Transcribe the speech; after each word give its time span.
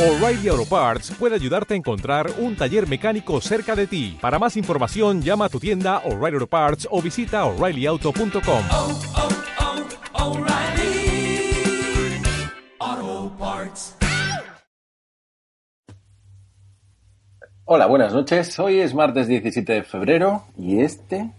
O'Reilly 0.00 0.48
Auto 0.48 0.64
Parts 0.64 1.10
puede 1.10 1.34
ayudarte 1.34 1.74
a 1.74 1.76
encontrar 1.76 2.30
un 2.38 2.56
taller 2.56 2.88
mecánico 2.88 3.38
cerca 3.42 3.76
de 3.76 3.86
ti. 3.86 4.16
Para 4.18 4.38
más 4.38 4.56
información, 4.56 5.20
llama 5.20 5.44
a 5.44 5.48
tu 5.50 5.60
tienda 5.60 5.98
O'Reilly 6.06 6.36
Auto 6.36 6.46
Parts 6.46 6.88
o 6.90 7.02
visita 7.02 7.44
oreillyauto.com. 7.44 8.62
oh, 8.70 9.00
oh, 12.80 13.32
Parts. 13.38 13.94
Hola, 17.66 17.84
buenas 17.84 18.14
noches. 18.14 18.58
Hoy 18.58 18.80
es 18.80 18.94
martes 18.94 19.28
17 19.28 19.70
de 19.70 19.82
febrero 19.82 20.44
y 20.56 20.80
este 20.80 21.30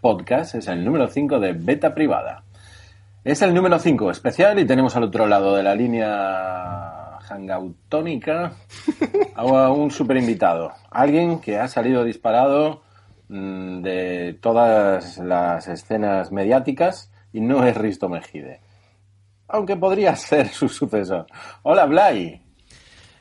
podcast 0.00 0.54
es 0.54 0.68
el 0.68 0.84
número 0.84 1.08
5 1.08 1.40
de 1.40 1.52
Beta 1.52 1.96
Privada. 1.96 2.44
Es 3.24 3.42
el 3.42 3.52
número 3.52 3.76
5 3.80 4.12
especial 4.12 4.60
y 4.60 4.66
tenemos 4.66 4.94
al 4.94 5.02
otro 5.02 5.26
lado 5.26 5.56
de 5.56 5.64
la 5.64 5.74
línea 5.74 6.93
hangoutónica 7.28 8.52
a 9.34 9.70
un 9.70 9.90
super 9.90 10.16
invitado. 10.16 10.72
Alguien 10.90 11.40
que 11.40 11.58
ha 11.58 11.68
salido 11.68 12.04
disparado 12.04 12.82
mm, 13.28 13.82
de 13.82 14.38
todas 14.40 15.18
las 15.18 15.68
escenas 15.68 16.32
mediáticas 16.32 17.10
y 17.32 17.40
no 17.40 17.66
es 17.66 17.76
Risto 17.76 18.08
Mejide. 18.08 18.60
Aunque 19.48 19.76
podría 19.76 20.16
ser 20.16 20.48
su 20.48 20.68
sucesor. 20.68 21.26
Hola, 21.62 21.86
Blay. 21.86 22.40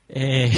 Eh, 0.09 0.51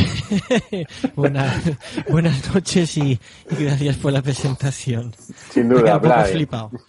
buenas, 1.15 1.71
buenas 2.09 2.53
noches 2.53 2.97
y, 2.97 3.19
y 3.51 3.63
gracias 3.63 3.95
por 3.97 4.11
la 4.11 4.21
presentación. 4.21 5.13
Sin 5.49 5.69
duda, 5.69 5.97
Blay. 5.97 6.31
flipado. 6.31 6.71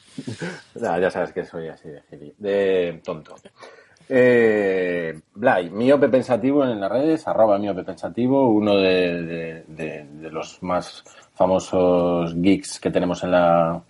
Ya, 0.75 0.99
ya 0.99 1.11
sabes 1.11 1.31
que 1.33 1.45
soy 1.45 1.69
así 1.69 1.91
de 2.39 3.03
tonto. 3.05 3.37
Eh, 4.09 5.19
Blay, 5.35 5.69
miope 5.71 6.09
pensativo 6.09 6.65
en 6.65 6.81
las 6.81 6.91
redes, 6.91 7.27
arroba 7.27 7.59
miope 7.59 7.83
pensativo, 7.83 8.49
uno 8.51 8.77
de, 8.77 9.23
de- 9.23 9.65
de- 9.67 10.05
de 10.05 10.31
los 10.31 10.63
más 10.63 11.03
famosos 11.35 12.35
geeks 12.37 12.79
que 12.81 12.91
tenemos 12.91 13.23
en 13.25 13.33
la 13.33 13.83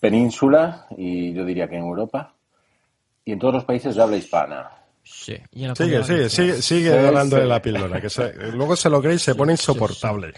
península 0.00 0.86
y 0.96 1.32
yo 1.32 1.44
diría 1.44 1.68
que 1.68 1.76
en 1.76 1.82
Europa 1.84 2.32
y 3.24 3.32
en 3.32 3.38
todos 3.38 3.54
los 3.54 3.64
países 3.64 3.94
de 3.94 4.02
habla 4.02 4.16
hispana. 4.16 4.68
Sí, 5.04 5.36
y 5.52 5.62
en 5.62 5.68
la 5.70 5.74
Sigue, 5.76 6.02
sigue, 6.04 6.28
sigue, 6.28 6.52
sigue 6.62 6.90
Sí, 6.90 7.30
sí. 7.30 7.36
la 7.46 7.62
píldora, 7.62 8.00
que 8.00 8.10
se- 8.10 8.32
luego 8.52 8.76
se 8.76 8.90
lo 8.90 9.00
cree 9.00 9.14
y 9.14 9.18
se 9.18 9.34
pone 9.34 9.52
insoportable. 9.52 10.32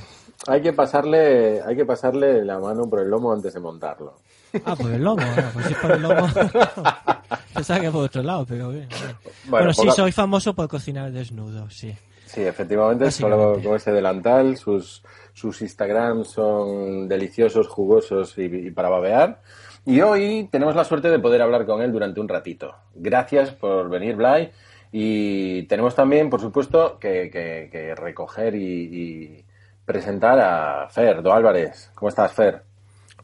Hay 0.46 0.60
que 0.60 0.72
pasarle, 0.72 1.62
hay 1.62 1.76
que 1.76 1.84
pasarle 1.86 2.44
la 2.44 2.58
mano 2.58 2.88
por 2.88 3.00
el 3.00 3.08
lomo 3.08 3.32
antes 3.32 3.54
de 3.54 3.60
montarlo. 3.60 4.18
Ah, 4.64 4.76
por 4.76 4.90
el 4.90 5.02
lomo, 5.02 5.22
ah, 5.22 5.50
pues 5.52 5.66
si 5.66 5.72
es 5.72 5.78
por 5.78 5.90
el 5.92 6.02
lomo. 6.02 6.26
Pensaba 7.54 7.80
que 7.80 7.90
por 7.90 8.04
otro 8.04 8.22
lado, 8.22 8.44
pero 8.46 8.70
bien. 8.70 8.88
bien. 8.88 9.16
Bueno, 9.46 9.72
sí, 9.72 9.88
soy 9.94 10.12
famoso 10.12 10.54
por 10.54 10.68
cocinar 10.68 11.10
desnudo, 11.12 11.68
sí. 11.70 11.94
Sí, 12.26 12.42
efectivamente, 12.42 13.10
solo 13.10 13.60
con 13.62 13.76
ese 13.76 13.92
delantal, 13.92 14.56
sus, 14.56 15.04
sus 15.32 15.62
Instagrams 15.62 16.28
son 16.28 17.08
deliciosos, 17.08 17.68
jugosos 17.68 18.36
y, 18.38 18.42
y 18.44 18.70
para 18.72 18.88
babear. 18.88 19.40
Y 19.86 20.00
hoy 20.00 20.48
tenemos 20.50 20.74
la 20.74 20.84
suerte 20.84 21.10
de 21.10 21.18
poder 21.18 21.42
hablar 21.42 21.64
con 21.66 21.80
él 21.82 21.92
durante 21.92 22.18
un 22.20 22.28
ratito. 22.28 22.74
Gracias 22.94 23.50
por 23.50 23.88
venir, 23.88 24.16
Blay. 24.16 24.50
Y 24.90 25.64
tenemos 25.64 25.94
también, 25.94 26.30
por 26.30 26.40
supuesto, 26.40 26.98
que, 26.98 27.30
que- 27.30 27.68
que 27.70 27.94
recoger 27.94 28.54
y, 28.54 28.64
y 28.64 29.44
presentar 29.84 30.40
a 30.40 30.88
Fer, 30.88 31.22
Do 31.22 31.32
Álvarez. 31.32 31.90
¿Cómo 31.94 32.08
estás, 32.08 32.32
Fer? 32.32 32.62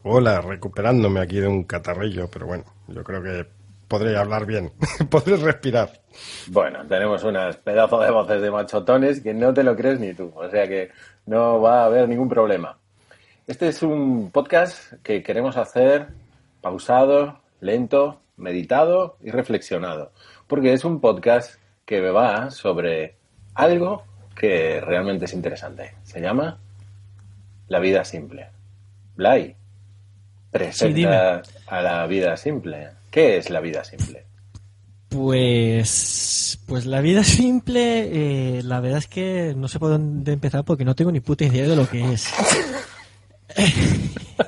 Hola, 0.03 0.41
recuperándome 0.41 1.19
aquí 1.19 1.39
de 1.39 1.47
un 1.47 1.63
catarrillo, 1.63 2.27
pero 2.27 2.47
bueno, 2.47 2.63
yo 2.87 3.03
creo 3.03 3.21
que 3.21 3.45
podré 3.87 4.17
hablar 4.17 4.47
bien, 4.47 4.71
podré 5.11 5.35
respirar. 5.37 5.91
Bueno, 6.47 6.87
tenemos 6.87 7.23
unas 7.23 7.57
pedazos 7.57 8.03
de 8.03 8.09
voces 8.09 8.41
de 8.41 8.49
machotones 8.49 9.21
que 9.21 9.35
no 9.35 9.53
te 9.53 9.61
lo 9.61 9.75
crees 9.75 9.99
ni 9.99 10.15
tú, 10.15 10.31
o 10.35 10.49
sea 10.49 10.67
que 10.67 10.89
no 11.27 11.61
va 11.61 11.83
a 11.83 11.85
haber 11.85 12.09
ningún 12.09 12.27
problema. 12.27 12.79
Este 13.45 13.67
es 13.67 13.83
un 13.83 14.31
podcast 14.31 14.93
que 15.03 15.21
queremos 15.21 15.55
hacer 15.55 16.07
pausado, 16.61 17.39
lento, 17.59 18.21
meditado 18.37 19.17
y 19.21 19.29
reflexionado, 19.29 20.13
porque 20.47 20.73
es 20.73 20.83
un 20.83 20.99
podcast 20.99 21.59
que 21.85 22.01
va 22.09 22.49
sobre 22.49 23.17
algo 23.53 24.03
que 24.35 24.81
realmente 24.81 25.25
es 25.25 25.33
interesante. 25.33 25.93
Se 26.01 26.19
llama 26.19 26.57
La 27.67 27.79
vida 27.79 28.03
simple. 28.03 28.49
Blay, 29.15 29.55
presenta 30.51 31.41
a 31.67 31.81
la 31.81 32.05
vida 32.07 32.35
simple. 32.37 32.89
¿Qué 33.09 33.37
es 33.37 33.49
la 33.49 33.59
vida 33.61 33.83
simple? 33.83 34.25
Pues, 35.09 36.59
pues 36.67 36.85
la 36.85 37.01
vida 37.01 37.23
simple, 37.23 38.57
eh, 38.57 38.61
la 38.63 38.79
verdad 38.79 38.99
es 38.99 39.07
que 39.07 39.53
no 39.57 39.67
sé 39.67 39.77
por 39.79 39.89
dónde 39.89 40.31
empezar 40.33 40.63
porque 40.63 40.85
no 40.85 40.95
tengo 40.95 41.11
ni 41.11 41.19
puta 41.19 41.43
idea 41.45 41.67
de 41.67 41.75
lo 41.75 41.87
que 41.89 42.13
es. 42.13 42.27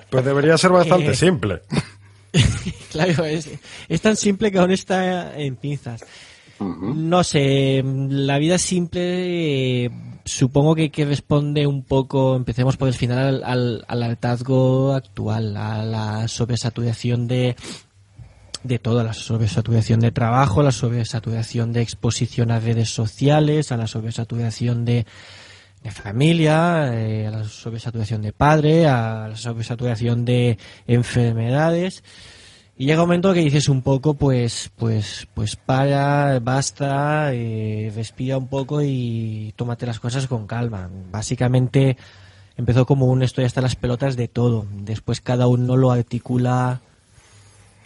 Pues 0.09 0.23
debería 0.23 0.57
ser 0.57 0.71
bastante 0.71 1.11
Eh. 1.11 1.15
simple. 1.15 1.61
claro, 2.91 3.25
es, 3.25 3.49
es 3.89 4.01
tan 4.01 4.15
simple 4.15 4.51
que 4.51 4.59
aún 4.59 4.71
está 4.71 5.37
en 5.37 5.55
pinzas. 5.57 6.05
No 6.63 7.23
sé, 7.23 7.83
la 7.83 8.37
vida 8.39 8.57
simple 8.57 9.91
supongo 10.25 10.75
que, 10.75 10.91
que 10.91 11.05
responde 11.05 11.67
un 11.67 11.83
poco, 11.83 12.35
empecemos 12.35 12.77
por 12.77 12.87
el 12.87 12.93
final, 12.93 13.19
al, 13.19 13.43
al, 13.43 13.85
al 13.87 14.03
hartazgo 14.03 14.93
actual, 14.93 15.57
a 15.57 15.83
la 15.83 16.27
sobresaturación 16.27 17.27
de, 17.27 17.55
de 18.63 18.79
todo, 18.79 19.03
la 19.03 19.13
sobresaturación 19.13 19.99
de 19.99 20.11
trabajo, 20.11 20.63
la 20.63 20.71
sobresaturación 20.71 21.73
de 21.73 21.81
exposición 21.81 22.51
a 22.51 22.59
redes 22.59 22.89
sociales, 22.89 23.71
a 23.71 23.77
la 23.77 23.87
sobresaturación 23.87 24.85
de, 24.85 25.05
de 25.83 25.91
familia, 25.91 26.93
eh, 26.93 27.27
a 27.27 27.31
la 27.31 27.43
sobresaturación 27.43 28.21
de 28.21 28.31
padre, 28.31 28.87
a 28.87 29.27
la 29.29 29.35
sobresaturación 29.35 30.25
de 30.25 30.57
enfermedades. 30.87 32.03
Y 32.75 32.85
llega 32.85 33.03
un 33.03 33.07
momento 33.07 33.33
que 33.33 33.41
dices 33.41 33.69
un 33.69 33.83
poco, 33.83 34.15
pues, 34.15 34.71
pues, 34.75 35.27
pues 35.35 35.55
para, 35.55 36.39
basta, 36.39 37.31
eh, 37.31 37.91
respira 37.95 38.37
un 38.37 38.47
poco 38.47 38.81
y 38.81 39.53
tómate 39.55 39.85
las 39.85 39.99
cosas 39.99 40.27
con 40.27 40.47
calma. 40.47 40.89
Básicamente 41.11 41.97
empezó 42.57 42.85
como 42.85 43.05
un 43.05 43.21
estoy 43.21 43.45
hasta 43.45 43.61
las 43.61 43.75
pelotas 43.75 44.15
de 44.17 44.27
todo. 44.27 44.65
Después 44.71 45.21
cada 45.21 45.45
uno 45.45 45.77
lo 45.77 45.91
articula 45.91 46.81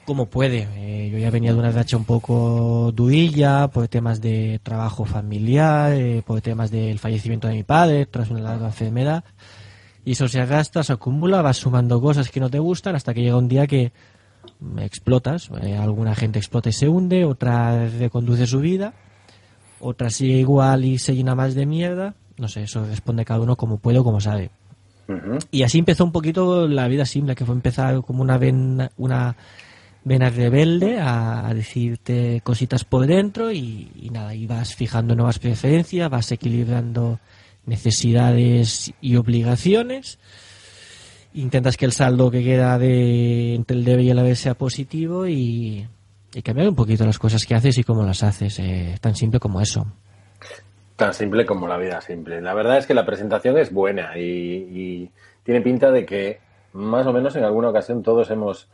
como 0.05 0.27
puede. 0.27 0.69
Eh, 0.77 1.09
yo 1.11 1.17
ya 1.17 1.31
venía 1.31 1.51
de 1.51 1.59
una 1.59 1.71
racha 1.71 1.97
un 1.97 2.05
poco 2.05 2.93
durilla 2.95 3.67
por 3.67 3.89
temas 3.89 4.21
de 4.21 4.61
trabajo 4.63 5.03
familiar, 5.03 5.91
eh, 5.91 6.23
por 6.25 6.39
temas 6.39 6.71
del 6.71 6.97
fallecimiento 6.97 7.49
de 7.49 7.55
mi 7.55 7.63
padre 7.63 8.05
tras 8.05 8.29
una 8.29 8.39
larga 8.39 8.67
enfermedad. 8.67 9.25
Y 10.05 10.13
eso 10.13 10.29
se 10.29 10.39
arrastra, 10.39 10.83
se 10.83 10.93
acumula, 10.93 11.41
vas 11.41 11.57
sumando 11.57 11.99
cosas 11.99 12.29
que 12.29 12.39
no 12.39 12.49
te 12.49 12.59
gustan 12.59 12.95
hasta 12.95 13.13
que 13.13 13.21
llega 13.21 13.35
un 13.35 13.49
día 13.49 13.67
que 13.67 13.91
explotas. 14.79 15.49
Eh, 15.61 15.75
alguna 15.75 16.15
gente 16.15 16.39
explota 16.39 16.69
y 16.69 16.73
se 16.73 16.87
hunde, 16.87 17.25
otra 17.25 17.87
reconduce 17.89 18.47
su 18.47 18.59
vida, 18.59 18.93
otra 19.79 20.09
sigue 20.09 20.39
igual 20.39 20.85
y 20.85 20.97
se 20.97 21.15
llena 21.15 21.35
más 21.35 21.55
de 21.55 21.65
mierda. 21.65 22.15
No 22.37 22.47
sé, 22.47 22.63
eso 22.63 22.85
responde 22.85 23.25
cada 23.25 23.41
uno 23.41 23.55
como 23.55 23.77
puede 23.77 23.99
o 23.99 24.03
como 24.03 24.21
sabe. 24.21 24.51
Y 25.51 25.63
así 25.63 25.79
empezó 25.79 26.03
un 26.03 26.11
poquito 26.11 26.67
la 26.67 26.87
vida 26.87 27.05
simple, 27.05 27.33
que 27.33 27.45
fue 27.45 27.55
empezar 27.55 28.01
como 28.01 28.21
una 28.21 28.37
vena, 28.37 28.91
una 28.97 29.37
vena 30.03 30.29
rebelde 30.29 30.99
a, 30.99 31.47
a 31.47 31.53
decirte 31.53 32.41
cositas 32.43 32.83
por 32.83 33.07
dentro 33.07 33.51
y, 33.51 33.89
y 33.95 34.09
nada, 34.09 34.35
y 34.35 34.45
vas 34.47 34.75
fijando 34.75 35.15
nuevas 35.15 35.39
preferencias, 35.39 36.09
vas 36.09 36.31
equilibrando 36.31 37.19
necesidades 37.65 38.93
y 39.01 39.15
obligaciones, 39.17 40.19
intentas 41.33 41.77
que 41.77 41.85
el 41.85 41.91
saldo 41.91 42.31
que 42.31 42.43
queda 42.43 42.77
de 42.77 43.55
entre 43.55 43.77
el 43.77 43.85
debe 43.85 44.03
y 44.03 44.09
el 44.09 44.19
haber 44.19 44.35
sea 44.35 44.55
positivo 44.55 45.27
y, 45.27 45.87
cambiar 46.43 46.69
un 46.69 46.75
poquito 46.75 47.05
las 47.05 47.19
cosas 47.19 47.45
que 47.45 47.55
haces 47.55 47.77
y 47.77 47.83
cómo 47.83 48.03
las 48.03 48.23
haces, 48.23 48.59
eh, 48.59 48.95
tan 49.01 49.15
simple 49.15 49.39
como 49.39 49.59
eso. 49.59 49.85
Tan 50.95 51.13
simple 51.13 51.45
como 51.45 51.67
la 51.67 51.77
vida 51.77 52.01
simple. 52.01 52.41
La 52.41 52.53
verdad 52.53 52.77
es 52.77 52.85
que 52.85 52.93
la 52.93 53.05
presentación 53.05 53.57
es 53.57 53.71
buena 53.71 54.17
y, 54.17 54.21
y 54.21 55.11
tiene 55.43 55.61
pinta 55.61 55.91
de 55.91 56.05
que 56.05 56.39
más 56.73 57.07
o 57.07 57.13
menos 57.13 57.35
en 57.35 57.43
alguna 57.43 57.69
ocasión 57.69 58.03
todos 58.03 58.29
hemos 58.29 58.67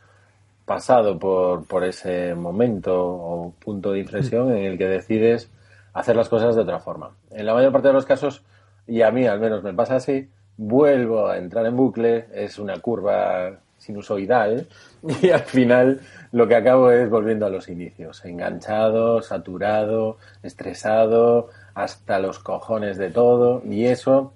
pasado 0.66 1.20
por, 1.20 1.66
por 1.66 1.84
ese 1.84 2.36
momento 2.36 2.94
o 2.96 3.54
punto 3.60 3.92
de 3.92 4.00
inflexión 4.00 4.52
en 4.52 4.66
el 4.66 4.78
que 4.78 4.88
decides 4.88 5.50
hacer 5.94 6.16
las 6.16 6.30
cosas 6.30 6.56
de 6.56 6.62
otra 6.62 6.80
forma. 6.80 7.12
En 7.32 7.46
la 7.46 7.54
mayor 7.54 7.72
parte 7.72 7.90
de 7.90 7.94
los 7.94 8.06
casos, 8.06 8.44
y 8.88 9.02
a 9.02 9.12
mí 9.12 9.26
al 9.26 9.40
menos 9.40 9.64
me 9.64 9.74
pasa 9.74 9.96
así, 9.96 10.30
vuelvo 10.58 11.28
a 11.28 11.38
entrar 11.38 11.66
en 11.66 11.76
bucle, 11.76 12.26
es 12.34 12.60
una 12.60 12.80
curva 12.80 13.52
sinusoidal 13.78 14.68
y 15.22 15.30
al 15.30 15.42
final 15.42 16.00
lo 16.32 16.48
que 16.48 16.56
acabo 16.56 16.92
es 16.92 17.10
volviendo 17.10 17.46
a 17.46 17.50
los 17.50 17.68
inicios, 17.70 18.24
enganchado, 18.26 19.22
saturado, 19.22 20.18
estresado, 20.42 21.50
hasta 21.74 22.20
los 22.20 22.40
cojones 22.40 22.98
de 22.98 23.10
todo 23.10 23.62
y 23.66 23.86
eso 23.86 24.32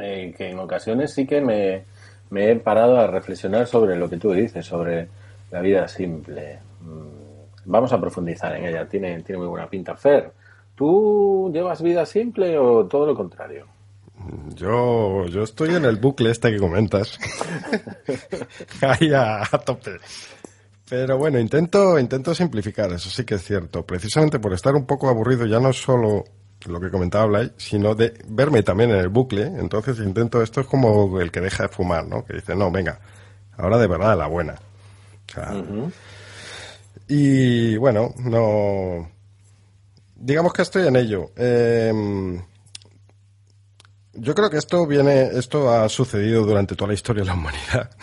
eh, 0.00 0.34
que 0.36 0.50
en 0.50 0.58
ocasiones 0.58 1.12
sí 1.12 1.26
que 1.26 1.40
me, 1.40 1.84
me 2.30 2.50
he 2.50 2.56
parado 2.56 2.98
a 2.98 3.06
reflexionar 3.06 3.66
sobre 3.66 3.96
lo 3.96 4.08
que 4.08 4.18
tú 4.18 4.32
dices, 4.32 4.64
sobre 4.64 5.08
la 5.50 5.60
vida 5.60 5.88
simple. 5.88 6.58
Mm, 6.80 7.20
Vamos 7.66 7.92
a 7.92 8.00
profundizar 8.00 8.56
en 8.56 8.64
ella, 8.64 8.88
tiene, 8.88 9.22
tiene 9.22 9.38
muy 9.38 9.48
buena 9.48 9.68
pinta. 9.68 9.94
Fer, 9.94 10.32
¿Tú 10.80 11.50
llevas 11.52 11.82
vida 11.82 12.06
simple 12.06 12.58
o 12.58 12.86
todo 12.86 13.04
lo 13.04 13.14
contrario? 13.14 13.66
Yo, 14.54 15.26
yo 15.26 15.42
estoy 15.42 15.74
en 15.74 15.84
el 15.84 15.96
bucle 15.96 16.30
este 16.30 16.50
que 16.50 16.58
comentas. 16.58 17.18
Ahí 18.80 19.12
a, 19.12 19.42
a 19.42 19.58
tope. 19.58 19.98
Pero 20.88 21.18
bueno, 21.18 21.38
intento, 21.38 21.98
intento 21.98 22.34
simplificar, 22.34 22.92
eso 22.92 23.08
sí 23.08 23.24
que 23.24 23.36
es 23.36 23.44
cierto. 23.44 23.86
Precisamente 23.86 24.40
por 24.40 24.52
estar 24.52 24.74
un 24.74 24.86
poco 24.86 25.08
aburrido, 25.08 25.46
ya 25.46 25.60
no 25.60 25.72
solo 25.72 26.24
lo 26.66 26.80
que 26.80 26.90
comentaba 26.90 27.26
Blay, 27.26 27.52
sino 27.56 27.94
de 27.94 28.12
verme 28.26 28.62
también 28.62 28.90
en 28.90 28.96
el 28.96 29.08
bucle. 29.08 29.44
Entonces 29.44 29.98
intento, 29.98 30.42
esto 30.42 30.60
es 30.60 30.66
como 30.66 31.20
el 31.20 31.30
que 31.30 31.40
deja 31.40 31.64
de 31.64 31.68
fumar, 31.68 32.06
¿no? 32.06 32.24
Que 32.24 32.34
dice, 32.34 32.54
no, 32.56 32.70
venga, 32.70 33.00
ahora 33.56 33.78
de 33.78 33.86
verdad 33.86 34.18
la 34.18 34.26
buena. 34.26 34.54
O 34.54 35.32
sea, 35.32 35.54
Y 37.08 37.76
bueno, 37.76 38.12
no. 38.18 39.08
Digamos 40.16 40.52
que 40.52 40.62
estoy 40.62 40.86
en 40.88 40.96
ello. 40.96 41.30
Eh, 41.36 42.42
yo 44.14 44.34
creo 44.34 44.50
que 44.50 44.58
esto 44.58 44.86
viene, 44.86 45.28
esto 45.38 45.70
ha 45.70 45.88
sucedido 45.88 46.44
durante 46.44 46.74
toda 46.74 46.88
la 46.88 46.94
historia 46.94 47.22
de 47.22 47.28
la 47.28 47.34
humanidad. 47.34 47.90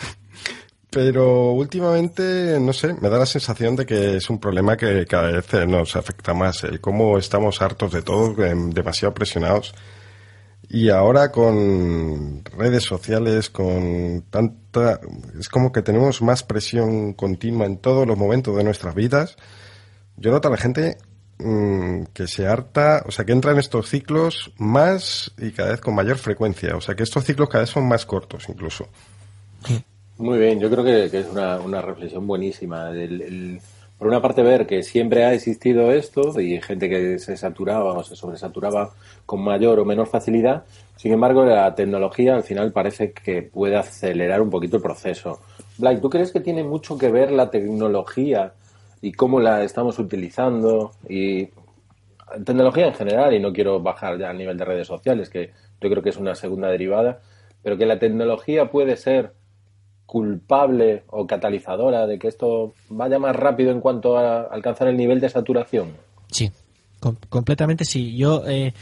Pero 0.90 1.52
últimamente, 1.52 2.58
no 2.60 2.72
sé, 2.72 2.94
me 2.94 3.10
da 3.10 3.18
la 3.18 3.26
sensación 3.26 3.76
de 3.76 3.84
que 3.84 4.16
es 4.16 4.30
un 4.30 4.40
problema 4.40 4.76
que 4.76 5.04
cada 5.04 5.30
vez 5.30 5.52
eh, 5.52 5.66
nos 5.66 5.96
afecta 5.96 6.32
más. 6.32 6.64
El 6.64 6.80
cómo 6.80 7.18
estamos 7.18 7.60
hartos 7.60 7.92
de 7.92 8.00
todo, 8.02 8.42
em, 8.44 8.70
demasiado 8.70 9.12
presionados. 9.12 9.74
Y 10.70 10.88
ahora 10.88 11.30
con 11.30 12.42
redes 12.44 12.84
sociales, 12.84 13.50
con 13.50 14.24
tanta... 14.30 15.00
Es 15.38 15.48
como 15.48 15.72
que 15.72 15.82
tenemos 15.82 16.22
más 16.22 16.42
presión 16.42 17.12
continua 17.14 17.66
en 17.66 17.78
todos 17.78 18.06
los 18.06 18.18
momentos 18.18 18.56
de 18.56 18.64
nuestras 18.64 18.94
vidas. 18.94 19.36
Yo 20.16 20.30
noto 20.30 20.48
a 20.48 20.50
la 20.50 20.56
gente 20.56 20.98
mm, 21.38 22.04
que 22.12 22.26
se 22.26 22.46
harta, 22.46 23.04
o 23.06 23.10
sea, 23.10 23.24
que 23.24 23.32
entra 23.32 23.52
en 23.52 23.58
estos 23.58 23.88
ciclos 23.88 24.52
más 24.58 25.32
y 25.38 25.52
cada 25.52 25.70
vez 25.70 25.80
con 25.80 25.94
mayor 25.94 26.18
frecuencia. 26.18 26.76
O 26.76 26.80
sea, 26.80 26.94
que 26.94 27.02
estos 27.02 27.24
ciclos 27.24 27.48
cada 27.48 27.62
vez 27.62 27.70
son 27.70 27.86
más 27.88 28.06
cortos 28.06 28.48
incluso. 28.48 28.88
Muy 30.18 30.38
bien, 30.38 30.58
yo 30.58 30.70
creo 30.70 30.84
que, 30.84 31.10
que 31.10 31.20
es 31.20 31.26
una, 31.28 31.58
una, 31.60 31.80
reflexión 31.80 32.26
buenísima. 32.26 32.90
El, 32.90 33.22
el, 33.22 33.60
por 33.98 34.08
una 34.08 34.22
parte, 34.22 34.42
ver 34.42 34.66
que 34.66 34.82
siempre 34.82 35.24
ha 35.24 35.32
existido 35.32 35.90
esto 35.92 36.40
y 36.40 36.60
gente 36.60 36.88
que 36.88 37.18
se 37.18 37.36
saturaba 37.36 37.94
o 37.94 38.04
se 38.04 38.14
sobresaturaba 38.14 38.92
con 39.26 39.42
mayor 39.42 39.80
o 39.80 39.84
menor 39.84 40.06
facilidad. 40.06 40.64
Sin 40.96 41.12
embargo, 41.12 41.44
la 41.44 41.74
tecnología 41.74 42.34
al 42.34 42.44
final 42.44 42.72
parece 42.72 43.12
que 43.12 43.42
puede 43.42 43.76
acelerar 43.76 44.40
un 44.40 44.50
poquito 44.50 44.76
el 44.76 44.82
proceso. 44.82 45.40
Blake, 45.78 46.00
¿tú 46.00 46.10
crees 46.10 46.32
que 46.32 46.40
tiene 46.40 46.62
mucho 46.62 46.96
que 46.96 47.10
ver 47.10 47.32
la 47.32 47.50
tecnología 47.50 48.52
y 49.00 49.12
cómo 49.12 49.40
la 49.40 49.62
estamos 49.62 49.98
utilizando? 49.98 50.92
Y 51.08 51.48
tecnología 52.44 52.86
en 52.86 52.94
general, 52.94 53.34
y 53.34 53.40
no 53.40 53.52
quiero 53.52 53.80
bajar 53.80 54.18
ya 54.18 54.30
al 54.30 54.38
nivel 54.38 54.56
de 54.58 54.64
redes 54.64 54.86
sociales, 54.86 55.30
que 55.30 55.52
yo 55.80 55.88
creo 55.88 56.02
que 56.02 56.10
es 56.10 56.16
una 56.16 56.34
segunda 56.34 56.68
derivada, 56.68 57.20
pero 57.62 57.76
que 57.76 57.86
la 57.86 57.98
tecnología 57.98 58.70
puede 58.70 58.96
ser 58.96 59.32
culpable 60.06 61.02
o 61.08 61.26
catalizadora 61.26 62.06
de 62.06 62.18
que 62.18 62.28
esto 62.28 62.72
vaya 62.88 63.18
más 63.18 63.36
rápido 63.36 63.70
en 63.70 63.80
cuanto 63.80 64.16
a 64.16 64.40
alcanzar 64.40 64.88
el 64.88 64.96
nivel 64.96 65.20
de 65.20 65.28
saturación? 65.28 65.92
Sí, 66.30 66.50
com 66.98 67.14
completamente 67.28 67.84
sí. 67.84 68.16
Yo 68.16 68.42
eh, 68.46 68.72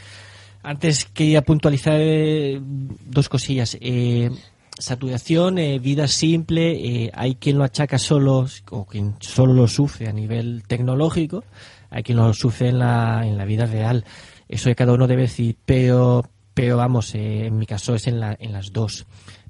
antes 0.63 1.05
quería 1.05 1.41
puntualizar 1.41 1.99
eh, 1.99 2.61
dos 2.61 3.27
cosillas. 3.27 3.77
Eh, 3.81 4.29
saturación, 4.77 5.57
eh, 5.57 5.79
vida 5.79 6.07
simple, 6.07 6.71
eh, 6.71 7.11
hay 7.13 7.35
quien 7.35 7.57
lo 7.57 7.63
achaca 7.63 7.97
solo 7.97 8.45
o 8.71 8.85
quien 8.85 9.15
solo 9.19 9.53
lo 9.53 9.67
sufre 9.67 10.07
a 10.07 10.13
nivel 10.13 10.63
tecnológico, 10.67 11.43
hay 11.89 12.03
quien 12.03 12.17
lo 12.17 12.33
sufre 12.33 12.69
en 12.69 12.79
la, 12.79 13.25
en 13.25 13.37
la 13.37 13.45
vida 13.45 13.65
real. 13.65 14.05
Eso 14.47 14.69
de 14.69 14.75
cada 14.75 14.93
uno 14.93 15.07
debe 15.07 15.23
decir, 15.23 15.57
pero, 15.65 16.29
pero 16.53 16.77
vamos, 16.77 17.15
eh, 17.15 17.47
en 17.47 17.57
mi 17.57 17.65
caso 17.65 17.95
es 17.95 18.07
en, 18.07 18.19
la, 18.19 18.35
en 18.39 18.53
las 18.53 18.71
dos 18.71 19.05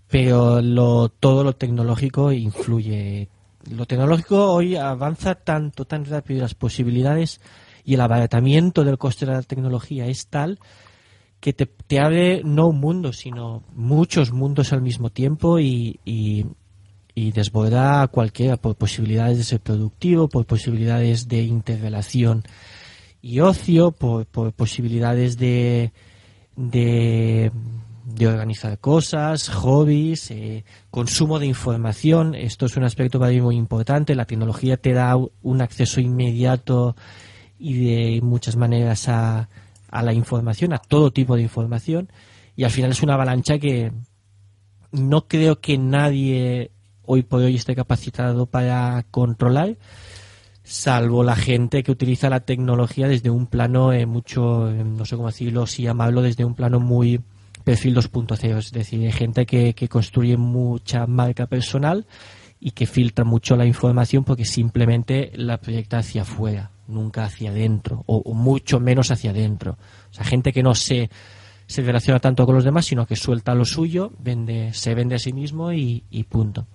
pero 0.10 0.62
lo, 0.62 1.10
todo 1.10 1.44
lo 1.44 1.54
tecnológico 1.54 2.32
influye. 2.32 3.30
Lo 3.70 3.86
tecnológico 3.86 4.54
hoy 4.54 4.76
avanza 4.76 5.36
tanto, 5.36 5.86
tan 5.86 6.06
rápido 6.06 6.42
las 6.42 6.56
posibilidades 6.56 7.42
y 7.84 7.96
el 7.96 8.02
abaratamiento 8.02 8.84
del 8.84 8.98
coste 8.98 9.26
de 9.26 9.34
la 9.34 9.42
tecnología 9.42 10.08
es 10.08 10.28
tal 10.28 10.60
que 11.40 11.54
te, 11.54 11.66
te 11.66 12.00
abre 12.00 12.42
no 12.44 12.68
un 12.68 12.80
mundo, 12.80 13.14
sino 13.14 13.64
muchos 13.74 14.32
mundos 14.32 14.74
al 14.74 14.82
mismo 14.82 15.10
tiempo 15.10 15.60
y, 15.60 16.00
y, 16.04 16.46
y 17.14 17.32
desborda 17.32 18.02
a 18.02 18.08
cualquiera 18.08 18.58
por 18.58 18.76
posibilidades 18.76 19.38
de 19.38 19.44
ser 19.44 19.60
productivo, 19.60 20.30
por 20.30 20.46
posibilidades 20.46 21.28
de 21.28 21.44
interrelación 21.44 22.44
y 23.22 23.40
ocio, 23.40 23.92
por, 23.92 24.26
por 24.26 24.54
posibilidades 24.54 25.38
de, 25.38 25.92
de 26.56 27.52
organizar 28.28 28.80
cosas, 28.80 29.50
hobbies, 29.50 30.32
eh, 30.32 30.64
consumo 30.90 31.40
de 31.40 31.46
información. 31.46 32.36
Esto 32.36 32.66
es 32.66 32.78
un 32.78 32.84
aspecto 32.84 33.20
para 33.20 33.32
mí 33.32 33.42
muy 33.42 33.58
importante. 33.58 34.16
La 34.16 34.26
tecnología 34.26 34.78
te 34.78 34.94
da 34.94 35.16
un 35.16 35.62
acceso 35.62 36.00
inmediato 36.00 36.96
y 37.60 37.86
de 37.86 38.22
muchas 38.22 38.56
maneras 38.56 39.10
a, 39.10 39.50
a 39.90 40.04
la 40.04 40.14
información, 40.14 40.74
a 40.74 40.80
todo 40.80 41.12
tipo 41.12 41.36
de 41.36 41.44
información. 41.44 42.12
Y 42.56 42.64
al 42.64 42.72
final 42.72 42.92
es 42.92 43.04
una 43.04 43.14
avalancha 43.14 43.60
que 43.60 43.92
no 44.92 45.28
creo 45.28 45.60
que 45.60 45.78
nadie 45.78 46.72
hoy 47.08 47.24
por 47.24 47.42
hoy 47.42 47.56
esté 47.56 47.76
capacitado 47.76 48.46
para 48.46 49.04
controlar, 49.10 49.78
salvo 50.64 51.24
la 51.24 51.36
gente 51.36 51.82
que 51.82 51.92
utiliza 51.92 52.30
la 52.30 52.42
tecnología 52.42 53.08
desde 53.08 53.30
un 53.30 53.48
plano 53.48 53.94
eh, 53.94 54.06
mucho, 54.06 54.70
eh, 54.70 54.84
no 54.84 55.06
sé 55.06 55.16
cómo 55.16 55.30
decirlo, 55.30 55.66
si 55.66 55.84
llamarlo, 55.84 56.22
desde 56.22 56.46
un 56.46 56.54
plano 56.54 56.80
muy 56.80 57.22
perfil 57.64 57.96
2.0, 57.96 58.58
es 58.58 58.72
decir, 58.72 59.12
gente 59.14 59.46
que, 59.46 59.74
que 59.74 59.88
construye 59.88 60.38
mucha 60.38 61.08
marca 61.08 61.48
personal 61.48 62.06
y 62.60 62.72
que 62.72 62.86
filtra 62.86 63.24
mucho 63.24 63.56
la 63.56 63.66
información 63.66 64.24
porque 64.24 64.46
simplemente 64.46 65.32
la 65.36 65.60
proyecta 65.60 66.00
hacia 66.00 66.24
afuera, 66.24 66.72
nunca 66.88 67.26
hacia 67.26 67.52
adentro, 67.52 68.04
o, 68.06 68.34
mucho 68.34 68.80
menos 68.80 69.12
hacia 69.12 69.32
adentro. 69.32 69.78
O 70.12 70.14
sea, 70.14 70.26
gente 70.26 70.52
que 70.54 70.64
no 70.64 70.76
se, 70.76 71.10
se 71.66 71.82
relaciona 71.82 72.20
tanto 72.20 72.46
con 72.46 72.56
los 72.56 72.64
demás, 72.64 72.86
sino 72.86 73.06
que 73.06 73.16
suelta 73.16 73.54
lo 73.56 73.66
suyo, 73.66 74.12
vende, 74.20 74.74
se 74.74 74.96
vende 74.96 75.16
a 75.16 75.20
sí 75.20 75.34
mismo 75.34 75.72
y, 75.72 76.02
punto. 76.30 76.68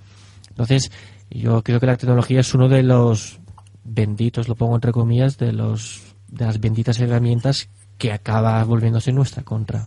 Entonces, 0.50 0.90
yo 1.30 1.62
creo 1.62 1.80
que 1.80 1.86
la 1.86 1.96
tecnología 1.96 2.40
es 2.40 2.54
uno 2.54 2.68
de 2.68 2.82
los 2.82 3.40
benditos, 3.84 4.48
lo 4.48 4.54
pongo 4.54 4.74
entre 4.74 4.92
comillas, 4.92 5.38
de 5.38 5.52
los 5.52 6.02
de 6.28 6.46
las 6.46 6.60
benditas 6.60 6.98
herramientas 6.98 7.68
que 7.98 8.10
acaba 8.10 8.64
volviéndose 8.64 9.12
nuestra 9.12 9.42
contra. 9.42 9.86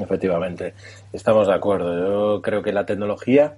Efectivamente, 0.00 0.74
estamos 1.12 1.48
de 1.48 1.54
acuerdo. 1.54 1.98
Yo 1.98 2.42
creo 2.42 2.62
que 2.62 2.72
la 2.72 2.86
tecnología 2.86 3.56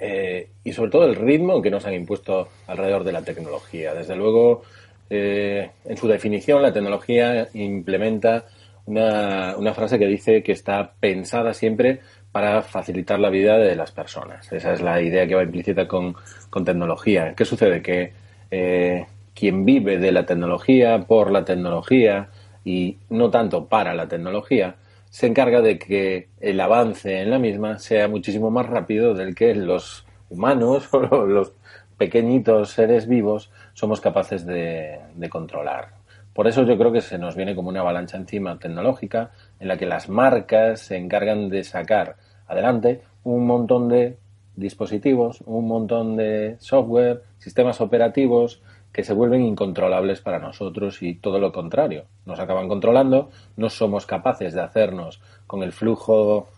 eh, 0.00 0.50
y 0.64 0.72
sobre 0.72 0.90
todo 0.90 1.04
el 1.04 1.16
ritmo 1.16 1.60
que 1.62 1.70
nos 1.70 1.86
han 1.86 1.94
impuesto 1.94 2.48
alrededor 2.66 3.04
de 3.04 3.12
la 3.12 3.22
tecnología. 3.22 3.94
Desde 3.94 4.16
luego, 4.16 4.62
eh, 5.10 5.70
en 5.84 5.96
su 5.96 6.08
definición, 6.08 6.62
la 6.62 6.72
tecnología 6.72 7.48
implementa 7.54 8.46
una, 8.86 9.74
frase 9.74 9.98
que 9.98 10.06
dice 10.06 10.42
que 10.42 10.52
está 10.52 10.92
pensada 10.98 11.52
siempre 11.52 12.00
para 12.32 12.62
facilitar 12.62 13.18
la 13.18 13.30
vida 13.30 13.58
de 13.58 13.76
las 13.76 13.92
personas. 13.92 14.50
Esa 14.52 14.72
es 14.72 14.80
la 14.80 15.00
idea 15.00 15.26
que 15.26 15.34
va 15.34 15.42
implícita 15.42 15.86
con, 15.86 16.14
con 16.50 16.64
tecnología. 16.64 17.34
¿Qué 17.36 17.44
sucede? 17.44 17.82
Que 17.82 18.12
eh, 18.50 19.06
quien 19.34 19.64
vive 19.64 19.98
de 19.98 20.12
la 20.12 20.24
tecnología, 20.24 21.04
por 21.06 21.30
la 21.30 21.44
tecnología 21.44 22.28
y 22.64 22.96
no 23.10 23.30
tanto 23.30 23.66
para 23.66 23.94
la 23.94 24.08
tecnología, 24.08 24.76
se 25.10 25.26
encarga 25.26 25.60
de 25.60 25.78
que 25.78 26.28
el 26.40 26.60
avance 26.60 27.20
en 27.20 27.30
la 27.30 27.38
misma 27.38 27.78
sea 27.78 28.08
muchísimo 28.08 28.50
más 28.50 28.66
rápido 28.66 29.14
del 29.14 29.34
que 29.34 29.54
los 29.54 30.06
humanos 30.30 30.88
o 30.92 31.26
los 31.26 31.52
pequeñitos 31.96 32.70
seres 32.70 33.08
vivos 33.08 33.50
somos 33.74 34.00
capaces 34.00 34.46
de, 34.46 35.00
de, 35.14 35.28
controlar. 35.28 35.94
Por 36.32 36.46
eso 36.46 36.62
yo 36.62 36.78
creo 36.78 36.92
que 36.92 37.00
se 37.00 37.18
nos 37.18 37.34
viene 37.34 37.56
como 37.56 37.70
una 37.70 37.80
avalancha 37.80 38.16
encima 38.16 38.58
tecnológica 38.58 39.32
en 39.58 39.68
la 39.68 39.76
que 39.76 39.86
las 39.86 40.08
marcas 40.08 40.80
se 40.80 40.96
encargan 40.96 41.48
de 41.48 41.64
sacar 41.64 42.16
adelante 42.46 43.02
un 43.24 43.46
montón 43.46 43.88
de 43.88 44.16
dispositivos, 44.54 45.42
un 45.46 45.66
montón 45.68 46.16
de 46.16 46.56
software, 46.58 47.22
sistemas 47.38 47.80
operativos, 47.80 48.62
que 48.92 49.04
se 49.04 49.12
vuelven 49.12 49.42
incontrolables 49.42 50.20
para 50.20 50.38
nosotros 50.38 51.02
y 51.02 51.14
todo 51.14 51.38
lo 51.38 51.52
contrario. 51.52 52.04
Nos 52.26 52.40
acaban 52.40 52.68
controlando, 52.68 53.30
no 53.56 53.70
somos 53.70 54.06
capaces 54.06 54.54
de 54.54 54.60
hacernos 54.60 55.20
con 55.46 55.62
el 55.62 55.72
flujo 55.72 56.48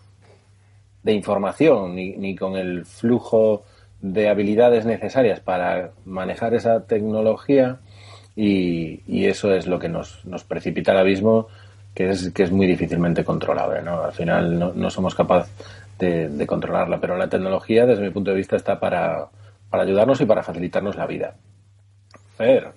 de 1.03 1.13
información 1.13 1.95
ni, 1.95 2.11
ni 2.11 2.35
con 2.35 2.55
el 2.55 2.85
flujo 2.85 3.63
de 4.01 4.29
habilidades 4.29 4.85
necesarias 4.85 5.39
para 5.39 5.91
manejar 6.05 6.53
esa 6.53 6.85
tecnología 6.85 7.79
y, 8.35 9.01
y 9.07 9.25
eso 9.25 9.53
es 9.53 9.67
lo 9.67 9.77
que 9.77 9.89
nos, 9.89 10.25
nos, 10.25 10.43
precipita 10.43 10.91
al 10.91 10.99
abismo 10.99 11.47
que 11.93 12.09
es, 12.09 12.31
que 12.31 12.43
es 12.43 12.51
muy 12.51 12.65
difícilmente 12.65 13.23
controlable. 13.23 13.81
¿no? 13.81 14.01
Al 14.01 14.13
final 14.13 14.57
no, 14.57 14.73
no 14.73 14.89
somos 14.89 15.13
capaces 15.13 15.53
de, 15.99 16.29
de, 16.29 16.47
controlarla, 16.47 16.99
pero 16.99 17.17
la 17.17 17.29
tecnología 17.29 17.85
desde 17.85 18.03
mi 18.03 18.09
punto 18.09 18.31
de 18.31 18.37
vista 18.37 18.55
está 18.55 18.79
para, 18.79 19.27
para 19.69 19.83
ayudarnos 19.83 20.19
y 20.21 20.25
para 20.25 20.41
facilitarnos 20.41 20.95
la 20.95 21.05
vida. 21.05 21.35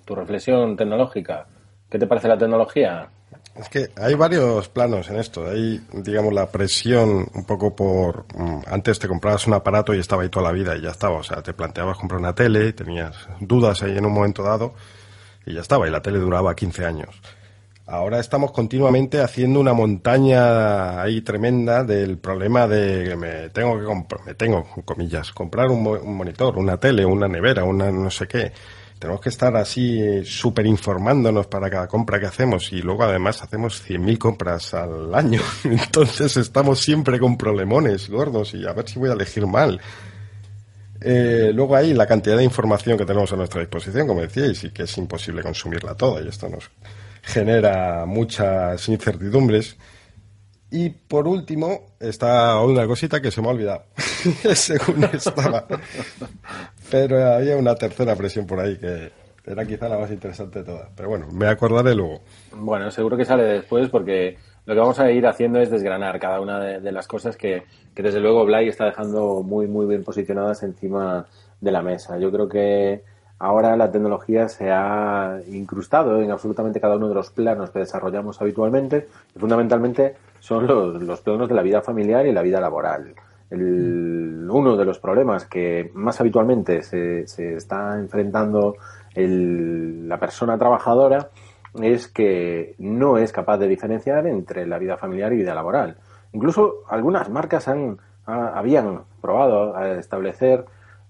Tu 0.05 0.15
reflexión 0.15 0.75
tecnológica. 0.75 1.45
¿Qué 1.89 1.99
te 1.99 2.07
parece 2.07 2.27
la 2.27 2.37
tecnología? 2.37 3.07
Es 3.55 3.69
que 3.69 3.89
hay 3.95 4.15
varios 4.15 4.67
planos 4.67 5.09
en 5.09 5.15
esto. 5.17 5.47
Hay, 5.47 5.81
digamos, 5.93 6.33
la 6.33 6.47
presión 6.47 7.27
un 7.33 7.45
poco 7.45 7.75
por... 7.75 8.25
mm, 8.35 8.61
Antes 8.67 8.99
te 8.99 9.07
comprabas 9.07 9.47
un 9.47 9.53
aparato 9.53 9.93
y 9.93 9.99
estaba 9.99 10.23
ahí 10.23 10.29
toda 10.29 10.47
la 10.47 10.51
vida 10.51 10.75
y 10.75 10.81
ya 10.81 10.89
estaba. 10.89 11.17
O 11.17 11.23
sea, 11.23 11.41
te 11.41 11.53
planteabas 11.53 11.97
comprar 11.97 12.19
una 12.19 12.35
tele, 12.35 12.73
tenías 12.73 13.15
dudas 13.39 13.81
ahí 13.83 13.97
en 13.97 14.05
un 14.05 14.13
momento 14.13 14.43
dado 14.43 14.73
y 15.45 15.53
ya 15.53 15.61
estaba. 15.61 15.87
Y 15.87 15.91
la 15.91 16.01
tele 16.01 16.19
duraba 16.19 16.53
15 16.55 16.85
años. 16.85 17.09
Ahora 17.87 18.19
estamos 18.19 18.51
continuamente 18.51 19.21
haciendo 19.21 19.59
una 19.59 19.73
montaña 19.73 21.01
ahí 21.01 21.21
tremenda 21.21 21.83
del 21.83 22.17
problema 22.17 22.67
de 22.67 23.09
que 23.09 23.15
me 23.15 23.49
tengo 23.49 23.77
que 23.79 24.19
me 24.25 24.33
tengo, 24.33 24.65
comillas, 24.83 25.31
comprar 25.31 25.67
un, 25.69 25.85
un 25.85 26.17
monitor, 26.17 26.57
una 26.57 26.77
tele, 26.77 27.05
una 27.05 27.27
nevera, 27.27 27.63
una 27.63 27.91
no 27.91 28.09
sé 28.09 28.27
qué. 28.27 28.51
Tenemos 28.99 29.21
que 29.21 29.29
estar 29.29 29.55
así 29.57 30.23
súper 30.23 30.65
informándonos 30.65 31.47
para 31.47 31.69
cada 31.69 31.87
compra 31.87 32.19
que 32.19 32.27
hacemos 32.27 32.71
y 32.71 32.81
luego 32.81 33.03
además 33.03 33.43
hacemos 33.43 33.83
100.000 33.87 34.17
compras 34.17 34.73
al 34.73 35.13
año. 35.13 35.41
Entonces 35.63 36.37
estamos 36.37 36.79
siempre 36.79 37.19
con 37.19 37.37
problemones 37.37 38.09
gordos 38.09 38.53
y 38.53 38.65
a 38.65 38.73
ver 38.73 38.87
si 38.87 38.97
voy 38.97 39.09
a 39.09 39.13
elegir 39.13 39.45
mal. 39.47 39.81
Eh, 41.01 41.51
luego 41.53 41.75
hay 41.75 41.93
la 41.93 42.07
cantidad 42.07 42.37
de 42.37 42.43
información 42.43 42.97
que 42.97 43.05
tenemos 43.05 43.31
a 43.31 43.35
nuestra 43.35 43.59
disposición, 43.59 44.07
como 44.07 44.21
decíais, 44.21 44.63
y 44.63 44.71
que 44.71 44.83
es 44.83 44.97
imposible 44.97 45.43
consumirla 45.43 45.95
toda 45.95 46.21
y 46.21 46.29
esto 46.29 46.47
nos 46.49 46.71
genera 47.21 48.05
muchas 48.05 48.87
incertidumbres. 48.87 49.77
Y 50.71 50.89
por 50.89 51.27
último, 51.27 51.95
está 51.99 52.59
una 52.61 52.87
cosita 52.87 53.21
que 53.21 53.29
se 53.29 53.41
me 53.41 53.47
ha 53.47 53.51
olvidado, 53.51 53.85
según 54.55 55.03
estaba. 55.05 55.67
Pero 56.91 57.23
había 57.25 57.57
una 57.57 57.75
tercera 57.75 58.15
presión 58.15 58.45
por 58.45 58.59
ahí 58.59 58.77
que 58.77 59.11
era 59.45 59.65
quizá 59.65 59.87
la 59.87 59.99
más 59.99 60.11
interesante 60.11 60.59
de 60.59 60.65
todas. 60.65 60.89
Pero 60.95 61.09
bueno, 61.09 61.27
me 61.31 61.47
acordaré 61.47 61.95
luego. 61.95 62.21
Bueno, 62.53 62.89
seguro 62.91 63.17
que 63.17 63.25
sale 63.25 63.43
después 63.43 63.89
porque 63.89 64.37
lo 64.65 64.73
que 64.73 64.79
vamos 64.79 64.99
a 64.99 65.11
ir 65.11 65.27
haciendo 65.27 65.59
es 65.59 65.69
desgranar 65.69 66.19
cada 66.19 66.41
una 66.41 66.59
de, 66.59 66.91
las 66.91 67.07
cosas 67.07 67.37
que, 67.37 67.63
que 67.93 68.03
desde 68.03 68.19
luego 68.19 68.45
Blay 68.45 68.67
está 68.67 68.85
dejando 68.85 69.43
muy, 69.43 69.67
muy 69.67 69.85
bien 69.85 70.03
posicionadas 70.03 70.63
encima 70.63 71.27
de 71.61 71.71
la 71.71 71.83
mesa. 71.83 72.17
Yo 72.17 72.31
creo 72.31 72.49
que 72.49 73.03
ahora 73.37 73.75
la 73.75 73.91
tecnología 73.91 74.49
se 74.49 74.71
ha 74.71 75.39
incrustado 75.47 76.21
en 76.21 76.31
absolutamente 76.31 76.81
cada 76.81 76.95
uno 76.95 77.07
de 77.07 77.15
los 77.15 77.29
planos 77.29 77.69
que 77.69 77.79
desarrollamos 77.79 78.41
habitualmente 78.41 79.07
y 79.35 79.39
fundamentalmente 79.39 80.15
son 80.39 80.65
los, 80.65 81.01
los 81.01 81.21
planos 81.21 81.47
de 81.47 81.55
la 81.55 81.61
vida 81.61 81.81
familiar 81.81 82.25
y 82.25 82.31
la 82.31 82.41
vida 82.41 82.59
laboral. 82.59 83.13
El- 83.49 84.47
uno 84.49 84.75
de 84.77 84.85
los 84.85 84.99
problemas 84.99 85.45
que 85.45 85.91
más 85.93 86.19
habitualmente 86.21 86.81
se, 86.83 87.27
se 87.27 87.55
está 87.55 87.97
enfrentando 87.99 88.75
el- 89.13 90.07
la 90.07 90.19
persona 90.19 90.57
trabajadora 90.57 91.29
es 91.81 92.07
que 92.07 92.75
no 92.79 93.17
es 93.17 93.31
capaz 93.31 93.57
de 93.57 93.67
diferenciar 93.67 94.27
entre 94.27 94.65
la 94.65 94.77
vida 94.79 94.97
familiar 94.97 95.33
y 95.33 95.37
vida 95.37 95.53
laboral. 95.53 95.97
Incluso 96.33 96.83
algunas 96.89 97.29
marcas 97.29 97.67
han, 97.67 97.97
ha- 98.25 98.57
habían 98.57 99.01
probado 99.21 99.75
a 99.75 99.93
establecer 99.93 100.65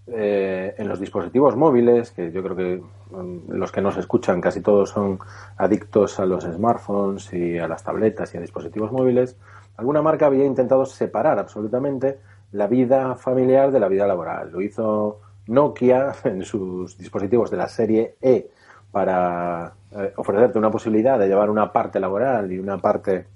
eh, 0.08 0.76
en 0.78 0.88
los 0.88 1.00
dispositivos 1.00 1.56
móviles, 1.56 2.12
que 2.12 2.32
yo 2.32 2.44
creo 2.44 2.56
que 2.56 2.84
mm, 3.10 3.52
los 3.54 3.72
que 3.72 3.82
nos 3.82 3.98
escuchan 3.98 4.40
casi 4.40 4.62
todos 4.62 4.92
son 4.92 5.18
adictos 5.58 6.20
a 6.20 6.28
los 6.28 6.44
smartphones 6.44 7.34
y 7.34 7.58
a 7.58 7.68
las 7.68 7.84
tabletas 7.84 8.32
y 8.34 8.38
a 8.38 8.42
dispositivos 8.42 8.92
móviles, 8.92 9.36
alguna 9.78 10.02
marca 10.02 10.26
había 10.26 10.46
intentado 10.46 10.86
separar 10.86 11.40
absolutamente 11.40 12.20
la 12.52 12.68
vida 12.68 13.16
familiar 13.16 13.72
de 13.72 13.80
la 13.80 13.88
vida 13.88 14.08
laboral. 14.08 14.52
Lo 14.52 14.62
hizo 14.62 15.22
Nokia 15.48 16.14
en 16.24 16.44
sus 16.44 16.98
dispositivos 16.98 17.52
de 17.52 17.58
la 17.58 17.68
serie 17.68 18.16
E 18.22 18.50
para 18.92 19.74
eh, 19.92 20.14
ofrecerte 20.16 20.58
una 20.58 20.72
posibilidad 20.72 21.20
de 21.20 21.28
llevar 21.28 21.50
una 21.50 21.72
parte 21.72 22.00
laboral 22.00 22.52
y 22.52 22.60
una 22.60 22.78
parte 22.78 23.28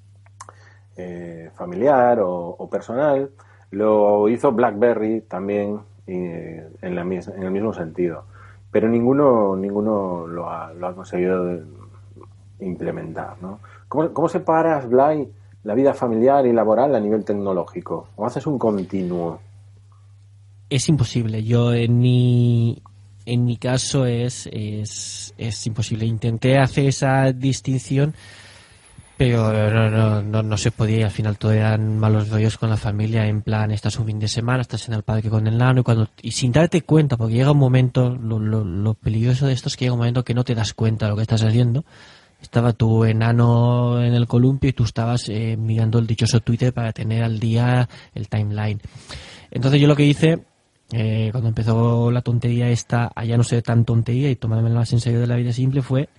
eh, 0.95 1.51
familiar 1.55 2.19
o, 2.21 2.69
personal. 2.69 3.29
Lo 3.71 4.29
hizo 4.29 4.51
BlackBerry 4.51 5.21
también 5.21 5.81
eh, 6.07 6.67
en, 6.81 6.97
el 6.97 7.51
mismo 7.51 7.73
sentido. 7.73 8.23
Pero 8.71 8.87
ninguno, 8.87 9.55
ninguno 9.55 10.27
lo, 10.27 10.49
ha, 10.49 10.73
lo 10.73 10.87
ha 10.87 10.95
conseguido 10.95 11.59
implementar. 12.59 13.35
¿no? 13.41 13.59
¿Cómo, 13.87 14.13
¿Cómo 14.13 14.29
separas, 14.29 14.87
Blay, 14.87 15.31
la 15.63 15.73
vida 15.73 15.93
familiar 15.93 16.45
y 16.45 16.53
laboral 16.53 16.95
a 16.95 16.99
nivel 16.99 17.23
tecnológico? 17.23 18.07
¿O 18.15 18.25
haces 18.25 18.47
un 18.47 18.57
continuo? 18.57 19.39
Es 20.69 20.87
imposible. 20.87 21.43
Yo 21.43 21.73
en 21.73 21.99
mi 21.99 22.81
en 23.25 23.45
mi 23.45 23.57
caso 23.57 24.05
es, 24.05 24.49
es, 24.51 25.33
es 25.37 25.67
imposible. 25.67 26.05
Intenté 26.05 26.57
hacer 26.57 26.87
esa 26.87 27.31
distinción, 27.31 28.15
pero 29.17 29.51
no, 29.69 29.89
no, 29.89 30.21
no, 30.23 30.43
no 30.43 30.57
se 30.57 30.71
podía 30.71 30.99
y 30.99 31.03
al 31.03 31.11
final 31.11 31.37
todo 31.37 31.51
eran 31.51 31.99
malos 31.99 32.29
rollos 32.29 32.57
con 32.57 32.69
la 32.69 32.77
familia, 32.77 33.27
en 33.27 33.41
plan, 33.41 33.69
estás 33.71 33.99
un 33.99 34.05
fin 34.07 34.19
de 34.19 34.27
semana, 34.27 34.61
estás 34.61 34.87
en 34.87 34.95
el 34.95 35.03
parque 35.03 35.29
con 35.29 35.45
el 35.45 35.57
nano 35.57 35.81
y, 35.81 35.83
cuando, 35.83 36.07
y 36.21 36.31
sin 36.31 36.51
darte 36.51 36.81
cuenta, 36.81 37.17
porque 37.17 37.35
llega 37.35 37.51
un 37.51 37.57
momento, 37.57 38.09
lo, 38.09 38.39
lo, 38.39 38.63
lo 38.63 38.93
peligroso 38.93 39.45
de 39.45 39.53
esto 39.53 39.67
es 39.67 39.77
que 39.77 39.85
llega 39.85 39.93
un 39.93 39.99
momento 39.99 40.23
que 40.23 40.33
no 40.33 40.43
te 40.43 40.55
das 40.55 40.73
cuenta 40.73 41.05
de 41.05 41.11
lo 41.11 41.15
que 41.15 41.23
estás 41.23 41.43
haciendo. 41.43 41.83
Estaba 42.41 42.73
tu 42.73 43.03
enano 43.03 44.01
en 44.01 44.13
el 44.13 44.27
columpio 44.27 44.69
y 44.69 44.73
tú 44.73 44.83
estabas 44.83 45.29
eh, 45.29 45.57
mirando 45.57 45.99
el 45.99 46.07
dichoso 46.07 46.39
Twitter 46.39 46.73
para 46.73 46.93
tener 46.93 47.23
al 47.23 47.39
día 47.39 47.87
el 48.15 48.29
timeline. 48.29 48.79
Entonces 49.51 49.81
yo 49.81 49.87
lo 49.87 49.95
que 49.95 50.05
hice, 50.05 50.45
eh, 50.91 51.29
cuando 51.31 51.49
empezó 51.49 52.11
la 52.11 52.21
tontería 52.21 52.69
esta, 52.69 53.11
a 53.13 53.25
ya 53.25 53.37
no 53.37 53.43
ser 53.43 53.61
tan 53.61 53.85
tontería 53.85 54.29
y 54.29 54.35
tomármela 54.35 54.75
más 54.75 54.93
en 54.93 54.99
serio 54.99 55.19
de 55.19 55.27
la 55.27 55.35
vida 55.35 55.51
simple, 55.51 55.81
fue 55.81 56.09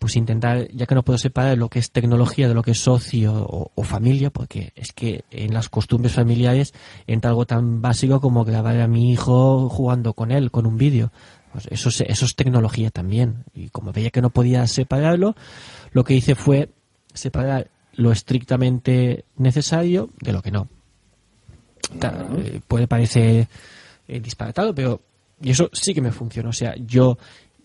pues 0.00 0.16
intentar, 0.16 0.66
ya 0.72 0.86
que 0.86 0.94
no 0.94 1.02
puedo 1.02 1.18
separar 1.18 1.58
lo 1.58 1.68
que 1.68 1.78
es 1.78 1.92
tecnología 1.92 2.48
de 2.48 2.54
lo 2.54 2.62
que 2.62 2.70
es 2.70 2.78
socio 2.78 3.34
o, 3.34 3.70
o 3.74 3.82
familia, 3.84 4.30
porque 4.30 4.72
es 4.74 4.92
que 4.92 5.24
en 5.30 5.52
las 5.52 5.68
costumbres 5.68 6.14
familiares 6.14 6.72
entra 7.06 7.30
algo 7.30 7.44
tan 7.44 7.82
básico 7.82 8.18
como 8.18 8.46
grabar 8.46 8.80
a 8.80 8.88
mi 8.88 9.12
hijo 9.12 9.68
jugando 9.68 10.14
con 10.14 10.30
él, 10.30 10.50
con 10.50 10.64
un 10.64 10.78
vídeo. 10.78 11.12
Pues 11.52 11.66
eso, 11.70 11.88
es- 11.88 12.00
eso 12.02 12.24
es 12.24 12.34
tecnología 12.36 12.90
también. 12.90 13.44
Y 13.54 13.68
como 13.70 13.92
veía 13.92 14.10
que 14.10 14.22
no 14.22 14.30
podía 14.30 14.66
separarlo, 14.66 15.34
lo 15.92 16.04
que 16.04 16.14
hice 16.14 16.34
fue 16.34 16.70
separar 17.12 17.68
lo 17.94 18.12
estrictamente 18.12 19.24
necesario 19.36 20.10
de 20.20 20.32
lo 20.32 20.42
que 20.42 20.50
no. 20.52 20.68
Eh, 22.38 22.60
puede 22.68 22.86
parecer 22.86 23.48
eh, 24.06 24.20
disparatado, 24.20 24.74
pero 24.74 25.00
y 25.42 25.50
eso 25.50 25.70
sí 25.72 25.92
que 25.94 26.00
me 26.00 26.12
funciona. 26.12 26.50
O 26.50 26.52
sea, 26.52 26.74
yo 26.76 27.18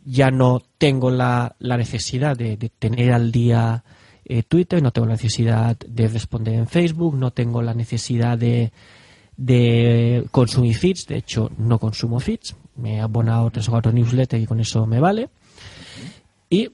ya 0.05 0.31
no 0.31 0.61
tengo 0.77 1.11
la, 1.11 1.55
la 1.59 1.77
necesidad 1.77 2.35
de, 2.37 2.57
de 2.57 2.69
tener 2.69 3.11
al 3.11 3.31
día 3.31 3.83
eh, 4.25 4.43
Twitter, 4.43 4.81
no 4.81 4.91
tengo 4.91 5.07
la 5.07 5.13
necesidad 5.13 5.77
de 5.77 6.07
responder 6.07 6.55
en 6.55 6.67
Facebook, 6.67 7.15
no 7.15 7.31
tengo 7.31 7.61
la 7.61 7.73
necesidad 7.73 8.37
de, 8.37 8.71
de 9.37 10.27
consumir 10.31 10.75
feeds. 10.75 11.07
De 11.07 11.17
hecho, 11.17 11.51
no 11.57 11.79
consumo 11.79 12.19
feeds. 12.19 12.55
Me 12.75 12.95
he 12.95 12.99
abonado 12.99 13.49
tres 13.51 13.67
o 13.67 13.71
cuatro 13.71 13.91
newsletters 13.91 14.43
y 14.43 14.47
con 14.47 14.59
eso 14.59 14.85
me 14.85 14.99
vale. 14.99 15.29
Y 16.49 16.71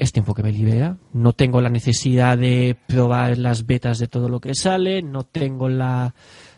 es 0.00 0.12
tiempo 0.12 0.32
que 0.32 0.42
me 0.42 0.50
libera. 0.50 0.96
No 1.12 1.34
tengo 1.34 1.60
la 1.60 1.68
necesidad 1.68 2.38
de 2.38 2.74
probar 2.86 3.36
las 3.36 3.66
betas 3.66 3.98
de 3.98 4.08
todo 4.08 4.30
lo 4.30 4.40
que 4.40 4.54
sale, 4.54 5.02
no 5.02 5.24
tengo 5.24 5.68
la, 5.68 6.14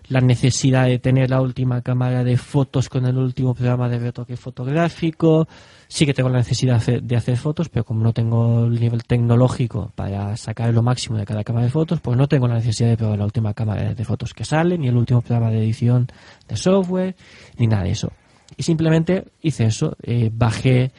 la 0.07 0.21
necesidad 0.21 0.87
de 0.87 1.01
tener 1.01 1.29
la 1.29 1.41
última 1.41 1.83
cámara 1.83 2.23
de 2.23 2.37
fotos 2.37 2.89
con 2.89 3.05
el 3.05 3.19
último 3.19 3.53
programa 3.53 3.89
de 3.89 3.99
retoque 3.99 4.37
fotográfico. 4.37 5.49
Sí 5.89 6.07
que 6.07 6.15
tengo 6.15 6.29
la 6.29 6.39
necesidad 6.39 6.81
de 6.81 7.17
hacer, 7.17 7.37
fotos, 7.37 7.69
pero 7.69 7.85
como 7.85 8.05
no 8.05 8.13
tengo 8.13 8.67
el 8.67 8.79
nivel 8.79 9.03
tecnológico 9.03 9.91
para 9.97 10.37
sacar 10.37 10.73
lo 10.73 10.83
máximo 10.83 11.19
de 11.19 11.27
cada 11.27 11.43
cámara 11.43 11.67
de 11.67 11.73
fotos, 11.73 12.01
pues 12.01 12.17
no 12.17 12.29
tengo 12.29 12.47
la 12.47 12.55
necesidad 12.55 12.91
de 12.91 12.97
probar 12.97 13.19
la 13.19 13.25
última 13.25 13.55
cámara 13.55 13.93
de 13.93 14.05
fotos 14.05 14.35
que 14.35 14.45
sale, 14.45 14.79
ni 14.79 14.87
el 14.87 14.97
último 14.97 15.21
programa 15.21 15.51
de 15.51 15.59
edición 15.59 16.07
de 16.47 16.57
software, 16.57 17.17
ni 17.59 17.67
nada 17.67 17.83
de 17.83 17.91
eso. 17.91 18.13
Y 18.57 18.63
simplemente 18.63 19.25
hice 19.43 19.65
eso, 19.65 19.97
eh, 20.01 20.31
bajé 20.33 20.93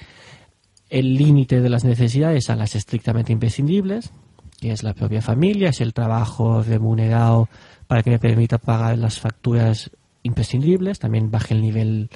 el 0.94 1.16
límite 1.16 1.60
de 1.60 1.70
las 1.70 1.84
necesidades 1.84 2.52
a 2.52 2.56
las 2.56 2.76
estrictamente 2.76 3.34
imprescindibles, 3.34 4.12
que 4.60 4.72
es 4.72 4.84
la 4.84 4.94
propia 4.94 5.24
familia, 5.24 5.70
es 5.70 5.82
el 5.82 5.92
trabajo 5.92 6.62
remunerado 6.62 7.50
para 7.88 8.04
que 8.04 8.12
me 8.12 8.20
permita 8.20 8.60
pagar 8.60 9.00
las 9.00 9.20
facturas 9.20 9.90
imprescindibles, 10.22 11.00
también 11.00 11.32
bajé 11.32 11.56
el 11.56 11.62
nivel 11.62 12.10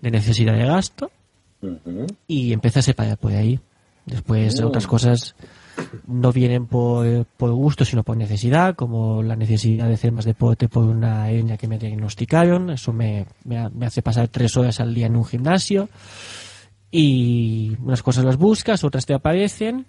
de 0.00 0.10
necesidad 0.10 0.54
de 0.54 0.66
gasto 0.66 1.12
y 2.26 2.52
empecé 2.52 2.80
a 2.80 2.82
separar 2.82 3.18
por 3.18 3.32
ahí. 3.32 3.60
Después 4.04 4.60
otras 4.62 4.88
cosas 4.88 5.36
no 6.08 6.32
vienen 6.32 6.66
por, 6.66 7.24
por 7.36 7.52
gusto, 7.52 7.84
sino 7.84 8.02
por 8.02 8.16
necesidad, 8.16 8.74
como 8.74 9.22
la 9.22 9.36
necesidad 9.36 9.86
de 9.86 9.94
hacer 9.94 10.10
más 10.10 10.24
deporte 10.24 10.68
por 10.68 10.82
una 10.82 11.30
hernia 11.30 11.56
que 11.56 11.68
me 11.68 11.78
diagnosticaron. 11.78 12.70
Eso 12.70 12.92
me, 12.92 13.26
me, 13.44 13.68
me 13.70 13.86
hace 13.86 14.02
pasar 14.02 14.26
tres 14.26 14.56
horas 14.56 14.80
al 14.80 14.92
día 14.92 15.06
en 15.06 15.14
un 15.14 15.24
gimnasio. 15.24 15.88
Y 16.90 17.76
unas 17.82 18.02
cosas 18.02 18.24
las 18.24 18.36
buscas, 18.38 18.84
otras 18.84 19.06
te 19.06 19.14
aparecen. 19.14 19.86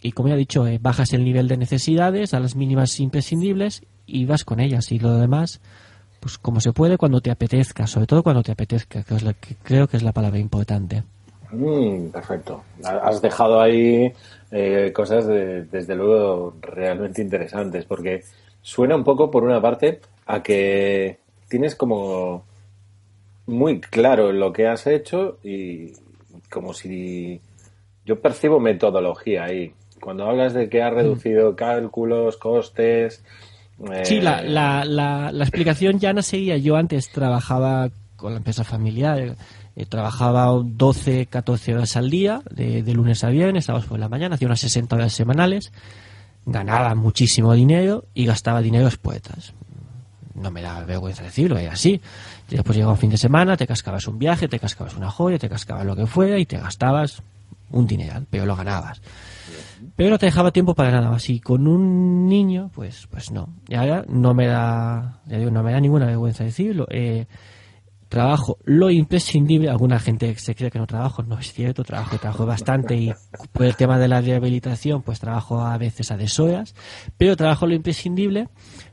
Y 0.00 0.12
como 0.12 0.28
ya 0.28 0.34
he 0.34 0.38
dicho, 0.38 0.66
eh, 0.66 0.78
bajas 0.80 1.12
el 1.12 1.24
nivel 1.24 1.48
de 1.48 1.56
necesidades 1.56 2.34
a 2.34 2.40
las 2.40 2.54
mínimas 2.54 3.00
imprescindibles 3.00 3.82
y 4.06 4.26
vas 4.26 4.44
con 4.44 4.60
ellas. 4.60 4.92
Y 4.92 4.98
lo 4.98 5.14
demás, 5.18 5.60
pues 6.20 6.38
como 6.38 6.60
se 6.60 6.72
puede 6.72 6.98
cuando 6.98 7.20
te 7.20 7.30
apetezca, 7.30 7.86
sobre 7.86 8.06
todo 8.06 8.22
cuando 8.22 8.42
te 8.42 8.52
apetezca, 8.52 9.02
que 9.02 9.14
es 9.14 9.22
la 9.22 9.32
que 9.32 9.56
creo 9.62 9.88
que 9.88 9.96
es 9.96 10.02
la 10.02 10.12
palabra 10.12 10.38
importante. 10.38 11.02
Mm, 11.50 12.08
perfecto. 12.08 12.62
Has 12.84 13.22
dejado 13.22 13.60
ahí 13.60 14.12
eh, 14.50 14.92
cosas 14.94 15.26
de- 15.26 15.64
desde 15.64 15.94
luego 15.94 16.54
realmente 16.60 17.22
interesantes, 17.22 17.84
porque 17.86 18.22
suena 18.62 18.94
un 18.96 19.04
poco, 19.04 19.30
por 19.30 19.42
una 19.44 19.60
parte, 19.60 20.00
a 20.26 20.42
que 20.42 21.18
tienes 21.48 21.74
como 21.74 22.44
muy 23.46 23.80
claro 23.80 24.30
lo 24.32 24.52
que 24.52 24.66
has 24.68 24.86
hecho 24.86 25.38
y 25.42 25.92
como 26.50 26.72
si 26.74 27.40
yo 28.04 28.20
percibo 28.20 28.60
metodología 28.60 29.44
ahí. 29.44 29.72
Cuando 30.00 30.24
hablas 30.26 30.54
de 30.54 30.68
que 30.68 30.82
has 30.82 30.92
reducido 30.94 31.56
cálculos, 31.56 32.36
costes. 32.36 33.24
eh, 33.92 34.04
Sí, 34.04 34.20
la, 34.20 34.42
la, 34.42 34.84
la, 34.84 35.32
la 35.32 35.44
explicación 35.44 35.98
ya 35.98 36.12
no 36.12 36.22
seguía. 36.22 36.56
Yo 36.56 36.76
antes 36.76 37.10
trabajaba 37.10 37.90
con 38.16 38.32
la 38.32 38.38
empresa 38.38 38.64
familiar, 38.64 39.36
eh, 39.76 39.86
trabajaba 39.86 40.46
12, 40.64 41.26
14 41.26 41.74
horas 41.74 41.96
al 41.96 42.10
día, 42.10 42.42
de, 42.50 42.82
de 42.82 42.94
lunes 42.94 43.22
a 43.24 43.28
viernes, 43.28 43.66
sábados 43.66 43.86
por 43.86 43.98
la 43.98 44.08
mañana, 44.08 44.34
hacía 44.36 44.46
unas 44.48 44.60
60 44.60 44.96
horas 44.96 45.12
semanales, 45.12 45.72
ganaba 46.46 46.94
muchísimo 46.94 47.52
dinero 47.54 48.04
y 48.14 48.24
gastaba 48.26 48.60
dinero 48.62 48.88
en 48.88 48.96
poetas. 48.96 49.52
No 50.34 50.50
me 50.50 50.62
da 50.62 50.84
vergüenza 50.84 51.22
decirlo, 51.24 51.58
era 51.58 51.72
así. 51.72 52.00
Después 52.48 52.76
llegaba 52.76 52.92
un 52.92 52.98
fin 52.98 53.10
de 53.10 53.18
semana, 53.18 53.56
te 53.56 53.66
cascabas 53.66 54.06
un 54.08 54.18
viaje, 54.18 54.48
te 54.48 54.58
cascabas 54.58 54.96
una 54.96 55.10
joya, 55.10 55.38
te 55.38 55.48
cascabas 55.48 55.84
lo 55.84 55.94
que 55.94 56.06
fuera 56.06 56.38
y 56.38 56.46
te 56.46 56.58
gastabas 56.58 57.22
un 57.70 57.86
dineral, 57.86 58.26
pero 58.30 58.46
lo 58.46 58.56
ganabas. 58.56 59.02
Pero 59.96 60.10
no 60.10 60.18
te 60.18 60.26
dejaba 60.26 60.50
tiempo 60.50 60.74
para 60.74 60.90
nada 60.90 61.10
más. 61.10 61.28
Y 61.28 61.40
con 61.40 61.66
un 61.66 62.26
niño, 62.26 62.70
pues, 62.74 63.06
pues 63.10 63.30
no. 63.30 63.48
Y 63.68 63.74
ahora 63.74 64.04
no 64.08 64.34
me 64.34 64.46
da, 64.46 65.20
ya 65.26 65.38
digo, 65.38 65.50
no 65.50 65.62
me 65.62 65.72
da 65.72 65.80
ninguna 65.80 66.06
vergüenza 66.06 66.44
decirlo. 66.44 66.86
Eh, 66.90 67.26
trabajo 68.08 68.58
lo 68.64 68.90
imprescindible. 68.90 69.68
Alguna 69.68 69.98
gente 69.98 70.34
se 70.36 70.54
cree 70.54 70.70
que 70.70 70.78
no 70.78 70.86
trabajo, 70.86 71.22
no 71.22 71.38
es 71.38 71.52
cierto. 71.52 71.84
Trabajo, 71.84 72.18
trabajo 72.18 72.46
bastante 72.46 72.96
y 72.96 73.12
por 73.52 73.66
el 73.66 73.76
tema 73.76 73.98
de 73.98 74.08
la 74.08 74.20
rehabilitación, 74.20 75.02
pues 75.02 75.20
trabajo 75.20 75.60
a 75.60 75.76
veces 75.78 76.10
a 76.10 76.16
deshoras. 76.16 76.74
Pero 77.16 77.36
trabajo 77.36 77.66
lo 77.66 77.74
imprescindible 77.74 78.48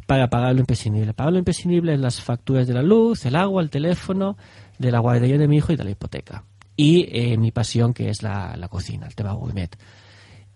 para 0.05 0.29
pagar 0.29 0.53
lo 0.53 0.59
imprescindible. 0.59 1.13
Pagar 1.13 1.33
lo 1.33 1.39
imprescindible 1.39 1.93
es 1.93 1.99
las 1.99 2.21
facturas 2.21 2.67
de 2.67 2.73
la 2.73 2.81
luz, 2.83 3.25
el 3.25 3.35
agua, 3.35 3.61
el 3.61 3.69
teléfono, 3.69 4.37
de 4.77 4.91
la 4.91 4.99
guardería 4.99 5.37
de 5.37 5.47
mi 5.47 5.57
hijo 5.57 5.73
y 5.73 5.75
de 5.75 5.83
la 5.83 5.91
hipoteca. 5.91 6.43
Y 6.77 7.07
eh, 7.11 7.37
mi 7.37 7.51
pasión, 7.51 7.93
que 7.93 8.09
es 8.09 8.21
la, 8.21 8.55
la 8.57 8.67
cocina, 8.67 9.07
el 9.07 9.15
tema 9.15 9.31
gourmet 9.33 9.75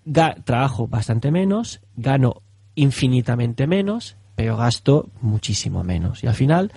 ga- 0.06 0.44
trabajo 0.44 0.88
bastante 0.88 1.32
menos, 1.32 1.82
gano 1.96 2.42
infinitamente 2.76 3.68
menos, 3.68 4.18
pero 4.36 4.58
gasto 4.58 5.10
muchísimo 5.22 5.84
menos. 5.84 6.24
Y 6.24 6.28
al 6.28 6.36
final 6.36 6.72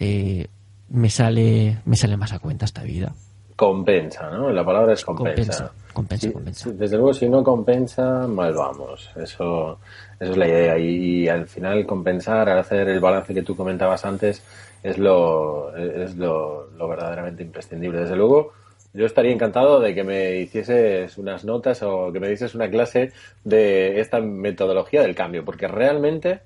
eh, 0.00 0.48
me 0.88 1.10
sale 1.10 1.78
me 1.84 1.96
sale 1.96 2.16
más 2.16 2.32
a 2.32 2.38
cuenta 2.38 2.64
esta 2.64 2.82
vida. 2.82 3.14
Compensa, 3.56 4.30
¿no? 4.30 4.50
La 4.50 4.64
palabra 4.64 4.92
es 4.92 5.04
compensa. 5.04 5.72
Compensa, 5.92 6.30
compensa, 6.30 6.70
desde 6.72 6.96
luego, 6.96 7.14
si 7.14 7.26
no 7.26 7.42
compensa, 7.42 8.26
mal 8.26 8.52
vamos. 8.52 9.10
Eso, 9.16 9.78
eso 10.20 10.32
es 10.32 10.36
la 10.36 10.46
idea. 10.46 10.78
Y, 10.78 11.26
al 11.26 11.48
final, 11.48 11.86
compensar, 11.86 12.50
al 12.50 12.58
hacer 12.58 12.86
el 12.90 13.00
balance 13.00 13.32
que 13.32 13.42
tú 13.42 13.56
comentabas 13.56 14.04
antes, 14.04 14.42
es 14.82 14.98
lo, 14.98 15.74
es 15.74 16.16
lo, 16.16 16.68
lo 16.76 16.88
verdaderamente 16.88 17.42
imprescindible. 17.42 18.00
Desde 18.00 18.14
luego, 18.14 18.52
yo 18.92 19.06
estaría 19.06 19.32
encantado 19.32 19.80
de 19.80 19.94
que 19.94 20.04
me 20.04 20.36
hicieses 20.36 21.16
unas 21.16 21.44
notas 21.44 21.82
o 21.82 22.12
que 22.12 22.20
me 22.20 22.28
dices 22.28 22.54
una 22.54 22.68
clase 22.68 23.12
de 23.44 24.00
esta 24.00 24.20
metodología 24.20 25.02
del 25.02 25.14
cambio, 25.14 25.44
porque 25.44 25.66
realmente 25.66 26.40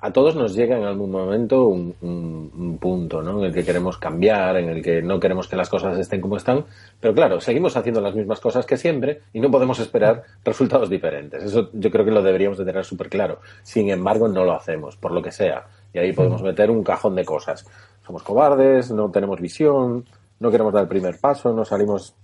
a 0.00 0.12
todos 0.12 0.36
nos 0.36 0.54
llega 0.54 0.76
en 0.76 0.84
algún 0.84 1.10
momento 1.10 1.66
un, 1.66 1.94
un- 2.02 2.50
un 2.54 2.78
punto 2.78 3.22
¿no? 3.22 3.38
en 3.38 3.46
el 3.46 3.52
que 3.54 3.64
queremos 3.64 3.96
cambiar, 3.96 4.56
en 4.58 4.68
el 4.68 4.82
que 4.82 5.00
no 5.00 5.18
queremos 5.18 5.48
que 5.48 5.56
las 5.56 5.70
cosas 5.70 5.96
estén 5.98 6.20
como 6.20 6.36
están, 6.36 6.64
pero 7.00 7.14
claro, 7.14 7.40
seguimos 7.40 7.76
haciendo 7.76 8.00
las 8.02 8.14
mismas 8.14 8.38
cosas 8.40 8.66
que 8.66 8.76
siempre 8.76 9.20
y 9.32 9.40
no 9.40 9.50
podemos 9.50 9.78
esperar 9.78 10.22
resultados 10.44 10.90
diferentes. 10.90 11.42
Eso 11.42 11.70
yo 11.72 11.90
creo 11.90 12.04
que 12.04 12.10
lo 12.10 12.22
deberíamos 12.22 12.58
de 12.58 12.64
tener 12.66 12.84
súper 12.84 13.08
claro. 13.08 13.40
Sin 13.62 13.88
embargo, 13.90 14.28
no 14.28 14.44
lo 14.44 14.52
hacemos, 14.52 14.96
por 14.96 15.12
lo 15.12 15.22
que 15.22 15.30
sea. 15.30 15.66
Y 15.94 15.98
ahí 15.98 16.12
podemos 16.12 16.42
meter 16.42 16.70
un 16.70 16.82
cajón 16.82 17.14
de 17.14 17.24
cosas. 17.24 17.66
Somos 18.04 18.22
cobardes, 18.22 18.90
no 18.90 19.10
tenemos 19.10 19.40
visión, 19.40 20.04
no 20.40 20.50
queremos 20.50 20.72
dar 20.74 20.82
el 20.82 20.88
primer 20.88 21.18
paso, 21.18 21.52
no 21.54 21.64
salimos 21.64 22.14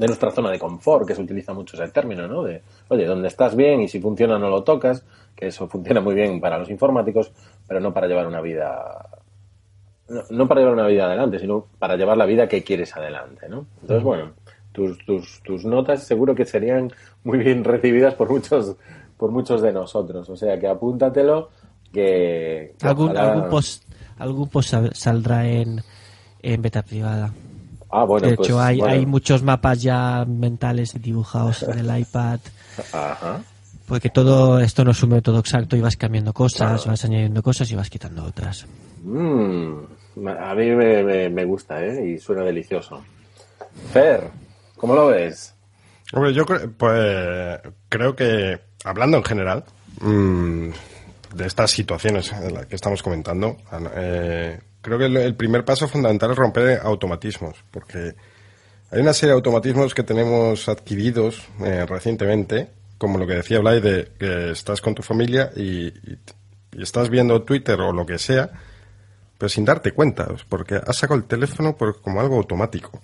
de 0.00 0.06
nuestra 0.06 0.30
zona 0.30 0.50
de 0.50 0.58
confort, 0.58 1.06
que 1.06 1.14
se 1.14 1.20
utiliza 1.22 1.52
mucho 1.52 1.76
ese 1.76 1.92
término, 1.92 2.26
¿no? 2.26 2.42
De, 2.42 2.62
oye, 2.88 3.04
donde 3.04 3.28
estás 3.28 3.54
bien 3.54 3.82
y 3.82 3.88
si 3.88 4.00
funciona 4.00 4.38
no 4.38 4.48
lo 4.48 4.62
tocas, 4.64 5.04
que 5.36 5.48
eso 5.48 5.68
funciona 5.68 6.00
muy 6.00 6.14
bien 6.14 6.40
para 6.40 6.58
los 6.58 6.70
informáticos, 6.70 7.32
pero 7.68 7.80
no 7.80 7.92
para 7.92 8.06
llevar 8.08 8.26
una 8.26 8.40
vida, 8.40 9.08
no, 10.08 10.22
no 10.30 10.48
para 10.48 10.60
llevar 10.60 10.74
una 10.74 10.86
vida 10.86 11.04
adelante, 11.04 11.38
sino 11.38 11.66
para 11.78 11.96
llevar 11.96 12.16
la 12.16 12.24
vida 12.26 12.48
que 12.48 12.64
quieres 12.64 12.96
adelante, 12.96 13.48
¿no? 13.48 13.66
Entonces, 13.82 14.02
bueno, 14.02 14.32
tus, 14.72 14.96
tus, 15.04 15.42
tus 15.42 15.64
notas 15.66 16.02
seguro 16.04 16.34
que 16.34 16.46
serían 16.46 16.90
muy 17.24 17.38
bien 17.38 17.62
recibidas 17.62 18.14
por 18.14 18.30
muchos, 18.30 18.76
por 19.18 19.30
muchos 19.30 19.60
de 19.60 19.72
nosotros, 19.72 20.30
o 20.30 20.36
sea 20.36 20.58
que 20.58 20.66
apúntatelo, 20.66 21.50
que, 21.92 22.74
que 22.78 22.86
Algún, 22.88 23.10
ojalá- 23.10 23.32
algún 23.34 23.50
post 23.50 23.84
algún 24.18 24.48
post 24.48 24.70
sal- 24.70 24.94
saldrá 24.94 25.46
en, 25.46 25.82
en 26.40 26.62
beta 26.62 26.82
privada. 26.82 27.32
Ah, 27.92 28.04
bueno, 28.04 28.28
de 28.28 28.36
pues, 28.36 28.48
hecho, 28.48 28.60
hay, 28.60 28.78
bueno. 28.78 28.94
hay 28.94 29.06
muchos 29.06 29.42
mapas 29.42 29.82
ya 29.82 30.24
mentales 30.26 30.92
dibujados 31.00 31.62
en 31.64 31.78
el 31.78 31.98
iPad. 32.00 32.40
Ajá. 32.92 33.42
Porque 33.86 34.08
todo 34.10 34.60
esto 34.60 34.84
no 34.84 34.92
es 34.92 35.02
un 35.02 35.10
método 35.10 35.40
exacto 35.40 35.76
y 35.76 35.80
vas 35.80 35.96
cambiando 35.96 36.32
cosas, 36.32 36.82
Claro. 36.82 36.90
vas 36.92 37.04
añadiendo 37.04 37.42
cosas 37.42 37.70
y 37.72 37.74
vas 37.74 37.90
quitando 37.90 38.24
otras. 38.24 38.64
Mm, 39.02 39.72
a 40.28 40.54
mí 40.54 40.66
me, 40.70 41.02
me- 41.02 41.28
me 41.30 41.44
gusta, 41.44 41.84
¿eh? 41.84 42.10
Y 42.12 42.18
suena 42.18 42.42
delicioso. 42.44 43.02
Fer, 43.92 44.30
¿cómo 44.76 44.94
lo 44.94 45.08
ves? 45.08 45.54
Hombre, 46.12 46.32
yo 46.32 46.44
creo, 46.46 46.70
pues, 46.72 47.60
creo 47.88 48.14
que, 48.14 48.60
hablando 48.84 49.16
en 49.16 49.24
general, 49.24 49.64
mm, 50.00 50.68
de 51.34 51.46
estas 51.46 51.70
situaciones 51.72 52.32
en 52.32 52.54
las 52.54 52.66
que 52.66 52.76
estamos 52.76 53.02
comentando, 53.02 53.56
eh, 53.96 54.60
creo 54.82 54.98
que 54.98 55.06
el, 55.06 55.16
el 55.16 55.34
primer 55.34 55.64
paso 55.64 55.88
fundamental 55.88 56.30
es 56.32 56.36
romper 56.36 56.80
automatismos, 56.82 57.56
porque 57.70 58.14
hay 58.90 59.00
una 59.00 59.12
serie 59.12 59.30
de 59.32 59.36
automatismos 59.36 59.94
que 59.94 60.02
tenemos 60.02 60.68
adquiridos 60.68 61.42
eh, 61.64 61.86
recientemente, 61.86 62.70
como 62.98 63.18
lo 63.18 63.26
que 63.26 63.34
decía 63.34 63.60
Blay, 63.60 63.80
de 63.80 64.12
que 64.18 64.50
estás 64.50 64.80
con 64.80 64.94
tu 64.94 65.02
familia 65.02 65.50
y, 65.56 65.86
y- 65.88 66.18
y 66.72 66.82
estás 66.82 67.08
viendo 67.10 67.42
Twitter 67.42 67.80
o 67.80 67.92
lo 67.92 68.06
que 68.06 68.18
sea, 68.18 68.48
pero 69.36 69.48
sin 69.48 69.64
darte 69.64 69.90
cuenta, 69.92 70.28
porque 70.48 70.76
has 70.76 70.96
sacado 70.98 71.18
el 71.18 71.24
teléfono 71.26 71.76
por, 71.76 72.00
como 72.00 72.20
algo 72.20 72.36
automático. 72.36 73.00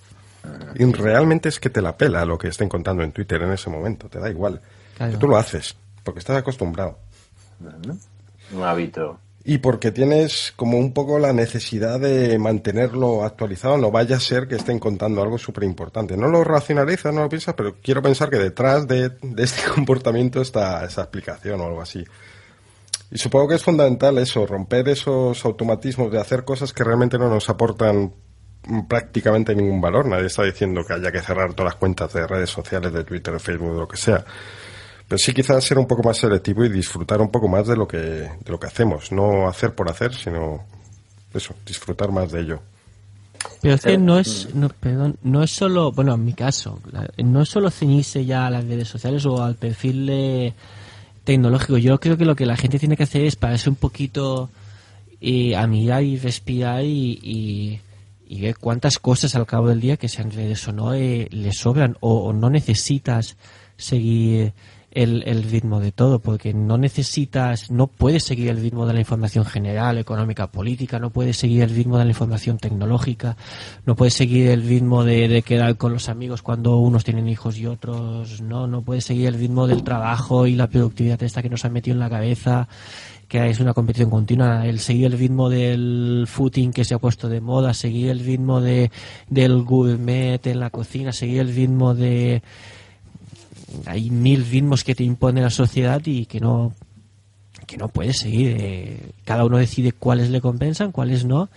Y 0.76 0.84
realmente 0.92 1.48
es 1.48 1.58
que 1.58 1.70
te 1.70 1.82
la 1.82 1.96
pela 1.96 2.24
lo 2.24 2.38
que 2.38 2.46
estén 2.48 2.68
contando 2.68 3.02
en 3.02 3.10
Twitter 3.10 3.42
en 3.42 3.50
ese 3.52 3.68
momento, 3.68 4.08
te 4.08 4.20
da 4.20 4.30
igual. 4.30 4.60
Claro. 4.96 5.12
Que 5.12 5.18
tú 5.18 5.26
lo 5.26 5.36
haces, 5.36 5.74
porque 6.04 6.20
estás 6.20 6.36
acostumbrado. 6.36 6.98
Un 8.52 8.62
hábito. 8.62 9.18
Y 9.48 9.58
porque 9.58 9.92
tienes 9.92 10.52
como 10.56 10.76
un 10.76 10.92
poco 10.92 11.20
la 11.20 11.32
necesidad 11.32 12.00
de 12.00 12.36
mantenerlo 12.36 13.22
actualizado, 13.22 13.78
no 13.78 13.92
vaya 13.92 14.16
a 14.16 14.20
ser 14.20 14.48
que 14.48 14.56
estén 14.56 14.80
contando 14.80 15.22
algo 15.22 15.38
súper 15.38 15.62
importante. 15.62 16.16
No 16.16 16.26
lo 16.26 16.42
racionalizas, 16.42 17.14
no 17.14 17.22
lo 17.22 17.28
piensas, 17.28 17.54
pero 17.54 17.76
quiero 17.80 18.02
pensar 18.02 18.28
que 18.28 18.38
detrás 18.38 18.88
de, 18.88 19.12
este 19.38 19.70
comportamiento 19.72 20.40
está 20.40 20.84
esa 20.84 21.02
explicación 21.02 21.60
o 21.60 21.66
algo 21.66 21.80
así. 21.80 22.04
Y 23.12 23.18
supongo 23.18 23.46
que 23.46 23.54
es 23.54 23.62
fundamental 23.62 24.18
eso, 24.18 24.44
romper 24.46 24.88
esos 24.88 25.44
automatismos 25.44 26.10
de 26.10 26.20
hacer 26.20 26.44
cosas 26.44 26.72
que 26.72 26.82
realmente 26.82 27.16
no 27.16 27.28
nos 27.28 27.48
aportan 27.48 28.12
prácticamente 28.88 29.54
ningún 29.54 29.80
valor. 29.80 30.06
Nadie 30.06 30.26
está 30.26 30.42
diciendo 30.42 30.84
que 30.84 30.94
haya 30.94 31.12
que 31.12 31.20
cerrar 31.20 31.54
todas 31.54 31.72
las 31.72 31.78
cuentas 31.78 32.12
de 32.12 32.26
redes 32.26 32.50
sociales, 32.50 32.92
de 32.92 33.04
Twitter, 33.04 33.34
de 33.34 33.38
Facebook, 33.38 33.74
de 33.74 33.78
lo 33.78 33.86
que 33.86 33.96
sea. 33.96 34.24
Pero 35.08 35.18
sí 35.18 35.32
quizás 35.32 35.64
ser 35.64 35.78
un 35.78 35.86
poco 35.86 36.02
más 36.02 36.16
selectivo 36.18 36.64
y 36.64 36.68
disfrutar 36.68 37.20
un 37.20 37.30
poco 37.30 37.46
más 37.48 37.66
de 37.68 37.76
lo 37.76 37.86
que, 37.86 37.98
de 37.98 38.30
lo 38.50 38.58
que 38.58 38.66
hacemos. 38.66 39.12
No 39.12 39.48
hacer 39.48 39.74
por 39.74 39.88
hacer, 39.88 40.12
sino 40.14 40.64
eso, 41.32 41.54
disfrutar 41.64 42.10
más 42.10 42.32
de 42.32 42.40
ello. 42.40 42.60
Pero 43.62 43.74
es 43.74 43.82
que 43.82 43.98
no 43.98 44.18
es, 44.18 44.54
no, 44.54 44.68
perdón, 44.68 45.16
no 45.22 45.42
es 45.42 45.50
solo, 45.52 45.92
bueno, 45.92 46.14
en 46.14 46.24
mi 46.24 46.32
caso, 46.32 46.80
no 47.18 47.42
es 47.42 47.48
solo 47.48 47.70
ceñirse 47.70 48.24
ya 48.24 48.46
a 48.46 48.50
las 48.50 48.64
redes 48.64 48.88
sociales 48.88 49.24
o 49.26 49.42
al 49.42 49.54
perfil 49.54 50.06
de- 50.06 50.54
tecnológico. 51.24 51.76
Yo 51.78 52.00
creo 52.00 52.16
que 52.16 52.24
lo 52.24 52.34
que 52.34 52.46
la 52.46 52.56
gente 52.56 52.78
tiene 52.78 52.96
que 52.96 53.04
hacer 53.04 53.24
es 53.24 53.36
pararse 53.36 53.68
un 53.70 53.76
poquito 53.76 54.50
eh, 55.20 55.54
a 55.56 55.66
mirar 55.66 56.02
y 56.02 56.16
respirar 56.18 56.82
y, 56.84 57.18
y, 57.22 57.80
y 58.28 58.40
ver 58.40 58.56
cuántas 58.58 58.98
cosas 58.98 59.36
al 59.36 59.46
cabo 59.46 59.68
del 59.68 59.80
día, 59.80 59.96
que 59.96 60.08
sean 60.08 60.30
redes 60.32 60.66
o 60.66 60.72
no, 60.72 60.94
eh, 60.94 61.28
le 61.30 61.52
sobran 61.52 61.96
o, 62.00 62.24
o 62.28 62.32
no 62.32 62.50
necesitas 62.50 63.36
seguir 63.76 64.52
el, 64.96 65.22
el, 65.26 65.42
ritmo 65.42 65.78
de 65.78 65.92
todo, 65.92 66.20
porque 66.20 66.54
no 66.54 66.78
necesitas, 66.78 67.70
no 67.70 67.86
puedes 67.86 68.24
seguir 68.24 68.48
el 68.48 68.60
ritmo 68.60 68.86
de 68.86 68.94
la 68.94 69.00
información 69.00 69.44
general, 69.44 69.98
económica, 69.98 70.50
política, 70.50 70.98
no 70.98 71.10
puedes 71.10 71.36
seguir 71.36 71.62
el 71.62 71.70
ritmo 71.70 71.98
de 71.98 72.04
la 72.04 72.10
información 72.10 72.56
tecnológica, 72.56 73.36
no 73.84 73.94
puedes 73.94 74.14
seguir 74.14 74.48
el 74.48 74.62
ritmo 74.66 75.04
de, 75.04 75.28
de 75.28 75.42
quedar 75.42 75.76
con 75.76 75.92
los 75.92 76.08
amigos 76.08 76.40
cuando 76.40 76.78
unos 76.78 77.04
tienen 77.04 77.28
hijos 77.28 77.58
y 77.58 77.66
otros 77.66 78.40
no, 78.40 78.66
no 78.66 78.82
puedes 78.82 79.04
seguir 79.04 79.28
el 79.28 79.34
ritmo 79.34 79.66
del 79.66 79.84
trabajo 79.84 80.46
y 80.46 80.56
la 80.56 80.68
productividad 80.68 81.22
esta 81.22 81.42
que 81.42 81.50
nos 81.50 81.64
han 81.66 81.74
metido 81.74 81.94
en 81.94 82.00
la 82.00 82.10
cabeza 82.10 82.66
que 83.28 83.50
es 83.50 83.60
una 83.60 83.74
competición 83.74 84.08
continua, 84.08 84.66
el 84.66 84.78
seguir 84.78 85.06
el 85.06 85.18
ritmo 85.18 85.50
del 85.50 86.26
footing 86.28 86.72
que 86.72 86.84
se 86.84 86.94
ha 86.94 86.98
puesto 86.98 87.28
de 87.28 87.40
moda, 87.40 87.74
seguir 87.74 88.10
el 88.10 88.20
ritmo 88.20 88.60
de, 88.60 88.90
del 89.28 89.62
gourmet 89.62 90.46
en 90.46 90.60
la 90.60 90.70
cocina, 90.70 91.12
seguir 91.12 91.40
el 91.40 91.54
ritmo 91.54 91.94
de... 91.94 92.42
Hay 93.84 94.10
mil 94.10 94.44
ritmos 94.46 94.84
que 94.84 94.94
te 94.94 95.04
impone 95.04 95.40
la 95.40 95.50
sociedad 95.50 96.00
y 96.04 96.26
que 96.26 96.40
no 96.40 96.72
que 97.66 97.76
no 97.76 97.88
puedes 97.88 98.18
seguir. 98.18 98.56
Eh, 98.58 99.10
cada 99.24 99.44
uno 99.44 99.58
decide 99.58 99.92
cuáles 99.92 100.30
le 100.30 100.40
compensan, 100.40 100.92
cuáles 100.92 101.24
no, 101.24 101.48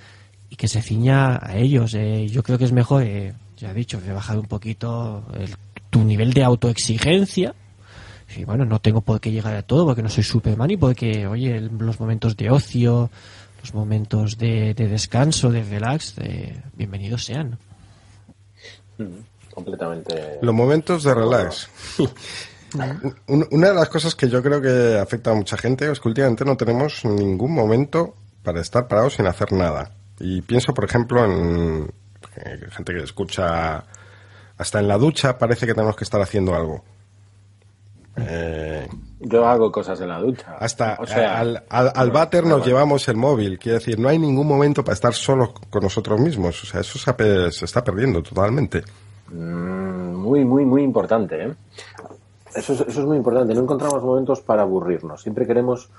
y 0.50 0.56
que 0.56 0.68
se 0.68 0.82
ciña 0.82 1.40
a 1.42 1.58
ellos. 1.58 1.94
Eh, 1.94 2.28
yo 2.28 2.44
creo 2.44 2.58
que 2.58 2.66
es 2.66 2.72
mejor, 2.72 3.04
eh, 3.04 3.34
ya 3.58 3.72
he 3.72 3.74
dicho, 3.74 4.02
bajar 4.14 4.38
un 4.40 4.48
poquito 4.48 5.24
el, 5.38 5.56
tu 5.90 6.04
nivel 6.04 6.34
de 6.34 6.44
autoexigencia 6.44 7.54
y 8.36 8.44
bueno, 8.44 8.64
no 8.64 8.80
tengo 8.80 9.02
por 9.02 9.20
qué 9.20 9.32
llegar 9.32 9.56
a 9.56 9.64
todo 9.64 9.86
porque 9.86 10.04
no 10.04 10.10
soy 10.10 10.24
Superman 10.24 10.70
y 10.70 10.78
porque, 10.78 11.26
oye, 11.26 11.60
los 11.62 12.00
momentos 12.00 12.38
de 12.38 12.52
ocio, 12.52 13.10
los 13.62 13.74
momentos 13.74 14.38
de, 14.38 14.76
descanso, 14.76 15.52
de 15.52 15.64
relax, 15.64 16.14
bienvenidos 16.76 17.26
sean. 17.26 17.58
Mm, 19.00 19.24
completamente. 19.60 20.40
Los 20.42 20.56
momentos 20.56 21.04
de 21.04 21.14
relax. 21.14 21.70
Una 23.28 23.68
de 23.70 23.74
las 23.74 23.90
cosas 23.90 24.16
que 24.16 24.30
yo 24.30 24.44
creo 24.44 24.62
que 24.62 24.98
afecta 25.00 25.32
a 25.32 25.34
mucha 25.34 25.58
gente 25.58 25.92
es 25.92 26.00
que 26.00 26.08
últimamente 26.08 26.46
no 26.46 26.56
tenemos 26.56 27.04
ningún 27.04 27.54
momento 27.54 28.16
para 28.44 28.62
estar 28.62 28.88
parados 28.88 29.16
sin 29.16 29.28
hacer 29.28 29.52
nada. 29.54 29.92
Y 30.20 30.42
pienso, 30.42 30.74
por 30.74 30.86
ejemplo, 30.86 31.26
en 31.26 31.92
gente 32.72 32.94
que 32.94 33.04
escucha 33.04 33.84
hasta 34.58 34.80
en 34.80 34.88
la 34.88 34.98
ducha 34.98 35.38
parece 35.38 35.66
que 35.66 35.74
tenemos 35.74 35.96
que 35.96 36.04
estar 36.04 36.22
haciendo 36.22 36.54
algo. 36.54 36.84
Eh, 38.28 38.88
Yo 39.20 39.48
hago 39.48 39.72
cosas 39.72 40.00
en 40.02 40.10
la 40.10 40.20
ducha. 40.20 40.58
Hasta 40.60 40.96
al, 40.96 41.64
al, 41.70 42.12
váter 42.12 42.46
nos 42.46 42.66
llevamos 42.66 43.08
el 43.08 43.18
móvil. 43.18 43.58
Quiere 43.60 43.80
decir, 43.80 44.00
no 44.00 44.10
hay 44.10 44.20
ningún 44.20 44.48
momento 44.48 44.84
para 44.84 44.94
estar 44.94 45.14
solos 45.14 45.52
con 45.70 45.84
nosotros 45.84 46.20
mismos. 46.20 46.64
O 46.64 46.68
sea, 46.68 46.82
eso 46.82 47.00
se, 47.00 47.66
está 47.66 47.84
perdiendo 47.84 48.22
totalmente. 48.22 48.84
Mm, 49.32 50.16
muy, 50.16 50.46
muy, 50.46 50.66
muy 50.66 50.84
importante. 50.84 51.44
¿eh? 51.44 51.54
Eso, 52.56 52.74
es, 52.74 52.82
eso 52.82 53.02
es 53.02 53.06
muy 53.06 53.18
importante. 53.18 53.54
No 53.54 53.62
encontramos 53.62 54.04
momentos 54.04 54.42
para 54.42 54.64
aburrirnos. 54.64 55.22
Siempre 55.22 55.46
queremos 55.46 55.90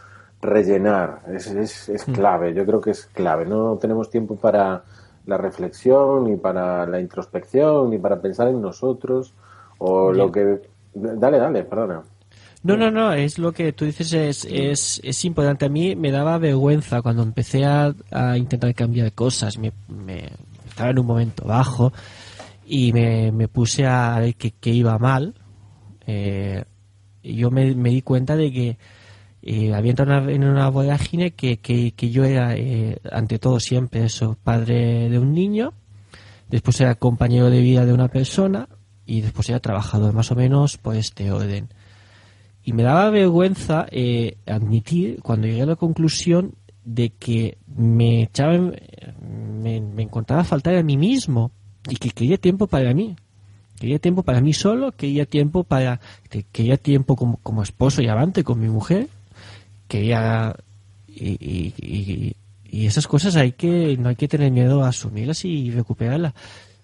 rellenar. 0.40 1.22
Es, 1.28 1.46
es, 1.48 1.88
es 1.88 2.08
mm. 2.08 2.12
clave. 2.12 2.54
Yo 2.54 2.64
creo 2.66 2.80
que 2.80 2.90
es 2.90 3.06
clave. 3.06 3.46
No 3.46 3.76
tenemos 3.80 4.10
tiempo 4.10 4.36
para 4.36 4.82
la 5.26 5.36
reflexión, 5.36 6.24
ni 6.24 6.36
para 6.36 6.86
la 6.86 7.00
introspección, 7.00 7.90
ni 7.90 7.98
para 7.98 8.20
pensar 8.20 8.48
en 8.48 8.60
nosotros 8.60 9.34
o 9.78 10.12
lo 10.12 10.30
que 10.30 10.60
Dale, 10.94 11.38
dale, 11.38 11.62
perdona. 11.64 12.02
No, 12.62 12.76
no, 12.76 12.90
no, 12.90 13.12
es 13.12 13.38
lo 13.38 13.52
que 13.52 13.72
tú 13.72 13.84
dices, 13.84 14.12
es, 14.12 14.44
es, 14.44 15.00
es 15.02 15.24
importante. 15.24 15.66
A 15.66 15.68
mí 15.68 15.96
me 15.96 16.10
daba 16.10 16.36
vergüenza 16.36 17.00
cuando 17.00 17.22
empecé 17.22 17.64
a, 17.64 17.94
a 18.10 18.36
intentar 18.36 18.74
cambiar 18.74 19.12
cosas. 19.12 19.56
Me, 19.56 19.72
me, 19.88 20.28
estaba 20.68 20.90
en 20.90 20.98
un 20.98 21.06
momento 21.06 21.44
bajo 21.46 21.92
y 22.72 22.92
me, 22.92 23.33
me 23.33 23.48
puse 23.48 23.85
a 23.85 24.20
ver 24.20 24.37
que, 24.37 24.52
que 24.52 24.70
iba 24.70 24.96
mal. 24.96 25.35
Eh, 26.06 26.64
yo 27.20 27.50
me, 27.50 27.74
di 27.74 28.02
cuenta 28.02 28.37
de 28.37 28.52
que 28.52 28.78
eh, 29.42 29.74
había 29.74 29.90
entrado 29.90 30.28
en 30.28 30.44
una 30.44 30.68
vorágine 30.68 31.33
que, 31.33 31.59
que, 31.59 31.92
que 31.92 32.11
yo 32.11 32.22
era, 32.22 32.54
eh, 32.54 33.00
ante 33.11 33.40
todo, 33.40 33.59
siempre 33.59 34.04
eso, 34.04 34.38
padre 34.44 35.11
de 35.11 35.18
un 35.18 35.35
niño, 35.35 35.74
después 36.48 36.80
era 36.80 36.94
compañero 36.94 37.50
de 37.50 37.61
vida 37.61 37.85
de 37.85 37.92
una 37.92 38.06
persona, 38.06 38.68
y 39.04 39.20
después 39.22 39.48
era 39.48 39.59
trabajador 39.59 40.14
más 40.14 40.30
o 40.30 40.37
menos 40.37 40.78
por 40.78 40.94
este 40.94 41.33
orden. 41.33 41.70
Y 42.62 42.72
me 42.72 42.85
daba 42.85 43.11
vergüenza 43.11 43.87
eh, 43.90 44.37
admitir 44.46 45.20
cuando 45.22 45.48
llegué 45.48 45.62
a 45.62 45.66
la 45.66 45.76
conclusión 45.76 46.54
de 46.85 47.11
que 47.11 47.59
me 47.66 48.22
echaba, 48.22 48.56
me, 48.56 49.80
me 49.80 50.02
encontraba 50.04 50.42
a 50.42 50.44
faltar 50.44 50.76
a 50.76 50.85
mí 50.85 50.96
mismo 50.96 51.50
y 51.88 51.96
que 51.96 52.10
quería 52.10 52.38
tiempo 52.38 52.66
para 52.66 52.92
mí. 52.94 53.16
Quería 53.78 53.98
tiempo 53.98 54.22
para 54.22 54.40
mí 54.40 54.52
solo, 54.52 54.92
quería 54.92 55.24
tiempo 55.24 55.64
para, 55.64 56.00
quería 56.52 56.76
tiempo 56.76 57.16
como, 57.16 57.38
como 57.38 57.62
esposo 57.62 58.02
y 58.02 58.08
amante 58.08 58.44
con 58.44 58.60
mi 58.60 58.68
mujer, 58.68 59.08
quería, 59.88 60.54
y, 61.08 61.30
y, 61.40 62.36
y, 62.70 62.86
esas 62.86 63.06
cosas 63.06 63.36
hay 63.36 63.52
que, 63.52 63.96
no 63.96 64.10
hay 64.10 64.16
que 64.16 64.28
tener 64.28 64.50
miedo 64.52 64.84
a 64.84 64.88
asumirlas 64.88 65.46
y 65.46 65.70
recuperarlas 65.70 66.34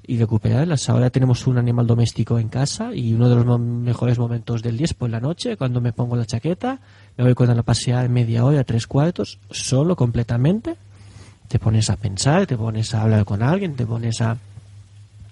y 0.07 0.19
recuperarlas. 0.19 0.89
Ahora 0.89 1.11
tenemos 1.11 1.47
un 1.47 1.59
animal 1.59 1.87
doméstico 1.87 2.39
en 2.39 2.49
casa 2.49 2.95
y 2.95 3.13
uno 3.13 3.29
de 3.29 3.37
los 3.37 3.61
mejores 3.61 4.19
momentos 4.19 4.63
del 4.63 4.77
día 4.77 4.87
es 4.87 4.95
por 4.95 5.11
la 5.11 5.21
noche, 5.21 5.57
cuando 5.57 5.81
me 5.81 5.93
pongo 5.93 6.17
la 6.17 6.25
chaqueta, 6.25 6.79
me 7.17 7.25
voy 7.25 7.35
con 7.35 7.55
la 7.55 7.63
pasear 7.63 8.09
media 8.09 8.45
hora, 8.45 8.65
tres 8.65 8.87
cuartos, 8.87 9.39
solo 9.51 9.97
completamente. 9.97 10.77
Te 11.49 11.59
pones 11.59 11.91
a 11.91 11.97
pensar, 11.97 12.47
te 12.47 12.57
pones 12.57 12.95
a 12.95 13.03
hablar 13.03 13.25
con 13.25 13.43
alguien, 13.43 13.75
te 13.75 13.87
pones 13.87 14.21
a... 14.21 14.37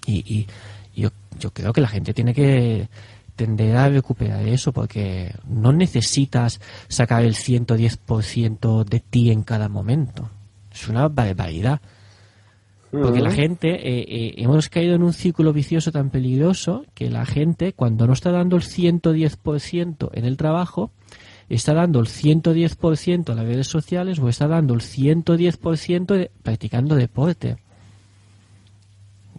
Y, 0.05 0.47
y 0.93 1.01
yo, 1.01 1.09
yo 1.39 1.51
creo 1.51 1.73
que 1.73 1.81
la 1.81 1.87
gente 1.87 2.13
tiene 2.13 2.33
que 2.33 2.87
tender 3.35 3.75
a 3.75 3.89
recuperar 3.89 4.47
eso 4.47 4.71
porque 4.71 5.33
no 5.47 5.73
necesitas 5.73 6.61
sacar 6.87 7.23
el 7.23 7.35
110% 7.35 8.85
de 8.85 8.99
ti 8.99 9.31
en 9.31 9.43
cada 9.43 9.69
momento. 9.69 10.29
Es 10.73 10.87
una 10.87 11.07
barbaridad. 11.07 11.81
Porque 12.91 13.19
la 13.19 13.31
gente, 13.31 13.71
eh, 13.71 14.05
eh, 14.07 14.33
hemos 14.37 14.69
caído 14.69 14.95
en 14.95 15.03
un 15.03 15.11
círculo 15.11 15.51
vicioso 15.51 15.91
tan 15.91 16.09
peligroso 16.09 16.85
que 16.93 17.09
la 17.09 17.25
gente, 17.25 17.73
cuando 17.73 18.07
no 18.07 18.13
está 18.13 18.31
dando 18.31 18.55
el 18.55 18.61
110% 18.61 20.11
en 20.13 20.23
el 20.23 20.37
trabajo, 20.37 20.91
está 21.49 21.73
dando 21.73 21.99
el 21.99 22.05
110% 22.05 23.29
en 23.31 23.35
las 23.35 23.45
redes 23.45 23.67
sociales 23.67 24.19
o 24.19 24.29
está 24.29 24.47
dando 24.47 24.73
el 24.73 24.79
110% 24.79 26.29
practicando 26.41 26.95
deporte. 26.95 27.57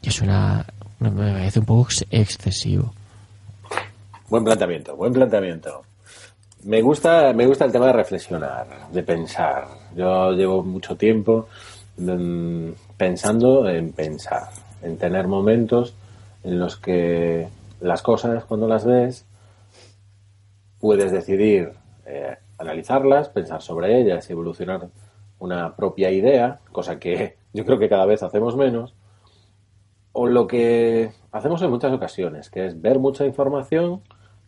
Y 0.07 0.11
es 0.11 0.23
una, 0.23 0.65
me 1.01 1.11
parece 1.11 1.59
un 1.59 1.65
poco 1.65 1.89
excesivo. 2.13 2.95
Buen 4.29 4.45
planteamiento, 4.45 4.95
buen 4.95 5.13
planteamiento. 5.13 5.83
Me 6.63 6.81
gusta, 6.81 7.33
me 7.33 7.45
gusta 7.45 7.65
el 7.65 7.73
tema 7.73 7.87
de 7.87 7.93
reflexionar, 7.93 8.69
de 8.93 9.03
pensar. 9.03 9.67
Yo 9.97 10.31
llevo 10.31 10.63
mucho 10.63 10.97
tiempo 10.97 11.49
mm, 11.97 12.69
pensando 12.97 13.69
en 13.69 13.91
pensar, 13.91 14.49
en 14.81 14.97
tener 14.97 15.27
momentos 15.27 15.93
en 16.45 16.61
los 16.61 16.77
que 16.77 17.49
las 17.81 18.01
cosas, 18.03 18.45
cuando 18.45 18.69
las 18.69 18.85
ves, 18.85 19.25
puedes 20.79 21.11
decidir 21.11 21.73
eh, 22.07 22.37
analizarlas, 22.59 23.29
pensar 23.31 23.61
sobre 23.61 24.01
ellas 24.01 24.31
evolucionar 24.31 24.87
una 25.41 25.75
propia 25.75 26.13
idea, 26.13 26.61
cosa 26.71 27.01
que 27.01 27.39
yo 27.53 27.65
creo 27.65 27.81
que 27.81 27.89
cada 27.89 28.07
vez 28.07 28.23
hacemos 28.23 28.55
menos, 28.55 28.95
o 30.19 30.27
lo 30.27 30.47
que 30.47 31.11
hacemos 31.31 31.61
en 31.61 31.69
muchas 31.69 31.93
ocasiones, 31.93 32.49
que 32.49 32.65
es 32.65 32.81
ver 32.81 32.99
mucha 32.99 33.27
información, 33.27 34.01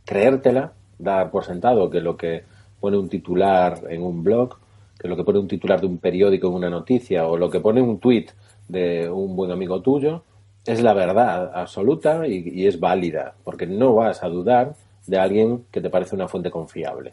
creértela, 0.07 0.73
dar 0.99 1.31
por 1.31 1.45
sentado 1.45 1.91
que 1.91 2.01
lo 2.01 2.17
que 2.17 2.45
pone 2.81 2.97
un 2.97 3.11
titular 3.11 3.83
en 3.91 4.03
un 4.03 4.25
blog 4.25 4.57
que 4.99 5.09
lo 5.09 5.17
que 5.17 5.25
pone 5.25 5.39
un 5.39 5.47
titular 5.47 5.79
de 5.79 5.87
un 5.87 5.99
periódico 5.99 6.49
en 6.49 6.55
una 6.55 6.71
noticia 6.71 7.27
o 7.27 7.37
lo 7.37 7.51
que 7.51 7.61
pone 7.61 7.83
un 7.83 7.99
tweet 7.99 8.29
de 8.67 9.11
un 9.11 9.37
buen 9.37 9.51
amigo 9.51 9.81
tuyo 9.83 10.23
es 10.65 10.83
la 10.83 10.95
verdad 10.95 11.53
absoluta 11.55 12.27
y, 12.27 12.67
es 12.67 12.81
válida, 12.81 13.35
porque 13.45 13.67
no 13.67 13.95
vas 13.95 14.25
a 14.25 14.29
dudar 14.29 14.75
de 15.07 15.19
alguien 15.19 15.67
que 15.71 15.83
te 15.83 15.91
parece 15.91 16.17
una 16.17 16.29
fuente 16.29 16.51
confiable. 16.51 17.13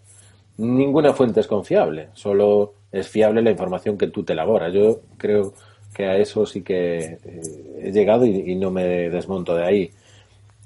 Ninguna 0.58 1.14
fuente 1.14 1.42
es 1.42 1.48
confiable, 1.48 2.08
solo 2.14 2.74
es 2.92 3.08
fiable 3.08 3.42
la 3.42 3.52
información 3.52 3.98
que 3.98 4.08
tú 4.08 4.24
te 4.24 4.34
elaboras. 4.34 4.74
Yo 4.74 5.02
creo 5.18 5.54
que 5.96 6.06
a 6.06 6.18
eso 6.18 6.46
sí 6.46 6.62
que 6.62 6.98
eh, 6.98 7.80
he 7.82 7.92
llegado 7.92 8.26
y, 8.26 8.56
no 8.56 8.70
me 8.70 9.10
desmonto 9.10 9.56
de 9.56 9.64
ahí. 9.64 9.92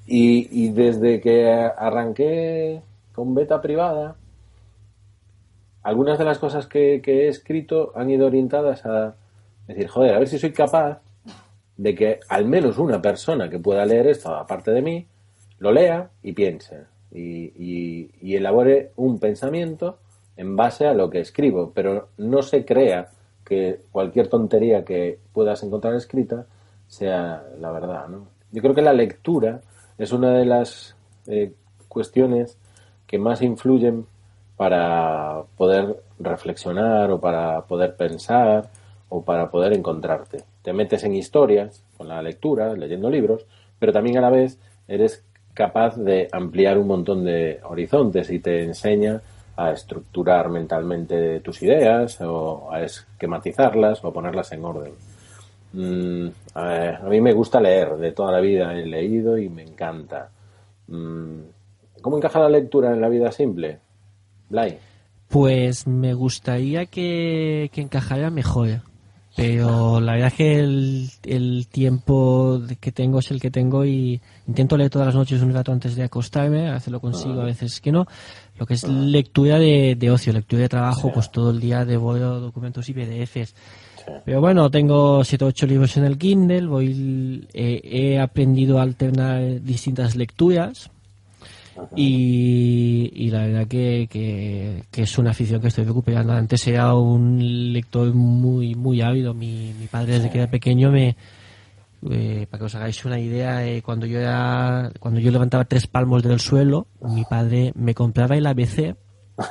Y, 0.05 0.69
desde 0.69 1.21
que 1.21 1.47
arranqué 1.47 2.81
con 3.13 3.35
beta 3.35 3.61
privada, 3.61 4.15
algunas 5.83 6.17
de 6.17 6.25
las 6.25 6.39
cosas 6.39 6.67
que, 6.67 7.01
he 7.05 7.27
escrito 7.27 7.93
han 7.95 8.09
ido 8.09 8.25
orientadas 8.25 8.85
a 8.85 9.15
decir, 9.67 9.87
joder, 9.87 10.15
a 10.15 10.19
ver 10.19 10.27
si 10.27 10.39
soy 10.39 10.51
capaz 10.51 10.99
de 11.77 11.95
que 11.95 12.19
al 12.27 12.45
menos 12.45 12.77
una 12.79 13.01
persona 13.01 13.49
que 13.49 13.59
pueda 13.59 13.85
leer 13.85 14.07
esto, 14.07 14.35
aparte 14.35 14.71
de 14.71 14.81
mí, 14.81 15.05
lo 15.59 15.71
lea 15.71 16.09
y 16.23 16.33
piense 16.33 16.85
y, 17.11 18.35
elabore 18.35 18.91
un 18.95 19.19
pensamiento 19.19 19.97
en 20.37 20.55
base 20.55 20.85
a 20.85 20.93
lo 20.93 21.09
que 21.09 21.19
escribo, 21.19 21.71
pero 21.73 22.09
no 22.17 22.41
se 22.41 22.65
crea 22.65 23.09
que 23.49 23.81
cualquier 23.91 24.27
tontería 24.27 24.85
que 24.85 25.19
puedas 25.33 25.61
encontrar 25.63 25.95
escrita 25.95 26.45
sea 26.87 27.43
la 27.59 27.71
verdad. 27.71 28.07
Yo 28.51 28.61
creo 28.61 28.75
que 28.75 28.81
la 28.81 28.93
lectura 28.93 29.61
es 29.97 30.13
una 30.13 30.31
de 30.31 30.45
las 30.45 30.95
eh, 31.27 31.51
cuestiones 31.87 32.57
que 33.07 33.17
más 33.17 33.41
influyen 33.41 34.05
para 34.55 35.43
poder 35.57 36.01
reflexionar 36.19 37.11
o 37.11 37.19
para 37.19 37.61
poder 37.61 37.95
pensar 37.95 38.69
o 39.09 39.23
para 39.23 39.49
poder 39.49 39.73
encontrarte. 39.73 40.43
Te 40.61 40.73
metes 40.73 41.03
en 41.03 41.15
historias 41.15 41.83
con 41.97 42.07
la 42.07 42.21
lectura, 42.21 42.73
leyendo 42.73 43.09
libros, 43.09 43.45
pero 43.79 43.91
también 43.91 44.17
a 44.17 44.21
la 44.21 44.29
vez 44.29 44.59
eres 44.87 45.23
capaz 45.53 45.97
de 45.97 46.29
ampliar 46.31 46.77
un 46.77 46.87
montón 46.87 47.25
de 47.25 47.59
horizontes 47.63 48.29
y 48.29 48.39
te 48.39 48.63
enseña 48.63 49.21
a 49.59 49.71
estructurar 49.73 50.49
mentalmente 50.49 51.41
tus 51.41 51.61
ideas 51.61 52.21
o 52.21 52.71
a 52.71 52.81
esquematizarlas 52.81 54.01
o 54.03 54.07
a 54.07 54.13
ponerlas 54.13 54.53
en 54.53 54.63
orden. 54.63 54.93
Mm, 55.73 56.27
a, 56.55 57.09
mí 57.09 57.19
me 57.19 57.33
gusta 57.33 57.59
leer 57.59 57.97
de 57.97 58.13
toda 58.13 58.31
la 58.31 58.39
vida, 58.39 58.73
he 58.73 58.85
leído 58.85 59.37
y 59.37 59.49
me 59.49 59.63
encanta. 59.63 60.29
Mm, 60.87 61.41
¿Cómo 62.01 62.15
encaja 62.15 62.39
la 62.39 62.49
lectura 62.49 62.93
en 62.93 63.01
la 63.01 63.09
vida 63.09 63.33
simple? 63.33 63.79
Blay. 64.47 64.79
Pues 65.27 65.85
me 65.85 66.13
gustaría 66.13 66.85
que, 66.85 67.69
que 67.73 67.81
encajara 67.81 68.29
mejor. 68.29 68.81
Pero 69.35 70.01
la 70.01 70.13
verdad 70.13 70.27
es 70.27 70.33
que 70.33 70.59
el, 71.23 71.67
tiempo 71.71 72.61
que 72.81 72.91
tengo 72.91 73.19
es 73.19 73.31
el 73.31 73.39
que 73.39 73.49
tengo 73.49 73.85
y 73.85 74.19
intento 74.47 74.75
leer 74.75 74.89
todas 74.89 75.07
las 75.07 75.15
noches 75.15 75.41
un 75.41 75.53
rato 75.53 75.71
antes 75.71 75.95
de 75.95 76.03
acostarme, 76.03 76.67
a 76.67 76.73
veces 76.73 76.91
lo 76.91 76.99
consigo, 76.99 77.39
a 77.39 77.45
veces 77.45 77.79
que 77.79 77.91
no. 77.91 78.05
Lo 78.59 78.65
que 78.65 78.73
es 78.73 78.83
lectura 78.83 79.57
de, 79.57 80.11
ocio, 80.11 80.33
lectura 80.33 80.63
de 80.63 80.69
trabajo, 80.69 81.11
pues 81.13 81.31
todo 81.31 81.51
el 81.51 81.59
día 81.59 81.85
debo 81.85 82.17
documentos 82.17 82.89
y 82.89 82.93
PDFs. 82.93 83.55
Pero 84.25 84.41
bueno, 84.41 84.69
tengo 84.69 85.23
7 85.23 85.45
o 85.45 85.47
8 85.47 85.65
libros 85.65 85.95
en 85.97 86.03
el 86.03 86.17
Kindle, 86.17 86.67
voy, 86.67 87.47
he 87.53 88.19
aprendido 88.19 88.79
a 88.79 88.81
alternar 88.81 89.61
distintas 89.61 90.15
lecturas 90.15 90.89
y, 91.95 93.29
la 93.31 93.45
verdad 93.45 93.67
que, 93.67 94.07
que, 94.91 95.01
es 95.01 95.17
una 95.17 95.31
afición 95.31 95.61
que 95.61 95.69
estoy 95.69 95.85
recuperando. 95.85 96.33
Antes 96.33 96.67
era 96.67 96.93
un 96.95 97.73
lector 97.73 98.13
muy 98.13 98.75
muy 98.75 99.01
ávido. 99.01 99.33
Mi, 99.33 99.73
mi 99.79 99.87
padre 99.87 100.13
desde 100.13 100.29
que 100.29 100.39
era 100.39 100.51
pequeño 100.51 100.91
me, 100.91 101.15
eh, 102.09 102.47
para 102.49 102.59
que 102.59 102.65
os 102.65 102.75
hagáis 102.75 103.03
una 103.05 103.19
idea, 103.19 103.65
eh, 103.67 103.81
cuando 103.81 104.05
yo 104.05 104.19
era, 104.19 104.91
cuando 104.99 105.19
yo 105.19 105.31
levantaba 105.31 105.65
tres 105.65 105.87
palmos 105.87 106.23
del 106.23 106.39
suelo, 106.39 106.87
mi 107.01 107.25
padre 107.25 107.73
me 107.75 107.93
compraba 107.93 108.37
el 108.37 108.45
ABC, 108.45 108.95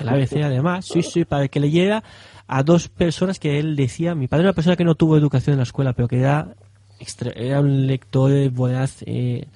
el 0.00 0.08
ABC 0.08 0.42
además, 0.42 0.86
sí, 0.86 1.02
sí, 1.02 1.24
para 1.24 1.48
que 1.48 1.60
leyera 1.60 2.02
a 2.46 2.62
dos 2.62 2.88
personas 2.88 3.38
que 3.38 3.58
él 3.58 3.76
decía, 3.76 4.14
mi 4.14 4.26
padre 4.28 4.42
era 4.42 4.50
una 4.50 4.54
persona 4.54 4.76
que 4.76 4.84
no 4.84 4.94
tuvo 4.94 5.16
educación 5.16 5.54
en 5.54 5.58
la 5.58 5.64
escuela, 5.64 5.92
pero 5.92 6.08
que 6.08 6.20
era, 6.20 6.54
era 7.36 7.60
un 7.60 7.86
lector 7.86 8.50
voraz 8.50 9.02
eh, 9.06 9.46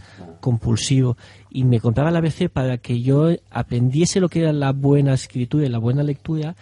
compulsivo 0.40 1.16
y 1.50 1.64
me 1.64 1.80
compraba 1.80 2.10
el 2.10 2.16
ABC 2.16 2.50
para 2.50 2.78
que 2.78 3.00
yo 3.00 3.30
aprendiese 3.50 4.20
lo 4.20 4.28
que 4.28 4.40
era 4.40 4.52
la 4.52 4.72
buena 4.72 5.14
escritura 5.14 5.64
y 5.64 5.70
la 5.70 5.78
buena 5.78 6.02
lectura, 6.02 6.54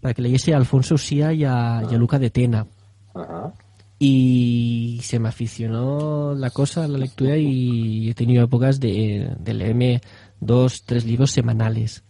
para 0.00 0.14
que 0.14 0.22
leyese 0.22 0.54
a 0.54 0.56
Alfonso 0.56 0.96
Usía 0.96 1.32
y 1.32 1.44
a, 1.44 1.82
Luca 1.92 2.18
de 2.18 2.30
Tena. 2.30 2.66
Y 3.98 5.00
se 5.02 5.18
me 5.18 5.28
aficionó 5.28 6.34
la 6.34 6.50
cosa, 6.50 6.88
la 6.88 6.98
lectura, 6.98 7.36
y 7.36 8.10
he 8.10 8.14
tenido 8.14 8.44
épocas 8.44 8.80
de, 8.80 9.36
leerme 9.44 10.00
dos, 10.40 10.84
tres 10.84 11.04
libros 11.04 11.30
semanales. 11.30 12.02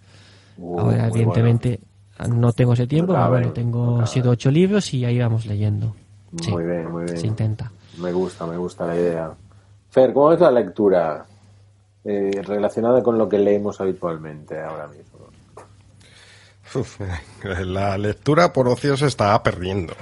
Uh, 0.56 0.78
Ahora, 0.78 1.08
evidentemente, 1.08 1.80
no 2.28 2.52
tengo 2.52 2.72
ese 2.72 2.86
tiempo, 2.86 3.12
pero 3.12 3.28
bueno, 3.28 3.52
tengo 3.52 4.06
siete 4.06 4.28
ocho 4.28 4.50
libros 4.50 4.92
y 4.94 5.04
ahí 5.04 5.18
vamos 5.18 5.46
leyendo. 5.46 5.94
muy 6.50 6.64
bien, 6.64 6.90
muy 6.90 7.04
bien. 7.04 7.18
Se 7.18 7.26
intenta. 7.26 7.70
Me 7.98 8.12
gusta, 8.12 8.46
me 8.46 8.56
gusta 8.56 8.86
la 8.86 8.96
idea. 8.96 9.34
Fer, 9.90 10.12
¿cómo 10.12 10.32
es 10.32 10.40
la 10.40 10.50
lectura 10.50 11.26
eh, 12.04 12.42
relacionada 12.44 13.02
con 13.02 13.18
lo 13.18 13.28
que 13.28 13.38
leemos 13.38 13.80
habitualmente 13.80 14.60
ahora 14.60 14.88
mismo? 14.88 15.13
la 17.64 17.96
lectura 17.98 18.52
por 18.52 18.68
ocio 18.68 18.96
se 18.96 19.06
está 19.06 19.42
perdiendo, 19.42 19.94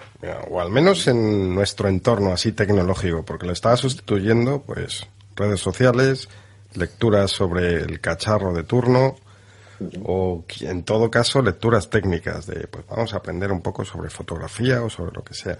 o 0.50 0.60
al 0.60 0.70
menos 0.70 1.06
en 1.06 1.54
nuestro 1.54 1.88
entorno 1.88 2.32
así 2.32 2.52
tecnológico, 2.52 3.24
porque 3.24 3.46
le 3.46 3.52
está 3.52 3.76
sustituyendo 3.76 4.62
pues 4.62 5.06
redes 5.36 5.60
sociales, 5.60 6.28
lecturas 6.74 7.30
sobre 7.30 7.76
el 7.76 8.00
cacharro 8.00 8.52
de 8.52 8.64
turno, 8.64 9.16
o 10.04 10.44
en 10.60 10.84
todo 10.84 11.10
caso 11.10 11.42
lecturas 11.42 11.90
técnicas 11.90 12.46
de 12.46 12.68
pues 12.68 12.86
vamos 12.86 13.14
a 13.14 13.16
aprender 13.16 13.50
un 13.50 13.60
poco 13.60 13.84
sobre 13.84 14.10
fotografía 14.10 14.82
o 14.82 14.90
sobre 14.90 15.12
lo 15.12 15.24
que 15.24 15.34
sea. 15.34 15.58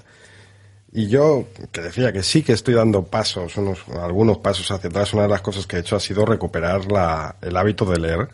Y 0.94 1.09
yo, 1.09 1.46
que 1.72 1.81
decía 1.81 2.12
que 2.12 2.22
sí 2.22 2.42
que 2.42 2.53
estoy 2.53 2.75
dando 2.75 3.05
pasos, 3.05 3.57
unos, 3.57 3.79
algunos 3.88 4.38
pasos 4.38 4.70
hacia 4.70 4.90
atrás, 4.90 5.14
una 5.14 5.22
de 5.22 5.31
las 5.31 5.40
cosas 5.40 5.66
que 5.66 5.77
he 5.77 5.81
hecho 5.81 5.96
ha 5.96 6.01
sido 6.01 6.27
recuperar 6.27 6.92
la, 6.92 7.37
el 7.40 7.57
hábito 7.57 7.87
de 7.87 7.98
leer. 7.98 8.29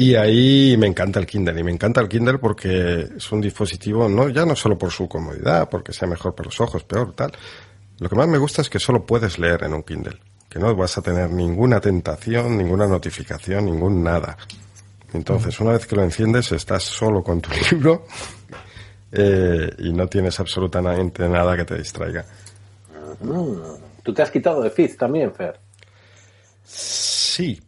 Y 0.00 0.14
ahí 0.14 0.76
me 0.78 0.86
encanta 0.86 1.20
el 1.20 1.26
Kindle. 1.26 1.60
Y 1.60 1.62
me 1.62 1.72
encanta 1.72 2.00
el 2.00 2.08
Kindle 2.08 2.38
porque 2.38 3.06
es 3.18 3.32
un 3.32 3.38
dispositivo, 3.42 4.08
no, 4.08 4.30
ya 4.30 4.46
no 4.46 4.56
solo 4.56 4.78
por 4.78 4.90
su 4.90 5.06
comodidad, 5.06 5.68
porque 5.68 5.92
sea 5.92 6.08
mejor 6.08 6.34
para 6.34 6.46
los 6.46 6.58
ojos, 6.58 6.84
peor, 6.84 7.12
tal. 7.12 7.30
Lo 7.98 8.08
que 8.08 8.16
más 8.16 8.26
me 8.26 8.38
gusta 8.38 8.62
es 8.62 8.70
que 8.70 8.78
solo 8.78 9.04
puedes 9.04 9.38
leer 9.38 9.62
en 9.64 9.74
un 9.74 9.82
Kindle. 9.82 10.18
Que 10.48 10.58
no 10.58 10.74
vas 10.74 10.96
a 10.96 11.02
tener 11.02 11.28
ninguna 11.28 11.82
tentación, 11.82 12.56
ninguna 12.56 12.86
notificación, 12.86 13.66
ningún 13.66 14.02
nada. 14.02 14.38
Entonces, 15.12 15.60
una 15.60 15.72
vez 15.72 15.86
que 15.86 15.96
lo 15.96 16.02
enciendes, 16.02 16.50
estás 16.50 16.82
solo 16.82 17.22
con 17.22 17.42
tu 17.42 17.50
libro 17.70 18.06
eh, 19.12 19.70
y 19.80 19.92
no 19.92 20.06
tienes 20.06 20.40
absolutamente 20.40 21.28
nada 21.28 21.54
que 21.58 21.66
te 21.66 21.76
distraiga. 21.76 22.24
Mm. 23.20 24.02
¿Tú 24.02 24.14
te 24.14 24.22
has 24.22 24.30
quitado 24.30 24.62
de 24.62 24.70
Fizz 24.70 24.96
también, 24.96 25.30
Fer? 25.34 25.60
Sí, 26.64 27.19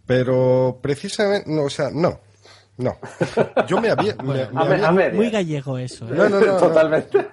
pero 0.06 0.78
precisamente, 0.80 1.50
no, 1.50 1.64
o 1.64 1.70
sea, 1.70 1.90
no. 1.92 2.20
No. 2.78 2.96
Yo 3.68 3.80
me 3.80 3.90
había. 3.90 4.16
muy 5.12 5.30
gallego 5.30 5.78
eso. 5.78 6.06
¿eh? 6.06 6.14
No, 6.14 6.28
no, 6.28 6.40
no. 6.40 6.56
Totalmente. 6.56 7.28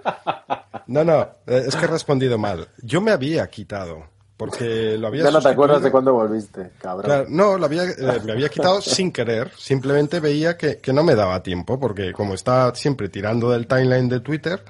No, 0.87 1.03
no, 1.03 1.21
eh, 1.47 1.63
es 1.67 1.75
que 1.75 1.85
he 1.85 1.87
respondido 1.87 2.37
mal. 2.37 2.67
Yo 2.81 2.99
me 2.99 3.11
había 3.11 3.47
quitado 3.47 4.03
porque 4.39 4.97
lo 4.97 5.07
había 5.07 5.25
Ya 5.25 5.31
no 5.31 5.41
te 5.41 5.49
acuerdas 5.49 5.83
de 5.83 5.91
cuándo 5.91 6.13
volviste, 6.13 6.71
cabrón. 6.79 7.25
no, 7.27 7.57
lo 7.57 7.65
había, 7.65 7.83
eh, 7.83 8.21
me 8.23 8.31
había 8.31 8.47
quitado 8.47 8.81
sin 8.81 9.11
querer. 9.11 9.51
Simplemente 9.57 10.21
veía 10.21 10.55
que, 10.55 10.77
que, 10.77 10.93
no 10.93 11.03
me 11.03 11.13
daba 11.13 11.43
tiempo, 11.43 11.77
porque 11.77 12.13
como 12.13 12.35
estaba 12.35 12.73
siempre 12.73 13.09
tirando 13.09 13.51
del 13.51 13.67
timeline 13.67 14.07
de 14.07 14.21
Twitter, 14.21 14.63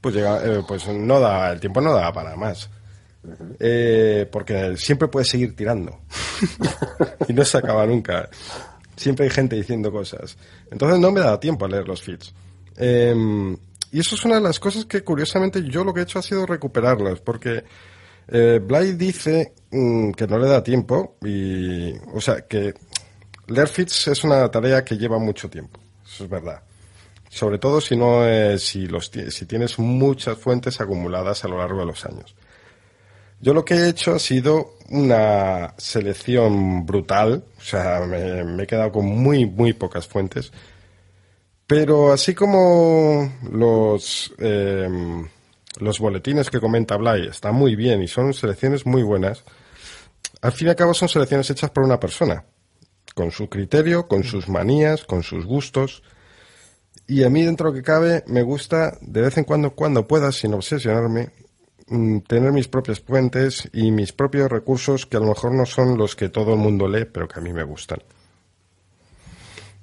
pues, 0.00 0.14
llega, 0.14 0.42
eh, 0.42 0.62
pues 0.66 0.88
no 0.88 1.20
da, 1.20 1.52
el 1.52 1.60
tiempo 1.60 1.82
no 1.82 1.92
daba 1.92 2.10
para 2.10 2.36
más. 2.36 2.70
Eh, 3.58 4.28
porque 4.30 4.76
siempre 4.76 5.08
puedes 5.08 5.28
seguir 5.28 5.54
tirando. 5.56 6.00
y 7.28 7.32
no 7.32 7.44
se 7.44 7.58
acaba 7.58 7.86
nunca. 7.86 8.28
Siempre 8.96 9.24
hay 9.26 9.30
gente 9.30 9.56
diciendo 9.56 9.90
cosas. 9.92 10.36
Entonces 10.70 10.98
no 10.98 11.10
me 11.10 11.20
da 11.20 11.38
tiempo 11.38 11.64
a 11.64 11.68
leer 11.68 11.86
los 11.86 12.02
feeds. 12.02 12.34
Em, 12.76 13.56
y 13.92 14.00
eso 14.00 14.14
es 14.14 14.24
una 14.24 14.36
de 14.36 14.40
las 14.42 14.58
cosas 14.60 14.84
que 14.84 15.02
curiosamente 15.02 15.62
yo 15.64 15.84
lo 15.84 15.92
que 15.94 16.00
he 16.00 16.02
hecho 16.02 16.18
ha 16.18 16.22
sido 16.22 16.46
recuperarlas, 16.46 17.20
porque 17.20 17.64
eh, 18.28 18.60
Bly 18.62 18.92
dice 18.92 19.54
mm, 19.70 20.10
que 20.12 20.26
no 20.26 20.38
le 20.38 20.48
da 20.48 20.62
tiempo 20.62 21.16
y, 21.24 21.92
o 22.12 22.20
sea, 22.20 22.42
que 22.42 22.74
leer 23.46 23.68
feeds 23.68 24.08
es 24.08 24.24
una 24.24 24.50
tarea 24.50 24.84
que 24.84 24.96
lleva 24.96 25.18
mucho 25.18 25.48
tiempo. 25.48 25.80
Eso 26.04 26.24
es 26.24 26.30
verdad. 26.30 26.62
Sobre 27.28 27.58
todo 27.58 27.80
si 27.80 27.96
no 27.96 28.22
si 28.58 28.86
los 28.86 29.10
si 29.28 29.46
tienes 29.46 29.78
muchas 29.78 30.38
fuentes 30.38 30.80
acumuladas 30.80 31.44
a 31.44 31.48
lo 31.48 31.58
largo 31.58 31.80
de 31.80 31.86
los 31.86 32.04
años. 32.06 32.34
Yo 33.40 33.52
lo 33.54 33.64
que 33.64 33.74
he 33.74 33.88
hecho 33.88 34.14
ha 34.14 34.18
sido 34.18 34.76
una 34.88 35.74
selección 35.78 36.86
brutal, 36.86 37.44
o 37.58 37.60
sea, 37.60 38.00
me, 38.00 38.62
he 38.62 38.66
quedado 38.66 38.92
con 38.92 39.06
muy, 39.06 39.46
muy 39.46 39.72
pocas 39.72 40.06
fuentes. 40.06 40.52
Pero 41.66 42.12
así 42.12 42.34
como 42.34 43.32
los, 43.50 44.32
eh, 44.38 44.88
los 45.80 45.98
boletines 45.98 46.48
que 46.48 46.60
comenta 46.60 46.96
Blay 46.96 47.26
están 47.26 47.54
muy 47.54 47.74
bien 47.74 48.02
y 48.02 48.08
son 48.08 48.32
selecciones 48.32 48.86
muy 48.86 49.02
buenas, 49.02 49.44
al 50.40 50.52
fin 50.52 50.68
y 50.68 50.70
al 50.70 50.76
cabo 50.76 50.94
son 50.94 51.08
selecciones 51.08 51.50
hechas 51.50 51.70
por 51.70 51.82
una 51.84 51.98
persona, 51.98 52.44
con 53.14 53.30
su 53.32 53.48
criterio, 53.48 54.06
con 54.06 54.22
sus 54.22 54.48
manías, 54.48 55.04
con 55.04 55.22
sus 55.22 55.44
gustos. 55.44 56.02
Y 57.08 57.24
a 57.24 57.30
mí, 57.30 57.44
dentro 57.44 57.66
de 57.66 57.72
lo 57.72 57.76
que 57.76 57.84
cabe, 57.84 58.24
me 58.26 58.42
gusta, 58.42 58.96
de 59.00 59.22
vez 59.22 59.36
en 59.38 59.44
cuando, 59.44 59.72
cuando 59.74 60.06
pueda, 60.06 60.32
sin 60.32 60.54
obsesionarme, 60.54 61.30
mm, 61.30 61.45
tener 61.86 62.52
mis 62.52 62.68
propias 62.68 63.00
fuentes 63.00 63.68
y 63.72 63.90
mis 63.90 64.12
propios 64.12 64.50
recursos 64.50 65.06
que 65.06 65.16
a 65.16 65.20
lo 65.20 65.26
mejor 65.26 65.54
no 65.54 65.66
son 65.66 65.96
los 65.96 66.16
que 66.16 66.28
todo 66.28 66.54
el 66.54 66.58
mundo 66.58 66.88
lee, 66.88 67.04
pero 67.04 67.28
que 67.28 67.38
a 67.38 67.42
mí 67.42 67.52
me 67.52 67.62
gustan. 67.62 68.00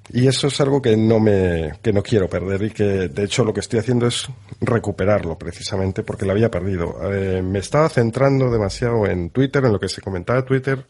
Y 0.10 0.28
eso 0.28 0.48
es 0.48 0.60
algo 0.60 0.82
que 0.82 0.98
no 0.98 1.20
me, 1.20 1.74
que 1.82 1.94
no 1.94 2.04
quiero 2.04 2.28
perder 2.28 2.64
y 2.64 2.72
que 2.72 2.84
de 2.84 3.24
hecho 3.24 3.46
lo 3.46 3.54
que 3.54 3.62
estoy 3.62 3.80
haciendo 3.80 4.06
es 4.06 4.28
recuperarlo 4.60 5.38
precisamente 5.38 6.04
porque 6.04 6.26
lo 6.26 6.34
había 6.34 6.52
perdido. 6.52 6.98
Eh, 7.12 7.42
me 7.42 7.60
estaba 7.60 7.88
centrando 7.88 8.52
demasiado 8.52 9.06
en 9.08 9.30
Twitter, 9.30 9.64
en 9.64 9.72
lo 9.72 9.80
que 9.80 9.88
se 9.88 10.02
comentaba 10.02 10.40
en 10.40 10.46
Twitter. 10.46 10.86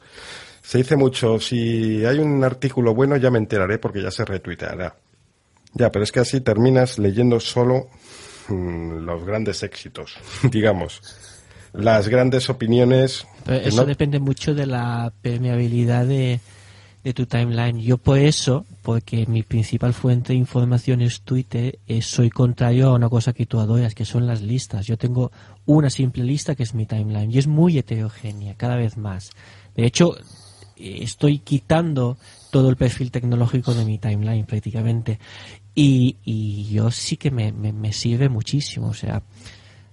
Se 0.63 0.80
dice 0.80 0.95
mucho, 0.95 1.39
si 1.39 2.04
hay 2.06 2.17
un 2.17 2.43
artículo 2.43 2.95
bueno 2.95 3.15
ya 3.17 3.30
me 3.30 3.38
enteraré 3.38 3.78
porque 3.78 4.02
ya 4.02 4.10
se 4.10 4.26
retuiteará. 4.26 4.95
Ya, 5.73 5.91
pero 5.91 6.04
es 6.04 6.12
que 6.12 6.19
así 6.19 6.41
terminas 6.41 6.97
leyendo 6.97 7.39
solo 7.39 7.88
mm, 8.02 8.02
los 8.49 9.23
grandes 9.25 9.63
éxitos, 9.63 10.17
digamos. 10.51 11.01
Las 11.73 12.08
grandes 12.08 12.49
opiniones. 12.49 13.25
eso 13.47 13.86
depende 13.86 14.19
mucho 14.19 14.53
de 14.53 14.67
la 14.67 15.12
permeabilidad 15.21 16.06
de, 16.06 16.39
de 17.03 17.13
tu 17.13 17.25
timeline. 17.25 17.79
Yo 17.79 17.97
por 17.97 18.17
eso, 18.17 18.65
porque 18.82 19.25
mi 19.27 19.43
principal 19.43 19.93
fuente 19.93 20.34
de 20.34 20.39
información 20.39 21.01
es 21.01 21.21
Twitter, 21.21 21.79
eh, 21.88 22.01
soy 22.01 22.29
contrario 22.29 22.89
a 22.89 22.93
una 22.93 23.10
cosa 23.10 23.34
que 23.34 23.45
tú 23.45 23.60
adoras, 23.60 23.93
que 23.93 24.06
son 24.06 24.25
las 24.25 24.41
listas. 24.41 24.86
Yo 24.86 24.97
tengo 24.97 25.32
una 25.65 25.89
simple 25.89 26.23
lista 26.23 26.56
que 26.56 26.63
es 26.63 26.73
mi 26.73 26.86
timeline 26.86 27.32
y 27.32 27.38
es 27.38 27.47
muy 27.47 27.77
heterogénea, 27.77 28.56
cada 28.56 28.77
vez 28.77 28.95
más. 28.95 29.32
De 29.75 29.86
hecho, 29.86 30.15
eh, 30.77 30.99
estoy 31.01 31.39
quitando 31.39 32.17
todo 32.51 32.69
el 32.69 32.77
perfil 32.77 33.12
tecnológico 33.12 33.73
de 33.73 33.84
mi 33.84 33.97
timeline 33.97 34.45
prácticamente. 34.45 35.19
Y, 35.75 36.17
y 36.23 36.65
yo 36.71 36.91
sí 36.91 37.17
que 37.17 37.31
me, 37.31 37.51
me, 37.51 37.93
sirve 37.93 38.29
muchísimo. 38.29 38.88
O 38.88 38.93
sea, 38.93 39.23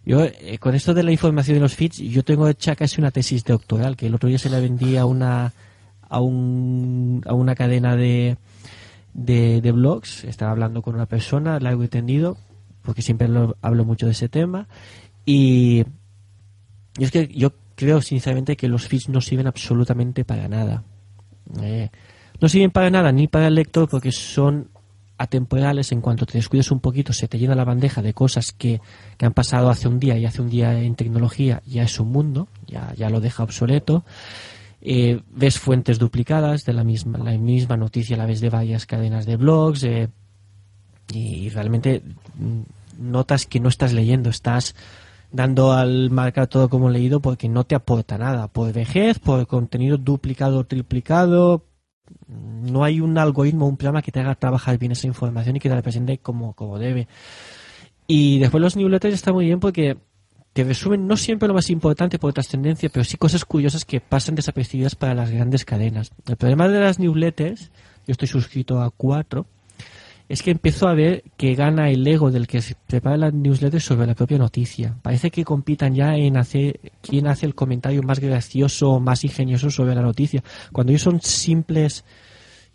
yo 0.04 0.24
eh, 0.24 0.58
con 0.58 0.74
esto 0.74 0.92
de 0.92 1.02
la 1.02 1.12
información 1.12 1.54
de 1.56 1.60
los 1.60 1.74
feeds, 1.74 1.98
yo 1.98 2.22
tengo 2.22 2.48
hecha 2.48 2.76
casi 2.76 3.00
una 3.00 3.10
tesis 3.10 3.44
doctoral, 3.44 3.96
que 3.96 4.06
el 4.06 4.14
otro 4.14 4.28
día 4.28 4.38
se 4.38 4.50
la 4.50 4.60
vendí 4.60 4.96
a 4.96 5.06
una, 5.06 5.52
a, 6.08 6.20
un, 6.20 7.22
a 7.26 7.32
una 7.34 7.54
cadena 7.54 7.96
de, 7.96 8.36
de, 9.14 9.60
de 9.62 9.72
blogs. 9.72 10.24
Estaba 10.24 10.50
hablando 10.52 10.82
con 10.82 10.94
una 10.94 11.06
persona, 11.06 11.58
largo 11.60 11.82
y 11.84 11.88
tendido, 11.88 12.36
porque 12.82 13.00
siempre 13.02 13.28
lo- 13.28 13.56
hablo 13.62 13.84
mucho 13.86 14.04
de 14.06 14.12
ese 14.12 14.28
tema. 14.28 14.68
Y, 15.24 15.84
y 16.98 17.04
es 17.04 17.10
que 17.10 17.28
yo 17.28 17.52
creo 17.74 18.02
sinceramente 18.02 18.56
que 18.56 18.68
los 18.68 18.86
feeds 18.86 19.08
no 19.08 19.22
sirven 19.22 19.46
absolutamente 19.46 20.26
para 20.26 20.46
nada. 20.48 20.82
Eh, 21.62 21.88
no 22.38 22.48
sirven 22.50 22.70
para 22.70 22.90
nada 22.90 23.10
ni 23.12 23.28
para 23.28 23.46
el 23.48 23.54
lector 23.54 23.88
porque 23.88 24.12
son 24.12 24.68
atemporales 25.20 25.92
en 25.92 26.00
cuanto 26.00 26.24
te 26.24 26.38
descuides 26.38 26.70
un 26.70 26.80
poquito 26.80 27.12
se 27.12 27.28
te 27.28 27.38
llena 27.38 27.54
la 27.54 27.66
bandeja 27.66 28.00
de 28.00 28.14
cosas 28.14 28.52
que, 28.52 28.80
que 29.18 29.26
han 29.26 29.35
pasado 29.35 29.68
hace 29.68 29.87
un 29.87 30.00
día 30.00 30.16
y 30.16 30.24
hace 30.24 30.40
un 30.40 30.48
día 30.48 30.80
en 30.80 30.94
tecnología 30.94 31.62
ya 31.66 31.83
es 31.83 32.00
un 32.00 32.11
mundo 32.11 32.48
ya, 32.66 32.94
ya 32.96 33.11
lo 33.11 33.20
deja 33.20 33.42
obsoleto. 33.42 34.02
Eh, 34.80 35.20
ves 35.30 35.59
fuentes 35.59 35.98
duplicadas 35.98 36.64
de 36.64 36.72
la 36.72 36.85
misma 36.85 37.18
la 37.18 37.33
misma 37.33 37.76
noticia 37.76 38.16
la 38.16 38.24
ves 38.24 38.40
de 38.40 38.48
varias 38.48 38.87
cadenas 38.87 39.26
de 39.26 39.37
blogs 39.37 39.83
eh, 39.85 40.09
y 41.12 41.50
realmente 41.50 42.02
mm, 42.38 43.11
notas 43.11 43.44
que 43.44 43.61
no 43.61 43.68
estás 43.68 43.92
leyendo 43.92 44.30
estás 44.30 44.74
dando 45.33 45.74
al 45.74 46.09
marcar 46.09 46.46
todo 46.46 46.70
como 46.70 46.88
leído 46.88 47.20
porque 47.20 47.46
no 47.46 47.64
te 47.64 47.74
aporta 47.74 48.16
nada 48.16 48.48
por 48.48 48.72
vejez 48.72 49.18
por 49.18 49.46
contenido 49.46 49.98
duplicado 49.98 50.61
o 50.61 50.64
triplicado 50.64 51.62
no 52.28 52.84
hay 52.84 53.00
un 53.00 53.16
algoritmo, 53.18 53.66
un 53.66 53.76
programa 53.76 54.02
que 54.02 54.12
te 54.12 54.20
haga 54.20 54.34
trabajar 54.34 54.78
bien 54.78 54.92
esa 54.92 55.06
información 55.06 55.56
y 55.56 55.60
que 55.60 55.68
te 55.68 55.74
la 55.74 55.82
presente 55.82 56.18
como, 56.18 56.52
como 56.54 56.78
debe. 56.78 57.08
Y 58.06 58.38
después 58.38 58.60
los 58.60 58.76
newsletters 58.76 59.14
está 59.14 59.32
muy 59.32 59.46
bien 59.46 59.60
porque 59.60 59.96
te 60.52 60.64
resumen 60.64 61.06
no 61.06 61.16
siempre 61.16 61.48
lo 61.48 61.54
más 61.54 61.70
importante 61.70 62.18
por 62.18 62.32
trascendencia, 62.32 62.88
pero 62.88 63.04
sí 63.04 63.16
cosas 63.16 63.44
curiosas 63.44 63.84
que 63.84 64.00
pasan 64.00 64.34
desapercibidas 64.34 64.96
para 64.96 65.14
las 65.14 65.30
grandes 65.30 65.64
cadenas. 65.64 66.10
El 66.26 66.36
problema 66.36 66.68
de 66.68 66.80
las 66.80 66.98
newsletters, 66.98 67.70
yo 68.06 68.12
estoy 68.12 68.28
suscrito 68.28 68.80
a 68.80 68.90
cuatro, 68.90 69.46
es 70.30 70.44
que 70.44 70.52
empiezo 70.52 70.86
a 70.86 70.94
ver 70.94 71.24
que 71.36 71.56
gana 71.56 71.90
el 71.90 72.06
ego 72.06 72.30
del 72.30 72.46
que 72.46 72.62
se 72.62 72.76
prepara 72.86 73.16
la 73.16 73.30
newsletter 73.32 73.80
sobre 73.80 74.06
la 74.06 74.14
propia 74.14 74.38
noticia. 74.38 74.94
Parece 75.02 75.32
que 75.32 75.44
compitan 75.44 75.92
ya 75.92 76.14
en 76.14 76.36
hacer 76.36 76.78
quién 77.02 77.26
hace 77.26 77.46
el 77.46 77.56
comentario 77.56 78.00
más 78.04 78.20
gracioso 78.20 78.90
o 78.90 79.00
más 79.00 79.24
ingenioso 79.24 79.70
sobre 79.70 79.96
la 79.96 80.02
noticia, 80.02 80.44
cuando 80.70 80.92
ellos 80.92 81.02
son 81.02 81.20
simples 81.20 82.04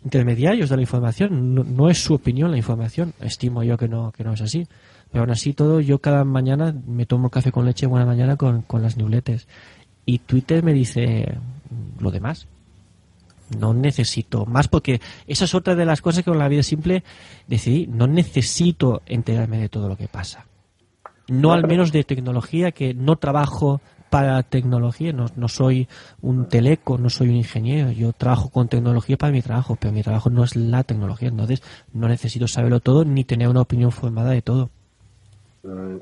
intermediarios 0.04 0.68
de 0.68 0.76
la 0.76 0.82
información, 0.82 1.54
no, 1.54 1.88
es 1.88 1.96
su 1.96 2.12
opinión 2.12 2.50
la 2.50 2.58
información, 2.58 3.14
estimo 3.20 3.62
yo 3.62 3.78
que 3.78 3.88
no, 3.88 4.12
que 4.12 4.22
no 4.22 4.34
es 4.34 4.42
así. 4.42 4.66
Pero 5.10 5.22
aún 5.22 5.30
así 5.30 5.54
todo, 5.54 5.80
yo 5.80 5.98
cada 5.98 6.24
mañana 6.24 6.74
me 6.86 7.06
tomo 7.06 7.30
café 7.30 7.52
con 7.52 7.64
leche 7.64 7.86
buena 7.86 8.04
mañana 8.04 8.36
con, 8.36 8.62
con 8.62 8.82
las 8.82 8.98
newsletters. 8.98 9.48
Y 10.04 10.18
Twitter 10.18 10.62
me 10.62 10.74
dice 10.74 11.38
lo 12.00 12.10
demás. 12.10 12.48
No 13.58 13.74
necesito 13.74 14.44
más 14.46 14.68
porque 14.68 15.00
esa 15.26 15.44
es 15.44 15.54
otra 15.54 15.74
de 15.74 15.84
las 15.84 16.00
cosas 16.02 16.24
que 16.24 16.30
con 16.30 16.38
la 16.38 16.48
vida 16.48 16.62
simple 16.62 17.04
decidí. 17.46 17.86
No 17.86 18.06
necesito 18.06 19.02
enterarme 19.06 19.58
de 19.58 19.68
todo 19.68 19.88
lo 19.88 19.96
que 19.96 20.08
pasa. 20.08 20.46
No 21.28 21.52
al 21.52 21.66
menos 21.66 21.92
de 21.92 22.04
tecnología, 22.04 22.72
que 22.72 22.94
no 22.94 23.16
trabajo 23.16 23.80
para 24.10 24.42
tecnología, 24.44 25.12
no, 25.12 25.26
no 25.34 25.48
soy 25.48 25.88
un 26.22 26.46
teleco, 26.48 26.96
no 26.98 27.10
soy 27.10 27.28
un 27.28 27.36
ingeniero, 27.36 27.90
yo 27.90 28.12
trabajo 28.12 28.48
con 28.50 28.68
tecnología 28.68 29.16
para 29.16 29.32
mi 29.32 29.42
trabajo, 29.42 29.76
pero 29.78 29.92
mi 29.92 30.02
trabajo 30.04 30.30
no 30.30 30.44
es 30.44 30.54
la 30.54 30.84
tecnología, 30.84 31.28
entonces 31.28 31.60
no 31.92 32.06
necesito 32.06 32.46
saberlo 32.46 32.78
todo 32.78 33.04
ni 33.04 33.24
tener 33.24 33.48
una 33.48 33.62
opinión 33.62 33.90
formada 33.90 34.30
de 34.30 34.42
todo. 34.42 34.70
Mm, 35.64 35.96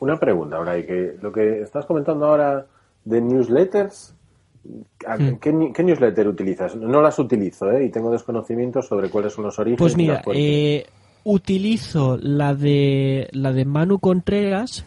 Una 0.00 0.18
pregunta, 0.18 0.56
ahora, 0.56 0.78
y 0.78 0.86
que 0.86 1.16
lo 1.20 1.30
que 1.30 1.60
estás 1.60 1.84
comentando 1.86 2.26
ahora 2.26 2.66
de 3.04 3.20
newsletters, 3.20 4.12
¿a- 4.12 4.14
Mm. 4.14 4.19
¿Qué, 5.40 5.52
ni- 5.52 5.72
qué 5.72 5.82
newsletter 5.82 6.28
utilizas? 6.28 6.76
No 6.76 7.00
las 7.02 7.18
utilizo, 7.18 7.70
¿eh? 7.70 7.84
Y 7.86 7.90
tengo 7.90 8.10
desconocimientos 8.10 8.86
sobre 8.86 9.08
cuáles 9.10 9.32
son 9.32 9.44
los 9.44 9.58
orígenes. 9.58 9.78
Pues 9.78 9.96
mira, 9.96 10.22
eh, 10.38 10.86
utilizo 11.24 12.18
la 12.20 12.54
de 12.54 13.28
la 13.32 13.52
de 13.52 13.64
Manu 13.64 13.98
Contreras, 13.98 14.84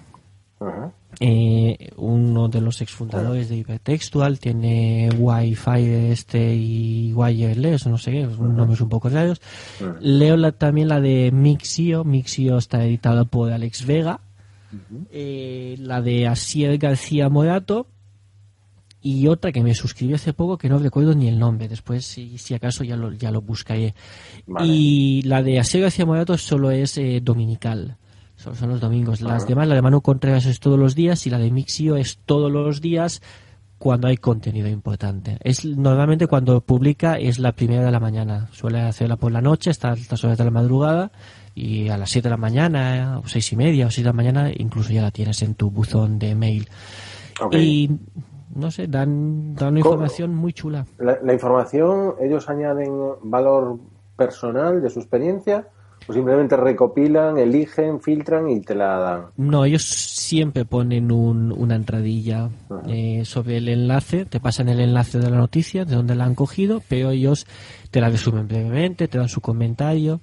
eh, 1.19 1.89
uno 1.97 2.47
de 2.47 2.61
los 2.61 2.81
exfundadores 2.81 3.49
de 3.49 3.57
Hipertextual, 3.57 4.39
tiene 4.39 5.09
Wi-Fi 5.17 5.85
de 5.85 6.11
este 6.11 6.55
y 6.55 7.13
Wireless, 7.13 7.85
no 7.87 7.97
sé 7.97 8.11
qué, 8.11 8.27
son 8.35 8.55
nombres 8.55 8.81
un 8.81 8.89
poco 8.89 9.09
raros. 9.09 9.41
Leo 9.99 10.37
la- 10.37 10.51
también 10.53 10.87
la 10.87 11.01
de 11.01 11.31
Mixio, 11.31 12.03
Mixio 12.03 12.57
está 12.57 12.83
editada 12.85 13.25
por 13.25 13.51
Alex 13.51 13.85
Vega, 13.85 14.19
eh, 15.11 15.75
la 15.79 16.01
de 16.01 16.25
Asier 16.27 16.77
García 16.79 17.29
Morato 17.29 17.85
y 19.03 19.27
otra 19.27 19.51
que 19.51 19.61
me 19.61 19.75
suscribí 19.75 20.13
hace 20.13 20.31
poco 20.31 20.57
que 20.57 20.69
no 20.69 20.79
recuerdo 20.79 21.13
ni 21.13 21.27
el 21.27 21.37
nombre, 21.37 21.67
después 21.67 22.05
si, 22.05 22.37
si 22.37 22.53
acaso 22.53 22.85
ya 22.85 22.95
lo, 22.95 23.11
ya 23.11 23.31
lo 23.31 23.41
buscaré. 23.41 23.93
Vale. 24.47 24.65
Y 24.65 25.21
la 25.23 25.43
de 25.43 25.59
Asier 25.59 25.83
García 25.83 26.05
Morato 26.05 26.37
solo 26.37 26.71
es 26.71 26.97
eh, 26.97 27.19
dominical. 27.21 27.97
Son, 28.37 28.55
son 28.55 28.69
los 28.69 28.79
domingos. 28.79 29.21
Las 29.21 29.45
demás, 29.45 29.67
la 29.67 29.75
de 29.75 29.81
Manu 29.81 30.01
Contreras 30.01 30.45
es 30.45 30.61
todos 30.61 30.79
los 30.79 30.95
días 30.95 31.27
y 31.27 31.29
la 31.29 31.37
de 31.37 31.51
Mixio 31.51 31.97
es 31.97 32.19
todos 32.25 32.49
los 32.49 32.79
días 32.79 33.21
cuando 33.77 34.07
hay 34.07 34.15
contenido 34.15 34.69
importante. 34.69 35.37
Es 35.41 35.65
normalmente 35.65 36.27
cuando 36.27 36.61
publica 36.61 37.19
es 37.19 37.39
la 37.39 37.51
primera 37.51 37.83
de 37.83 37.91
la 37.91 37.99
mañana. 37.99 38.47
Suele 38.53 38.79
hacerla 38.79 39.17
por 39.17 39.33
la 39.33 39.41
noche, 39.41 39.69
hasta 39.69 39.91
altas 39.91 40.23
horas 40.23 40.37
de 40.37 40.45
la 40.45 40.51
madrugada 40.51 41.11
y 41.53 41.89
a 41.89 41.97
las 41.97 42.09
7 42.09 42.27
de 42.27 42.29
la 42.29 42.37
mañana 42.37 43.19
o 43.21 43.27
seis 43.27 43.51
y 43.51 43.57
media 43.57 43.87
o 43.87 43.91
6 43.91 44.05
de 44.05 44.09
la 44.09 44.13
mañana 44.13 44.51
incluso 44.55 44.93
ya 44.93 45.01
la 45.01 45.11
tienes 45.11 45.41
en 45.41 45.55
tu 45.55 45.69
buzón 45.69 46.17
de 46.17 46.33
mail. 46.33 46.69
Y 47.51 47.91
no 48.55 48.71
sé, 48.71 48.87
dan, 48.87 49.55
dan 49.55 49.69
una 49.69 49.79
información 49.79 50.33
muy 50.35 50.53
chula. 50.53 50.85
La, 50.99 51.17
la 51.23 51.33
información, 51.33 52.15
ellos 52.21 52.49
añaden 52.49 52.91
valor 53.23 53.77
personal 54.15 54.81
de 54.81 54.89
su 54.89 54.99
experiencia 54.99 55.67
o 56.07 56.11
simplemente 56.11 56.57
recopilan, 56.57 57.37
eligen, 57.37 58.01
filtran 58.01 58.49
y 58.49 58.59
te 58.61 58.75
la 58.75 58.97
dan. 58.97 59.21
No, 59.37 59.63
ellos 59.63 59.83
siempre 59.85 60.65
ponen 60.65 61.11
un- 61.11 61.53
una 61.53 61.75
entradilla 61.75 62.49
eh, 62.87 63.23
sobre 63.23 63.57
el 63.57 63.69
enlace, 63.69 64.25
te 64.25 64.41
pasan 64.41 64.67
el 64.67 64.81
enlace 64.81 65.17
de 65.19 65.29
la 65.29 65.37
noticia, 65.37 65.85
de 65.85 65.95
dónde 65.95 66.15
la 66.15 66.25
han 66.25 66.35
cogido, 66.35 66.81
pero 66.89 67.11
ellos 67.11 67.47
te 67.89 68.01
la 68.01 68.09
resumen 68.09 68.47
brevemente, 68.49 69.07
te 69.07 69.17
dan 69.17 69.29
su 69.29 69.39
comentario. 69.39 70.19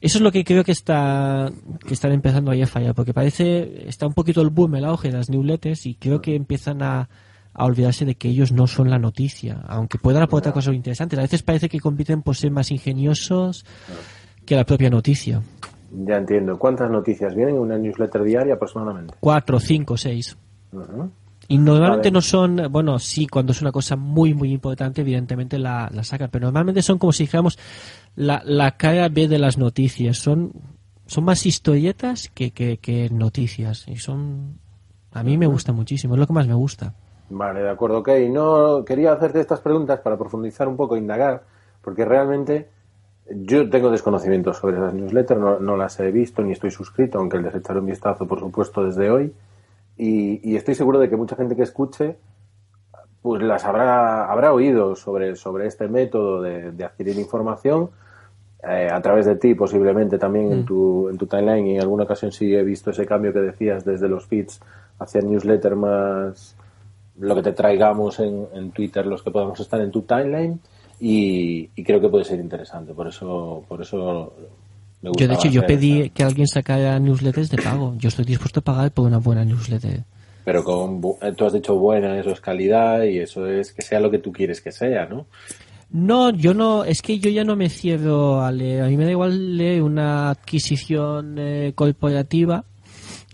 Eso 0.00 0.18
es 0.18 0.22
lo 0.22 0.30
que 0.30 0.44
creo 0.44 0.62
que 0.64 0.72
está 0.72 1.50
que 1.86 1.94
están 1.94 2.12
empezando 2.12 2.50
ahí 2.52 2.62
a 2.62 2.66
fallar, 2.68 2.94
porque 2.94 3.12
parece 3.14 3.88
está 3.88 4.06
un 4.06 4.12
poquito 4.14 4.40
el 4.40 4.50
boom, 4.50 4.76
el 4.76 4.84
auge 4.84 5.08
de 5.08 5.16
las 5.16 5.30
newsletters 5.30 5.86
y 5.86 5.94
creo 5.96 6.20
que 6.20 6.36
empiezan 6.36 6.80
a, 6.82 7.08
a 7.54 7.64
olvidarse 7.64 8.04
de 8.04 8.16
que 8.16 8.28
ellos 8.28 8.52
no 8.52 8.66
son 8.66 8.90
la 8.90 8.98
noticia, 8.98 9.62
aunque 9.68 9.96
puedan 9.96 10.22
aportar 10.22 10.52
cosas 10.52 10.74
interesantes. 10.74 11.18
A 11.18 11.22
veces 11.22 11.42
parece 11.42 11.68
que 11.68 11.80
compiten 11.80 12.22
por 12.22 12.36
ser 12.36 12.50
más 12.50 12.70
ingeniosos 12.70 13.64
que 14.44 14.56
la 14.56 14.64
propia 14.64 14.90
noticia. 14.90 15.40
Ya 16.06 16.16
entiendo. 16.16 16.58
¿Cuántas 16.58 16.90
noticias 16.90 17.34
vienen 17.34 17.54
en 17.54 17.60
una 17.60 17.78
newsletter 17.78 18.24
diaria 18.24 18.54
aproximadamente? 18.54 19.14
Cuatro, 19.20 19.60
cinco, 19.60 19.96
seis. 19.96 20.36
Ujú. 20.72 21.10
Y 21.46 21.58
normalmente 21.58 22.10
no 22.10 22.20
son, 22.20 22.60
bueno, 22.70 22.98
sí, 22.98 23.26
cuando 23.26 23.52
es 23.52 23.60
una 23.60 23.70
cosa 23.70 23.96
muy, 23.96 24.34
muy 24.34 24.50
importante, 24.50 25.02
evidentemente 25.02 25.58
la, 25.58 25.90
la 25.92 26.02
sacan, 26.02 26.30
pero 26.32 26.46
normalmente 26.46 26.82
son 26.82 26.98
como 26.98 27.12
si 27.12 27.24
dijéramos 27.24 27.58
la, 28.16 28.42
la 28.44 28.72
cara 28.76 29.08
B 29.08 29.28
de 29.28 29.38
las 29.38 29.58
noticias. 29.58 30.18
Son, 30.18 30.52
son 31.06 31.24
más 31.24 31.46
historietas 31.46 32.30
que, 32.34 32.50
que, 32.50 32.78
que 32.78 33.10
noticias. 33.10 33.86
Y 33.86 33.96
son, 33.96 34.58
a 35.12 35.22
mí 35.22 35.36
me 35.36 35.46
gusta 35.46 35.72
muchísimo, 35.72 36.14
es 36.14 36.20
lo 36.20 36.26
que 36.26 36.32
más 36.32 36.48
me 36.48 36.54
gusta. 36.54 36.94
Vale, 37.36 37.62
de 37.62 37.70
acuerdo, 37.70 37.98
ok. 37.98 38.10
No 38.30 38.84
quería 38.84 39.12
hacerte 39.12 39.40
estas 39.40 39.60
preguntas 39.60 39.98
para 39.98 40.16
profundizar 40.16 40.68
un 40.68 40.76
poco, 40.76 40.96
indagar, 40.96 41.42
porque 41.82 42.04
realmente 42.04 42.68
yo 43.28 43.68
tengo 43.68 43.90
desconocimientos 43.90 44.58
sobre 44.58 44.76
esas 44.76 44.94
newsletters, 44.94 45.40
no, 45.40 45.58
no 45.58 45.76
las 45.76 45.98
he 45.98 46.12
visto 46.12 46.42
ni 46.42 46.52
estoy 46.52 46.70
suscrito, 46.70 47.18
aunque 47.18 47.38
les 47.38 47.52
echaré 47.52 47.80
un 47.80 47.86
vistazo, 47.86 48.28
por 48.28 48.38
supuesto, 48.38 48.84
desde 48.84 49.10
hoy. 49.10 49.34
Y, 49.96 50.48
y 50.48 50.54
estoy 50.54 50.76
seguro 50.76 51.00
de 51.00 51.08
que 51.10 51.16
mucha 51.16 51.34
gente 51.34 51.56
que 51.56 51.62
escuche 51.62 52.16
pues 53.20 53.42
las 53.42 53.64
habrá, 53.64 54.30
habrá 54.30 54.52
oído 54.52 54.94
sobre, 54.94 55.34
sobre 55.34 55.66
este 55.66 55.88
método 55.88 56.40
de, 56.40 56.70
de 56.70 56.84
adquirir 56.84 57.18
información 57.18 57.90
eh, 58.62 58.88
a 58.92 59.00
través 59.02 59.26
de 59.26 59.34
ti, 59.36 59.56
posiblemente 59.56 60.18
también 60.18 60.52
en, 60.52 60.64
tu, 60.64 61.08
en 61.08 61.18
tu 61.18 61.26
timeline. 61.26 61.66
Y 61.66 61.74
en 61.76 61.80
alguna 61.80 62.04
ocasión 62.04 62.30
sí 62.30 62.54
he 62.54 62.62
visto 62.62 62.90
ese 62.90 63.06
cambio 63.06 63.32
que 63.32 63.40
decías 63.40 63.84
desde 63.84 64.08
los 64.08 64.24
feeds 64.26 64.60
hacia 65.00 65.20
newsletter 65.20 65.74
más 65.74 66.56
lo 67.18 67.34
que 67.34 67.42
te 67.42 67.52
traigamos 67.52 68.18
en, 68.20 68.46
en 68.54 68.70
Twitter, 68.72 69.06
los 69.06 69.22
que 69.22 69.30
podamos 69.30 69.58
estar 69.60 69.80
en 69.80 69.90
tu 69.90 70.02
timeline. 70.02 70.60
y, 71.00 71.68
y 71.74 71.82
creo 71.84 72.00
que 72.00 72.08
puede 72.08 72.24
ser 72.24 72.38
interesante. 72.40 72.94
Por 72.94 73.08
eso, 73.08 73.64
por 73.68 73.82
eso 73.82 74.32
me 75.02 75.10
Yo, 75.16 75.28
de 75.28 75.34
hecho, 75.34 75.48
yo 75.48 75.66
pedí 75.66 76.00
esta- 76.02 76.14
que 76.14 76.22
alguien 76.24 76.46
sacara 76.46 76.98
newsletters 76.98 77.50
de 77.50 77.58
pago. 77.62 77.94
Yo 77.98 78.08
estoy 78.08 78.24
dispuesto 78.24 78.60
a 78.60 78.62
pagar 78.64 78.90
por 78.92 79.06
una 79.06 79.18
buena 79.18 79.44
newsletter. 79.44 80.04
Pero 80.44 80.62
con, 80.62 81.00
eh, 81.22 81.32
tú 81.36 81.46
has 81.46 81.52
dicho 81.52 81.74
buena, 81.76 82.18
eso 82.18 82.30
es 82.30 82.40
calidad 82.40 83.02
y 83.04 83.18
eso 83.18 83.46
es 83.46 83.72
que 83.72 83.82
sea 83.82 83.98
lo 84.00 84.10
que 84.10 84.18
tú 84.18 84.30
quieres 84.32 84.60
que 84.60 84.72
sea, 84.72 85.06
¿no? 85.06 85.26
No, 85.90 86.30
yo 86.30 86.54
no, 86.54 86.84
es 86.84 87.02
que 87.02 87.18
yo 87.18 87.30
ya 87.30 87.44
no 87.44 87.54
me 87.56 87.68
cierro 87.70 88.40
a 88.42 88.50
leer. 88.52 88.82
A 88.82 88.86
mí 88.88 88.96
me 88.96 89.04
da 89.04 89.10
igual 89.12 89.56
leer 89.56 89.82
una 89.82 90.30
adquisición 90.30 91.36
eh, 91.38 91.72
corporativa 91.74 92.64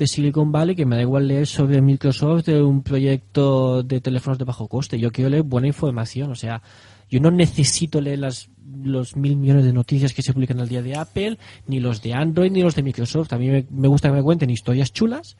de 0.01 0.07
Silicon 0.09 0.51
Valley 0.51 0.75
que 0.75 0.87
me 0.87 0.97
da 0.97 1.03
igual 1.03 1.29
leer 1.29 1.47
sobre 1.47 1.81
Microsoft 1.81 2.47
de 2.47 2.61
un 2.63 2.83
proyecto 2.83 3.83
de 3.83 4.01
teléfonos 4.01 4.39
de 4.39 4.45
bajo 4.45 4.67
coste. 4.69 4.99
Yo 4.99 5.13
quiero 5.13 5.31
leer 5.31 5.43
buena 5.45 5.69
información, 5.69 6.31
o 6.31 6.35
sea, 6.35 6.63
yo 7.09 7.21
no 7.21 7.31
necesito 7.31 8.01
leer 8.01 8.19
las, 8.21 8.49
los 8.83 9.17
mil 9.17 9.37
millones 9.37 9.65
de 9.65 9.73
noticias 9.73 10.13
que 10.13 10.23
se 10.23 10.33
publican 10.33 10.61
al 10.61 10.69
día 10.69 10.83
de 10.83 10.97
Apple, 10.97 11.39
ni 11.67 11.81
los 11.81 12.03
de 12.03 12.15
Android, 12.15 12.51
ni 12.51 12.63
los 12.63 12.75
de 12.75 12.83
Microsoft. 12.83 13.33
A 13.33 13.39
mí 13.39 13.49
me, 13.71 13.89
gusta 13.89 14.09
que 14.09 14.15
me 14.15 14.23
cuenten 14.23 14.51
historias 14.51 14.93
chulas 14.93 15.37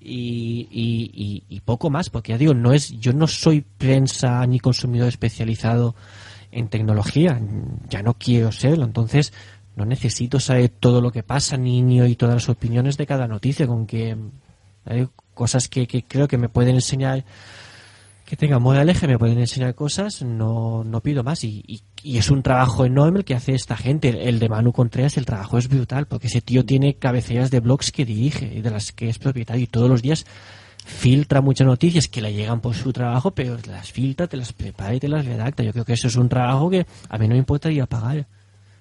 y, 0.00 0.68
y- 0.70 1.10
y- 1.12 1.42
y 1.48 1.60
poco 1.60 1.90
más, 1.90 2.10
porque 2.10 2.32
ya 2.32 2.38
digo, 2.38 2.54
no 2.54 2.72
es, 2.72 2.90
yo 3.00 3.12
no 3.12 3.26
soy 3.26 3.62
prensa 3.78 4.46
ni 4.46 4.60
consumidor 4.60 5.08
especializado 5.08 5.94
en 6.52 6.68
tecnología, 6.68 7.40
ya 7.90 8.02
no 8.02 8.14
quiero 8.14 8.52
serlo, 8.52 8.84
entonces 8.84 9.32
no 9.76 9.84
necesito 9.84 10.40
saber 10.40 10.68
todo 10.70 11.00
lo 11.00 11.12
que 11.12 11.22
pasa 11.22 11.56
ni, 11.56 11.82
ni 11.82 12.00
oír 12.00 12.16
todas 12.16 12.34
las 12.34 12.48
opiniones 12.48 12.96
de 12.96 13.06
cada 13.06 13.28
noticia, 13.28 13.66
con 13.66 13.86
que 13.86 14.16
hay 14.84 15.06
cosas 15.34 15.68
que, 15.68 15.86
que 15.86 16.02
creo 16.02 16.26
que 16.28 16.38
me 16.38 16.48
pueden 16.48 16.74
enseñar 16.74 17.24
que 18.24 18.34
tenga 18.36 18.58
moraleja, 18.58 19.02
que 19.02 19.06
me 19.06 19.18
pueden 19.20 19.38
enseñar 19.38 19.76
cosas, 19.76 20.22
no, 20.22 20.82
no 20.82 21.00
pido 21.00 21.22
más. 21.22 21.44
Y, 21.44 21.62
y- 21.66 21.82
y 22.02 22.18
es 22.18 22.28
un 22.30 22.42
trabajo 22.42 22.84
enorme 22.84 23.20
el 23.20 23.24
que 23.24 23.34
hace 23.36 23.54
esta 23.54 23.76
gente. 23.76 24.08
El, 24.08 24.16
el 24.16 24.38
de 24.40 24.48
Manu 24.48 24.72
Contreras, 24.72 25.16
el 25.16 25.24
trabajo 25.26 25.58
es 25.58 25.68
brutal, 25.68 26.06
porque 26.06 26.26
ese 26.26 26.40
tío 26.40 26.64
tiene 26.64 26.94
cabeceras 26.94 27.52
de 27.52 27.60
blogs 27.60 27.92
que 27.92 28.04
dirige 28.04 28.52
y 28.52 28.62
de 28.62 28.70
las 28.70 28.90
que 28.92 29.08
es 29.08 29.18
propietario 29.18 29.62
y 29.62 29.66
todos 29.68 29.88
los 29.88 30.02
días 30.02 30.24
filtra 30.84 31.40
muchas 31.40 31.66
noticias 31.66 32.08
que 32.08 32.20
le 32.20 32.32
llegan 32.32 32.60
por 32.60 32.74
su 32.74 32.92
trabajo, 32.92 33.32
pero 33.32 33.56
las 33.68 33.90
filtra, 33.92 34.26
te 34.28 34.36
las 34.36 34.52
prepara 34.52 34.94
y 34.94 35.00
te 35.00 35.08
las 35.08 35.24
redacta. 35.24 35.62
Yo 35.62 35.72
creo 35.72 35.84
que 35.84 35.92
eso 35.94 36.08
es 36.08 36.16
un 36.16 36.28
trabajo 36.28 36.68
que 36.70 36.86
a 37.08 37.18
mí 37.18 37.28
no 37.28 37.34
me 37.34 37.38
importaría 37.38 37.86
pagar. 37.86 38.26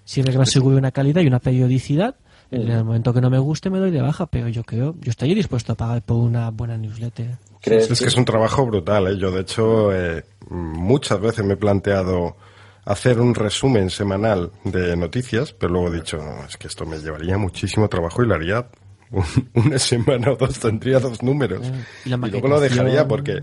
Siempre 0.05 0.31
que 0.31 0.37
me 0.37 0.43
asegure 0.43 0.77
una 0.77 0.91
calidad 0.91 1.21
y 1.21 1.27
una 1.27 1.39
periodicidad, 1.39 2.15
en 2.51 2.69
el 2.69 2.83
momento 2.85 3.11
que 3.13 3.19
no 3.21 3.29
me 3.29 3.39
guste 3.39 3.69
me 3.69 3.79
doy 3.79 3.91
de 3.91 4.01
baja, 4.01 4.27
pero 4.27 4.47
yo 4.47 4.63
creo, 4.63 4.95
yo 5.01 5.09
estaría 5.09 5.35
dispuesto 5.35 5.73
a 5.73 5.75
pagar 5.75 6.01
por 6.03 6.17
una 6.17 6.51
buena 6.51 6.77
newsletter. 6.77 7.37
¿Crees 7.61 7.89
Es 7.89 7.99
que 7.99 8.05
es 8.07 8.15
un 8.15 8.23
trabajo 8.25 8.65
brutal, 8.65 9.07
¿eh? 9.07 9.17
Yo, 9.17 9.31
de 9.31 9.41
hecho, 9.41 9.91
eh, 9.93 10.23
muchas 10.49 11.19
veces 11.19 11.43
me 11.43 11.55
he 11.55 11.57
planteado 11.57 12.37
hacer 12.85 13.19
un 13.19 13.33
resumen 13.33 13.89
semanal 13.89 14.51
de 14.63 14.95
noticias, 14.95 15.53
pero 15.53 15.73
luego 15.73 15.91
he 15.91 15.95
dicho, 15.97 16.17
no, 16.17 16.45
es 16.45 16.55
que 16.55 16.67
esto 16.67 16.85
me 16.85 16.99
llevaría 16.99 17.37
muchísimo 17.39 17.89
trabajo 17.89 18.23
y 18.23 18.27
lo 18.27 18.35
haría 18.35 18.67
un- 19.09 19.23
una 19.65 19.79
semana 19.79 20.31
o 20.31 20.35
dos, 20.35 20.59
tendría 20.59 20.99
dos 20.99 21.23
números. 21.23 21.65
Y 22.05 22.09
la 22.09 22.17
Y 22.27 22.29
luego 22.29 22.47
lo 22.47 22.59
dejaría 22.59 23.07
porque 23.07 23.41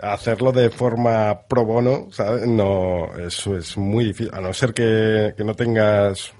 hacerlo 0.00 0.52
de 0.52 0.70
forma 0.70 1.42
pro 1.48 1.64
bono, 1.64 2.08
¿sabes? 2.10 2.46
No, 2.46 3.14
eso 3.16 3.56
es 3.56 3.76
muy 3.76 4.06
difícil, 4.06 4.34
a 4.34 4.40
no 4.40 4.52
ser 4.52 4.72
que, 4.72 5.34
que 5.36 5.44
no 5.44 5.54
tengas 5.54 6.32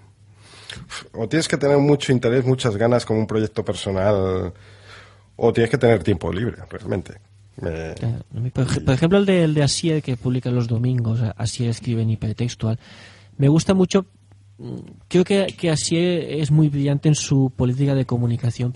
o 1.13 1.29
tienes 1.29 1.49
que 1.49 1.57
tener 1.57 1.79
mucho 1.79 2.13
interés, 2.13 2.45
muchas 2.45 2.77
ganas 2.77 3.05
como 3.05 3.21
un 3.21 3.27
proyecto 3.27 3.65
personal, 3.65 4.53
o 5.37 5.53
tienes 5.53 5.71
que 5.71 5.79
tener 5.79 6.03
tiempo 6.03 6.33
libre, 6.33 6.57
realmente. 6.71 7.15
Por 8.55 8.95
ejemplo, 8.95 9.19
el 9.19 9.27
de, 9.27 9.45
el 9.45 9.55
de 9.55 9.63
Asier 9.63 10.03
que 10.03 10.17
publica 10.17 10.51
los 10.51 10.69
domingos, 10.69 11.21
Asier 11.37 11.71
escribe 11.71 12.03
en 12.03 12.11
hipertextual, 12.11 12.79
me 13.37 13.49
gusta 13.49 13.75
mucho. 13.75 14.07
Creo 15.09 15.25
que, 15.25 15.47
que 15.59 15.71
Asier 15.71 16.41
es 16.41 16.53
muy 16.53 16.69
brillante 16.69 17.09
en 17.09 17.17
su 17.17 17.53
política 17.55 17.97
de 17.97 18.05
comunicación 18.05 18.73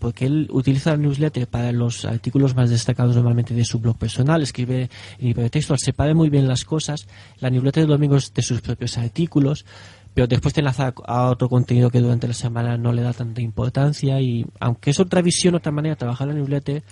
porque 0.00 0.26
él 0.26 0.48
utiliza 0.50 0.90
la 0.90 0.96
newsletter 0.96 1.46
para 1.46 1.70
los 1.70 2.04
artículos 2.04 2.56
más 2.56 2.70
destacados 2.70 3.14
normalmente 3.14 3.54
de 3.54 3.64
su 3.64 3.78
blog 3.78 3.96
personal, 3.96 4.42
escribe 4.42 4.90
en 5.18 5.28
hipertextual, 5.28 5.78
separa 5.78 6.12
muy 6.14 6.28
bien 6.28 6.48
las 6.48 6.64
cosas, 6.64 7.06
la 7.38 7.50
newsletter 7.50 7.84
de 7.84 7.92
domingos 7.92 8.34
de 8.34 8.42
sus 8.42 8.62
propios 8.62 8.98
artículos, 8.98 9.64
pero 10.12 10.26
después 10.26 10.54
te 10.54 10.60
enlaza 10.60 10.92
a 11.06 11.30
otro 11.30 11.48
contenido 11.48 11.90
que 11.90 12.00
durante 12.00 12.26
la 12.26 12.34
semana 12.34 12.76
no 12.76 12.92
le 12.92 13.02
da 13.02 13.12
tanta 13.12 13.40
importancia 13.40 14.20
y 14.20 14.44
aunque 14.58 14.90
es 14.90 14.98
otra 14.98 15.22
visión, 15.22 15.54
otra 15.54 15.70
manera 15.70 15.94
de 15.94 16.00
trabajar 16.00 16.28
la 16.28 16.34
newsletter, 16.34 16.82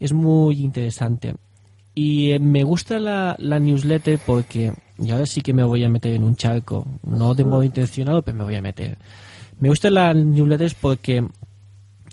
es 0.00 0.12
muy 0.12 0.60
interesante. 0.60 1.36
Y 1.94 2.32
eh, 2.32 2.40
me 2.40 2.64
gusta 2.64 2.98
la 2.98 3.36
newsletter 3.38 4.18
porque, 4.26 4.72
y 5.02 5.10
ahora 5.10 5.26
sí 5.26 5.40
que 5.40 5.52
me 5.52 5.64
voy 5.64 5.84
a 5.84 5.88
meter 5.88 6.12
en 6.12 6.24
un 6.24 6.36
charco, 6.36 6.86
no 7.04 7.34
de 7.34 7.44
modo 7.44 7.62
intencionado, 7.62 8.22
pero 8.22 8.36
me 8.36 8.44
voy 8.44 8.56
a 8.56 8.62
meter. 8.62 8.98
Me 9.58 9.68
gusta 9.68 9.90
la 9.90 10.12
newsletter 10.14 10.74
porque 10.80 11.26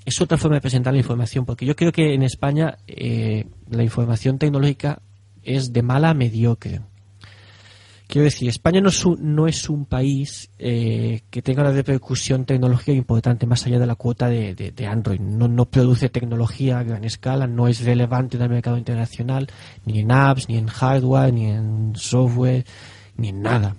es 0.06 0.22
otra 0.22 0.38
forma 0.38 0.56
de 0.56 0.62
presentar 0.62 0.94
la 0.94 1.00
información, 1.00 1.46
porque 1.46 1.66
yo 1.66 1.76
creo 1.76 1.92
que 1.92 2.14
en 2.14 2.24
España 2.24 2.78
eh, 2.88 3.48
la 3.70 3.84
información 3.84 4.38
tecnológica 4.38 5.02
es 5.44 5.74
de 5.74 5.82
mala 5.82 6.12
a 6.12 6.14
mediocre. 6.14 6.82
Quiero 8.08 8.24
decir, 8.24 8.48
España 8.48 8.80
no 8.80 9.48
es 9.48 9.70
un, 9.70 9.86
país 9.86 10.50
eh, 10.60 11.24
que 11.30 11.42
tenga 11.42 11.62
una 11.62 11.74
repercusión 11.74 12.46
tecnológica 12.46 12.94
importante 12.94 13.46
más 13.46 13.66
allá 13.66 13.80
de 13.80 13.86
la 13.86 13.96
cuota 13.96 14.30
de, 14.30 14.88
Android. 14.90 15.20
No, 15.20 15.50
no 15.50 15.66
produce 15.66 16.08
tecnología 16.08 16.80
a 16.80 16.84
gran 16.84 17.04
escala, 17.04 17.48
no 17.48 17.68
es 17.68 17.84
relevante 17.84 18.38
en 18.38 18.44
el 18.44 18.50
mercado 18.50 18.78
internacional, 18.78 19.48
ni 19.86 20.00
en 20.00 20.12
apps, 20.14 20.48
ni 20.48 20.58
en 20.58 20.68
hardware, 20.68 21.34
ni 21.34 21.48
en 21.48 21.94
software, 21.98 22.66
ni 23.18 23.30
en 23.30 23.42
nada. 23.42 23.76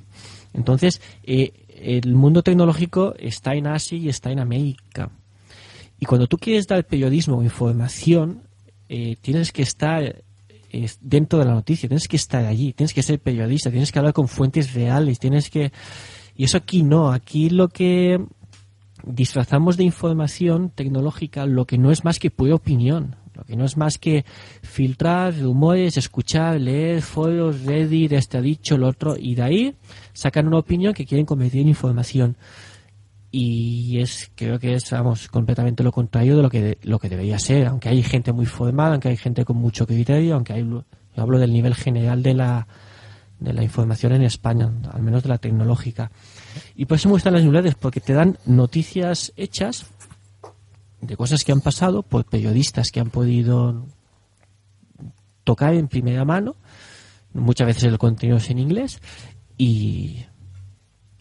Entonces, 0.53 1.01
eh, 1.25 1.53
el 1.81 2.15
mundo 2.15 2.43
tecnológico 2.43 3.15
está 3.19 3.55
en 3.55 3.67
Asia 3.67 3.97
y 3.97 4.11
está 4.11 4.31
en 4.31 4.41
América. 4.41 5.11
Y 5.99 6.05
cuando 6.05 6.27
tú 6.27 6.37
quieres 6.37 6.67
dar 6.67 6.85
periodismo 6.85 7.39
o 7.39 7.43
información, 7.43 8.43
eh, 8.91 9.17
tienes 9.23 9.53
que 9.53 9.63
estar 9.63 10.23
eh, 10.71 10.89
dentro 11.01 11.39
de 11.39 11.45
la 11.45 11.55
noticia, 11.55 11.89
tienes 11.89 12.09
que 12.09 12.17
estar 12.17 12.45
allí, 12.45 12.73
tienes 12.73 12.95
que 12.95 13.03
ser 13.03 13.21
periodista, 13.21 13.71
tienes 13.71 13.93
que 13.93 13.99
hablar 13.99 14.15
con 14.15 14.29
fuentes 14.29 14.75
reales, 14.75 15.19
tienes 15.19 15.51
que... 15.51 15.73
Y 16.37 16.45
eso 16.45 16.59
aquí 16.59 16.83
no, 16.83 17.11
aquí 17.11 17.51
lo 17.51 17.69
que 17.69 18.21
disfrazamos 19.05 19.77
de 19.77 19.85
información 19.85 20.71
tecnológica 20.71 21.47
lo 21.47 21.67
que 21.67 21.79
no 21.79 21.91
es 21.91 22.05
más 22.05 22.19
que 22.19 22.31
pura 22.31 22.55
opinión, 22.55 23.17
lo 23.35 23.45
que 23.45 23.57
no 23.57 23.65
es 23.65 23.77
más 23.77 23.99
que 23.99 24.25
filtrar 24.63 25.39
rumores, 25.39 25.97
escuchar, 25.97 26.61
leer 26.61 27.03
foros, 27.03 27.63
Reddit, 27.63 28.13
este 28.13 28.39
ha 28.39 28.43
dicho, 28.43 28.77
lo 28.77 28.89
otro, 28.89 29.17
y 29.17 29.35
de 29.35 29.43
ahí 29.43 29.75
sacan 30.13 30.47
una 30.47 30.59
opinión 30.59 30.95
que 30.95 31.07
quieren 31.07 31.27
convertir 31.27 31.63
en 31.63 31.69
información 31.69 32.37
y 33.31 34.01
es 34.01 34.31
creo 34.35 34.59
que 34.59 34.75
es 34.75 34.91
vamos 34.91 35.29
completamente 35.29 35.83
lo 35.83 35.93
contrario 35.93 36.37
de 36.37 36.43
lo 36.43 36.51
que 36.51 36.79
lo 36.83 36.99
que 36.99 37.09
debería 37.09 37.39
ser. 37.39 37.67
Aunque 37.67 37.89
hay 37.89 38.03
gente 38.03 38.33
muy 38.33 38.47
formada 38.47 38.93
aunque 38.93 39.09
hay 39.09 39.17
gente 39.17 39.45
con 39.45 39.57
mucho 39.57 39.87
criterio 39.87 40.35
aunque 40.35 40.55
hay 40.55 40.67
hablo 41.17 41.39
del 41.39 41.53
nivel 41.53 41.75
general 41.75 42.23
de 42.23 42.35
la 42.35 42.67
de 43.41 43.53
la 43.53 43.63
información 43.63 44.13
en 44.13 44.23
España 44.23 44.71
al 44.93 45.03
menos 45.03 45.23
de 45.23 45.29
la 45.29 45.39
tecnológica. 45.39 46.11
Y 46.75 46.87
por 46.87 46.97
eso 46.97 47.09
me 47.09 47.15
gustan 47.15 47.35
las 47.35 47.43
newsletters 47.43 47.77
porque 47.77 48.01
te 48.01 48.15
dan 48.15 48.39
noticias 48.47 49.33
hechas 49.37 49.87
de 51.01 51.17
cosas 51.17 51.45
que 51.45 51.53
han 51.53 51.61
pasado 51.61 52.03
por 52.03 52.25
periodistas 52.25 52.91
que 52.91 53.01
han 53.01 53.11
podido 53.11 53.87
tocar 55.45 55.75
en 55.75 55.89
primera 55.89 56.25
mano 56.25 56.57
muchas 57.35 57.67
veces 57.67 57.85
el 57.85 57.99
contenido 57.99 58.39
es 58.39 58.51
en 58.51 58.59
inglés 58.59 59.01
y 59.57 60.25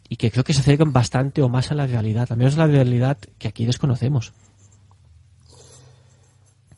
y 0.10 0.16
que 0.16 0.32
creo 0.32 0.44
que 0.44 0.54
se 0.54 0.62
acercan 0.62 0.94
bastante 0.94 1.42
o 1.42 1.50
más 1.50 1.72
a 1.72 1.76
la 1.76 1.88
realidad, 1.88 2.28
al 2.30 2.38
menos 2.38 2.56
a 2.58 2.66
la 2.66 2.68
realidad 2.68 3.18
que 3.38 3.48
aquí 3.48 3.66
desconocemos. 3.66 4.34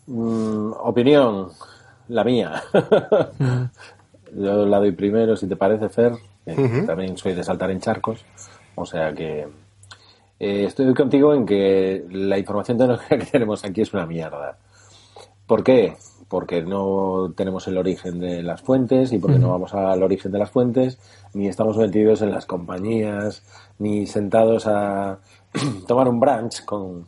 Mm, 0.07 0.71
opinión, 0.83 1.49
la 2.07 2.23
mía. 2.23 2.63
Yo 4.35 4.65
la 4.65 4.79
doy 4.79 4.91
primero, 4.91 5.35
si 5.35 5.47
te 5.47 5.55
parece, 5.55 5.89
Fer. 5.89 6.13
También 6.85 7.17
soy 7.17 7.35
de 7.35 7.43
saltar 7.43 7.69
en 7.71 7.79
charcos. 7.79 8.25
O 8.75 8.85
sea 8.85 9.13
que 9.13 9.47
eh, 10.39 10.63
estoy 10.65 10.93
contigo 10.93 11.33
en 11.33 11.45
que 11.45 12.05
la 12.09 12.37
información 12.37 12.77
tecnológica 12.77 13.17
que 13.17 13.25
tenemos 13.31 13.63
aquí 13.65 13.81
es 13.81 13.93
una 13.93 14.05
mierda. 14.05 14.57
¿Por 15.45 15.63
qué? 15.63 15.95
Porque 16.27 16.61
no 16.61 17.33
tenemos 17.35 17.67
el 17.67 17.77
origen 17.77 18.19
de 18.19 18.41
las 18.43 18.61
fuentes 18.61 19.11
y 19.11 19.17
porque 19.17 19.39
no 19.39 19.49
vamos 19.49 19.73
al 19.73 20.01
origen 20.03 20.31
de 20.31 20.39
las 20.39 20.51
fuentes, 20.51 20.99
ni 21.33 21.47
estamos 21.47 21.77
metidos 21.77 22.21
en 22.21 22.31
las 22.31 22.45
compañías, 22.45 23.43
ni 23.79 24.05
sentados 24.07 24.67
a 24.67 25.19
tomar 25.87 26.07
un 26.07 26.19
brunch 26.19 26.63
con, 26.65 27.05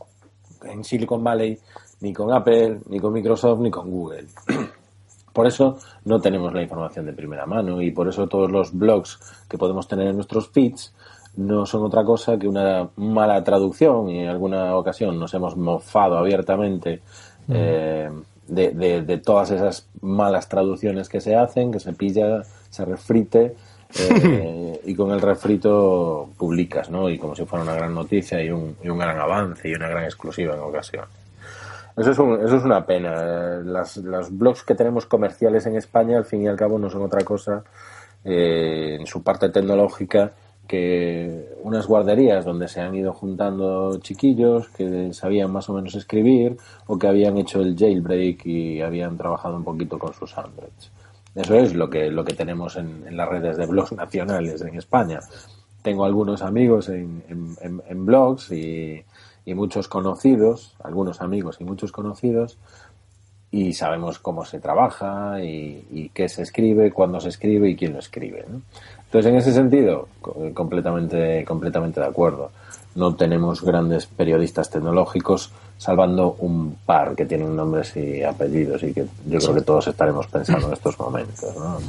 en 0.63 0.83
Silicon 0.83 1.23
Valley, 1.23 1.57
ni 2.01 2.13
con 2.13 2.31
Apple, 2.33 2.79
ni 2.89 2.99
con 2.99 3.13
Microsoft, 3.13 3.59
ni 3.59 3.71
con 3.71 3.89
Google. 3.89 4.27
Por 5.33 5.47
eso 5.47 5.77
no 6.05 6.19
tenemos 6.19 6.53
la 6.53 6.61
información 6.61 7.05
de 7.05 7.13
primera 7.13 7.45
mano 7.45 7.81
y 7.81 7.91
por 7.91 8.09
eso 8.09 8.27
todos 8.27 8.51
los 8.51 8.77
blogs 8.77 9.17
que 9.47 9.57
podemos 9.57 9.87
tener 9.87 10.07
en 10.07 10.15
nuestros 10.17 10.49
feeds 10.49 10.93
no 11.37 11.65
son 11.65 11.83
otra 11.83 12.03
cosa 12.03 12.37
que 12.37 12.49
una 12.49 12.89
mala 12.97 13.41
traducción 13.41 14.09
y 14.09 14.19
en 14.19 14.27
alguna 14.27 14.75
ocasión 14.75 15.17
nos 15.17 15.33
hemos 15.33 15.55
mofado 15.55 16.17
abiertamente 16.17 17.01
eh, 17.47 18.09
de, 18.49 18.71
de- 18.71 19.01
de 19.03 19.17
todas 19.19 19.51
esas 19.51 19.87
malas 20.01 20.49
traducciones 20.49 21.07
que 21.07 21.21
se 21.21 21.33
hacen, 21.33 21.71
que 21.71 21.79
se 21.79 21.93
pilla, 21.93 22.43
se 22.69 22.83
refrite 22.83 23.55
eh, 23.99 24.81
y 24.85 24.95
con 24.95 25.11
el 25.11 25.21
refrito 25.21 26.29
publicas, 26.37 26.89
¿no? 26.89 27.09
Y 27.09 27.17
como 27.17 27.35
si 27.35 27.45
fuera 27.45 27.63
una 27.63 27.75
gran 27.75 27.93
noticia 27.93 28.43
y 28.43 28.49
un, 28.49 28.75
y 28.83 28.89
un 28.89 28.97
gran 28.97 29.19
avance 29.19 29.69
y 29.69 29.73
una 29.73 29.89
gran 29.89 30.03
exclusiva 30.05 30.53
en 30.55 30.61
ocasiones. 30.61 31.09
Eso 31.97 32.11
es, 32.11 32.19
un- 32.19 32.41
eso 32.45 32.55
es 32.57 32.63
una 32.63 32.85
pena. 32.85 33.13
Eh, 33.15 33.61
Las, 33.65 33.97
los 33.97 34.35
blogs 34.37 34.63
que 34.63 34.75
tenemos 34.75 35.05
comerciales 35.05 35.65
en 35.65 35.75
España, 35.75 36.17
al 36.17 36.25
fin 36.25 36.41
y 36.43 36.47
al 36.47 36.55
cabo, 36.55 36.79
no 36.79 36.89
son 36.89 37.01
otra 37.03 37.23
cosa 37.23 37.63
eh, 38.23 38.97
en 38.99 39.05
su 39.07 39.23
parte 39.23 39.49
tecnológica 39.49 40.31
que 40.67 41.49
unas 41.63 41.85
guarderías 41.85 42.45
donde 42.45 42.69
se 42.69 42.79
han 42.79 42.95
ido 42.95 43.11
juntando 43.11 43.99
chiquillos 43.99 44.69
que 44.69 45.11
sabían 45.13 45.51
más 45.51 45.67
o 45.69 45.73
menos 45.73 45.95
escribir 45.95 46.55
o 46.87 46.97
que 46.97 47.07
habían 47.07 47.37
hecho 47.37 47.59
el 47.59 47.75
jailbreak 47.77 48.45
y 48.45 48.81
habían 48.81 49.17
trabajado 49.17 49.57
un 49.57 49.65
poquito 49.65 49.99
con 49.99 50.13
sus 50.13 50.37
Androids. 50.37 50.91
Eso 51.35 51.55
es 51.55 51.73
lo 51.73 51.89
que, 51.89 52.09
lo 52.11 52.25
que 52.25 52.33
tenemos 52.33 52.75
en, 52.75 53.05
en 53.07 53.15
las 53.15 53.29
redes 53.29 53.57
de 53.57 53.65
blogs 53.65 53.93
nacionales 53.93 54.61
en 54.61 54.75
España. 54.75 55.19
Tengo 55.81 56.05
algunos 56.05 56.41
amigos 56.41 56.89
en, 56.89 57.23
en- 57.29 58.05
blogs 58.05 58.51
y, 58.51 59.03
y 59.45 59.53
muchos 59.53 59.87
conocidos, 59.87 60.75
algunos 60.83 61.21
amigos 61.21 61.57
y 61.59 61.63
muchos 61.63 61.91
conocidos, 61.91 62.57
y 63.49 63.73
sabemos 63.73 64.19
cómo 64.19 64.45
se 64.45 64.59
trabaja 64.59 65.43
y, 65.43 65.85
y 65.91 66.09
qué 66.09 66.29
se 66.29 66.41
escribe, 66.43 66.91
cuándo 66.91 67.19
se 67.19 67.29
escribe 67.29 67.69
y 67.69 67.75
quién 67.75 67.93
lo 67.93 67.99
escribe. 67.99 68.45
¿no? 68.47 68.61
Entonces, 69.05 69.31
en 69.31 69.37
ese 69.37 69.51
sentido, 69.53 70.07
co- 70.21 70.35
completamente, 70.53 71.43
completamente 71.45 71.99
de 71.99 72.05
acuerdo. 72.07 72.51
No 72.95 73.15
tenemos 73.15 73.61
grandes 73.61 74.05
periodistas 74.05 74.69
tecnológicos, 74.69 75.51
salvando 75.81 76.35
un 76.37 76.77
par 76.85 77.15
que 77.15 77.25
tienen 77.25 77.55
nombres 77.55 77.97
y 77.97 78.21
apellidos 78.21 78.83
y 78.83 78.93
que 78.93 79.07
yo 79.25 79.39
creo 79.39 79.55
que 79.55 79.61
todos 79.61 79.87
estaremos 79.87 80.27
pensando 80.27 80.67
en 80.67 80.73
estos 80.79 80.99
momentos. 80.99 81.55
¿no? 81.57 81.79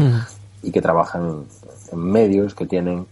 Y 0.62 0.72
que 0.72 0.80
trabajan 0.80 1.44
en 1.92 1.98
medios 1.98 2.54
que 2.54 2.64
tienen 2.64 3.04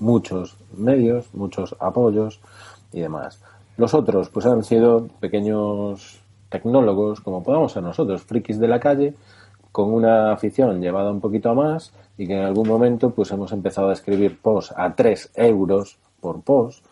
muchos 0.00 0.56
medios, 0.76 1.26
muchos 1.34 1.76
apoyos 1.78 2.40
y 2.92 2.98
demás. 2.98 3.38
Los 3.76 3.94
otros, 3.94 4.28
pues 4.28 4.44
han 4.46 4.64
sido 4.64 5.06
pequeños 5.20 6.18
tecnólogos, 6.48 7.20
como 7.20 7.44
podamos 7.44 7.70
ser 7.70 7.84
nosotros, 7.84 8.22
frikis 8.22 8.58
de 8.58 8.66
la 8.66 8.80
calle, 8.80 9.14
con 9.70 9.94
una 9.94 10.32
afición 10.32 10.80
llevada 10.80 11.12
un 11.12 11.20
poquito 11.20 11.50
a 11.50 11.54
más 11.54 11.92
y 12.18 12.26
que 12.26 12.34
en 12.34 12.44
algún 12.44 12.66
momento 12.66 13.10
pues 13.10 13.30
hemos 13.30 13.52
empezado 13.52 13.90
a 13.90 13.92
escribir 13.92 14.40
posts 14.40 14.74
a 14.76 14.96
3 14.96 15.30
euros 15.36 15.96
por 16.20 16.42
post 16.42 16.84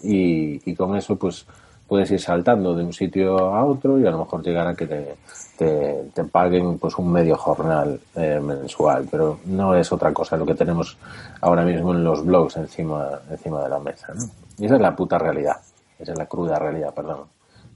y, 0.00 0.70
y 0.70 0.76
con 0.76 0.94
eso 0.94 1.16
pues 1.16 1.44
puedes 1.88 2.10
ir 2.10 2.20
saltando 2.20 2.74
de 2.74 2.84
un 2.84 2.92
sitio 2.92 3.38
a 3.54 3.64
otro 3.64 3.98
y 3.98 4.06
a 4.06 4.10
lo 4.10 4.18
mejor 4.18 4.42
llegar 4.42 4.66
a 4.66 4.74
que 4.74 4.86
te, 4.86 5.14
te, 5.58 6.04
te 6.14 6.24
paguen 6.24 6.78
pues 6.78 6.96
un 6.98 7.12
medio 7.12 7.36
jornal 7.36 8.00
eh, 8.16 8.40
mensual 8.42 9.06
pero 9.10 9.38
no 9.46 9.74
es 9.76 9.92
otra 9.92 10.12
cosa 10.12 10.36
lo 10.36 10.46
que 10.46 10.54
tenemos 10.54 10.96
ahora 11.40 11.62
mismo 11.64 11.92
en 11.92 12.02
los 12.02 12.24
blogs 12.24 12.56
encima 12.56 13.20
encima 13.30 13.62
de 13.62 13.68
la 13.68 13.78
mesa 13.78 14.14
¿no? 14.14 14.24
y 14.58 14.66
esa 14.66 14.76
es 14.76 14.80
la 14.80 14.96
puta 14.96 15.18
realidad 15.18 15.56
esa 15.98 16.12
es 16.12 16.18
la 16.18 16.26
cruda 16.26 16.58
realidad 16.58 16.92
perdón 16.94 17.24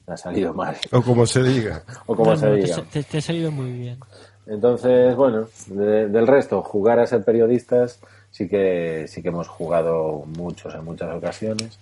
me 0.06 0.14
ha 0.14 0.16
salido 0.16 0.54
mal 0.54 0.74
O 0.90 1.02
como 1.02 1.26
se 1.26 1.42
diga. 1.42 1.82
o 2.06 2.16
como 2.16 2.30
No, 2.30 2.36
se 2.36 2.46
no, 2.46 2.54
diga 2.56 2.82
te- 2.90 3.02
te 3.02 3.18
ha 3.18 3.20
salido 3.20 3.50
muy 3.52 3.70
bien. 3.72 3.98
entonces, 4.46 5.14
bueno, 5.14 5.46
de- 5.66 6.08
del 6.08 6.26
resto, 6.26 6.62
jugar 6.62 6.98
a 6.98 7.06
ser 7.06 7.22
periodistas 7.24 8.00
sí 8.30 8.48
que 8.48 9.04
sí 9.08 9.22
que 9.22 9.28
hemos 9.28 9.48
jugado 9.48 10.22
muchos 10.26 10.74
en 10.74 10.84
muchas 10.84 11.14
ocasiones, 11.14 11.78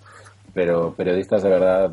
pero 0.57 0.91
periodistas 0.95 1.43
de 1.43 1.49
verdad 1.49 1.91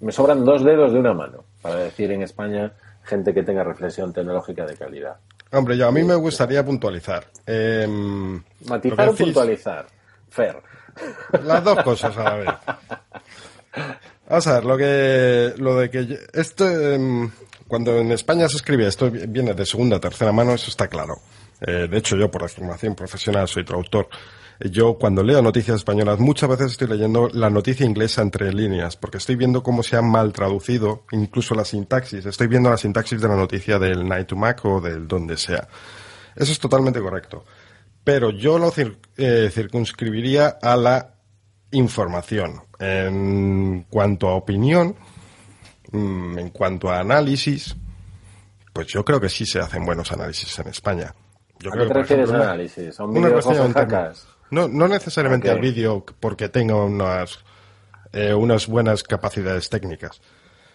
me 0.00 0.12
sobran 0.12 0.44
dos 0.44 0.62
dedos 0.62 0.92
de 0.92 0.98
una 0.98 1.14
mano 1.14 1.44
para 1.62 1.76
decir 1.76 2.10
en 2.12 2.20
España 2.20 2.74
gente 3.04 3.32
que 3.32 3.42
tenga 3.42 3.64
reflexión 3.64 4.12
tecnológica 4.12 4.66
de 4.66 4.76
calidad. 4.76 5.16
Hombre, 5.50 5.78
yo 5.78 5.88
a 5.88 5.90
mí 5.92 6.02
me 6.04 6.16
gustaría 6.16 6.62
puntualizar. 6.62 7.24
Em, 7.46 8.42
Matizar 8.66 9.08
o 9.08 9.14
puntualizar. 9.14 9.86
Fer. 10.28 10.56
Las 11.44 11.64
dos 11.64 11.82
cosas 11.82 12.14
a 12.18 12.24
la 12.24 12.34
vez. 12.36 12.48
Vamos 14.28 14.46
a 14.46 14.52
ver, 14.54 14.64
lo 14.66 14.76
que 14.76 15.54
lo 15.56 15.76
de 15.78 15.88
que 15.90 16.06
yo- 16.06 16.16
esto 16.34 16.68
em, 16.68 17.30
cuando 17.66 17.98
en 18.00 18.12
España 18.12 18.48
se 18.50 18.56
escribe 18.56 18.86
esto 18.86 19.10
viene 19.10 19.54
de 19.54 19.64
segunda, 19.64 19.98
tercera 19.98 20.30
mano, 20.30 20.52
eso 20.52 20.68
está 20.68 20.88
claro. 20.88 21.14
Eh, 21.66 21.88
de 21.90 21.96
hecho, 21.96 22.16
yo 22.16 22.30
por 22.30 22.46
formación 22.50 22.94
profesional 22.94 23.48
soy 23.48 23.64
traductor. 23.64 24.08
Yo 24.70 24.94
cuando 24.94 25.22
leo 25.22 25.42
noticias 25.42 25.76
españolas 25.76 26.18
muchas 26.18 26.48
veces 26.48 26.72
estoy 26.72 26.88
leyendo 26.88 27.28
la 27.32 27.50
noticia 27.50 27.84
inglesa 27.84 28.22
entre 28.22 28.50
líneas, 28.50 28.96
porque 28.96 29.18
estoy 29.18 29.36
viendo 29.36 29.62
cómo 29.62 29.82
se 29.82 29.96
ha 29.96 30.00
mal 30.02 30.32
traducido, 30.32 31.02
incluso 31.12 31.54
la 31.54 31.66
sintaxis. 31.66 32.24
Estoy 32.24 32.46
viendo 32.46 32.70
la 32.70 32.78
sintaxis 32.78 33.20
de 33.20 33.28
la 33.28 33.36
noticia 33.36 33.78
del 33.78 34.08
Night 34.08 34.28
to 34.28 34.36
Mac 34.36 34.64
o 34.64 34.80
del 34.80 35.06
donde 35.06 35.36
sea. 35.36 35.68
Eso 36.34 36.50
es 36.50 36.58
totalmente 36.58 36.98
correcto. 37.00 37.44
Pero 38.02 38.30
yo 38.30 38.58
lo 38.58 38.72
cir- 38.72 38.96
eh, 39.18 39.50
circunscribiría 39.52 40.58
a 40.62 40.76
la 40.76 41.14
información. 41.72 42.62
En 42.78 43.86
cuanto 43.90 44.28
a 44.28 44.34
opinión, 44.34 44.96
mm, 45.92 46.38
en 46.38 46.48
cuanto 46.50 46.90
a 46.90 47.00
análisis, 47.00 47.76
pues 48.72 48.86
yo 48.86 49.04
creo 49.04 49.20
que 49.20 49.28
sí 49.28 49.44
se 49.44 49.60
hacen 49.60 49.84
buenos 49.84 50.10
análisis 50.10 50.58
en 50.58 50.68
España. 50.68 51.14
Yo 51.60 51.70
¿A 51.70 51.76
qué 51.76 51.86
te 51.86 51.94
refieres 51.94 52.28
ejemplo, 52.28 52.44
análisis? 52.44 52.98
¿A 52.98 53.04
un 53.04 53.10
una 53.10 53.28
vídeo 53.28 53.42
No, 54.50 54.68
no 54.68 54.88
necesariamente 54.88 55.50
al 55.50 55.60
vídeo 55.60 56.04
porque 56.20 56.48
tenga 56.48 56.76
unas, 56.76 57.38
eh, 58.12 58.34
unas 58.34 58.66
buenas 58.66 59.02
capacidades 59.02 59.68
técnicas. 59.68 60.20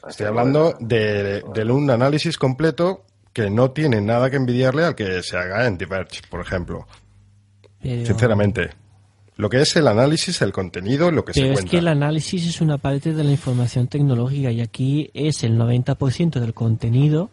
Estoy 0.08 0.28
hablando 0.28 0.76
de, 0.80 1.44
de 1.54 1.64
un 1.72 1.90
análisis 1.90 2.38
completo 2.38 3.06
que 3.34 3.50
no 3.50 3.72
tiene 3.72 4.02
nada 4.02 4.30
que 4.30 4.38
envidiarle 4.38 4.84
al 4.84 4.96
que 4.96 5.22
se 5.24 5.38
haga 5.38 5.66
en 5.66 5.78
Diverge, 5.78 6.22
por 6.30 6.42
ejemplo. 6.42 6.88
Pero, 7.82 8.06
Sinceramente. 8.06 8.72
Lo 9.38 9.50
que 9.50 9.62
es 9.62 9.74
el 9.78 9.88
análisis, 9.88 10.42
el 10.42 10.52
contenido, 10.52 11.12
lo 11.12 11.24
que 11.24 11.34
se 11.34 11.40
pero 11.40 11.54
es 11.54 11.60
cuenta. 11.60 11.72
que 11.72 11.78
el 11.78 11.88
análisis 11.88 12.46
es 12.46 12.60
una 12.60 12.78
parte 12.78 13.14
de 13.14 13.24
la 13.24 13.32
información 13.32 13.88
tecnológica 13.88 14.52
y 14.52 14.60
aquí 14.60 15.10
es 15.14 15.44
el 15.46 15.58
90% 15.58 16.42
del 16.42 16.54
contenido 16.54 17.30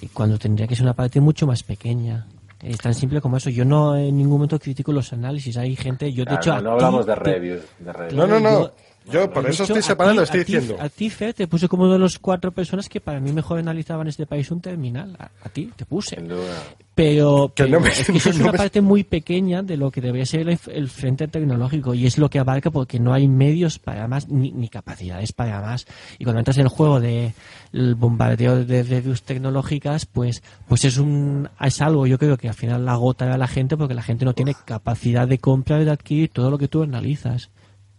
y 0.00 0.06
cuando 0.06 0.38
tendría 0.38 0.66
que 0.66 0.74
ser 0.74 0.84
una 0.84 0.94
parte 0.94 1.20
mucho 1.20 1.46
más 1.46 1.62
pequeña. 1.62 2.26
Es 2.62 2.78
tan 2.78 2.94
simple 2.94 3.20
como 3.20 3.36
eso. 3.36 3.50
Yo 3.50 3.64
no 3.64 3.96
en 3.96 4.16
ningún 4.16 4.34
momento 4.34 4.58
critico 4.58 4.92
los 4.92 5.12
análisis. 5.12 5.56
Hay 5.56 5.76
gente, 5.76 6.12
yo 6.12 6.24
de 6.24 6.36
Claro, 6.38 6.40
hecho... 6.40 6.54
no, 6.54 6.60
ti 6.60 6.68
hablamos 6.84 7.06
de 7.06 7.14
reviews. 7.14 7.62
De 7.78 7.92
reviews. 7.92 8.14
No, 8.14 8.26
no, 8.26 8.40
no. 8.40 8.60
Yo- 8.62 8.72
Yo 9.10 9.30
por 9.32 9.44
de 9.44 9.50
eso 9.50 9.62
estoy 9.64 9.78
a 9.78 9.82
separando, 9.82 10.22
estoy 10.22 10.40
diciendo. 10.40 10.76
A 10.80 10.88
ti, 10.88 11.10
Fer, 11.10 11.32
te 11.34 11.46
puse 11.46 11.68
como 11.68 11.84
uno 11.84 11.92
de 11.94 11.98
los 11.98 12.18
cuatro 12.18 12.52
personas 12.52 12.88
que 12.88 13.00
para 13.00 13.20
mí 13.20 13.32
mejor 13.32 13.58
analizaban 13.58 14.08
este 14.08 14.26
país 14.26 14.50
un 14.50 14.60
terminal. 14.60 15.16
A, 15.18 15.30
a 15.44 15.48
ti, 15.48 15.70
te 15.76 15.84
puse. 15.84 16.16
Sin 16.16 16.28
duda. 16.28 16.62
Pero, 16.94 17.52
Que 17.54 17.64
pero 17.64 17.78
no 17.78 17.84
me- 17.84 17.90
es 17.92 18.04
que 18.06 18.16
eso 18.16 18.30
es 18.30 18.36
no 18.38 18.44
una 18.44 18.52
me- 18.52 18.58
parte 18.58 18.80
muy 18.80 19.04
pequeña 19.04 19.62
de 19.62 19.76
lo 19.76 19.90
que 19.90 20.00
debería 20.00 20.24
ser 20.26 20.48
el, 20.48 20.58
el 20.72 20.88
frente 20.88 21.28
tecnológico 21.28 21.92
y 21.94 22.06
es 22.06 22.16
lo 22.18 22.30
que 22.30 22.38
abarca 22.38 22.70
porque 22.70 22.98
no 22.98 23.12
hay 23.12 23.28
medios 23.28 23.78
para 23.78 24.08
más 24.08 24.28
ni, 24.28 24.50
ni 24.52 24.68
capacidades 24.68 25.32
para 25.32 25.60
más. 25.60 25.86
Y 26.18 26.24
cuando 26.24 26.40
entras 26.40 26.56
en 26.56 26.62
el 26.64 26.68
juego 26.68 26.98
de 27.00 27.34
el 27.72 27.94
bombardeo 27.96 28.64
de 28.64 28.82
reviews 28.82 29.22
tecnológicas, 29.22 30.06
pues, 30.06 30.42
pues 30.68 30.84
es 30.86 30.96
un 30.98 31.48
es 31.60 31.80
algo 31.82 32.06
yo 32.06 32.18
creo 32.18 32.38
que 32.38 32.48
al 32.48 32.54
final 32.54 32.84
la 32.86 32.92
agota 32.92 33.32
a 33.32 33.36
la 33.38 33.46
gente 33.46 33.76
porque 33.76 33.94
la 33.94 34.02
gente 34.02 34.24
no 34.24 34.32
tiene 34.34 34.54
capacidad 34.64 35.28
de 35.28 35.38
comprar 35.38 35.82
y 35.82 35.84
de 35.84 35.90
adquirir 35.90 36.30
todo 36.30 36.50
lo 36.50 36.58
que 36.58 36.68
tú 36.68 36.82
analizas. 36.82 37.50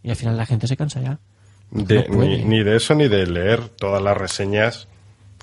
Y 0.04 0.10
al 0.10 0.16
final 0.16 0.38
la 0.38 0.46
gente 0.46 0.68
se 0.68 0.78
cansa 0.78 1.02
ya. 1.02 1.20
De- 1.72 2.08
no 2.08 2.16
puede. 2.18 2.30
ni, 2.38 2.44
ni 2.46 2.64
de 2.64 2.76
eso 2.78 2.96
ni 2.96 3.08
de 3.08 3.26
leer 3.28 3.68
todas 3.70 4.02
las 4.02 4.16
reseñas 4.18 4.88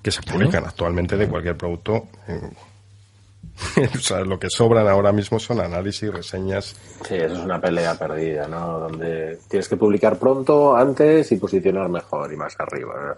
que 0.03 0.11
se 0.11 0.21
Claro. 0.23 0.39
publican 0.39 0.65
actualmente 0.65 1.17
de 1.17 1.29
cualquier 1.29 1.57
producto. 1.57 2.09
o 3.95 3.99
sea, 3.99 4.21
lo 4.23 4.39
que 4.39 4.49
sobran 4.51 4.89
ahora 4.89 5.13
mismo 5.13 5.39
son 5.39 5.61
análisis, 5.61 6.13
reseñas. 6.13 6.75
Sí, 7.07 7.15
eso 7.15 7.35
es 7.35 7.39
una 7.41 7.61
pelea 7.61 7.95
perdida, 7.97 8.49
¿no? 8.49 8.81
Donde 8.81 9.39
tienes 9.49 9.69
que 9.69 9.77
publicar 9.77 10.19
pronto, 10.19 10.75
antes 10.77 11.31
y 11.33 11.37
posicionar 11.37 11.89
mejor 11.89 12.33
y 12.33 12.37
más 12.37 12.55
arriba. 12.59 13.17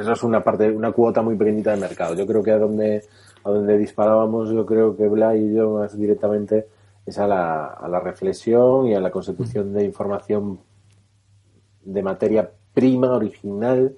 Eso 0.00 0.12
es 0.12 0.22
una 0.22 0.42
parte, 0.42 0.70
una 0.70 0.92
cuota 0.92 1.22
muy 1.22 1.36
pequeñita 1.36 1.72
de 1.72 1.76
mercado. 1.80 2.14
Yo 2.14 2.26
creo 2.26 2.42
que 2.42 2.52
a 2.52 2.58
donde, 2.58 3.04
a 3.44 3.50
donde 3.50 3.76
disparábamos, 3.78 4.50
yo 4.50 4.64
creo 4.64 4.96
que 4.96 5.06
Blay 5.08 5.40
y 5.50 5.54
yo 5.54 5.70
más 5.78 5.98
directamente 5.98 6.66
es 7.06 7.18
a 7.18 7.26
la, 7.26 7.66
a 7.66 7.88
la 7.88 8.00
reflexión 8.00 8.86
y 8.86 8.94
a 8.94 9.00
la 9.00 9.10
consecución 9.10 9.72
de 9.72 9.84
información 9.84 10.58
de 11.84 12.02
materia 12.02 12.50
prima, 12.72 13.10
original, 13.10 13.94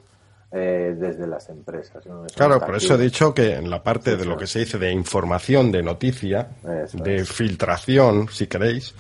eh, 0.52 0.94
desde 0.98 1.26
las 1.26 1.48
empresas. 1.48 2.04
Claro, 2.34 2.61
por 2.61 2.76
eso 2.76 2.94
he 2.94 2.98
dicho 2.98 3.32
que 3.34 3.54
en 3.54 3.68
la 3.70 3.82
parte 3.82 4.12
Sí, 4.12 4.16
de 4.16 4.24
lo 4.24 4.36
que 4.36 4.46
se 4.46 4.61
dice 4.61 4.78
de 4.78 4.90
información, 4.92 5.70
de 5.72 5.82
noticia, 5.82 6.48
Eso 6.84 6.98
de 6.98 7.16
es. 7.16 7.32
filtración, 7.32 8.28
si 8.30 8.46
queréis, 8.46 8.94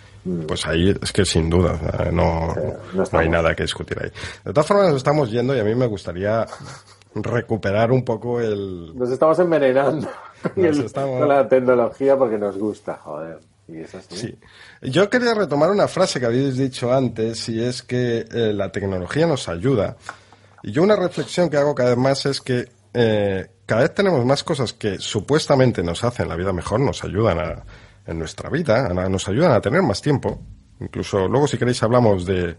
pues 0.48 0.66
ahí 0.66 0.94
es 1.00 1.12
que 1.12 1.24
sin 1.24 1.48
duda 1.48 1.78
no, 2.12 2.52
no 3.12 3.18
hay 3.18 3.28
nada 3.28 3.54
que 3.54 3.62
discutir 3.62 3.96
ahí. 4.02 4.10
De 4.44 4.52
todas 4.52 4.66
formas, 4.66 4.88
nos 4.88 4.96
estamos 4.96 5.30
yendo 5.30 5.54
y 5.54 5.60
a 5.60 5.64
mí 5.64 5.74
me 5.74 5.86
gustaría 5.86 6.46
recuperar 7.14 7.90
un 7.92 8.04
poco 8.04 8.40
el... 8.40 8.92
Nos 8.96 9.10
estamos 9.10 9.38
envenenando 9.38 10.06
Nos 10.56 10.78
estamos- 10.84 11.18
con 11.20 11.28
la 11.28 11.48
tecnología 11.48 12.16
porque 12.16 12.38
nos 12.38 12.58
gusta, 12.58 12.94
joder. 13.02 13.38
Y 13.68 13.78
es 13.80 13.94
así. 13.94 14.16
Sí. 14.16 14.38
Yo 14.82 15.10
quería 15.10 15.34
retomar 15.34 15.70
una 15.70 15.88
frase 15.88 16.20
que 16.20 16.26
habéis 16.26 16.56
dicho 16.56 16.92
antes 16.94 17.48
y 17.48 17.62
es 17.62 17.82
que 17.82 18.18
eh, 18.30 18.52
la 18.54 18.70
tecnología 18.70 19.26
nos 19.26 19.48
ayuda. 19.48 19.96
Y 20.62 20.72
yo 20.72 20.82
una 20.82 20.96
reflexión 20.96 21.50
que 21.50 21.56
hago 21.56 21.74
cada 21.74 21.90
vez 21.90 21.98
más 21.98 22.26
es 22.26 22.40
que 22.40 22.68
eh, 22.94 23.50
cada 23.66 23.82
vez 23.82 23.94
tenemos 23.94 24.24
más 24.24 24.44
cosas 24.44 24.72
que 24.72 24.98
supuestamente 24.98 25.82
nos 25.82 26.04
hacen 26.04 26.28
la 26.28 26.36
vida 26.36 26.52
mejor, 26.52 26.80
nos 26.80 27.02
ayudan 27.04 27.38
a, 27.40 27.64
en 28.06 28.18
nuestra 28.18 28.48
vida, 28.50 28.86
a- 28.86 29.08
nos 29.08 29.28
ayudan 29.28 29.52
a 29.52 29.60
tener 29.60 29.82
más 29.82 30.00
tiempo. 30.00 30.40
Incluso 30.80 31.26
luego, 31.26 31.48
si 31.48 31.56
queréis, 31.58 31.82
hablamos 31.82 32.24
de. 32.26 32.56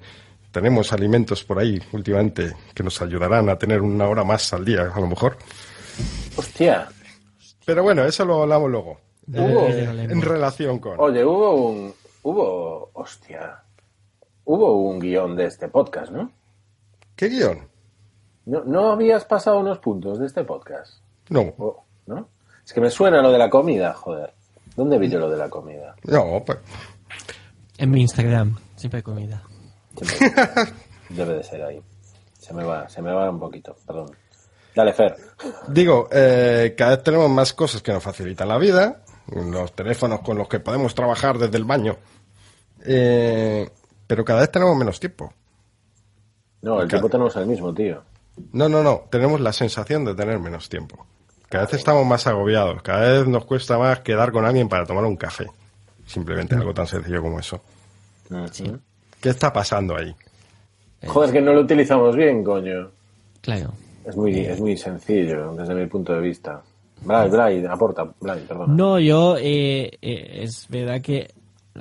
Tenemos 0.52 0.92
alimentos 0.92 1.44
por 1.44 1.60
ahí 1.60 1.80
últimamente 1.92 2.54
que 2.74 2.82
nos 2.84 3.02
ayudarán 3.02 3.48
a 3.50 3.58
tener 3.58 3.82
una 3.82 4.08
hora 4.08 4.24
más 4.24 4.52
al 4.54 4.66
día, 4.66 4.92
a 4.94 5.00
lo 5.00 5.08
mejor. 5.08 5.38
Hostia. 6.36 6.88
Pero 7.66 7.84
bueno, 7.84 8.06
eso 8.06 8.26
lo 8.26 8.42
hablamos 8.44 8.72
luego. 8.72 9.00
Hubo- 9.28 9.68
en 9.68 10.22
relación 10.22 10.80
con. 10.80 11.00
Oye, 11.00 11.24
hubo 11.24 11.54
un. 11.56 11.94
Hubo. 12.24 12.90
Hostia. 12.94 13.62
Hubo 14.46 14.88
un 14.90 15.00
guion 15.00 15.36
de 15.36 15.46
este 15.46 15.68
podcast, 15.68 16.12
¿no? 16.12 16.32
¿Qué 17.16 17.28
guion? 17.28 17.68
¿No, 18.46 18.64
no 18.64 18.92
habías 18.94 19.26
pasado 19.26 19.60
unos 19.60 19.80
puntos 19.80 20.20
de 20.20 20.26
este 20.28 20.44
podcast? 20.46 21.02
No, 21.30 21.54
Oh, 21.58 21.84
¿No? 22.06 22.30
Es 22.66 22.72
que 22.74 22.80
me 22.80 22.90
suena 22.90 23.22
lo 23.22 23.32
de 23.32 23.38
la 23.38 23.50
comida, 23.50 23.94
joder. 23.94 24.34
¿Dónde 24.76 24.98
vi 24.98 25.10
yo 25.10 25.20
lo 25.20 25.30
de 25.30 25.38
la 25.38 25.50
comida? 25.50 25.96
no, 26.04 26.44
pues. 26.46 26.60
En 27.78 27.92
mi 27.92 28.02
Instagram, 28.02 28.56
siempre 28.76 28.98
hay 29.00 29.04
comida. 29.04 29.44
Siempre- 30.02 30.74
Debe 31.10 31.34
de 31.36 31.44
ser 31.44 31.64
ahí. 31.64 31.82
Se 32.40 32.54
me 32.54 32.64
va, 32.64 32.88
se 32.88 33.02
me 33.02 33.12
va 33.12 33.30
un 33.30 33.40
poquito, 33.40 33.76
perdón. 33.86 34.12
Dale, 34.76 34.94
Fer. 34.94 35.16
Digo, 35.68 36.08
eh, 36.12 36.74
cada 36.78 36.92
vez 36.96 37.04
tenemos 37.04 37.30
más 37.30 37.52
cosas 37.54 37.82
que 37.82 37.92
nos 37.92 38.02
facilitan 38.04 38.48
la 38.48 38.58
vida. 38.58 39.02
Los 39.34 39.74
teléfonos 39.74 40.22
con 40.22 40.38
los 40.38 40.48
que 40.48 40.60
podemos 40.60 40.96
trabajar 40.96 41.38
desde 41.38 41.58
el 41.58 41.66
baño. 41.66 41.98
Eh, 42.86 43.70
pero 44.06 44.24
cada 44.24 44.42
vez 44.42 44.52
tenemos 44.52 44.76
menos 44.78 45.00
tiempo. 45.00 45.34
No, 46.62 46.82
el 46.82 46.88
tiempo 46.88 47.10
tenemos 47.10 47.36
el 47.36 47.46
mismo, 47.46 47.74
tío. 47.74 48.02
No, 48.54 48.70
no, 48.70 48.84
no. 48.84 49.04
Tenemos 49.10 49.42
la 49.42 49.52
sensación 49.52 50.06
de 50.06 50.16
tener 50.16 50.40
menos 50.40 50.70
tiempo. 50.70 51.06
Cada 51.50 51.66
vez 51.66 51.76
estamos 51.76 52.06
más 52.06 52.28
agobiados. 52.28 52.82
Cada 52.82 53.12
vez 53.12 53.28
nos 53.28 53.46
cuesta 53.46 53.78
más 53.78 54.00
quedar 54.00 54.32
con 54.32 54.46
alguien 54.46 54.70
para 54.70 54.86
tomar 54.86 55.06
un 55.06 55.16
café. 55.16 55.48
Simplemente 56.06 56.56
algo 56.56 56.74
tan 56.74 56.88
sencillo 56.88 57.22
como 57.22 57.40
eso. 57.40 57.62
¿Qué 59.22 59.30
está 59.30 59.52
pasando 59.52 59.96
ahí? 59.96 60.16
Joder, 61.06 61.32
que 61.32 61.42
no 61.42 61.54
lo 61.54 61.62
utilizamos 61.62 62.16
bien, 62.16 62.44
coño. 62.44 62.92
Claro. 63.42 63.74
Es 64.06 64.16
muy, 64.16 64.40
es 64.40 64.60
muy 64.60 64.78
sencillo 64.78 65.54
desde 65.54 65.76
mi 65.76 65.86
punto 65.88 66.14
de 66.14 66.22
vista. 66.22 66.62
Blay, 67.02 67.30
Blay, 67.30 67.66
aporta. 67.66 68.08
No, 68.68 69.00
yo, 69.00 69.38
eh, 69.38 69.98
eh, 70.02 70.40
es 70.42 70.68
verdad 70.70 71.02
que 71.02 71.34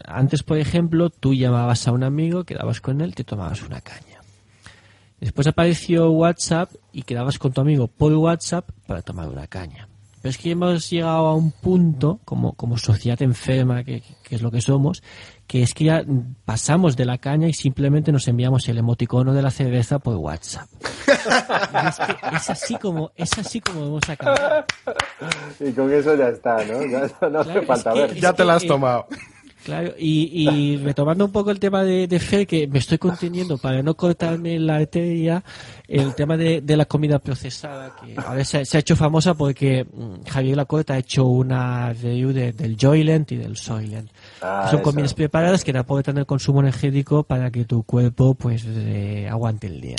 antes, 0.04 0.42
por 0.42 0.58
ejemplo, 0.58 1.10
tú 1.10 1.34
llamabas 1.34 1.88
a 1.88 1.92
un 1.92 2.04
amigo, 2.04 2.44
quedabas 2.44 2.80
con 2.80 3.00
él, 3.00 3.14
te 3.14 3.24
tomabas 3.24 3.62
una 3.62 3.80
caña. 3.80 4.20
Después 5.20 5.46
apareció 5.46 6.10
WhatsApp 6.10 6.70
y 6.92 7.02
quedabas 7.02 7.38
con 7.38 7.52
tu 7.52 7.60
amigo 7.60 7.86
por 7.86 8.12
WhatsApp 8.12 8.68
para 8.86 9.02
tomar 9.02 9.28
una 9.28 9.46
caña. 9.46 9.88
Pero 10.26 10.30
es 10.32 10.38
que 10.38 10.50
hemos 10.50 10.90
llegado 10.90 11.26
a 11.28 11.34
un 11.36 11.52
punto, 11.52 12.18
como, 12.24 12.54
como 12.54 12.76
sociedad 12.78 13.22
enferma, 13.22 13.84
que, 13.84 14.02
que 14.24 14.34
es 14.34 14.42
lo 14.42 14.50
que 14.50 14.60
somos, 14.60 15.00
que 15.46 15.62
es 15.62 15.72
que 15.72 15.84
ya 15.84 16.04
pasamos 16.44 16.96
de 16.96 17.04
la 17.04 17.18
caña 17.18 17.46
y 17.46 17.52
simplemente 17.52 18.10
nos 18.10 18.26
enviamos 18.26 18.68
el 18.68 18.76
emoticono 18.78 19.32
de 19.34 19.40
la 19.42 19.52
cerveza 19.52 20.00
por 20.00 20.16
WhatsApp. 20.16 20.68
Y 21.06 21.86
es, 21.86 21.96
que 21.98 22.36
es 22.36 22.50
así 22.50 22.74
como, 22.74 23.12
es 23.14 23.38
así 23.38 23.60
como 23.60 23.86
hemos 23.86 24.08
acabado. 24.08 24.64
Y 25.60 25.70
con 25.70 25.92
eso 25.92 26.16
ya 26.16 26.30
está, 26.30 26.56
¿no? 26.64 26.84
Ya 26.84 26.98
no 26.98 27.04
hace 27.04 27.14
Claro, 27.52 27.60
es 27.60 27.66
falta 27.68 27.92
que- 27.92 28.00
ver. 28.00 28.14
Ya 28.16 28.32
te 28.32 28.44
la 28.44 28.54
has 28.54 28.62
que- 28.62 28.68
tomado. 28.68 29.06
Claro, 29.66 29.94
y, 29.98 30.48
y 30.48 30.76
retomando 30.76 31.24
un 31.24 31.32
poco 31.32 31.50
el 31.50 31.58
tema 31.58 31.82
de, 31.82 32.06
de 32.06 32.20
Fer, 32.20 32.46
que 32.46 32.68
me 32.68 32.78
estoy 32.78 32.98
conteniendo 32.98 33.58
para 33.58 33.82
no 33.82 33.96
cortarme 33.96 34.60
la 34.60 34.76
arteria, 34.76 35.42
el 35.88 36.14
tema 36.14 36.36
de, 36.36 36.60
de 36.60 36.76
la 36.76 36.84
comida 36.84 37.18
procesada, 37.18 37.96
que 37.96 38.14
ahora 38.16 38.44
se, 38.44 38.58
ha- 38.58 38.64
se 38.64 38.76
ha 38.76 38.80
hecho 38.80 38.94
famosa 38.94 39.34
porque 39.34 39.84
mm, 39.84 40.22
Javier 40.28 40.56
Lacorta 40.56 40.94
ha 40.94 40.98
hecho 40.98 41.24
una 41.26 41.92
review 41.92 42.32
de- 42.32 42.52
del 42.52 42.76
Joyland 42.80 43.26
y 43.32 43.36
del 43.38 43.56
Soylent. 43.56 44.08
Ah, 44.40 44.68
son 44.70 44.78
eso. 44.80 44.84
comidas 44.84 45.14
preparadas 45.14 45.64
que 45.64 45.72
te 45.72 45.78
aportan 45.78 46.16
el 46.18 46.26
consumo 46.26 46.60
energético 46.60 47.24
para 47.24 47.50
que 47.50 47.64
tu 47.64 47.82
cuerpo 47.82 48.34
pues 48.36 48.64
eh, 48.68 49.26
aguante 49.28 49.66
el 49.66 49.80
día. 49.80 49.96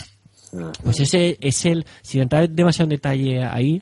Pues 0.81 1.01
ese 1.01 1.37
es 1.41 1.65
el, 1.65 1.85
sin 2.01 2.21
entrar 2.21 2.49
demasiado 2.49 2.85
en 2.85 2.91
detalle 2.91 3.43
ahí, 3.43 3.81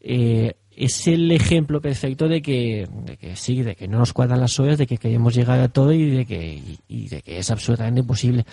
eh, 0.00 0.54
es 0.80 1.06
el 1.06 1.30
ejemplo 1.30 1.80
perfecto 1.82 2.26
de 2.26 2.40
que, 2.40 2.88
de 3.04 3.16
que 3.18 3.36
sí, 3.36 3.62
de 3.62 3.76
que 3.76 3.86
no 3.86 3.98
nos 3.98 4.14
cuadran 4.14 4.40
las 4.40 4.58
horas, 4.58 4.78
de 4.78 4.86
que 4.86 4.96
queremos 4.96 5.34
llegar 5.34 5.60
a 5.60 5.68
todo 5.68 5.92
y 5.92 6.10
de 6.10 6.24
que, 6.24 6.54
y, 6.54 6.78
y 6.88 7.08
de 7.08 7.20
que 7.20 7.38
es 7.38 7.50
absolutamente 7.50 8.00
imposible. 8.00 8.46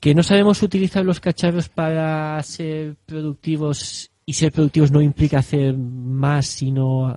Que 0.00 0.16
no 0.16 0.24
sabemos 0.24 0.62
utilizar 0.62 1.04
los 1.04 1.20
cacharros 1.20 1.68
para 1.68 2.42
ser 2.42 2.96
productivos 3.06 4.10
y 4.26 4.32
ser 4.32 4.50
productivos 4.50 4.90
no 4.90 5.00
implica 5.00 5.38
hacer 5.38 5.76
más, 5.76 6.46
sino 6.46 7.16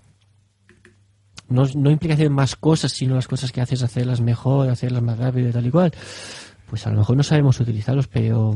no, 1.50 1.66
no 1.76 1.90
implica 1.90 2.14
hacer 2.14 2.30
más 2.30 2.56
cosas, 2.56 2.92
sino 2.92 3.16
las 3.16 3.28
cosas 3.28 3.52
que 3.52 3.60
haces 3.60 3.82
hacerlas 3.82 4.22
mejor, 4.22 4.70
hacerlas 4.70 5.02
más 5.02 5.18
rápido 5.18 5.50
y 5.50 5.52
tal 5.52 5.66
y 5.66 5.72
cual. 5.72 5.92
Pues 6.70 6.86
a 6.86 6.92
lo 6.92 7.00
mejor 7.00 7.18
no 7.18 7.24
sabemos 7.24 7.60
utilizarlos, 7.60 8.08
pero 8.08 8.56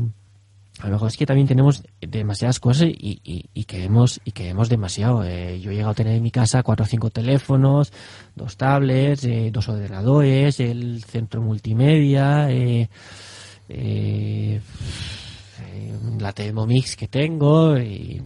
a 0.80 0.86
lo 0.86 0.92
mejor 0.92 1.08
es 1.08 1.16
que 1.16 1.24
también 1.24 1.48
tenemos 1.48 1.82
demasiadas 2.00 2.60
cosas 2.60 2.88
y, 2.88 3.20
y, 3.24 3.46
y 3.54 3.64
queremos 3.64 4.20
y 4.24 4.32
queremos 4.32 4.68
demasiado. 4.68 5.24
Eh, 5.24 5.58
yo 5.60 5.70
he 5.70 5.74
llegado 5.74 5.92
a 5.92 5.94
tener 5.94 6.14
en 6.16 6.22
mi 6.22 6.30
casa 6.30 6.62
cuatro 6.62 6.84
o 6.84 6.86
cinco 6.86 7.10
teléfonos, 7.10 7.92
dos 8.34 8.56
tablets, 8.56 9.24
eh, 9.24 9.50
dos 9.52 9.68
ordenadores, 9.68 10.60
el 10.60 11.02
centro 11.04 11.40
multimedia, 11.40 12.50
eh, 12.50 12.88
eh, 13.68 14.60
la 16.18 16.32
Thermomix 16.32 16.94
que 16.96 17.08
tengo 17.08 17.78
y, 17.78 18.22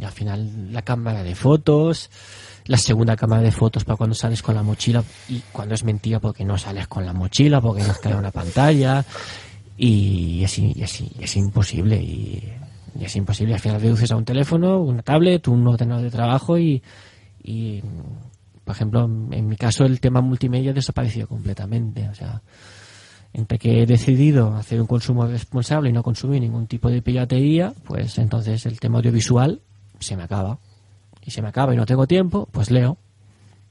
y 0.00 0.04
al 0.04 0.12
final 0.12 0.72
la 0.72 0.82
cámara 0.82 1.24
de 1.24 1.34
fotos, 1.34 2.08
la 2.66 2.76
segunda 2.76 3.16
cámara 3.16 3.42
de 3.42 3.50
fotos 3.50 3.84
para 3.84 3.96
cuando 3.96 4.14
sales 4.14 4.42
con 4.42 4.54
la 4.54 4.62
mochila 4.62 5.02
y 5.28 5.40
cuando 5.50 5.74
es 5.74 5.82
mentira 5.82 6.20
porque 6.20 6.44
no 6.44 6.56
sales 6.56 6.86
con 6.86 7.04
la 7.04 7.12
mochila 7.12 7.60
porque 7.60 7.82
nos 7.82 7.98
cae 7.98 8.14
una 8.14 8.30
pantalla 8.30 9.04
y 9.82 10.44
es, 10.44 10.58
y 10.58 10.82
es, 10.82 11.00
y 11.00 11.10
es 11.20 11.36
imposible 11.36 11.96
y, 11.96 12.52
y 13.00 13.04
es 13.04 13.16
imposible. 13.16 13.54
Al 13.54 13.60
final 13.60 13.80
reduces 13.80 14.12
a 14.12 14.16
un 14.16 14.26
teléfono 14.26 14.78
una 14.78 15.02
tablet 15.02 15.48
un 15.48 15.66
ordenador 15.66 16.04
de 16.04 16.10
trabajo 16.10 16.58
y, 16.58 16.82
y 17.42 17.82
por 18.62 18.74
ejemplo 18.74 19.04
en 19.04 19.48
mi 19.48 19.56
caso 19.56 19.86
el 19.86 19.98
tema 19.98 20.20
multimedia 20.20 20.72
ha 20.72 20.74
desaparecido 20.74 21.26
completamente. 21.26 22.10
O 22.10 22.14
sea 22.14 22.42
entre 23.32 23.58
que 23.58 23.82
he 23.82 23.86
decidido 23.86 24.54
hacer 24.54 24.82
un 24.82 24.86
consumo 24.86 25.24
responsable 25.24 25.88
y 25.88 25.92
no 25.94 26.02
consumir 26.02 26.42
ningún 26.42 26.66
tipo 26.66 26.90
de 26.90 27.00
piratería 27.00 27.72
pues 27.84 28.18
entonces 28.18 28.66
el 28.66 28.78
tema 28.80 28.98
audiovisual 28.98 29.62
se 29.98 30.14
me 30.14 30.24
acaba. 30.24 30.58
Y 31.24 31.30
se 31.30 31.40
me 31.40 31.48
acaba 31.48 31.72
y 31.72 31.78
no 31.78 31.86
tengo 31.86 32.06
tiempo 32.06 32.46
pues 32.52 32.70
leo. 32.70 32.98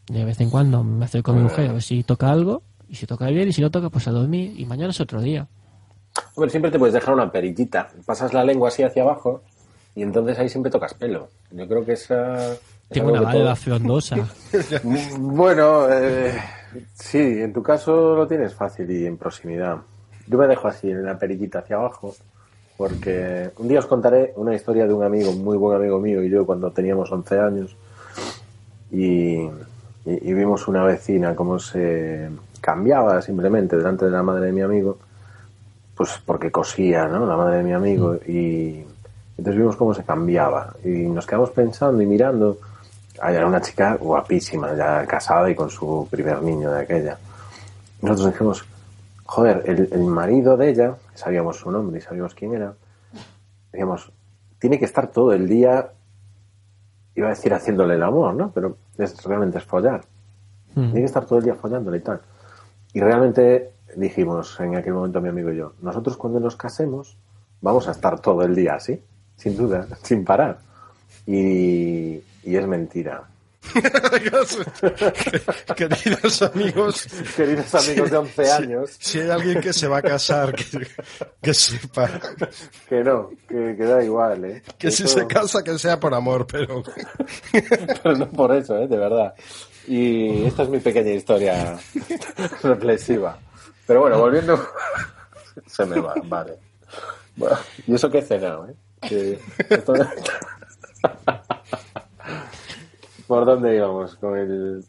De 0.08 0.26
vez 0.26 0.42
en 0.42 0.50
cuando 0.50 0.84
me 0.84 1.06
acerco 1.06 1.34
a 1.34 1.36
mi 1.36 1.44
mujer 1.44 1.70
a 1.70 1.74
ver 1.74 1.84
si 1.84 2.02
toca 2.02 2.32
algo 2.32 2.64
y 2.88 2.96
si 2.96 3.06
toca 3.06 3.28
bien 3.28 3.48
y 3.48 3.54
si 3.54 3.62
no 3.62 3.70
toca 3.70 3.92
pues 3.92 4.08
a 4.08 4.12
dormir 4.12 4.56
y 4.58 4.66
mañana 4.66 4.90
es 4.90 5.00
otro 5.00 5.22
día 5.22 5.48
Hombre, 6.36 6.50
siempre 6.50 6.72
te 6.72 6.80
puedes 6.80 6.94
dejar 6.94 7.14
una 7.14 7.32
perillita. 7.32 7.90
Pasas 8.06 8.34
la 8.34 8.44
lengua 8.44 8.70
así 8.70 8.84
hacia 8.84 9.04
abajo 9.04 9.42
y 9.96 10.04
entonces 10.04 10.38
ahí 10.40 10.50
siempre 10.50 10.72
tocas 10.72 10.94
pelo. 10.94 11.30
Yo 11.52 11.68
creo 11.68 11.86
que 11.86 11.94
esa... 11.94 12.54
es 12.54 12.60
tengo 12.90 13.12
una 13.12 13.32
todo- 13.32 13.56
frondosa 13.56 14.16
Bueno, 15.20 15.88
eh, 15.92 16.34
sí, 16.94 17.18
en 17.42 17.54
tu 17.54 17.62
caso 17.64 18.16
lo 18.16 18.28
tienes 18.28 18.54
fácil 18.54 18.90
y 18.92 19.06
en 19.06 19.18
proximidad. 19.18 19.78
Yo 20.28 20.38
me 20.38 20.48
dejo 20.48 20.68
así 20.68 20.90
en 20.92 21.04
la 21.06 21.18
perillita 21.18 21.60
hacia 21.60 21.76
abajo 21.78 22.16
porque 22.78 23.50
un 23.58 23.68
día 23.68 23.80
os 23.80 23.86
contaré 23.88 24.32
una 24.38 24.56
historia 24.56 24.88
de 24.88 24.94
un 24.94 25.04
amigo, 25.04 25.34
muy 25.34 25.58
buen 25.58 25.76
amigo 25.76 26.00
mío 26.00 26.24
y 26.24 26.30
yo 26.30 26.46
cuando 26.46 26.72
teníamos 26.72 27.12
11 27.12 27.40
años 27.40 27.76
y, 28.92 29.34
y- 29.36 29.50
y 30.06 30.34
vimos 30.34 30.68
una 30.68 30.84
vecina 30.84 31.36
cómo 31.36 31.60
se 31.60 32.30
cambiaba 32.62 33.22
simplemente 33.22 33.76
delante 33.78 34.06
de 34.06 34.12
la 34.12 34.24
madre 34.24 34.46
de 34.48 34.52
mi 34.54 34.62
amigo, 34.62 34.98
pues 36.00 36.18
porque 36.26 36.50
cosía, 36.50 37.10
¿no? 37.10 37.26
La 37.26 37.36
madre 37.36 37.58
de 37.58 37.64
mi 37.64 37.74
amigo 37.74 38.16
y 38.26 38.86
entonces 39.38 39.58
vimos 39.58 39.76
cómo 39.76 39.94
se 39.94 40.06
cambiaba 40.06 40.74
y 40.82 40.88
nos 40.88 41.26
quedamos 41.26 41.50
pensando 41.50 42.02
y 42.02 42.06
mirando. 42.06 42.58
Ah, 43.22 43.34
era 43.34 43.46
una 43.46 43.60
chica 43.60 43.96
guapísima, 43.96 44.74
ya 44.78 45.06
casada 45.06 45.50
y 45.50 45.56
con 45.56 45.70
su 45.70 46.08
primer 46.10 46.42
niño 46.42 46.72
de 46.72 46.84
aquella. 46.84 47.18
Nosotros 48.02 48.32
dijimos, 48.32 48.66
joder, 49.26 49.62
el, 49.66 49.90
el 49.92 50.06
marido 50.06 50.56
de 50.56 50.70
ella, 50.70 50.96
sabíamos 51.16 51.58
su 51.58 51.70
nombre 51.70 52.00
y 52.00 52.02
sabíamos 52.02 52.34
quién 52.34 52.54
era, 52.54 52.74
decíamos, 53.70 54.10
tiene 54.58 54.80
que 54.80 54.86
estar 54.86 55.08
todo 55.08 55.34
el 55.34 55.50
día, 55.50 55.92
iba 57.14 57.28
a 57.28 57.32
decir 57.32 57.54
haciéndole 57.54 57.96
el 57.96 58.04
amor, 58.04 58.36
¿no? 58.36 58.52
Pero 58.54 58.78
es, 58.98 59.22
realmente 59.26 59.58
es 59.58 59.66
follar. 59.66 60.06
Mm. 60.76 60.76
Tiene 60.76 61.00
que 61.02 61.06
estar 61.08 61.26
todo 61.26 61.40
el 61.40 61.44
día 61.44 61.56
follándole 61.56 61.98
y 61.98 62.02
tal. 62.02 62.22
Y 62.94 63.02
realmente 63.02 63.74
dijimos 63.96 64.60
en 64.60 64.76
aquel 64.76 64.94
momento 64.94 65.22
mi 65.22 65.30
amigo 65.30 65.52
y 65.52 65.58
yo, 65.58 65.74
nosotros 65.82 66.18
cuando 66.18 66.40
nos 66.40 66.56
casemos 66.56 67.18
vamos 67.62 67.88
a 67.88 67.92
estar 67.92 68.20
todo 68.20 68.44
el 68.44 68.56
día 68.56 68.76
así, 68.76 69.02
sin 69.36 69.58
duda, 69.58 69.88
sin 70.04 70.24
parar. 70.24 70.60
Y, 71.26 72.22
y 72.44 72.56
es 72.56 72.68
mentira. 72.68 73.24
Queridos 75.76 76.42
amigos, 76.42 77.08
Queridos 77.36 77.76
amigos 77.76 78.10
de 78.10 78.18
11 78.18 78.52
años, 78.52 78.96
si 79.00 79.20
hay 79.20 79.30
alguien 79.30 79.60
que 79.62 79.74
se 79.74 79.88
va 79.88 79.98
a 79.98 80.02
casar, 80.02 80.56
que, 80.56 80.88
que 81.42 81.54
sepa 81.54 82.10
que 82.88 83.04
no, 83.04 83.30
que, 83.48 83.76
que 83.78 83.84
da 83.84 84.04
igual, 84.04 84.46
¿eh? 84.46 84.64
que 84.78 84.90
si 84.92 85.08
se 85.08 85.28
casa 85.28 85.62
que 85.62 85.78
sea 85.78 86.00
por 86.00 86.14
amor, 86.14 86.48
pero 86.48 86.82
Pero 87.52 88.18
no 88.18 88.30
por 88.30 88.56
eso, 88.56 88.78
¿eh? 88.78 88.88
De 88.88 88.98
verdad. 88.98 89.34
Y 89.88 90.46
esta 90.46 90.64
es 90.64 90.70
mi 90.70 90.80
pequeña 90.80 91.12
historia 91.12 91.78
reflexiva. 92.64 93.38
Pero 93.90 94.02
bueno, 94.02 94.20
volviendo... 94.20 94.56
Se 95.66 95.84
me 95.84 96.00
va, 96.00 96.14
vale. 96.26 96.60
Bueno, 97.36 97.58
y 97.88 97.96
eso 97.96 98.12
que 98.12 98.20
he 98.20 98.22
cenado, 98.22 98.68
¿eh? 98.70 98.76
Que 99.02 99.40
esto- 99.68 99.94
¿Por 103.28 103.46
dónde 103.46 103.76
íbamos? 103.76 104.16
Con 104.18 104.38
el... 104.38 104.86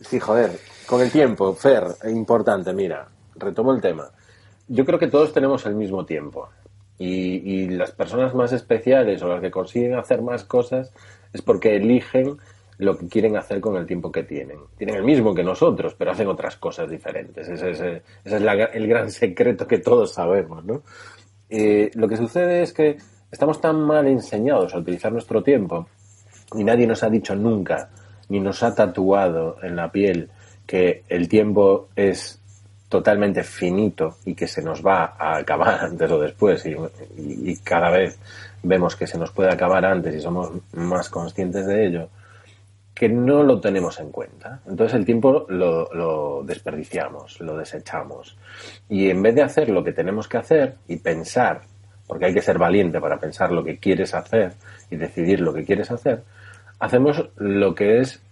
Sí, 0.00 0.20
joder, 0.20 0.58
con 0.86 1.00
el 1.02 1.10
tiempo, 1.10 1.54
Fer, 1.54 1.88
importante, 2.04 2.72
mira, 2.72 3.08
retomo 3.34 3.74
el 3.74 3.80
tema. 3.80 4.10
Yo 4.68 4.84
creo 4.86 5.00
que 5.00 5.08
todos 5.08 5.32
tenemos 5.32 5.66
el 5.66 5.74
mismo 5.74 6.06
tiempo. 6.06 6.48
Y, 6.98 7.08
y 7.64 7.68
las 7.70 7.90
personas 7.90 8.32
más 8.32 8.52
especiales 8.52 9.22
o 9.22 9.28
las 9.28 9.40
que 9.40 9.50
consiguen 9.50 9.96
hacer 9.96 10.22
más 10.22 10.44
cosas 10.44 10.92
es 11.32 11.42
porque 11.42 11.74
eligen 11.74 12.38
lo 12.78 12.96
que 12.98 13.06
quieren 13.08 13.36
hacer 13.36 13.60
con 13.60 13.76
el 13.76 13.86
tiempo 13.86 14.12
que 14.12 14.22
tienen. 14.24 14.58
Tienen 14.76 14.96
el 14.96 15.02
mismo 15.04 15.34
que 15.34 15.42
nosotros, 15.42 15.94
pero 15.96 16.10
hacen 16.10 16.28
otras 16.28 16.56
cosas 16.56 16.90
diferentes. 16.90 17.48
Ese 17.48 17.70
es, 17.70 17.80
eh, 17.80 18.02
ese 18.24 18.36
es 18.36 18.42
la- 18.42 18.52
el 18.52 18.86
gran 18.86 19.10
secreto 19.22 19.66
que 19.66 19.78
todos 19.78 20.12
sabemos, 20.12 20.64
¿no? 20.64 20.82
Eh, 21.48 21.90
lo 21.94 22.08
que 22.08 22.16
sucede 22.16 22.62
es 22.62 22.72
que 22.72 22.96
estamos 23.30 23.60
tan 23.60 23.80
mal 23.80 24.06
enseñados 24.06 24.74
a 24.74 24.78
utilizar 24.78 25.12
nuestro 25.12 25.42
tiempo 25.42 25.88
y 26.54 26.64
nadie 26.64 26.86
nos 26.86 27.02
ha 27.02 27.08
dicho 27.10 27.34
nunca, 27.34 27.88
ni 28.28 28.40
nos 28.40 28.62
ha 28.62 28.74
tatuado 28.74 29.56
en 29.62 29.76
la 29.76 29.90
piel 29.90 30.28
que 30.66 31.04
el 31.08 31.28
tiempo 31.28 31.88
es 31.96 32.40
totalmente 32.88 33.42
finito 33.42 34.16
y 34.24 34.34
que 34.34 34.46
se 34.46 34.62
nos 34.62 34.84
va 34.84 35.16
a 35.18 35.38
acabar 35.38 35.80
antes 35.84 36.10
o 36.10 36.20
después 36.20 36.64
y 36.66 37.56
cada 37.58 37.90
vez 37.90 38.18
vemos 38.62 38.96
que 38.96 39.06
se 39.06 39.18
nos 39.18 39.30
puede 39.30 39.50
acabar 39.52 39.84
antes 39.84 40.14
y 40.14 40.20
somos 40.20 40.50
más 40.72 41.08
conscientes 41.08 41.66
de 41.66 41.86
ello, 41.86 42.08
que 42.96 43.10
no 43.10 43.42
lo 43.42 43.60
tenemos 43.60 44.00
en 44.00 44.10
cuenta. 44.10 44.60
Entonces 44.66 44.94
el 44.94 45.04
tiempo 45.04 45.44
lo, 45.50 45.92
lo 45.92 46.42
desperdiciamos, 46.44 47.38
lo 47.42 47.58
desechamos. 47.58 48.38
Y 48.88 49.10
en 49.10 49.22
vez 49.22 49.34
de 49.34 49.42
hacer 49.42 49.68
lo 49.68 49.84
que 49.84 49.92
tenemos 49.92 50.26
que 50.26 50.38
hacer 50.38 50.76
y 50.88 50.96
pensar, 50.96 51.60
porque 52.06 52.24
hay 52.24 52.32
que 52.32 52.40
ser 52.40 52.56
valiente 52.56 52.98
para 52.98 53.20
pensar 53.20 53.52
lo 53.52 53.62
que 53.62 53.76
quieres 53.76 54.14
hacer 54.14 54.54
y 54.90 54.96
decidir 54.96 55.40
lo 55.40 55.52
que 55.52 55.66
quieres 55.66 55.90
hacer, 55.90 56.22
hacemos 56.78 57.28
lo 57.36 57.74
que 57.74 58.00
es 58.00 58.22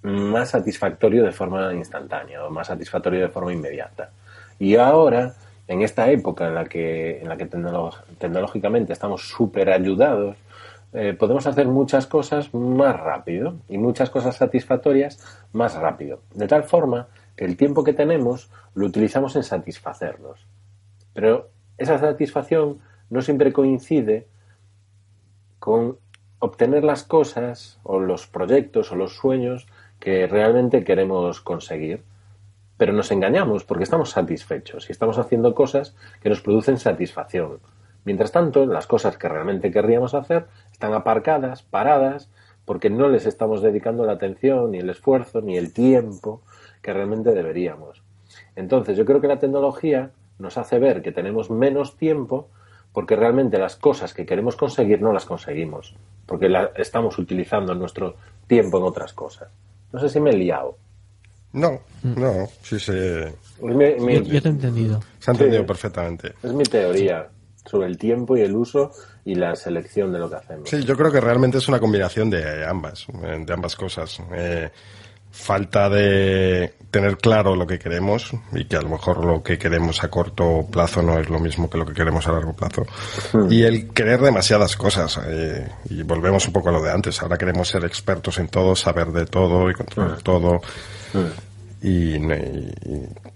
más 0.00 0.48
satisfactorio 0.48 1.22
de 1.24 1.32
forma 1.32 1.74
instantánea 1.74 2.46
o 2.46 2.50
más 2.50 2.68
satisfactorio 2.68 3.20
de 3.20 3.28
forma 3.28 3.52
inmediata. 3.52 4.12
Y 4.58 4.76
ahora, 4.76 5.34
en 5.66 5.82
esta 5.82 6.10
época 6.10 6.48
en 6.48 6.54
la 6.54 6.64
que, 6.64 7.20
en 7.20 7.28
la 7.28 7.36
que 7.36 7.44
tecnológicamente 7.44 8.94
estamos 8.94 9.28
súper 9.28 9.68
ayudados, 9.68 10.38
eh, 10.92 11.14
podemos 11.18 11.46
hacer 11.46 11.66
muchas 11.68 12.06
cosas 12.06 12.54
más 12.54 12.98
rápido 12.98 13.56
y 13.68 13.78
muchas 13.78 14.08
cosas 14.10 14.36
satisfactorias 14.36 15.22
más 15.52 15.74
rápido. 15.74 16.22
De 16.34 16.48
tal 16.48 16.64
forma 16.64 17.08
que 17.36 17.44
el 17.44 17.56
tiempo 17.56 17.84
que 17.84 17.92
tenemos 17.92 18.50
lo 18.74 18.86
utilizamos 18.86 19.36
en 19.36 19.42
satisfacernos. 19.42 20.46
Pero 21.12 21.50
esa 21.76 21.98
satisfacción 21.98 22.78
no 23.10 23.22
siempre 23.22 23.52
coincide 23.52 24.28
con 25.58 25.98
obtener 26.38 26.84
las 26.84 27.04
cosas 27.04 27.78
o 27.82 28.00
los 28.00 28.26
proyectos 28.26 28.90
o 28.92 28.96
los 28.96 29.16
sueños 29.16 29.66
que 29.98 30.26
realmente 30.26 30.84
queremos 30.84 31.40
conseguir. 31.40 32.04
Pero 32.76 32.92
nos 32.92 33.10
engañamos 33.10 33.64
porque 33.64 33.84
estamos 33.84 34.10
satisfechos 34.10 34.88
y 34.88 34.92
estamos 34.92 35.18
haciendo 35.18 35.54
cosas 35.54 35.94
que 36.22 36.28
nos 36.30 36.40
producen 36.40 36.78
satisfacción. 36.78 37.58
Mientras 38.04 38.32
tanto, 38.32 38.64
las 38.64 38.86
cosas 38.86 39.18
que 39.18 39.28
realmente 39.28 39.70
querríamos 39.70 40.14
hacer 40.14 40.46
están 40.78 40.94
aparcadas, 40.94 41.62
paradas, 41.64 42.28
porque 42.64 42.88
no 42.88 43.08
les 43.08 43.26
estamos 43.26 43.62
dedicando 43.62 44.04
la 44.06 44.12
atención, 44.12 44.70
ni 44.70 44.78
el 44.78 44.88
esfuerzo, 44.90 45.40
ni 45.40 45.56
el 45.56 45.72
tiempo 45.72 46.40
que 46.82 46.92
realmente 46.92 47.32
deberíamos. 47.32 48.00
Entonces, 48.54 48.96
yo 48.96 49.04
creo 49.04 49.20
que 49.20 49.26
la 49.26 49.40
tecnología 49.40 50.10
nos 50.38 50.56
hace 50.56 50.78
ver 50.78 51.02
que 51.02 51.10
tenemos 51.10 51.50
menos 51.50 51.96
tiempo 51.96 52.46
porque 52.92 53.16
realmente 53.16 53.58
las 53.58 53.74
cosas 53.74 54.14
que 54.14 54.24
queremos 54.24 54.54
conseguir 54.54 55.02
no 55.02 55.12
las 55.12 55.24
conseguimos, 55.24 55.96
porque 56.26 56.48
la- 56.48 56.70
estamos 56.76 57.18
utilizando 57.18 57.74
nuestro 57.74 58.14
tiempo 58.46 58.78
en 58.78 58.84
otras 58.84 59.12
cosas. 59.12 59.48
No 59.92 59.98
sé 59.98 60.08
si 60.08 60.20
me 60.20 60.30
he 60.30 60.34
liado. 60.36 60.76
No, 61.54 61.80
no, 62.04 62.46
sí 62.62 62.78
se, 62.78 63.24
Es 63.24 63.34
mi, 63.60 63.94
mi- 63.96 64.14
Yo, 64.14 64.22
yo 64.34 64.42
te 64.42 64.48
he 64.48 64.52
entendido. 64.52 65.00
se 65.18 65.30
ha 65.30 65.34
entendido 65.34 65.62
Sí. 65.62 65.66
perfectamente. 65.66 66.34
es 66.40 66.52
mi 66.52 66.62
teoría 66.62 67.26
sobre 67.68 67.86
el 67.86 67.98
tiempo 67.98 68.36
y 68.36 68.40
el 68.40 68.56
uso 68.56 68.90
y 69.24 69.34
la 69.34 69.54
selección 69.54 70.12
de 70.12 70.18
lo 70.18 70.30
que 70.30 70.36
hacemos. 70.36 70.68
Sí, 70.68 70.82
yo 70.84 70.96
creo 70.96 71.12
que 71.12 71.20
realmente 71.20 71.58
es 71.58 71.68
una 71.68 71.78
combinación 71.78 72.30
de 72.30 72.66
ambas, 72.66 73.06
eh, 73.22 73.44
de 73.44 73.52
ambas 73.52 73.76
cosas. 73.76 74.20
Eh, 74.32 74.70
falta 75.30 75.90
de 75.90 76.74
tener 76.90 77.18
claro 77.18 77.54
lo 77.54 77.66
que 77.66 77.78
queremos 77.78 78.32
y 78.52 78.64
que 78.64 78.76
a 78.76 78.82
lo 78.82 78.88
mejor 78.88 79.24
lo 79.24 79.42
que 79.42 79.58
queremos 79.58 80.02
a 80.02 80.08
corto 80.08 80.66
plazo 80.70 81.02
no 81.02 81.18
es 81.18 81.28
lo 81.28 81.38
mismo 81.38 81.68
que 81.68 81.76
lo 81.76 81.84
que 81.84 81.92
queremos 81.92 82.26
a 82.26 82.32
largo 82.32 82.54
plazo. 82.54 82.86
Y 83.50 83.62
el 83.62 83.88
querer 83.90 84.20
demasiadas 84.20 84.76
cosas. 84.76 85.20
eh, 85.26 85.68
y 85.90 86.02
volvemos 86.02 86.46
un 86.46 86.52
poco 86.52 86.70
a 86.70 86.72
lo 86.72 86.82
de 86.82 86.90
antes. 86.90 87.20
Ahora 87.22 87.36
queremos 87.36 87.68
ser 87.68 87.84
expertos 87.84 88.38
en 88.38 88.48
todo, 88.48 88.74
saber 88.74 89.08
de 89.08 89.26
todo 89.26 89.70
y 89.70 89.74
controlar 89.74 90.22
todo. 90.22 90.60
Y, 91.82 92.16
y 92.16 92.72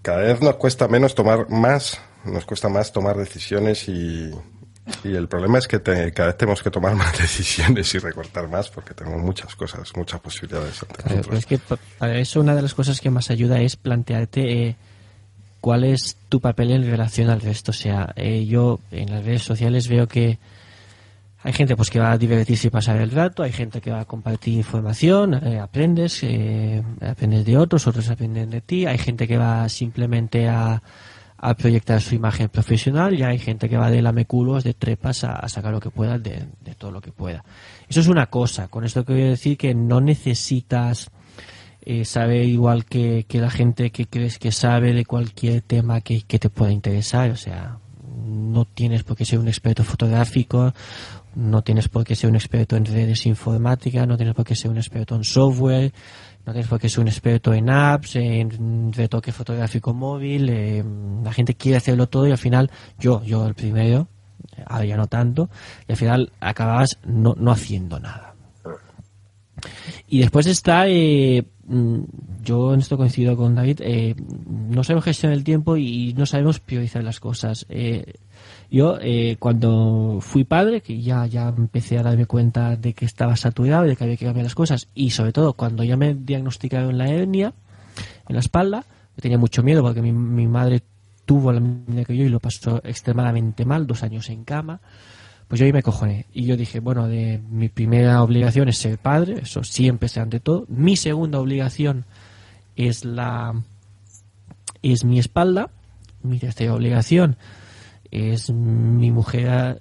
cada 0.02 0.18
vez 0.22 0.40
nos 0.40 0.56
cuesta 0.56 0.88
menos 0.88 1.14
tomar 1.14 1.48
más, 1.50 2.00
nos 2.24 2.44
cuesta 2.44 2.68
más 2.68 2.92
tomar 2.92 3.16
decisiones 3.16 3.88
y, 3.88 4.30
y 5.04 5.14
el 5.14 5.28
problema 5.28 5.58
es 5.58 5.68
que 5.68 5.78
te- 5.78 6.12
cada 6.12 6.28
vez 6.28 6.38
tenemos 6.38 6.62
que 6.62 6.70
tomar 6.70 6.94
más 6.96 7.16
decisiones 7.18 7.94
y 7.94 7.98
recortar 7.98 8.48
más 8.48 8.68
porque 8.68 8.94
tenemos 8.94 9.22
muchas 9.22 9.54
cosas, 9.54 9.90
muchas 9.96 10.20
posibilidades 10.20 10.82
ante 10.82 11.02
Claro, 11.04 11.22
pero 11.24 11.36
es 11.36 11.46
que 11.46 11.58
pa- 11.58 11.78
para 11.98 12.18
eso 12.18 12.40
una 12.40 12.54
de 12.56 12.62
las 12.62 12.74
cosas 12.74 13.00
que 13.00 13.10
más 13.10 13.30
ayuda 13.30 13.60
es 13.60 13.76
plantearte 13.76 14.66
eh, 14.68 14.76
cuál 15.60 15.84
es 15.84 16.16
tu 16.28 16.40
papel 16.40 16.72
en 16.72 16.82
relación 16.84 17.30
al 17.30 17.40
resto. 17.40 17.70
O 17.70 17.74
sea, 17.74 18.12
eh, 18.16 18.44
yo 18.46 18.80
en 18.90 19.10
las 19.12 19.24
redes 19.24 19.42
sociales 19.42 19.86
veo 19.86 20.08
que 20.08 20.38
hay 21.44 21.52
gente 21.52 21.76
pues 21.76 21.90
que 21.90 21.98
va 21.98 22.12
a 22.12 22.18
divertirse 22.18 22.68
y 22.68 22.70
pasar 22.70 23.00
el 23.00 23.10
rato, 23.10 23.42
hay 23.42 23.52
gente 23.52 23.80
que 23.80 23.90
va 23.90 24.00
a 24.00 24.04
compartir 24.04 24.54
información, 24.54 25.34
eh, 25.34 25.58
aprendes, 25.58 26.22
eh, 26.22 26.82
aprendes 27.00 27.44
de 27.44 27.56
otros, 27.56 27.86
otros 27.86 28.08
aprenden 28.10 28.50
de 28.50 28.60
ti, 28.60 28.86
hay 28.86 28.98
gente 28.98 29.26
que 29.26 29.36
va 29.36 29.68
simplemente 29.68 30.48
a, 30.48 30.82
a 31.36 31.54
proyectar 31.54 32.00
su 32.00 32.14
imagen 32.14 32.48
profesional 32.48 33.18
y 33.18 33.24
hay 33.24 33.38
gente 33.38 33.68
que 33.68 33.76
va 33.76 33.90
de 33.90 34.00
lameculos, 34.00 34.62
de 34.62 34.74
trepas 34.74 35.24
a, 35.24 35.48
sacar 35.48 35.72
lo 35.72 35.80
que 35.80 35.90
pueda 35.90 36.16
de, 36.16 36.46
de 36.60 36.74
todo 36.76 36.92
lo 36.92 37.00
que 37.00 37.10
pueda. 37.10 37.44
Eso 37.88 38.00
es 38.00 38.06
una 38.06 38.26
cosa, 38.26 38.68
con 38.68 38.84
esto 38.84 39.04
quiero 39.04 39.30
decir 39.30 39.58
que 39.58 39.74
no 39.74 40.00
necesitas 40.00 41.10
eh, 41.84 42.04
saber 42.04 42.44
igual 42.44 42.84
que, 42.84 43.26
que 43.28 43.40
la 43.40 43.50
gente 43.50 43.90
que 43.90 44.06
crees 44.06 44.38
que 44.38 44.52
sabe 44.52 44.92
de 44.92 45.04
cualquier 45.04 45.62
tema 45.62 46.00
que, 46.00 46.22
que 46.22 46.38
te 46.38 46.48
pueda 46.48 46.70
interesar, 46.70 47.32
o 47.32 47.36
sea, 47.36 47.78
no 48.24 48.64
tienes 48.64 49.02
por 49.02 49.16
qué 49.16 49.24
ser 49.24 49.40
un 49.40 49.48
experto 49.48 49.82
fotográfico, 49.82 50.72
no 51.34 51.62
tienes 51.62 51.88
por 51.88 52.04
qué 52.04 52.14
ser 52.14 52.30
un 52.30 52.36
experto 52.36 52.76
en 52.76 52.84
redes 52.84 53.26
informáticas, 53.26 54.06
no 54.06 54.16
tienes 54.16 54.34
por 54.34 54.44
qué 54.44 54.54
ser 54.54 54.70
un 54.70 54.76
experto 54.76 55.16
en 55.16 55.24
software, 55.24 55.92
no 56.44 56.52
tienes 56.52 56.68
por 56.68 56.80
qué 56.80 56.88
ser 56.88 57.00
un 57.00 57.08
experto 57.08 57.52
en 57.54 57.70
apps, 57.70 58.16
en 58.16 58.92
retoque 58.92 59.32
fotográfico 59.32 59.94
móvil. 59.94 60.48
eh, 60.48 60.84
la 61.24 61.32
gente 61.32 61.54
quiere 61.54 61.78
hacerlo 61.78 62.08
todo 62.08 62.26
y 62.26 62.32
al 62.32 62.38
final, 62.38 62.70
yo, 62.98 63.22
yo 63.24 63.46
el 63.46 63.54
primero, 63.54 64.08
ahora 64.66 64.84
ya 64.84 64.96
no 64.96 65.06
tanto, 65.06 65.48
y 65.88 65.92
al 65.92 65.98
final 65.98 66.32
acababas 66.40 66.98
no, 67.04 67.34
no 67.38 67.52
haciendo 67.52 67.98
nada. 68.00 68.34
Y 70.08 70.20
después 70.20 70.46
está, 70.46 70.88
eh, 70.88 71.44
mm, 71.66 72.00
yo 72.42 72.74
en 72.74 72.80
esto 72.80 72.96
coincido 72.96 73.36
con 73.36 73.54
David, 73.54 73.80
eh, 73.82 74.14
no 74.48 74.82
sabemos 74.84 75.04
gestionar 75.04 75.36
el 75.36 75.44
tiempo 75.44 75.76
y 75.76 76.14
no 76.14 76.26
sabemos 76.26 76.60
priorizar 76.60 77.04
las 77.04 77.20
cosas. 77.20 77.66
Eh, 77.68 78.14
yo 78.72 78.98
eh, 79.00 79.36
cuando 79.38 80.18
fui 80.20 80.44
padre, 80.44 80.80
que 80.80 81.00
ya, 81.02 81.26
ya 81.26 81.48
empecé 81.48 81.98
a 81.98 82.02
darme 82.02 82.24
cuenta 82.24 82.74
de 82.76 82.94
que 82.94 83.04
estaba 83.04 83.36
saturado, 83.36 83.84
de 83.84 83.96
que 83.96 84.04
había 84.04 84.16
que 84.16 84.24
cambiar 84.24 84.44
las 84.44 84.54
cosas, 84.54 84.88
y 84.94 85.10
sobre 85.10 85.32
todo 85.32 85.52
cuando 85.52 85.84
ya 85.84 85.96
me 85.96 86.14
diagnosticaron 86.14 86.96
la 86.96 87.08
hernia 87.08 87.52
en 88.28 88.34
la 88.34 88.40
espalda, 88.40 88.86
yo 89.14 89.20
tenía 89.20 89.36
mucho 89.36 89.62
miedo 89.62 89.82
porque 89.82 90.00
mi, 90.00 90.12
mi 90.12 90.46
madre 90.46 90.82
tuvo 91.26 91.52
la 91.52 91.60
misma 91.60 92.04
que 92.04 92.16
yo 92.16 92.24
y 92.24 92.30
lo 92.30 92.40
pasó 92.40 92.80
extremadamente 92.82 93.66
mal, 93.66 93.86
dos 93.86 94.02
años 94.02 94.30
en 94.30 94.44
cama. 94.44 94.80
Pues 95.48 95.58
yo 95.60 95.66
ahí 95.66 95.72
me 95.74 95.82
cojoné. 95.82 96.24
Y 96.32 96.46
yo 96.46 96.56
dije, 96.56 96.80
bueno, 96.80 97.08
de 97.08 97.42
mi 97.50 97.68
primera 97.68 98.22
obligación 98.22 98.70
es 98.70 98.78
ser 98.78 98.96
padre, 98.96 99.40
eso 99.42 99.62
siempre 99.64 100.08
sea 100.08 100.22
ante 100.22 100.40
todo. 100.40 100.64
Mi 100.68 100.96
segunda 100.96 101.38
obligación 101.38 102.06
es 102.74 103.04
la 103.04 103.54
es 104.82 105.04
mi 105.04 105.18
espalda. 105.18 105.68
Mi 106.22 106.38
tercera 106.38 106.74
obligación 106.74 107.36
es 108.12 108.50
mi 108.50 109.10
mujer 109.10 109.48
a, 109.48 109.76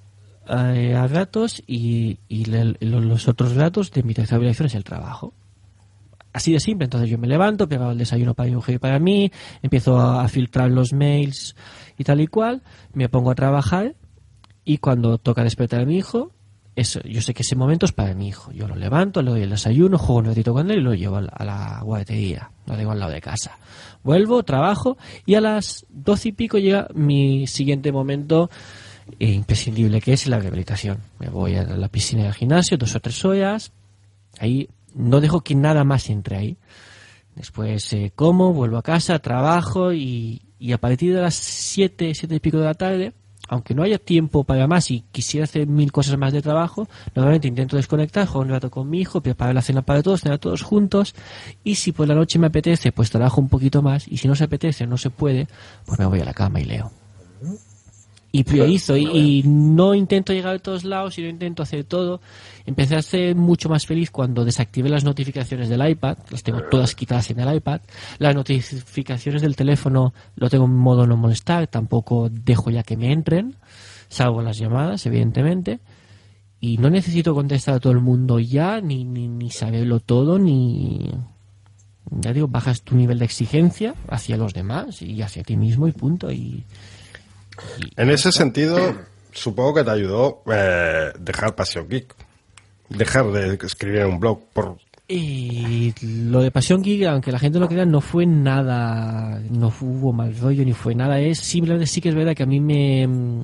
a- 0.47 1.07
ratos 1.07 1.61
y, 1.67 2.17
y 2.27 2.45
le- 2.45 2.75
lo- 2.79 3.01
los 3.01 3.27
otros 3.27 3.55
ratos 3.55 3.91
de 3.91 4.01
mi 4.03 4.13
tercera 4.13 4.49
es 4.49 4.75
el 4.75 4.83
trabajo. 4.83 5.33
Así 6.33 6.53
de 6.53 6.61
simple, 6.61 6.85
entonces 6.85 7.09
yo 7.09 7.17
me 7.17 7.27
levanto, 7.27 7.67
preparo 7.67 7.91
el 7.91 7.97
desayuno 7.97 8.33
para 8.33 8.49
mi 8.49 8.55
mujer 8.55 8.75
y 8.75 8.79
para 8.79 8.99
mí, 8.99 9.31
empiezo 9.61 9.99
a, 9.99 10.25
filtrar 10.29 10.71
los 10.71 10.93
mails 10.93 11.55
y 11.97 12.05
tal 12.05 12.21
y 12.21 12.27
cual, 12.27 12.63
me 12.93 13.09
pongo 13.09 13.31
a 13.31 13.35
trabajar 13.35 13.95
y 14.63 14.77
cuando 14.77 15.17
toca 15.17 15.43
despertar 15.43 15.81
a 15.81 15.85
mi 15.85 15.97
hijo, 15.97 16.31
eso, 16.77 17.01
yo 17.01 17.21
sé 17.21 17.33
que 17.33 17.41
ese 17.41 17.57
momento 17.57 17.85
es 17.85 17.91
para 17.91 18.13
mi 18.13 18.29
hijo. 18.29 18.49
Yo 18.53 18.65
lo 18.65 18.75
levanto, 18.77 19.21
le 19.21 19.31
doy 19.31 19.41
el 19.41 19.49
desayuno, 19.49 19.97
juego 19.97 20.19
un 20.19 20.25
ratito 20.27 20.53
con 20.53 20.71
él 20.71 20.79
y 20.79 20.81
lo 20.81 20.93
llevo 20.93 21.17
a 21.17 21.21
la, 21.21 21.29
a 21.35 21.43
la 21.43 21.81
guardería. 21.83 22.49
Lo 22.65 22.77
tengo 22.77 22.91
al 22.91 22.99
lado 22.99 23.11
de 23.11 23.19
casa. 23.19 23.57
Vuelvo, 24.03 24.43
trabajo 24.43 24.97
y 25.25 25.35
a 25.35 25.41
las 25.41 25.85
doce 25.89 26.29
y 26.29 26.31
pico 26.31 26.57
llega 26.57 26.87
mi 26.93 27.45
siguiente 27.47 27.91
momento 27.91 28.49
eh, 29.19 29.27
imprescindible, 29.31 30.01
que 30.01 30.13
es 30.13 30.27
la 30.27 30.39
rehabilitación. 30.39 30.99
Me 31.19 31.29
voy 31.29 31.55
a 31.55 31.63
la 31.63 31.87
piscina 31.87 32.23
del 32.23 32.33
gimnasio, 32.33 32.77
dos 32.77 32.95
o 32.95 32.99
tres 32.99 33.23
horas. 33.25 33.71
Ahí 34.39 34.69
no 34.95 35.21
dejo 35.21 35.41
que 35.41 35.55
nada 35.55 35.83
más 35.83 36.09
entre 36.09 36.37
ahí. 36.37 36.57
Después 37.35 37.93
eh, 37.93 38.11
como, 38.15 38.53
vuelvo 38.53 38.77
a 38.77 38.83
casa, 38.83 39.19
trabajo 39.19 39.93
y, 39.93 40.41
y 40.59 40.71
a 40.73 40.77
partir 40.79 41.13
de 41.13 41.21
las 41.21 41.35
siete, 41.35 42.13
siete 42.13 42.35
y 42.35 42.39
pico 42.39 42.57
de 42.57 42.65
la 42.65 42.73
tarde 42.73 43.13
aunque 43.51 43.75
no 43.75 43.83
haya 43.83 43.97
tiempo 43.97 44.45
para 44.45 44.65
más 44.65 44.89
y 44.91 45.03
quisiera 45.11 45.43
hacer 45.43 45.67
mil 45.67 45.91
cosas 45.91 46.17
más 46.17 46.31
de 46.31 46.41
trabajo, 46.41 46.87
normalmente 47.13 47.49
intento 47.49 47.75
desconectar, 47.75 48.25
juego 48.25 48.45
un 48.45 48.49
rato 48.49 48.71
con 48.71 48.89
mi 48.89 49.01
hijo, 49.01 49.19
preparar 49.19 49.53
la 49.53 49.61
cena 49.61 49.81
para 49.81 50.01
todos, 50.01 50.21
cenar 50.21 50.39
todos 50.39 50.61
juntos, 50.61 51.13
y 51.61 51.75
si 51.75 51.91
por 51.91 52.07
la 52.07 52.15
noche 52.15 52.39
me 52.39 52.47
apetece, 52.47 52.93
pues 52.93 53.11
trabajo 53.11 53.41
un 53.41 53.49
poquito 53.49 53.81
más, 53.81 54.07
y 54.07 54.17
si 54.17 54.29
no 54.29 54.35
se 54.35 54.45
apetece 54.45 54.87
no 54.87 54.97
se 54.97 55.09
puede, 55.09 55.49
pues 55.85 55.99
me 55.99 56.05
voy 56.05 56.21
a 56.21 56.25
la 56.25 56.33
cama 56.33 56.61
y 56.61 56.63
leo. 56.63 57.00
Y 58.33 58.43
priorizo, 58.45 58.95
y, 58.95 59.05
y 59.07 59.43
no 59.43 59.93
intento 59.93 60.31
llegar 60.31 60.55
a 60.55 60.59
todos 60.59 60.85
lados, 60.85 61.17
y 61.17 61.21
no 61.21 61.27
intento 61.27 61.63
hacer 61.63 61.83
todo. 61.83 62.21
Empecé 62.65 62.95
a 62.95 63.01
ser 63.01 63.35
mucho 63.35 63.67
más 63.67 63.85
feliz 63.85 64.09
cuando 64.09 64.45
desactivé 64.45 64.87
las 64.87 65.03
notificaciones 65.03 65.67
del 65.67 65.87
iPad, 65.87 66.17
las 66.29 66.41
tengo 66.41 66.61
todas 66.63 66.95
quitadas 66.95 67.29
en 67.31 67.39
el 67.39 67.55
iPad. 67.55 67.81
Las 68.19 68.33
notificaciones 68.33 69.41
del 69.41 69.55
teléfono 69.55 70.13
lo 70.35 70.49
tengo 70.49 70.65
en 70.65 70.75
modo 70.75 71.05
no 71.05 71.17
molestar, 71.17 71.67
tampoco 71.67 72.29
dejo 72.29 72.69
ya 72.69 72.83
que 72.83 72.95
me 72.95 73.11
entren, 73.11 73.55
salvo 74.07 74.41
las 74.41 74.57
llamadas, 74.57 75.05
evidentemente. 75.05 75.79
Y 76.61 76.77
no 76.77 76.89
necesito 76.89 77.33
contestar 77.33 77.75
a 77.75 77.79
todo 77.79 77.91
el 77.91 78.01
mundo 78.01 78.39
ya, 78.39 78.79
ni, 78.79 79.03
ni, 79.03 79.27
ni 79.27 79.49
saberlo 79.49 79.99
todo, 79.99 80.37
ni... 80.39 81.09
Ya 82.11 82.33
digo, 82.33 82.47
bajas 82.47 82.81
tu 82.81 82.95
nivel 82.95 83.19
de 83.19 83.25
exigencia 83.25 83.95
hacia 84.07 84.37
los 84.37 84.53
demás 84.53 85.01
y 85.01 85.21
hacia 85.21 85.43
ti 85.43 85.55
mismo 85.55 85.87
y 85.87 85.91
punto. 85.91 86.31
Y, 86.31 86.65
En 87.95 88.09
ese 88.09 88.31
sentido, 88.31 88.77
supongo 89.31 89.75
que 89.75 89.83
te 89.83 89.91
ayudó 89.91 90.43
eh, 90.51 91.11
dejar 91.19 91.55
Pasión 91.55 91.87
Geek. 91.89 92.15
Dejar 92.89 93.31
de 93.31 93.57
escribir 93.65 94.05
un 94.05 94.19
blog 94.19 94.39
por 94.51 94.77
Y 95.07 95.93
lo 96.01 96.41
de 96.41 96.51
Pasión 96.51 96.81
Geek, 96.81 97.05
aunque 97.07 97.31
la 97.31 97.39
gente 97.39 97.59
lo 97.59 97.67
crea, 97.69 97.85
no 97.85 98.01
fue 98.01 98.25
nada, 98.25 99.41
no 99.49 99.71
hubo 99.81 100.11
mal 100.11 100.37
rollo 100.37 100.65
ni 100.65 100.73
fue 100.73 100.93
nada. 100.95 101.19
Es 101.19 101.39
simplemente 101.39 101.87
sí 101.87 102.01
que 102.01 102.09
es 102.09 102.15
verdad 102.15 102.35
que 102.35 102.43
a 102.43 102.47
mí 102.47 102.59
me. 102.59 103.07
mm, 103.07 103.43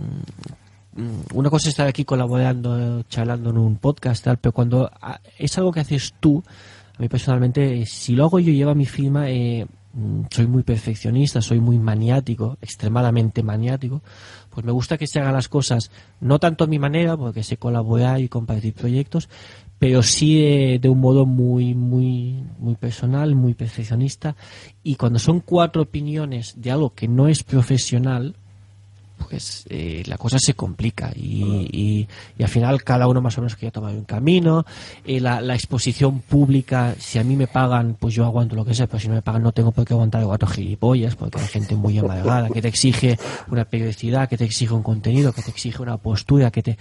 Una 1.33 1.49
cosa 1.49 1.67
es 1.69 1.73
estar 1.73 1.87
aquí 1.87 2.03
colaborando, 2.03 3.03
charlando 3.03 3.51
en 3.51 3.57
un 3.57 3.77
podcast, 3.77 4.23
tal, 4.25 4.37
pero 4.37 4.51
cuando 4.51 4.89
ah, 5.01 5.19
es 5.37 5.57
algo 5.57 5.71
que 5.71 5.79
haces 5.79 6.13
tú, 6.19 6.43
a 6.97 7.01
mí 7.01 7.07
personalmente, 7.07 7.85
si 7.85 8.15
lo 8.15 8.25
hago 8.25 8.39
yo, 8.39 8.51
lleva 8.51 8.73
mi 8.73 8.85
firma, 8.85 9.29
eh, 9.29 9.65
soy 10.29 10.47
muy 10.47 10.63
perfeccionista, 10.63 11.41
soy 11.41 11.59
muy 11.59 11.79
maniático, 11.79 12.57
extremadamente 12.61 13.43
maniático, 13.43 14.01
pues 14.49 14.65
me 14.65 14.71
gusta 14.71 14.97
que 14.97 15.07
se 15.07 15.19
hagan 15.19 15.33
las 15.33 15.49
cosas, 15.49 15.91
no 16.19 16.39
tanto 16.39 16.63
a 16.63 16.67
mi 16.67 16.79
manera, 16.79 17.17
porque 17.17 17.43
sé 17.43 17.57
colaborar 17.57 18.21
y 18.21 18.29
compartir 18.29 18.73
proyectos, 18.73 19.29
pero 19.79 20.03
sí 20.03 20.39
de, 20.39 20.79
de 20.79 20.89
un 20.89 20.99
modo 20.99 21.25
muy, 21.25 21.75
muy, 21.75 22.43
muy 22.59 22.75
personal, 22.75 23.35
muy 23.35 23.53
perfeccionista. 23.53 24.35
Y 24.83 24.95
cuando 24.95 25.19
son 25.19 25.39
cuatro 25.39 25.83
opiniones 25.83 26.53
de 26.57 26.71
algo 26.71 26.93
que 26.93 27.07
no 27.07 27.27
es 27.27 27.43
profesional, 27.43 28.35
pues 29.29 29.65
eh, 29.69 30.03
la 30.05 30.17
cosa 30.17 30.37
se 30.39 30.53
complica 30.53 31.11
y, 31.15 31.67
y, 31.71 32.07
y 32.37 32.43
al 32.43 32.49
final 32.49 32.83
cada 32.83 33.07
uno 33.07 33.21
más 33.21 33.37
o 33.37 33.41
menos 33.41 33.55
que 33.55 33.65
ya 33.65 33.71
toma 33.71 33.89
un 33.89 34.05
camino 34.05 34.65
eh, 35.05 35.19
la, 35.19 35.41
la 35.41 35.55
exposición 35.55 36.19
pública 36.21 36.95
si 36.99 37.19
a 37.19 37.23
mí 37.23 37.35
me 37.35 37.47
pagan 37.47 37.95
pues 37.99 38.13
yo 38.13 38.25
aguanto 38.25 38.55
lo 38.55 38.65
que 38.65 38.73
sea 38.73 38.87
pero 38.87 38.99
si 38.99 39.07
no 39.07 39.15
me 39.15 39.21
pagan 39.21 39.43
no 39.43 39.51
tengo 39.51 39.71
por 39.71 39.85
qué 39.85 39.93
aguantar 39.93 40.23
cuatro 40.23 40.47
gilipollas 40.47 41.15
porque 41.15 41.39
hay 41.39 41.47
gente 41.47 41.75
muy 41.75 41.97
amargada 41.97 42.49
que 42.49 42.61
te 42.61 42.67
exige 42.67 43.17
una 43.49 43.65
periodicidad 43.65 44.29
que 44.29 44.37
te 44.37 44.45
exige 44.45 44.73
un 44.73 44.83
contenido 44.83 45.33
que 45.33 45.41
te 45.41 45.51
exige 45.51 45.81
una 45.81 45.97
postura 45.97 46.51
que 46.51 46.63
te 46.63 46.77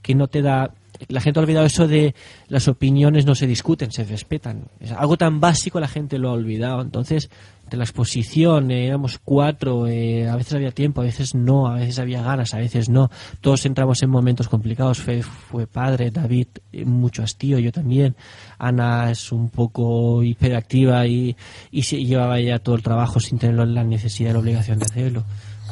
que 0.00 0.14
no 0.14 0.28
te 0.28 0.42
da 0.42 0.70
la 1.08 1.20
gente 1.20 1.40
ha 1.40 1.42
olvidado 1.42 1.66
eso 1.66 1.88
de 1.88 2.14
las 2.48 2.68
opiniones 2.68 3.26
no 3.26 3.34
se 3.34 3.46
discuten, 3.46 3.90
se 3.92 4.04
respetan. 4.04 4.64
Es 4.80 4.92
algo 4.92 5.16
tan 5.16 5.40
básico 5.40 5.80
la 5.80 5.88
gente 5.88 6.18
lo 6.18 6.30
ha 6.30 6.32
olvidado. 6.32 6.80
Entonces, 6.82 7.30
de 7.72 7.78
la 7.78 7.84
exposición, 7.84 8.70
eh, 8.70 8.86
éramos 8.86 9.18
cuatro, 9.18 9.86
eh, 9.88 10.28
a 10.28 10.36
veces 10.36 10.54
había 10.54 10.70
tiempo, 10.70 11.00
a 11.00 11.04
veces 11.04 11.34
no, 11.34 11.66
a 11.66 11.74
veces 11.74 11.98
había 11.98 12.22
ganas, 12.22 12.54
a 12.54 12.58
veces 12.58 12.88
no. 12.88 13.10
Todos 13.40 13.64
entramos 13.66 14.02
en 14.02 14.10
momentos 14.10 14.48
complicados. 14.48 14.98
Fe 14.98 15.22
fue 15.22 15.66
padre, 15.66 16.10
David 16.10 16.48
eh, 16.72 16.84
mucho 16.84 17.22
hastío, 17.22 17.58
yo 17.58 17.72
también. 17.72 18.14
Ana 18.58 19.10
es 19.10 19.32
un 19.32 19.48
poco 19.48 20.22
hiperactiva 20.22 21.06
y, 21.06 21.34
y 21.70 21.82
se 21.82 22.04
llevaba 22.04 22.38
ya 22.40 22.58
todo 22.58 22.74
el 22.74 22.82
trabajo 22.82 23.18
sin 23.20 23.38
tener 23.38 23.66
la 23.66 23.84
necesidad 23.84 24.34
la 24.34 24.38
obligación 24.38 24.78
de 24.78 24.84
hacerlo. 24.84 25.24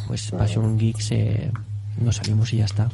Pues 0.07 0.31
Passion 0.31 0.79
Geeks 0.79 1.13
eh, 1.13 1.53
nos 2.01 2.17
salimos 2.17 2.53
y 2.55 2.59
ya 2.59 2.65
está. 2.65 2.89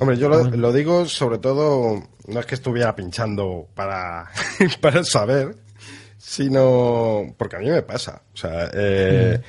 Hombre, 0.00 0.18
yo 0.18 0.28
lo, 0.28 0.44
lo 0.50 0.72
digo 0.72 1.06
sobre 1.06 1.38
todo, 1.38 2.02
no 2.26 2.40
es 2.40 2.46
que 2.46 2.56
estuviera 2.56 2.94
pinchando 2.94 3.68
para, 3.74 4.30
para 4.80 5.04
saber, 5.04 5.56
sino 6.18 7.34
porque 7.36 7.56
a 7.56 7.60
mí 7.60 7.70
me 7.70 7.82
pasa. 7.82 8.22
O 8.34 8.36
sea, 8.36 8.70
eh, 8.74 9.40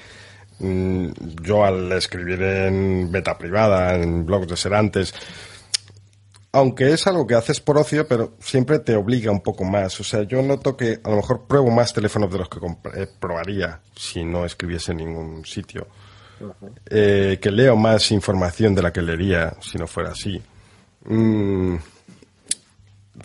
mm, 0.59 1.09
yo 1.41 1.65
al 1.65 1.91
escribir 1.91 2.41
en 2.41 3.11
beta 3.11 3.38
privada, 3.38 3.95
en 3.95 4.26
blogs 4.26 4.47
de 4.47 4.55
Serantes, 4.55 5.13
aunque 6.51 6.93
es 6.93 7.05
algo 7.07 7.28
que 7.28 7.36
haces 7.36 7.59
por 7.59 7.78
ocio, 7.78 8.07
pero 8.07 8.34
siempre 8.39 8.80
te 8.80 8.95
obliga 8.95 9.32
un 9.32 9.41
poco 9.41 9.63
más. 9.63 9.99
O 9.99 10.03
sea, 10.03 10.24
yo 10.24 10.41
noto 10.41 10.76
que 10.76 10.99
a 11.03 11.09
lo 11.09 11.17
mejor 11.17 11.45
pruebo 11.47 11.70
más 11.70 11.93
teléfonos 11.93 12.32
de 12.32 12.39
los 12.39 12.49
que 12.49 12.59
eh, 12.95 13.07
probaría 13.20 13.82
si 13.95 14.24
no 14.24 14.45
escribiese 14.45 14.91
en 14.91 14.97
ningún 14.97 15.45
sitio. 15.45 15.88
Eh, 16.89 17.38
que 17.41 17.51
leo 17.51 17.76
más 17.76 18.11
información 18.11 18.74
de 18.74 18.82
la 18.82 18.93
que 18.93 19.01
leería 19.01 19.55
si 19.59 19.78
no 19.78 19.88
fuera 19.88 20.11
así. 20.11 20.41
Mm, 21.05 21.76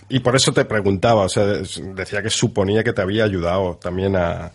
y 0.08 0.20
por 0.20 0.36
eso 0.36 0.52
te 0.52 0.64
preguntaba, 0.64 1.22
o 1.22 1.28
sea, 1.28 1.44
decía 1.44 2.22
que 2.22 2.30
suponía 2.30 2.82
que 2.84 2.92
te 2.92 3.02
había 3.02 3.24
ayudado 3.24 3.76
también 3.76 4.16
a... 4.16 4.52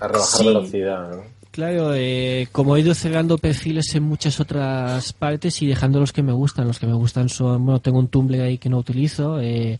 A 0.00 0.08
rebajar 0.08 0.40
Sí. 0.40 0.46
velocidad, 0.46 1.10
¿no? 1.10 1.22
Claro, 1.50 1.94
eh, 1.94 2.46
como 2.52 2.76
he 2.76 2.80
ido 2.80 2.94
cerrando 2.94 3.36
perfiles 3.36 3.92
en 3.96 4.04
muchas 4.04 4.38
otras 4.38 5.12
partes 5.12 5.60
y 5.62 5.66
dejando 5.66 5.98
los 5.98 6.12
que 6.12 6.22
me 6.22 6.32
gustan. 6.32 6.68
Los 6.68 6.78
que 6.78 6.86
me 6.86 6.94
gustan 6.94 7.28
son, 7.28 7.64
bueno, 7.66 7.80
tengo 7.80 7.98
un 7.98 8.06
Tumblr 8.08 8.40
ahí 8.40 8.56
que 8.56 8.68
no 8.68 8.78
utilizo. 8.78 9.40
eh, 9.40 9.78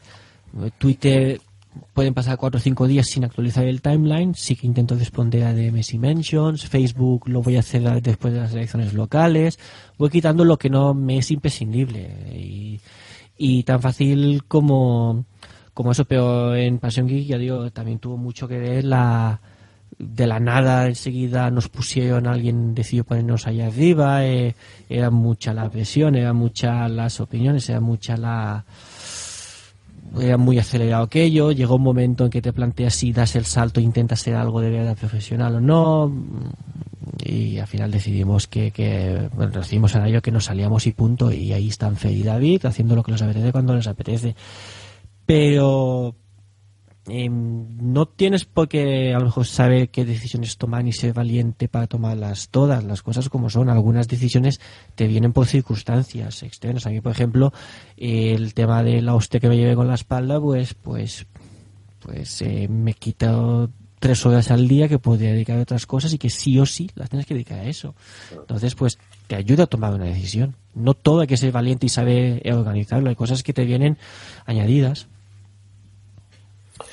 Twitter 0.78 1.40
pueden 1.94 2.12
pasar 2.12 2.36
cuatro 2.36 2.58
o 2.58 2.60
cinco 2.60 2.88
días 2.88 3.06
sin 3.06 3.24
actualizar 3.24 3.64
el 3.66 3.80
timeline. 3.80 4.34
Sí 4.34 4.56
que 4.56 4.66
intento 4.66 4.96
responder 4.96 5.44
a 5.44 5.54
DMs 5.54 5.94
y 5.94 5.98
mentions. 5.98 6.66
Facebook 6.66 7.28
lo 7.28 7.40
voy 7.40 7.56
a 7.56 7.60
hacer 7.60 7.82
después 8.02 8.34
de 8.34 8.40
las 8.40 8.52
elecciones 8.52 8.92
locales. 8.92 9.58
Voy 9.96 10.10
quitando 10.10 10.44
lo 10.44 10.58
que 10.58 10.68
no 10.70 10.92
me 10.92 11.18
es 11.18 11.30
imprescindible. 11.30 12.10
Y, 12.34 12.80
y 13.43 13.62
tan 13.62 13.80
fácil 13.80 14.45
como, 14.47 15.24
como 15.72 15.93
eso, 15.93 16.05
pero 16.05 16.55
en 16.55 16.78
Passion 16.78 17.09
Geek, 17.09 17.26
ya 17.26 17.38
digo, 17.38 17.70
también 17.70 17.99
tuvo 17.99 18.18
mucho 18.18 18.47
que 18.47 18.59
ver 18.59 18.84
la 18.84 19.41
de 19.99 20.26
la 20.26 20.38
nada 20.41 20.86
enseguida 20.86 21.51
nos 21.51 21.70
pusieron, 21.70 22.26
alguien 22.26 22.74
decidió 22.74 23.05
ponernos 23.05 23.47
allá 23.47 23.68
arriba, 23.68 24.26
eh, 24.26 24.55
era 24.91 25.09
mucha 25.09 25.55
la 25.55 25.70
presión, 25.70 26.16
era 26.16 26.34
mucha 26.34 26.86
las 26.88 27.18
opiniones, 27.18 27.66
era 27.70 27.80
mucha 27.80 28.18
la 28.18 28.66
era 30.18 30.36
muy 30.36 30.58
acelerado 30.58 31.04
aquello, 31.04 31.52
llegó 31.52 31.76
un 31.76 31.82
momento 31.82 32.24
en 32.24 32.30
que 32.30 32.42
te 32.42 32.52
planteas 32.52 32.94
si 32.94 33.12
das 33.12 33.36
el 33.36 33.44
salto 33.44 33.80
intentas 33.80 34.20
ser 34.20 34.34
algo 34.34 34.61
de 34.61 34.70
verdad 34.70 34.96
profesional 34.96 35.56
o 35.56 35.61
no 35.61 36.12
y 37.24 37.58
al 37.58 37.66
final 37.66 37.90
decidimos 37.90 38.46
que, 38.46 38.70
que 38.70 39.28
bueno, 39.34 39.52
decidimos 39.52 39.94
en 39.94 40.06
ello 40.06 40.22
que 40.22 40.32
nos 40.32 40.46
salíamos 40.46 40.86
y 40.86 40.92
punto 40.92 41.30
y 41.32 41.52
ahí 41.52 41.68
están 41.68 41.96
Fe 41.96 42.12
y 42.12 42.22
David 42.22 42.66
haciendo 42.66 42.96
lo 42.96 43.02
que 43.02 43.12
les 43.12 43.22
apetece 43.22 43.52
cuando 43.52 43.74
les 43.74 43.86
apetece. 43.86 44.34
Pero 45.26 46.14
eh, 47.09 47.28
no 47.30 48.07
tienes 48.07 48.44
por 48.44 48.68
qué 48.68 49.14
a 49.14 49.18
lo 49.18 49.24
mejor 49.24 49.46
saber 49.46 49.88
qué 49.88 50.05
decisiones 50.05 50.59
tomar 50.59 50.84
ni 50.84 50.92
ser 50.92 51.14
valiente 51.14 51.66
para 51.66 51.86
tomarlas 51.86 52.51
todas, 52.51 52.84
las 52.84 53.03
cosas 53.03 53.28
como 53.28 53.48
son. 53.48 53.70
Algunas 53.70 54.07
decisiones 54.07 54.61
te 54.94 55.07
vienen 55.07 55.32
por 55.32 55.46
circunstancias 55.46 56.42
externas. 56.42 56.86
A 56.86 56.90
mí, 56.90 57.01
por 57.01 57.12
ejemplo, 57.12 57.53
el 57.96 58.53
tema 58.55 58.82
de 58.82 59.01
la 59.01 59.14
hostia 59.14 59.40
que 59.40 59.48
me 59.48 59.57
llevé 59.57 59.74
con 59.74 59.88
la 59.88 59.94
espalda, 59.94 60.40
pues, 60.40 60.74
pues, 60.74 61.26
pues 62.01 62.42
eh, 62.42 62.68
me 62.68 62.92
quito 62.94 63.70
tres 63.98 64.24
horas 64.26 64.51
al 64.51 64.68
día 64.68 64.88
que 64.88 64.98
podría 64.98 65.32
dedicar 65.32 65.59
a 65.59 65.62
otras 65.62 65.86
cosas 65.86 66.12
y 66.12 66.18
que 66.18 66.30
sí 66.30 66.59
o 66.59 66.66
sí 66.66 66.90
las 66.94 67.09
tienes 67.09 67.26
que 67.26 67.34
dedicar 67.34 67.61
a 67.61 67.64
eso. 67.64 67.94
Entonces, 68.30 68.74
pues 68.74 68.98
te 69.26 69.36
ayuda 69.36 69.64
a 69.64 69.66
tomar 69.66 69.94
una 69.94 70.05
decisión. 70.05 70.55
No 70.74 70.94
todo 70.94 71.20
hay 71.20 71.26
que 71.26 71.36
ser 71.36 71.51
valiente 71.51 71.86
y 71.86 71.88
saber 71.88 72.42
organizarlo. 72.53 73.09
Hay 73.09 73.16
cosas 73.16 73.42
que 73.42 73.53
te 73.53 73.64
vienen 73.64 73.98
añadidas. 74.44 75.09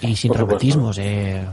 Y 0.01 0.15
sin 0.15 0.31
Por 0.33 0.57
eh, 0.97 1.45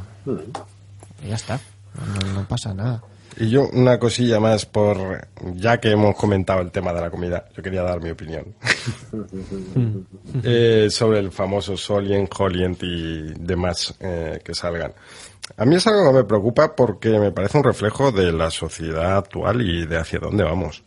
ya 1.27 1.35
está. 1.35 1.61
No, 1.95 2.33
no 2.33 2.49
pasa 2.49 2.75
nada. 2.75 3.03
Y 3.37 3.51
yo 3.51 3.69
una 3.73 3.99
cosilla 3.99 4.39
más 4.39 4.65
por, 4.65 5.27
ya 5.55 5.79
que 5.79 5.91
hemos 5.91 6.15
comentado 6.15 6.61
el 6.61 6.71
tema 6.71 6.93
de 6.93 7.01
la 7.01 7.11
comida, 7.11 7.45
yo 7.57 7.63
quería 7.63 7.83
dar 7.83 8.01
mi 8.01 8.11
opinión. 8.11 8.55
eh, 10.45 10.87
sobre 10.91 11.19
el 11.19 11.33
famoso 11.33 11.77
Solient, 11.77 12.33
Holient 12.39 12.81
y 12.83 13.33
demás 13.39 13.95
eh, 13.99 14.41
que 14.45 14.55
salgan. 14.55 14.93
A 15.57 15.65
mí 15.65 15.75
es 15.75 15.87
algo 15.87 16.07
que 16.07 16.19
me 16.19 16.25
preocupa 16.25 16.75
porque 16.77 17.19
me 17.19 17.33
parece 17.33 17.59
un 17.59 17.65
reflejo 17.65 18.13
de 18.13 18.33
la 18.33 18.51
sociedad 18.51 19.19
actual 19.19 19.63
y 19.63 19.85
de 19.85 19.99
hacia 19.99 20.21
dónde 20.21 20.45
vamos. 20.45 20.83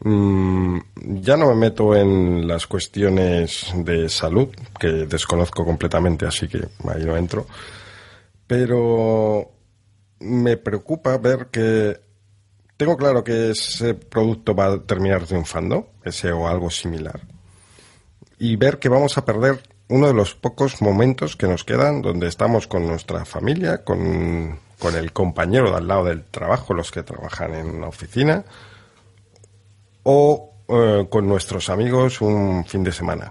Mm, 0.00 0.78
ya 1.20 1.36
no 1.36 1.48
me 1.48 1.54
meto 1.54 1.94
en 1.94 2.46
las 2.46 2.66
cuestiones 2.66 3.72
de 3.74 4.08
salud, 4.08 4.48
que 4.78 4.88
desconozco 5.06 5.64
completamente, 5.64 6.26
así 6.26 6.48
que 6.48 6.58
ahí 6.88 7.04
no 7.04 7.16
entro. 7.16 7.46
Pero 8.46 9.50
me 10.20 10.56
preocupa 10.56 11.16
ver 11.18 11.48
que 11.50 12.00
tengo 12.76 12.96
claro 12.96 13.24
que 13.24 13.50
ese 13.50 13.94
producto 13.94 14.54
va 14.54 14.66
a 14.66 14.78
terminar 14.80 15.26
triunfando, 15.26 15.90
ese 16.04 16.30
o 16.30 16.46
algo 16.46 16.70
similar. 16.70 17.20
Y 18.38 18.56
ver 18.56 18.78
que 18.78 18.88
vamos 18.88 19.18
a 19.18 19.24
perder 19.24 19.60
uno 19.88 20.06
de 20.06 20.14
los 20.14 20.34
pocos 20.34 20.80
momentos 20.80 21.34
que 21.34 21.48
nos 21.48 21.64
quedan 21.64 22.02
donde 22.02 22.28
estamos 22.28 22.66
con 22.66 22.86
nuestra 22.86 23.24
familia, 23.24 23.84
con, 23.84 24.60
el 24.94 25.12
compañero 25.12 25.70
de 25.70 25.76
al 25.76 25.88
lado 25.88 26.04
del 26.04 26.24
trabajo, 26.24 26.72
los 26.72 26.92
que 26.92 27.02
trabajan 27.02 27.54
en 27.54 27.68
una 27.68 27.88
oficina, 27.88 28.44
o 30.10 30.54
eh, 30.68 31.06
con 31.10 31.28
nuestros 31.28 31.68
amigos 31.68 32.22
un 32.22 32.64
fin 32.64 32.82
de 32.82 32.92
semana. 32.92 33.30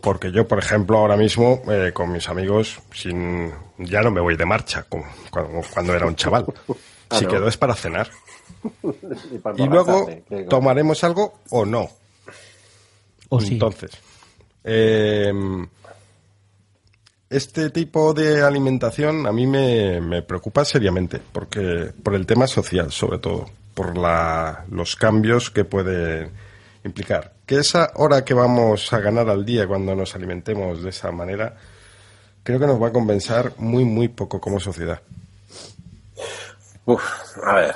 Porque 0.00 0.30
yo, 0.30 0.46
por 0.46 0.60
ejemplo, 0.60 0.98
ahora 0.98 1.16
mismo 1.16 1.62
eh, 1.68 1.90
con 1.92 2.12
mis 2.12 2.28
amigos 2.28 2.78
sin, 2.94 3.50
ya 3.78 4.02
no 4.02 4.12
me 4.12 4.20
voy 4.20 4.36
de 4.36 4.46
marcha 4.46 4.84
como 4.84 5.04
cuando, 5.32 5.62
cuando 5.74 5.94
era 5.94 6.06
un 6.06 6.14
chaval. 6.16 6.46
Si 7.08 7.22
no. 7.22 7.30
quedo 7.30 7.46
es 7.46 7.56
para 7.56 7.74
cenar. 7.74 8.10
Y, 9.32 9.38
para 9.38 9.62
Y 9.62 9.68
luego 9.68 10.08
tomaremos 10.48 11.04
algo 11.04 11.34
o 11.50 11.64
no. 11.64 11.88
O 13.28 13.40
sí. 13.40 13.52
Entonces, 13.52 13.92
eh, 14.64 15.32
este 17.30 17.70
tipo 17.70 18.12
de 18.12 18.42
alimentación 18.42 19.24
a 19.24 19.30
mí 19.30 19.46
me, 19.46 20.00
me 20.00 20.22
preocupa 20.22 20.64
seriamente, 20.64 21.20
porque 21.32 21.92
por 22.02 22.16
el 22.16 22.26
tema 22.26 22.48
social, 22.48 22.90
sobre 22.90 23.18
todo, 23.18 23.46
por 23.76 23.98
la, 23.98 24.64
los 24.70 24.96
cambios 24.96 25.50
que 25.50 25.66
puede 25.66 26.30
implicar. 26.82 27.32
Que 27.44 27.56
esa 27.56 27.92
hora 27.96 28.24
que 28.24 28.32
vamos 28.32 28.90
a 28.90 29.00
ganar 29.00 29.28
al 29.28 29.44
día 29.44 29.68
cuando 29.68 29.94
nos 29.94 30.14
alimentemos 30.14 30.82
de 30.82 30.88
esa 30.88 31.12
manera, 31.12 31.54
creo 32.42 32.58
que 32.58 32.66
nos 32.66 32.82
va 32.82 32.88
a 32.88 32.92
compensar 32.92 33.52
muy, 33.58 33.84
muy 33.84 34.08
poco 34.08 34.40
como 34.40 34.58
sociedad. 34.58 35.02
Uf, 36.86 37.04
a 37.44 37.54
ver. 37.54 37.74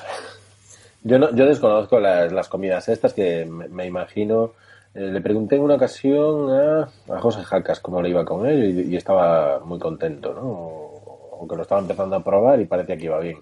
Yo, 1.03 1.19
no, 1.19 1.35
yo 1.35 1.45
desconozco 1.45 2.01
las, 2.01 2.33
las 2.33 2.49
comidas 2.49 2.89
estas 2.89 3.13
que 3.13 3.45
me, 3.45 3.87
imagino. 3.87 4.53
eh, 4.95 5.01
le 5.01 5.21
pregunté 5.21 5.57
en 5.57 5.63
una 5.63 5.75
ocasión 5.75 6.51
a, 6.51 6.89
José 7.21 7.45
Jacas 7.45 7.81
cómo 7.81 8.01
le 8.01 8.09
iba 8.09 8.25
con 8.25 8.47
él 8.47 8.87
y, 8.87 8.95
y 8.95 8.97
estaba 8.97 9.61
muy 9.61 9.79
contento, 9.79 10.33
¿no? 10.33 11.39
Aunque 11.39 11.57
lo 11.57 11.63
estaba 11.63 11.83
empezando 11.83 12.17
a 12.17 12.25
probar 12.25 12.59
y 12.59 12.65
parecía 12.65 12.97
que 12.97 13.05
iba 13.05 13.19
bien. 13.19 13.39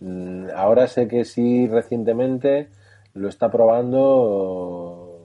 Mm, 0.00 0.48
Ahora 0.54 0.86
sé 0.88 1.08
que 1.08 1.24
sí, 1.24 1.66
recientemente 1.68 2.68
lo 3.14 3.28
está 3.28 3.50
probando 3.50 5.18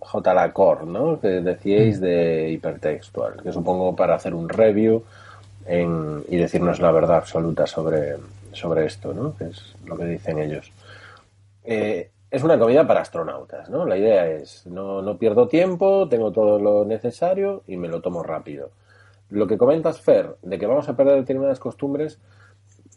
J. 0.00 0.34
Lacor, 0.34 0.86
¿no? 0.86 1.20
Que 1.20 1.28
decíais 1.40 2.00
de 2.00 2.50
hipertextual, 2.50 3.42
que 3.42 3.52
supongo 3.52 3.94
para 3.94 4.14
hacer 4.14 4.34
un 4.34 4.48
review 4.48 5.02
en- 5.66 6.24
y 6.28 6.36
decirnos 6.36 6.80
la 6.80 6.90
verdad 6.90 7.16
absoluta 7.18 7.66
sobre, 7.66 8.16
sobre 8.52 8.86
esto, 8.86 9.12
¿no? 9.14 9.36
Que 9.36 9.44
es 9.44 9.76
lo 9.84 9.96
que 9.96 10.04
dicen 10.06 10.38
ellos. 10.38 10.72
Eh, 11.64 12.10
es 12.30 12.42
una 12.42 12.58
comida 12.58 12.86
para 12.86 13.00
astronautas, 13.02 13.68
¿no? 13.70 13.84
La 13.84 13.96
idea 13.98 14.26
es, 14.28 14.66
no, 14.66 15.02
no 15.02 15.16
pierdo 15.18 15.48
tiempo, 15.48 16.08
tengo 16.08 16.32
todo 16.32 16.58
lo 16.58 16.84
necesario 16.84 17.62
y 17.66 17.76
me 17.76 17.88
lo 17.88 18.00
tomo 18.00 18.22
rápido. 18.22 18.70
Lo 19.30 19.46
que 19.46 19.58
comentas, 19.58 20.00
Fer, 20.00 20.36
de 20.42 20.58
que 20.58 20.66
vamos 20.66 20.88
a 20.88 20.96
perder 20.96 21.16
determinadas 21.16 21.58
costumbres, 21.60 22.18
mm, 22.18 22.20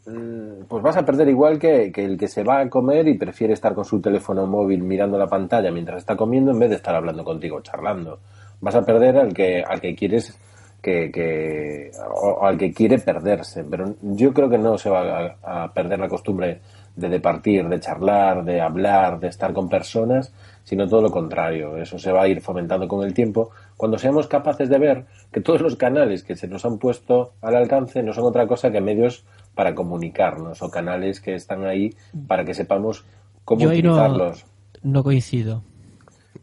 pues 0.06 0.84
vas 0.84 0.98
a 0.98 1.06
perder 1.06 1.30
igual 1.30 1.58
que, 1.58 1.92
el 1.96 2.18
que 2.18 2.28
se 2.28 2.44
va 2.44 2.60
a 2.60 2.70
comer 2.70 3.08
y 3.08 3.18
prefiere 3.18 3.54
estar 3.54 3.74
con 3.74 3.86
su 3.86 4.02
teléfono 4.02 4.46
móvil 4.46 4.84
mirando 4.84 5.18
la 5.18 5.28
pantalla 5.28 5.72
mientras 5.72 6.00
está 6.00 6.18
comiendo 6.18 6.52
en 6.52 6.60
vez 6.60 6.70
de 6.70 6.76
estar 6.76 6.96
hablando 6.96 7.24
contigo, 7.24 7.62
charlando. 7.62 8.20
Vas 8.60 8.76
a 8.76 8.86
perder 8.86 9.18
al 9.18 9.34
que, 9.34 9.64
al 9.66 9.80
que 9.80 9.96
quieres 9.96 10.38
que, 10.82 11.10
que 11.10 11.92
o 12.22 12.46
al 12.46 12.58
que 12.58 12.74
quiere 12.74 13.00
perderse, 13.00 13.64
pero 13.64 13.96
yo 14.02 14.34
creo 14.34 14.50
que 14.50 14.58
no 14.58 14.78
se 14.78 14.90
va 14.90 15.38
a, 15.42 15.64
a 15.64 15.74
perder 15.74 16.00
la 16.00 16.10
costumbre 16.10 16.60
de 16.96 17.10
departir, 17.10 17.68
de 17.68 17.80
charlar, 17.80 18.44
de 18.44 18.62
hablar, 18.62 19.20
de 19.20 19.28
estar 19.28 19.54
con 19.54 19.70
personas, 19.70 20.34
sino 20.64 20.88
todo 20.88 21.02
lo 21.02 21.12
contrario. 21.12 21.78
Eso 21.78 21.98
se 21.98 22.12
va 22.12 22.24
a 22.24 22.28
ir 22.28 22.42
fomentando 22.42 22.88
con 22.88 23.04
el 23.06 23.14
tiempo 23.14 23.52
cuando 23.78 23.98
seamos 23.98 24.28
capaces 24.28 24.70
de 24.70 24.78
ver 24.78 25.06
que 25.32 25.42
todos 25.42 25.62
los 25.62 25.76
canales 25.76 26.24
que 26.24 26.36
se 26.36 26.48
nos 26.48 26.66
han 26.66 26.78
puesto 26.78 27.34
al 27.42 27.56
alcance 27.56 28.04
no 28.04 28.14
son 28.14 28.26
otra 28.26 28.48
cosa 28.48 28.72
que 28.72 28.82
medios 28.82 29.26
para 29.56 29.76
comunicarnos 29.76 30.62
o 30.62 30.70
canales 30.70 31.20
que 31.20 31.36
están 31.36 31.66
ahí 31.66 31.94
para 32.28 32.44
que 32.46 32.54
sepamos 32.54 33.06
cómo 33.46 33.62
Yo 33.62 33.68
no, 33.68 33.74
utilizarlos. 33.74 34.46
no 34.82 35.04
coincido. 35.04 35.64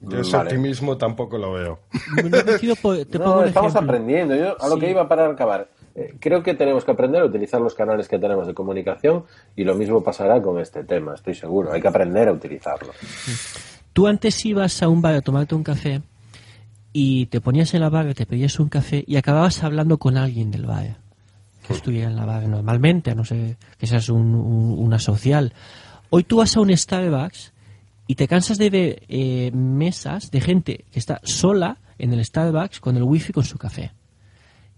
Yo 0.02 0.20
ese 0.20 0.36
Vale. 0.36 0.48
optimismo 0.50 0.96
tampoco 0.96 1.36
lo 1.36 1.52
veo. 1.52 1.80
No 2.24 2.30
coincido 2.44 2.74
te 3.10 3.18
No, 3.18 3.44
estamos 3.44 3.72
ejemplo. 3.72 3.80
aprendiendo. 3.80 4.34
Yo 4.34 4.56
a 4.62 4.68
lo 4.68 4.74
Sí. 4.76 4.80
que 4.80 4.90
iba 4.90 5.08
para 5.08 5.28
acabar. 5.28 5.68
eh, 5.96 6.14
creo 6.20 6.42
que 6.44 6.54
tenemos 6.54 6.84
que 6.84 6.92
aprender 6.92 7.20
a 7.20 7.24
utilizar 7.24 7.60
los 7.60 7.74
canales 7.74 8.06
que 8.06 8.16
tenemos 8.18 8.46
de 8.46 8.54
comunicación 8.54 9.24
y 9.56 9.64
lo 9.64 9.74
mismo 9.74 10.04
pasará 10.04 10.40
con 10.40 10.60
este 10.60 10.84
tema, 10.84 11.14
estoy 11.14 11.34
seguro. 11.34 11.72
Hay 11.72 11.82
que 11.82 11.88
aprender 11.88 12.28
a 12.28 12.32
utilizarlo. 12.32 12.92
Tú 13.92 14.06
antes 14.06 14.46
ibas 14.46 14.82
a 14.84 14.88
un 14.88 15.02
bar 15.02 15.16
a 15.16 15.20
tomarte 15.20 15.56
un 15.56 15.64
café 15.64 16.00
y 16.92 17.26
te 17.26 17.40
ponías 17.40 17.74
en 17.74 17.80
la 17.80 17.88
barra, 17.90 18.14
te 18.14 18.24
pedías 18.24 18.58
un 18.60 18.68
café 18.68 19.02
y 19.06 19.16
acababas 19.16 19.64
hablando 19.64 19.98
con 19.98 20.16
alguien 20.16 20.52
del 20.52 20.64
bar 20.66 20.96
que 21.66 21.72
estuviera 21.74 22.08
en 22.10 22.16
la 22.16 22.24
barra 22.24 22.46
normalmente, 22.48 23.10
a 23.10 23.14
no 23.14 23.24
ser 23.24 23.56
que 23.78 23.86
seas 23.86 24.08
un- 24.08 24.34
un- 24.34 24.78
una 24.78 24.98
social. 24.98 25.52
Hoy 26.10 26.24
tú 26.24 26.38
vas 26.38 26.56
a 26.56 26.60
un 26.60 26.76
Starbucks 26.76 27.52
y 28.06 28.14
te 28.16 28.26
cansas 28.26 28.58
de 28.58 28.70
ver 28.70 29.02
eh, 29.08 29.50
mesas 29.52 30.30
de 30.30 30.40
gente 30.40 30.84
que 30.92 30.98
está 30.98 31.20
sola 31.22 31.78
en 31.98 32.12
el 32.12 32.24
Starbucks 32.24 32.80
con 32.80 32.96
el 32.96 33.02
wifi 33.04 33.32
con 33.32 33.44
su 33.44 33.58
café. 33.58 33.92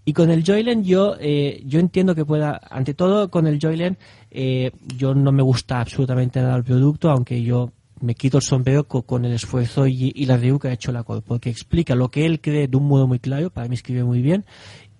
Y 0.05 0.11
con 0.13 0.29
el 0.29 0.43
Joyland 0.45 0.83
yo, 0.85 1.15
eh, 1.19 1.63
yo 1.65 1.79
entiendo 1.79 2.13
que 2.13 2.25
pueda, 2.25 2.59
ante 2.69 2.93
todo 2.93 3.29
con 3.31 3.47
el 3.47 3.57
Joyland, 3.61 3.95
eh, 4.31 4.71
yo 4.97 5.15
no 5.15 5.31
me 5.31 5.41
gusta 5.41 5.79
absolutamente 5.79 6.41
nada 6.41 6.57
el 6.57 6.63
producto, 6.65 7.09
aunque 7.09 7.41
yo 7.41 7.71
me 8.01 8.13
quito 8.15 8.35
el 8.39 8.43
sombrero 8.43 8.83
co- 8.85 9.03
con, 9.03 9.23
el 9.23 9.31
esfuerzo 9.31 9.87
y, 9.87 10.11
y 10.13 10.25
la 10.25 10.35
review 10.35 10.59
que 10.59 10.67
ha 10.67 10.73
hecho 10.73 10.91
la 10.91 11.03
Cor, 11.03 11.23
porque 11.25 11.49
explica 11.49 11.95
lo 11.95 12.11
que 12.11 12.25
él 12.25 12.41
cree 12.41 12.67
de 12.67 12.75
un 12.75 12.85
modo 12.85 13.07
muy 13.07 13.19
claro, 13.19 13.49
para 13.49 13.69
mí 13.69 13.75
escribe 13.75 14.03
muy 14.03 14.21
bien, 14.21 14.43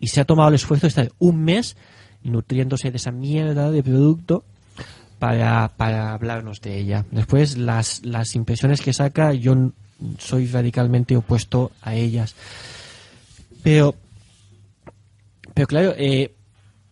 y 0.04 0.08
se 0.08 0.20
ha 0.20 0.26
tomado 0.26 0.49
el 0.49 0.56
esfuerzo 0.56 0.86
de 0.86 0.89
estar 0.89 1.12
un 1.18 1.45
mes 1.45 1.78
nutriéndose 2.24 2.91
de 2.91 2.97
esa 2.97 3.12
mierda 3.12 3.72
de 3.72 3.82
producto 3.82 4.43
para, 5.18 5.70
para 5.78 6.14
hablarnos 6.14 6.60
de 6.60 6.78
ella. 6.78 7.06
Después, 7.10 7.58
las, 7.58 8.04
las 8.04 8.36
impresiones 8.36 8.82
que 8.82 8.91
saca, 8.91 9.34
yo 9.34 9.72
soy 10.20 10.47
radicalmente 10.47 11.16
opuesto 11.16 11.72
a 11.82 11.95
ellas. 11.95 12.36
Pero 13.64 13.95
pero 15.54 15.68
claro, 15.68 15.93
eh, 15.97 16.34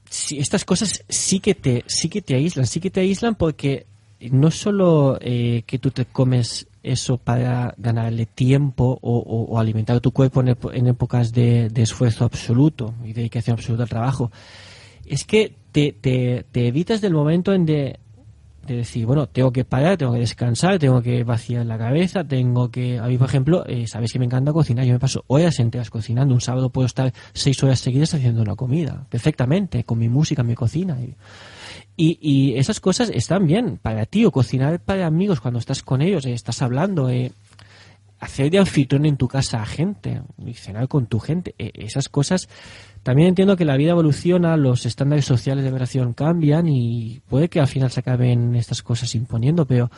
si 0.10 0.40
estas 0.40 0.64
cosas 0.64 1.04
sí 1.10 1.42
que 1.42 1.54
te 1.54 1.84
sí 1.88 2.08
que 2.08 2.22
te 2.22 2.36
aíslan, 2.36 2.66
sí 2.66 2.80
que 2.80 2.92
te 2.92 3.02
aíslan 3.02 3.36
porque 3.36 3.88
no 4.22 4.52
solo 4.52 5.18
eh, 5.20 5.64
que 5.66 5.80
tú 5.80 5.92
te 5.92 6.06
comes 6.06 6.66
eso 6.84 7.18
para 7.18 7.74
ganarle 7.78 8.26
tiempo 8.26 8.98
o, 9.02 9.60
alimentar 9.60 10.00
tu 10.00 10.12
cuerpo 10.12 10.42
en, 10.42 10.58
en 10.74 10.88
épocas 10.88 11.32
de, 11.32 11.72
esfuerzo 11.76 12.26
absoluto 12.26 12.94
y 13.04 13.14
dedicación 13.14 13.56
absoluta 13.56 13.84
al 13.84 13.90
trabajo, 13.90 14.32
es 15.06 15.26
que 15.26 15.56
te, 15.72 15.92
te, 15.92 16.68
evitas 16.68 17.02
del 17.02 17.14
momento 17.14 17.54
en 17.54 17.66
de, 17.66 18.00
de 18.66 18.76
decir, 18.78 19.06
bueno, 19.06 19.28
tengo 19.28 19.52
que 19.52 19.64
parar, 19.64 19.98
tengo 19.98 20.14
que 20.14 20.20
descansar, 20.20 20.80
tengo 20.80 21.02
que 21.02 21.24
vaciar 21.24 21.66
la 21.66 21.78
cabeza, 21.78 22.24
tengo 22.24 22.70
que... 22.70 23.00
A 23.00 23.08
mí, 23.08 23.18
por 23.18 23.28
ejemplo, 23.28 23.66
eh, 23.68 23.88
sabéis 23.88 24.14
que 24.14 24.20
me 24.20 24.26
encanta 24.26 24.54
cocinar, 24.54 24.86
yo 24.86 24.94
me 24.94 25.00
paso 25.00 25.24
horas 25.28 25.60
enteras 25.60 25.90
cocinando, 25.90 26.34
un 26.34 26.42
sábado 26.42 26.70
puedo 26.70 26.86
estar 26.86 27.14
seis 27.34 27.62
horas 27.64 27.80
seguidas 27.80 28.14
haciendo 28.14 28.42
una 28.42 28.56
comida, 28.56 29.06
perfectamente, 29.10 29.84
con 29.84 30.00
mi 30.00 30.10
música 30.10 30.44
mi 30.44 30.56
cocina. 30.56 30.98
Y, 31.96 32.18
y 32.22 32.58
esas 32.58 32.80
cosas 32.80 33.10
están 33.14 33.46
bien 33.46 33.78
para 33.78 34.06
ti, 34.06 34.26
o 34.26 34.32
cocinar 34.32 34.80
para 34.80 35.06
amigos 35.06 35.42
cuando 35.42 35.60
estás 35.60 35.84
con 35.84 36.02
ellos, 36.02 36.26
eh, 36.26 36.34
estás 36.34 36.62
hablando, 36.62 37.10
eh, 37.10 37.32
hacer 38.22 38.52
de 38.52 38.60
anfitrión 38.60 39.06
en 39.06 39.18
tu 39.18 39.28
casa 39.28 39.62
a 39.62 39.66
gente 39.66 40.22
y 40.46 40.54
cenar 40.54 40.88
con 40.88 41.08
tu 41.08 41.20
gente, 41.20 41.56
eh, 41.58 41.72
esas 41.74 42.08
cosas. 42.08 42.48
También 43.04 43.30
entiendo 43.30 43.58
que 43.58 43.66
la 43.66 43.78
vida 43.78 43.92
evoluciona, 43.92 44.56
los 44.58 44.86
estándares 44.86 45.26
sociales 45.26 45.64
de 45.64 45.72
relación 45.72 46.14
cambian 46.14 46.68
y 46.68 47.22
puede 47.28 47.50
que 47.50 47.60
al 47.60 47.68
final 47.68 47.90
se 47.90 48.00
acaben 48.00 48.56
estas 48.56 48.84
cosas 48.84 49.14
imponiendo, 49.16 49.66
pero 49.66 49.90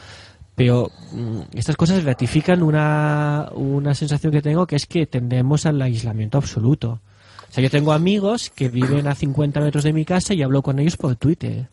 pero 0.55 0.91
mm, 1.11 1.57
estas 1.57 1.75
cosas 1.75 2.03
ratifican 2.03 2.63
una, 2.63 3.49
una 3.55 3.93
sensación 3.93 4.31
que 4.31 4.41
tengo 4.41 4.67
que 4.67 4.75
es 4.75 4.85
que 4.85 5.05
tendemos 5.05 5.65
al 5.65 5.81
aislamiento 5.81 6.37
absoluto. 6.37 7.01
O 7.49 7.53
sea, 7.53 7.63
yo 7.63 7.69
tengo 7.69 7.91
amigos 7.91 8.51
que 8.55 8.69
viven 8.69 9.07
a 9.07 9.15
50 9.15 9.59
metros 9.59 9.83
de 9.83 9.93
mi 9.93 10.05
casa 10.05 10.33
y 10.33 10.41
hablo 10.41 10.61
con 10.61 10.79
ellos 10.79 10.95
por 10.95 11.15
Twitter. 11.15 11.69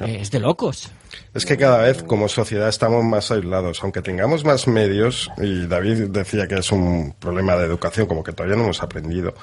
Eh, 0.00 0.18
es 0.20 0.30
de 0.30 0.40
locos. 0.40 0.90
Es 1.32 1.46
que 1.46 1.56
cada 1.56 1.78
vez 1.78 2.02
como 2.02 2.28
sociedad 2.28 2.68
estamos 2.68 3.04
más 3.04 3.30
aislados, 3.30 3.82
aunque 3.82 4.02
tengamos 4.02 4.44
más 4.44 4.68
medios, 4.68 5.30
y 5.38 5.66
David 5.66 6.08
decía 6.10 6.46
que 6.46 6.56
es 6.56 6.70
un 6.70 7.14
problema 7.18 7.56
de 7.56 7.64
educación, 7.64 8.06
como 8.06 8.22
que 8.22 8.32
todavía 8.32 8.56
no 8.56 8.64
hemos 8.64 8.82
aprendido. 8.82 9.34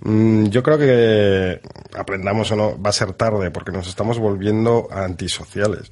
Mm, 0.00 0.46
yo 0.46 0.62
creo 0.62 0.78
que 0.78 1.60
aprendamos 1.96 2.50
o 2.50 2.56
no, 2.56 2.82
va 2.82 2.90
a 2.90 2.92
ser 2.92 3.12
tarde, 3.12 3.50
porque 3.50 3.70
nos 3.70 3.86
estamos 3.86 4.18
volviendo 4.18 4.88
antisociales. 4.90 5.90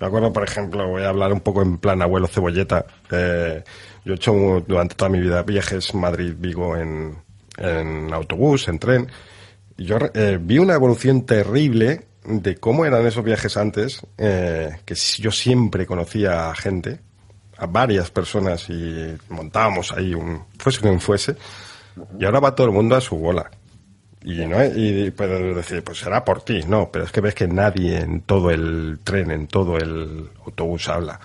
Me 0.00 0.08
acuerdo, 0.08 0.32
por 0.32 0.42
ejemplo, 0.42 0.88
voy 0.88 1.04
a 1.04 1.10
hablar 1.10 1.32
un 1.32 1.40
poco 1.40 1.62
en 1.62 1.78
plan 1.78 2.02
abuelo 2.02 2.26
cebolleta. 2.26 2.84
Eh, 3.10 3.62
yo 4.04 4.12
he 4.12 4.16
hecho 4.16 4.64
durante 4.66 4.96
toda 4.96 5.08
mi 5.08 5.20
vida 5.20 5.44
viajes 5.44 5.94
Madrid-Vigo 5.94 6.76
en, 6.76 7.16
en 7.56 8.12
autobús, 8.12 8.66
en 8.66 8.80
tren. 8.80 9.06
Yo 9.78 9.98
eh, 10.14 10.38
vi 10.40 10.58
una 10.58 10.74
evolución 10.74 11.24
terrible 11.24 12.06
de 12.24 12.56
cómo 12.56 12.84
eran 12.84 13.06
esos 13.06 13.24
viajes 13.24 13.56
antes, 13.56 14.00
eh, 14.18 14.78
que 14.84 14.94
yo 14.94 15.30
siempre 15.30 15.86
conocía 15.86 16.50
a 16.50 16.54
gente, 16.54 17.00
a 17.56 17.66
varias 17.66 18.10
personas 18.10 18.68
y 18.70 19.16
montábamos 19.28 19.92
ahí 19.92 20.14
un 20.14 20.44
fuese 20.58 20.80
quien 20.80 21.00
fuese, 21.00 21.36
y 22.18 22.24
ahora 22.24 22.40
va 22.40 22.54
todo 22.54 22.66
el 22.66 22.72
mundo 22.72 22.96
a 22.96 23.00
su 23.00 23.16
bola. 23.16 23.50
Y, 24.24 24.46
¿no? 24.46 24.64
y 24.64 25.10
puedes 25.10 25.56
decir, 25.56 25.82
pues 25.82 25.98
será 25.98 26.24
por 26.24 26.42
ti, 26.42 26.60
no, 26.66 26.90
pero 26.92 27.04
es 27.04 27.10
que 27.10 27.20
ves 27.20 27.34
que 27.34 27.48
nadie 27.48 27.98
en 27.98 28.20
todo 28.20 28.50
el 28.50 29.00
tren, 29.02 29.32
en 29.32 29.48
todo 29.48 29.78
el 29.78 30.30
autobús 30.46 30.88
habla. 30.88 31.18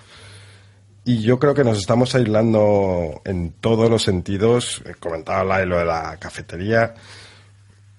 Y 1.06 1.22
yo 1.22 1.40
creo 1.40 1.54
que 1.54 1.64
nos 1.64 1.78
estamos 1.78 2.16
aislando 2.16 3.22
en 3.24 3.54
todos 3.62 3.90
los 3.90 4.04
sentidos. 4.04 4.84
Comentaba 5.00 5.64
lo 5.64 5.78
de 5.78 5.86
la 5.86 6.18
cafetería 6.20 6.96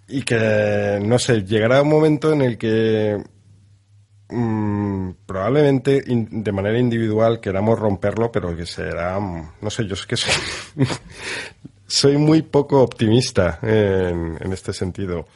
y 0.08 0.22
que, 0.22 0.98
no 1.02 1.18
sé, 1.18 1.44
llegará 1.44 1.82
un 1.82 1.90
momento 1.90 2.32
en 2.32 2.40
el 2.40 2.56
que 2.56 3.22
mm, 4.30 5.10
probablemente 5.26 6.02
de 6.06 6.52
manera 6.52 6.78
individual 6.78 7.40
queramos 7.40 7.78
romperlo, 7.78 8.32
pero 8.32 8.56
que 8.56 8.64
será, 8.64 9.18
no 9.20 9.70
sé, 9.70 9.86
yo 9.86 9.94
es 9.94 10.06
que 10.06 10.16
soy, 10.16 10.32
soy 11.86 12.16
muy 12.16 12.42
poco 12.42 12.82
optimista 12.82 13.58
en, 13.62 14.38
en 14.40 14.52
este 14.52 14.72
sentido. 14.72 15.26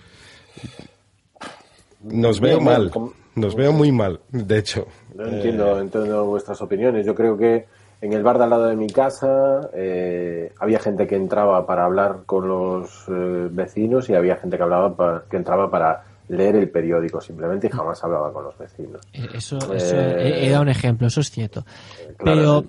Nos 2.03 2.41
veo 2.41 2.61
mal, 2.61 2.91
nos 3.35 3.55
veo 3.55 3.73
muy 3.73 3.93
mal, 3.93 4.21
de 4.31 4.59
hecho. 4.59 4.87
entiendo, 5.19 5.79
entiendo 5.79 6.25
vuestras 6.25 6.61
opiniones. 6.63 7.05
Yo 7.07 7.15
creo 7.15 7.37
que 7.37 7.67
en 8.03 8.13
el 8.13 8.23
bar 8.25 8.37
de 8.37 8.45
al 8.45 8.51
lado 8.51 8.67
de 8.67 8.77
mi 8.77 8.89
casa 8.89 9.71
eh, 9.73 10.53
había 10.59 10.81
gente 10.81 11.07
que 11.07 11.15
entraba 11.15 11.65
para 11.65 11.85
hablar 11.85 12.25
con 12.27 12.49
los 12.49 13.07
eh, 13.09 13.49
vecinos 13.51 14.11
y 14.11 14.15
había 14.15 14.37
gente 14.37 14.57
que 14.57 14.63
hablaba 14.65 15.23
que 15.31 15.37
entraba 15.37 15.71
para 15.71 16.03
leer 16.29 16.57
el 16.57 16.69
periódico 16.69 17.21
simplemente 17.21 17.69
y 17.69 17.71
jamás 17.71 18.03
hablaba 18.03 18.33
con 18.33 18.45
los 18.45 18.59
vecinos. 18.59 19.01
Eh, 19.13 19.29
eso, 19.35 19.57
eso 19.73 19.97
he, 19.97 20.51
dado 20.51 20.63
un 20.63 20.69
ejemplo, 20.69 21.07
eso 21.07 21.21
es 21.21 21.31
cierto. 21.31 21.65
pero 22.23 22.65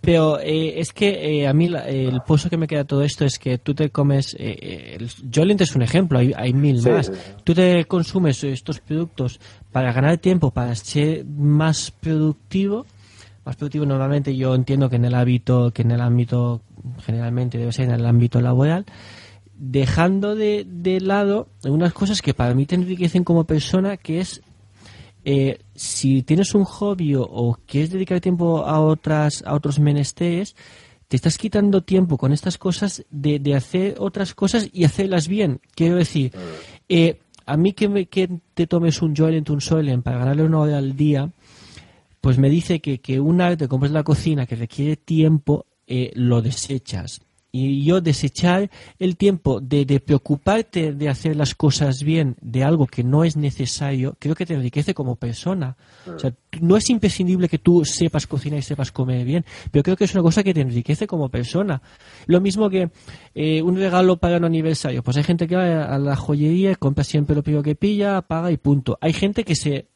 pero 0.00 0.38
es 0.38 0.92
que 0.92 1.48
a 1.48 1.52
mí 1.52 1.68
el 1.86 2.20
pozo 2.24 2.48
que 2.48 2.56
me 2.56 2.68
queda 2.68 2.84
todo 2.84 3.02
esto 3.02 3.24
es 3.24 3.36
que 3.36 3.58
tú 3.58 3.74
te 3.74 3.90
comes. 3.90 4.36
el 4.38 5.10
Jolent 5.34 5.60
es 5.60 5.74
un 5.74 5.82
ejemplo, 5.82 6.20
hay, 6.20 6.32
hay 6.36 6.52
mil 6.52 6.80
más. 6.82 7.10
Tú 7.42 7.52
te 7.52 7.84
consumes 7.86 8.44
estos 8.44 8.78
productos 8.78 9.40
para 9.72 9.92
ganar 9.92 10.18
tiempo, 10.18 10.52
para 10.52 10.72
ser 10.76 11.24
más 11.24 11.90
productivo 11.90 12.86
más 13.48 13.56
productivo 13.56 13.86
normalmente 13.86 14.36
yo 14.36 14.54
entiendo 14.54 14.90
que 14.90 14.96
en 14.96 15.06
el 15.06 15.14
ámbito 15.14 15.70
que 15.72 15.80
en 15.80 15.90
el 15.90 16.02
ámbito 16.02 16.60
generalmente 17.00 17.56
debe 17.56 17.72
ser 17.72 17.86
en 17.86 17.92
el 17.92 18.04
ámbito 18.04 18.42
laboral 18.42 18.84
dejando 19.54 20.34
de, 20.34 20.98
lado 21.00 21.48
unas 21.64 21.94
cosas 21.94 22.20
que 22.20 22.34
para 22.34 22.52
mí 22.52 22.66
te 22.66 22.74
enriquecen 22.74 23.24
como 23.24 23.44
persona 23.44 23.96
que 23.96 24.20
es 24.20 24.42
eh, 25.24 25.60
si 25.74 26.22
tienes 26.22 26.54
un 26.54 26.64
hobby 26.64 27.14
o 27.16 27.58
quieres 27.64 27.90
dedicar 27.90 28.20
tiempo 28.20 28.66
a 28.66 28.80
otras 28.80 29.42
a 29.46 29.54
otros 29.54 29.78
menesteres 29.78 30.54
te 31.08 31.16
estás 31.16 31.38
quitando 31.38 31.82
tiempo 31.82 32.18
con 32.18 32.34
estas 32.34 32.58
cosas 32.58 33.06
de, 33.08 33.38
de 33.38 33.54
hacer 33.54 33.94
otras 33.98 34.34
cosas 34.34 34.68
y 34.74 34.84
hacerlas 34.84 35.26
bien. 35.26 35.62
Quiero 35.74 35.96
decir 35.96 36.32
eh, 36.86 37.18
a 37.46 37.56
mí 37.56 37.72
que, 37.72 37.88
me, 37.88 38.04
que 38.04 38.28
te 38.52 38.66
tomes 38.66 39.00
un 39.00 39.16
Joelent, 39.16 39.48
un 39.48 39.62
Soylent 39.62 40.04
para 40.04 40.18
ganarle 40.18 40.42
una 40.42 40.58
hora 40.58 40.76
al 40.76 40.94
día 40.94 41.32
pues 42.20 42.38
me 42.38 42.50
dice 42.50 42.80
que, 42.80 43.00
que 43.00 43.20
un 43.20 43.40
arte 43.40 43.68
como 43.68 43.86
es 43.86 43.92
la 43.92 44.02
cocina, 44.02 44.46
que 44.46 44.56
requiere 44.56 44.96
tiempo, 44.96 45.66
eh, 45.86 46.10
lo 46.14 46.42
desechas. 46.42 47.20
Y 47.50 47.82
yo 47.82 48.02
desechar 48.02 48.70
el 48.98 49.16
tiempo 49.16 49.58
de, 49.60 50.00
preocuparte 50.00 50.92
de 50.92 51.08
hacer 51.08 51.34
las 51.34 51.54
cosas 51.54 52.02
bien 52.02 52.36
de 52.42 52.62
algo 52.62 52.86
que 52.86 53.02
no 53.02 53.24
es 53.24 53.38
necesario, 53.38 54.16
creo 54.18 54.34
que 54.34 54.44
te 54.44 54.52
enriquece 54.52 54.92
como 54.92 55.16
persona. 55.16 55.78
O 56.14 56.18
sea, 56.18 56.34
no 56.60 56.76
es 56.76 56.90
imprescindible 56.90 57.48
que 57.48 57.56
tú 57.56 57.86
sepas 57.86 58.26
cocinar 58.26 58.58
y 58.58 58.62
sepas 58.62 58.92
comer 58.92 59.24
bien, 59.24 59.46
pero 59.70 59.82
creo 59.82 59.96
que 59.96 60.04
es 60.04 60.12
una 60.12 60.22
cosa 60.22 60.42
que 60.42 60.52
te 60.52 60.60
enriquece 60.60 61.06
como 61.06 61.30
persona. 61.30 61.80
Lo 62.26 62.42
mismo 62.42 62.68
que 62.68 62.90
eh, 63.34 63.62
un 63.62 63.76
regalo 63.76 64.18
para 64.18 64.36
un 64.36 64.44
aniversario. 64.44 65.02
Pues 65.02 65.16
hay 65.16 65.24
gente 65.24 65.48
que 65.48 65.56
va 65.56 65.84
a 65.84 65.98
la 65.98 66.16
joyería, 66.16 66.74
compra 66.74 67.02
siempre 67.02 67.34
lo 67.34 67.42
primero 67.42 67.62
que 67.62 67.74
pilla, 67.74 68.20
paga 68.20 68.52
y 68.52 68.58
punto. 68.58 68.98
Hay 69.00 69.14
gente 69.14 69.44
que 69.44 69.56
se 69.56 69.88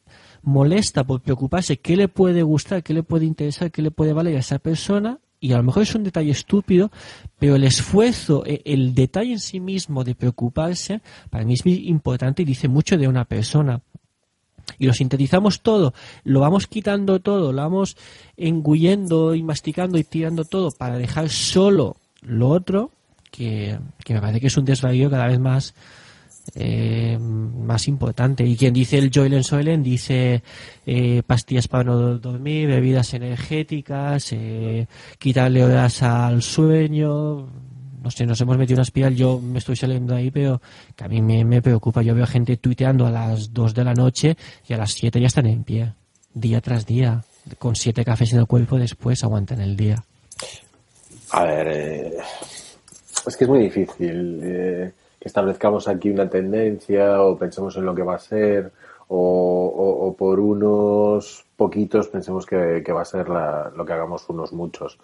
molesta 0.43 1.03
por 1.03 1.21
preocuparse 1.21 1.77
qué 1.77 1.95
le 1.95 2.07
puede 2.07 2.43
gustar, 2.43 2.83
qué 2.83 2.93
le 2.93 3.03
puede 3.03 3.25
interesar, 3.25 3.71
qué 3.71 3.81
le 3.81 3.91
puede 3.91 4.13
valer 4.13 4.35
a 4.35 4.39
esa 4.39 4.59
persona 4.59 5.19
y 5.43 5.51
a 5.51 5.57
lo 5.57 5.63
mejor 5.63 5.83
es 5.83 5.93
un 5.93 6.05
detalle 6.05 6.31
estúpido, 6.31 6.89
pero 7.37 7.57
el 7.57 7.65
esfuerzo, 7.65 8.45
e, 8.45 8.61
el 8.63 8.95
detalle 8.95 9.33
en 9.33 9.39
sí 9.39 9.59
mismo 9.59 10.05
de 10.05 10.15
preocuparse, 10.15 11.01
para 11.29 11.43
mí 11.43 11.55
es 11.55 11.65
muy 11.65 11.89
importante 11.89 12.43
y 12.43 12.45
dice 12.45 12.69
mucho 12.69 12.97
de 12.97 13.09
una 13.09 13.25
persona. 13.25 13.81
Y 14.79 14.85
lo 14.87 14.93
sintetizamos 14.93 15.59
todo, 15.59 15.93
lo 16.23 16.39
vamos 16.39 16.67
quitando 16.67 17.19
todo, 17.19 17.51
lo 17.51 17.61
vamos 17.61 17.97
engullendo 18.37 19.35
y 19.35 19.43
masticando 19.43 19.97
y 19.97 20.05
tirando 20.05 20.45
todo 20.45 20.71
para 20.71 20.97
dejar 20.97 21.27
solo 21.27 21.97
lo 22.21 22.47
otro, 22.47 22.91
que, 23.29 23.77
que 24.05 24.13
me 24.13 24.21
parece 24.21 24.39
que 24.39 24.47
es 24.47 24.55
un 24.55 24.63
desvarío 24.63 25.09
cada 25.09 25.27
vez 25.27 25.39
más, 25.39 25.73
eh, 26.55 27.17
más 27.19 27.87
importante. 27.87 28.45
Y 28.45 28.55
quien 28.55 28.73
dice 28.73 28.97
el 28.97 29.11
Joylen 29.13 29.43
Soylen 29.43 29.81
dice 29.81 30.43
eh, 30.85 31.23
pastillas 31.25 31.67
para 31.67 31.85
no 31.85 32.17
dormir, 32.17 32.67
bebidas 32.67 33.13
energéticas, 33.13 34.33
eh, 34.33 34.87
quitarle 35.17 35.63
horas 35.63 36.03
al 36.03 36.41
sueño. 36.41 37.47
No 38.03 38.11
sé, 38.11 38.25
nos 38.25 38.41
hemos 38.41 38.57
metido 38.57 38.75
una 38.75 38.83
espiral, 38.83 39.15
yo 39.15 39.39
me 39.39 39.59
estoy 39.59 39.77
saliendo 39.77 40.13
ahí, 40.13 40.29
pero 40.29 40.61
que 40.95 41.05
a 41.05 41.07
mí 41.07 41.21
me, 41.21 41.61
preocupa. 41.61 42.01
Yo 42.01 42.13
veo 42.13 42.27
gente 42.27 42.57
tuiteando 42.57 43.07
a 43.07 43.11
las 43.11 43.53
2 43.53 43.73
de 43.73 43.83
la 43.85 43.93
noche 43.93 44.35
y 44.67 44.73
a 44.73 44.77
las 44.77 44.91
7 44.91 45.21
ya 45.21 45.27
están 45.27 45.45
en 45.45 45.63
pie, 45.63 45.93
día 46.33 46.59
tras 46.59 46.85
día, 46.85 47.23
con 47.57 47.77
7 47.77 48.03
cafés 48.03 48.33
en 48.33 48.39
el 48.39 48.45
cuerpo, 48.45 48.77
después 48.77 49.23
aguantan 49.23 49.61
el 49.61 49.77
día. 49.77 50.03
A 51.31 51.45
ver, 51.45 51.67
eh, 51.69 52.17
es 53.25 53.37
que 53.37 53.45
es 53.45 53.49
muy 53.49 53.59
difícil 53.59 54.93
establezcamos 55.23 55.87
aquí 55.87 56.09
una 56.09 56.29
tendencia 56.29 57.21
o 57.21 57.37
pensemos 57.37 57.75
en 57.77 57.85
lo 57.85 57.95
que 57.95 58.03
va 58.03 58.15
a 58.15 58.19
ser 58.19 58.71
o, 59.07 60.15
por 60.17 60.39
unos 60.39 61.45
poquitos 61.55 62.07
pensemos 62.07 62.45
que, 62.45 62.83
va 62.91 63.01
a 63.01 63.05
ser 63.05 63.29
lo 63.29 63.85
que 63.85 63.93
hagamos 63.93 64.27
unos 64.29 64.53
muchos. 64.53 64.99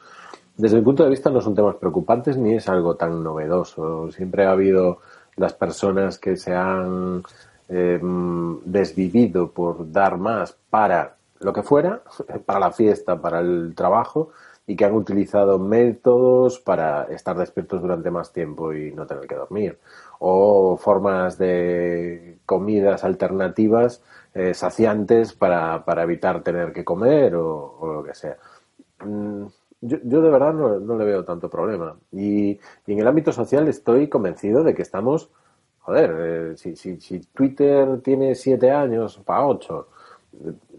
Desde 0.57 0.77
mi 0.77 0.83
punto 0.83 1.03
de 1.03 1.09
vista 1.09 1.29
no 1.29 1.41
son 1.41 1.55
temas 1.55 1.75
preocupantes 1.75 2.37
ni 2.37 2.55
es 2.55 2.67
algo 2.67 2.95
tan 2.95 3.23
novedoso. 3.23 4.11
Siempre 4.11 4.45
ha 4.45 4.51
habido 4.51 4.99
las 5.35 5.53
personas 5.53 6.17
que 6.17 6.35
se 6.35 6.53
han 6.53 7.23
eh, 7.69 7.99
desvivido 8.65 9.51
por 9.51 9.91
dar 9.91 10.17
más 10.17 10.57
para 10.69 11.15
lo 11.39 11.53
que 11.53 11.63
fuera, 11.63 12.01
para 12.45 12.59
la 12.59 12.71
fiesta, 12.71 13.21
para 13.21 13.39
el 13.39 13.73
trabajo, 13.75 14.31
y 14.67 14.75
que 14.75 14.85
han 14.85 14.93
utilizado 14.93 15.57
métodos 15.57 16.59
para 16.59 17.03
estar 17.05 17.37
despiertos 17.37 17.81
durante 17.81 18.11
más 18.11 18.31
tiempo 18.31 18.73
y 18.73 18.91
no 18.91 19.07
tener 19.07 19.25
que 19.27 19.35
dormir 19.35 19.79
o 20.19 20.77
formas 20.77 21.37
de 21.37 22.39
comidas 22.45 23.03
alternativas 23.03 24.03
eh, 24.33 24.53
saciantes 24.53 25.33
para, 25.33 25.83
para, 25.85 26.03
evitar 26.03 26.43
tener 26.43 26.71
que 26.71 26.85
comer 26.85 27.35
o, 27.35 27.77
lo 27.81 28.03
que 28.03 28.13
sea. 28.13 28.37
Mm, 29.03 29.45
yo, 29.81 29.97
yo, 30.03 30.21
de 30.21 30.29
verdad 30.29 30.53
no, 30.53 30.79
no, 30.79 30.97
le 30.97 31.05
veo 31.05 31.23
tanto 31.23 31.49
problema. 31.49 31.95
Y, 32.11 32.51
y, 32.85 32.93
en 32.93 32.99
el 32.99 33.07
ámbito 33.07 33.31
social 33.31 33.67
estoy 33.67 34.07
convencido 34.09 34.63
de 34.63 34.75
que 34.75 34.81
estamos, 34.81 35.29
joder, 35.79 36.15
eh, 36.19 36.57
si, 36.57 36.75
si, 36.75 36.99
si, 36.99 37.19
Twitter 37.21 38.01
tiene 38.01 38.35
siete 38.35 38.71
años, 38.71 39.17
para 39.25 39.45
ocho, 39.47 39.87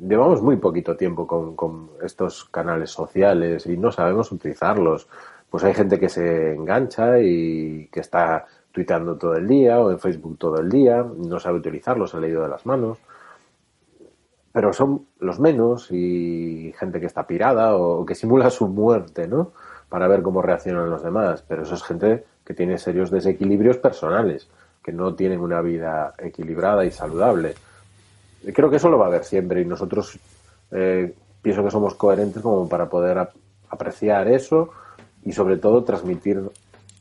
llevamos 0.00 0.42
muy 0.42 0.56
poquito 0.56 0.96
tiempo 0.96 1.26
con, 1.26 1.56
con 1.56 1.90
estos 2.02 2.44
canales 2.44 2.90
sociales 2.90 3.66
y 3.66 3.76
no 3.76 3.90
sabemos 3.90 4.32
utilizarlos. 4.32 5.08
Pues 5.48 5.64
hay 5.64 5.74
gente 5.74 5.98
que 5.98 6.08
se 6.08 6.54
engancha 6.54 7.18
y 7.20 7.88
que 7.90 8.00
está 8.00 8.46
tuiteando 8.80 9.16
todo 9.16 9.36
el 9.36 9.46
día 9.46 9.78
o 9.78 9.90
en 9.90 9.98
Facebook 9.98 10.38
todo 10.38 10.58
el 10.58 10.70
día, 10.70 11.04
no 11.04 11.38
sabe 11.38 11.58
utilizarlos, 11.58 12.14
ha 12.14 12.18
leído 12.18 12.42
de 12.42 12.48
las 12.48 12.64
manos. 12.64 12.96
Pero 14.52 14.72
son 14.72 15.06
los 15.18 15.38
menos 15.38 15.88
y 15.90 16.72
gente 16.78 16.98
que 16.98 17.04
está 17.04 17.26
pirada 17.26 17.76
o 17.76 18.06
que 18.06 18.14
simula 18.14 18.48
su 18.48 18.68
muerte, 18.68 19.28
¿no? 19.28 19.52
Para 19.90 20.08
ver 20.08 20.22
cómo 20.22 20.40
reaccionan 20.40 20.88
los 20.88 21.02
demás. 21.02 21.44
Pero 21.46 21.62
eso 21.62 21.74
es 21.74 21.82
gente 21.82 22.24
que 22.42 22.54
tiene 22.54 22.78
serios 22.78 23.10
desequilibrios 23.10 23.76
personales, 23.76 24.48
que 24.82 24.92
no 24.92 25.14
tienen 25.14 25.40
una 25.40 25.60
vida 25.60 26.14
equilibrada 26.18 26.84
y 26.86 26.90
saludable. 26.90 27.54
creo 28.54 28.70
que 28.70 28.76
eso 28.76 28.88
lo 28.88 28.96
va 28.98 29.04
a 29.04 29.08
haber 29.08 29.24
siempre 29.24 29.60
y 29.60 29.66
nosotros 29.66 30.18
eh, 30.70 31.12
pienso 31.42 31.62
que 31.62 31.70
somos 31.70 31.94
coherentes 31.94 32.42
como 32.42 32.66
para 32.66 32.88
poder 32.88 33.18
ap- 33.18 33.34
apreciar 33.68 34.26
eso 34.28 34.70
y 35.22 35.32
sobre 35.32 35.58
todo 35.58 35.84
transmitir 35.84 36.40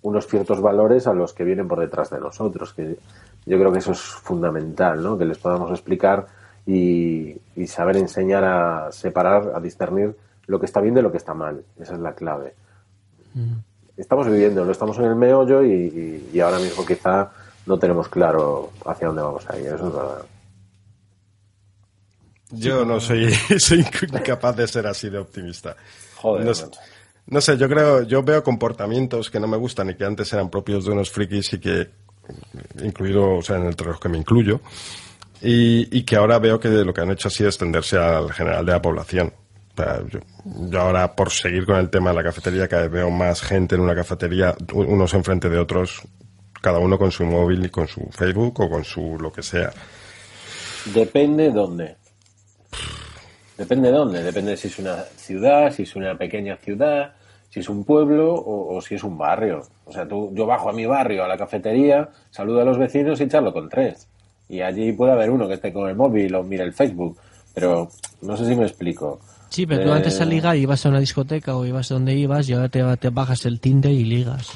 unos 0.02 0.28
ciertos 0.28 0.62
valores 0.62 1.08
a 1.08 1.14
los 1.14 1.34
que 1.34 1.44
vienen 1.44 1.68
por 1.68 1.80
detrás 1.80 2.10
de 2.10 2.20
nosotros, 2.20 2.74
que 2.74 2.98
yo 3.46 3.58
creo 3.58 3.72
que 3.72 3.80
eso 3.80 3.92
es 3.92 4.00
fundamental, 4.00 5.02
¿no? 5.04 5.18
Que 5.18 5.26
les 5.26 5.38
podamos 5.38 5.72
explicar 5.72 6.28
y, 6.66 7.36
y 7.56 7.68
saber 7.68 7.98
enseñar 7.98 8.44
a 8.44 8.92
separar, 8.92 9.52
a 9.56 9.60
discernir 9.60 10.16
lo 10.48 10.60
que 10.60 10.66
está 10.66 10.80
bien 10.82 10.94
de 10.96 11.02
lo 11.02 11.12
que 11.12 11.18
está 11.18 11.34
mal. 11.34 11.64
Esa 11.80 11.94
es 11.94 12.00
la 12.00 12.14
clave. 12.14 12.54
Estamos 13.98 14.28
viviendo, 14.28 14.64
lo 14.64 14.72
estamos 14.72 14.98
en 15.00 15.06
el 15.06 15.16
meollo 15.16 15.64
y, 15.64 15.72
y- 15.72 16.30
y 16.34 16.40
ahora 16.40 16.60
mismo 16.60 16.86
quizá 16.86 17.30
no 17.66 17.78
tenemos 17.78 18.08
claro 18.08 18.72
hacia 18.86 19.08
dónde 19.08 19.22
vamos 19.22 19.50
a 19.50 19.58
ir. 19.60 19.68
Eso 19.68 19.88
es 19.88 19.94
verdad. 19.94 20.22
Yo 22.52 22.84
no 22.86 23.00
soy, 23.00 23.32
soy 23.60 23.86
incapaz 24.14 24.56
de 24.56 24.68
ser 24.68 24.88
así 24.88 25.10
de 25.10 25.20
optimista. 25.20 25.76
Joder, 26.16 26.46
no. 26.46 26.72
No 27.30 27.42
sé, 27.42 27.58
yo 27.58 27.70
creo, 27.70 28.04
yo 28.04 28.24
veo 28.24 28.44
comportamientos 28.44 29.30
que 29.30 29.40
no 29.40 29.48
me 29.48 29.58
gustan 29.58 29.90
y 29.90 29.96
que 29.96 30.06
antes 30.06 30.32
eran 30.34 30.50
propios 30.50 30.86
de 30.86 30.92
unos 30.92 31.12
frikis 31.12 31.54
y 31.54 31.60
que, 31.60 31.90
incluido, 32.84 33.38
o 33.38 33.42
sea, 33.42 33.58
en 33.58 33.66
entre 33.66 33.88
los 33.88 34.00
que 34.00 34.10
me 34.10 34.18
incluyo, 34.18 34.62
y, 35.42 36.04
que 36.04 36.16
ahora 36.16 36.40
veo 36.40 36.60
que 36.60 36.70
lo 36.70 36.94
que 36.94 37.02
han 37.02 37.12
hecho 37.12 37.28
ha 37.28 37.32
sido 37.32 37.50
extenderse 37.50 37.98
al 37.98 38.32
general 38.34 38.66
de 38.66 38.72
la 38.74 38.82
población. 38.82 39.32
O 39.74 39.82
sea, 39.82 40.02
yo, 40.10 40.20
yo 40.44 40.82
ahora, 40.82 41.16
por 41.16 41.30
seguir 41.30 41.66
con 41.66 41.78
el 41.78 41.90
tema 41.90 42.10
de 42.10 42.18
la 42.18 42.24
cafetería, 42.24 42.68
cada 42.68 42.84
vez 42.84 42.92
veo 42.92 43.10
más 43.10 43.42
gente 43.42 43.76
en 43.76 43.82
una 43.82 43.96
cafetería, 43.96 44.56
unos 44.74 45.14
enfrente 45.14 45.50
de 45.50 45.60
otros, 45.60 46.02
cada 46.62 46.80
uno 46.80 46.98
con 46.98 47.12
su 47.12 47.24
móvil 47.26 47.66
y 47.66 47.70
con 47.70 47.88
su 47.88 48.02
Facebook 48.12 48.60
o 48.60 48.70
con 48.70 48.84
su 48.84 49.18
lo 49.18 49.32
que 49.32 49.44
sea. 49.44 49.72
Depende 50.94 51.52
dónde. 51.52 51.96
Depende 53.58 53.92
dónde. 53.92 54.24
Depende 54.24 54.58
si 54.58 54.68
es 54.68 54.80
una 54.80 55.04
ciudad, 55.04 55.72
si 55.72 55.84
es 55.84 55.96
una 55.96 56.18
pequeña 56.18 56.58
ciudad, 56.58 57.14
si 57.50 57.60
es 57.62 57.70
un 57.70 57.84
pueblo 57.84 58.34
o, 58.34 58.76
o 58.76 58.82
si 58.82 58.96
es 58.96 59.04
un 59.04 59.18
barrio. 59.18 59.62
O 59.86 59.92
sea, 59.92 60.08
tú, 60.08 60.32
yo 60.34 60.46
bajo 60.46 60.70
a 60.70 60.74
mi 60.74 60.86
barrio, 60.86 61.24
a 61.24 61.28
la 61.28 61.38
cafetería, 61.38 62.10
saludo 62.32 62.62
a 62.62 62.66
los 62.66 62.78
vecinos 62.78 63.20
y 63.22 63.28
charlo 63.28 63.52
con 63.54 63.70
tres. 63.70 64.08
Y 64.48 64.62
allí 64.62 64.92
puede 64.94 65.12
haber 65.14 65.30
uno 65.30 65.48
que 65.48 65.56
esté 65.56 65.72
con 65.74 65.90
el 65.90 65.96
móvil 65.96 66.34
o 66.36 66.44
mire 66.44 66.64
el 66.64 66.74
Facebook. 66.74 67.18
Pero 67.54 67.90
no 68.22 68.38
sé 68.38 68.46
si 68.46 68.56
me 68.56 68.64
explico. 68.64 69.20
Sí, 69.50 69.66
pero 69.66 69.84
tú 69.84 69.90
Eh, 69.90 69.94
antes 69.94 70.22
a 70.22 70.26
ligar 70.26 70.56
ibas 70.56 70.86
a 70.86 70.90
una 70.90 71.00
discoteca 71.00 71.56
o 71.56 71.66
ibas 71.66 71.90
a 71.92 71.96
donde 71.96 72.14
ibas 72.14 72.48
y 72.50 72.54
ahora 72.54 72.70
te, 72.70 72.84
te 72.98 73.10
bajas 73.10 73.46
el 73.46 73.60
Tinder 73.60 73.92
y 73.92 74.06
ligas. 74.06 74.52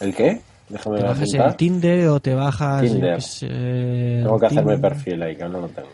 ¿El 0.00 0.14
qué? 0.14 0.40
Déjame 0.68 0.98
Te 0.98 1.02
bajas 1.04 1.22
apuntar. 1.22 1.48
el 1.48 1.56
Tinder 1.56 2.08
o 2.08 2.20
te 2.20 2.34
bajas... 2.34 2.82
Tinder. 2.82 3.18
Tengo 3.40 4.38
que 4.38 4.46
hacerme 4.46 4.78
perfil 4.78 5.22
ahí, 5.22 5.36
que 5.36 5.42
aún 5.44 5.52
no 5.52 5.60
lo 5.60 5.68
tengo. 5.68 5.88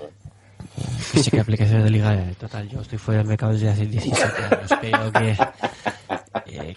Que 1.12 1.18
sé 1.22 1.30
qué 1.30 1.40
aplicaciones 1.40 1.84
de 1.84 1.90
ligar 1.90 2.18
hay. 2.18 2.34
Total, 2.34 2.68
yo 2.68 2.80
estoy 2.80 2.98
fuera 2.98 3.18
del 3.18 3.28
mercado 3.28 3.52
desde 3.52 3.68
hace 3.70 3.86
17 3.86 4.24
años. 4.54 4.70
Creo 4.80 5.12
que... 5.12 5.36
eh, 6.46 6.76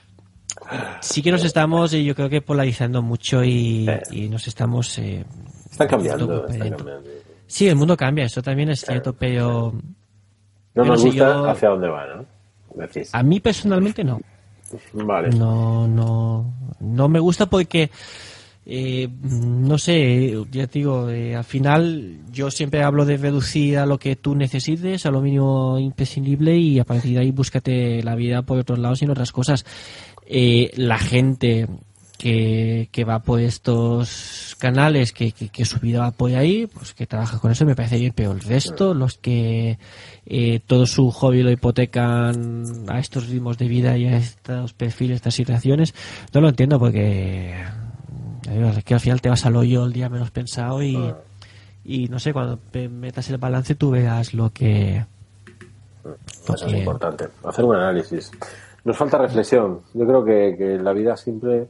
sí 1.01 1.21
que 1.21 1.31
nos 1.31 1.43
estamos, 1.43 1.93
eh, 1.93 2.03
yo 2.03 2.13
creo 2.15 2.29
que 2.29 2.41
polarizando 2.41 3.01
mucho 3.01 3.43
y, 3.43 3.87
y 4.11 4.29
nos 4.29 4.47
estamos... 4.47 4.97
eh, 4.99 5.25
Está 5.71 5.87
cambiando, 5.87 6.25
Todo 6.27 6.47
está 6.47 6.63
dentro. 6.63 6.77
cambiando. 6.85 7.09
Sí, 7.47 7.67
el 7.67 7.75
mundo 7.75 7.95
cambia, 7.95 8.25
eso 8.25 8.41
también 8.41 8.69
es 8.69 8.81
cierto, 8.81 9.13
pero 9.13 9.73
No 10.75 10.83
nos 10.83 10.87
no 10.87 10.97
sé, 10.97 11.03
gusta 11.07 11.33
yo- 11.33 11.49
hacia 11.49 11.69
dónde 11.69 11.87
va, 11.87 12.05
¿no? 12.07 12.25
Decís. 12.75 13.09
a 13.13 13.23
mí 13.23 13.39
personalmente 13.39 14.03
no. 14.03 14.19
Vale. 14.93 15.29
No, 15.29 15.87
no, 15.87 16.53
no 16.81 17.07
me 17.09 17.19
gusta 17.19 17.45
porque, 17.47 17.89
eh, 18.69 19.07
no 19.21 19.77
sé, 19.77 20.33
ya 20.51 20.67
te 20.67 20.79
digo, 20.79 21.09
eh, 21.09 21.37
al 21.37 21.45
final 21.45 22.17
yo 22.33 22.51
siempre 22.51 22.83
hablo 22.83 23.05
de 23.05 23.15
reducir 23.15 23.77
a 23.77 23.85
lo 23.85 23.97
que 23.97 24.17
tú 24.17 24.35
necesites, 24.35 25.05
a 25.05 25.11
lo 25.11 25.21
mínimo 25.21 25.79
imprescindible 25.79 26.57
y 26.57 26.77
a 26.77 26.83
partir 26.83 27.13
de 27.13 27.19
ahí 27.19 27.31
búscate 27.31 28.03
la 28.03 28.15
vida 28.15 28.41
por 28.41 28.59
otros 28.59 28.77
lados 28.77 29.01
y 29.01 29.05
en 29.05 29.11
otras 29.11 29.31
cosas. 29.31 29.65
Eh, 30.25 30.71
la 30.75 30.97
gente 30.97 31.67
que, 32.17 32.89
que 32.91 33.05
va 33.05 33.19
por 33.19 33.39
estos 33.39 34.57
canales, 34.59 35.13
que, 35.13 35.31
que, 35.31 35.47
que 35.47 35.63
su 35.63 35.79
vida 35.79 36.01
va 36.01 36.11
por 36.11 36.35
ahí, 36.35 36.67
pues 36.67 36.93
que 36.93 37.07
trabaja 37.07 37.39
con 37.39 37.53
eso 37.53 37.63
me 37.63 37.75
parece 37.75 37.97
bien, 37.97 38.11
pero 38.13 38.33
el 38.33 38.41
resto, 38.41 38.93
los 38.93 39.17
que 39.17 39.79
eh, 40.25 40.59
todo 40.67 40.85
su 40.87 41.09
hobby 41.11 41.41
lo 41.41 41.51
hipotecan 41.51 42.65
a 42.89 42.99
estos 42.99 43.29
ritmos 43.29 43.57
de 43.57 43.69
vida 43.69 43.97
y 43.97 44.07
a 44.07 44.17
estos 44.17 44.73
perfiles, 44.73 45.15
estas 45.15 45.35
situaciones, 45.35 45.95
no 46.33 46.41
lo 46.41 46.49
entiendo 46.49 46.79
porque 46.79 47.55
es 48.47 48.83
que 48.83 48.93
al 48.93 48.99
final 48.99 49.21
te 49.21 49.29
vas 49.29 49.45
al 49.45 49.55
hoyo 49.55 49.85
el 49.85 49.93
día 49.93 50.09
menos 50.09 50.31
pensado 50.31 50.81
y, 50.81 51.13
y 51.83 52.07
no 52.07 52.19
sé, 52.19 52.33
cuando 52.33 52.59
metas 52.89 53.29
el 53.29 53.37
balance 53.37 53.75
tú 53.75 53.91
veas 53.91 54.33
lo 54.33 54.51
que... 54.51 55.05
lo 56.03 56.15
Eso 56.55 56.65
es 56.65 56.71
que- 56.73 56.79
importante, 56.79 57.27
hacer 57.43 57.65
un 57.65 57.75
análisis. 57.75 58.31
Nos 58.83 58.95
falta 58.97 59.17
reflexión. 59.17 59.81
Yo 59.93 60.05
creo 60.05 60.23
que, 60.23 60.55
que 60.57 60.77
la 60.77 60.93
vida 60.93 61.17
simple 61.17 61.67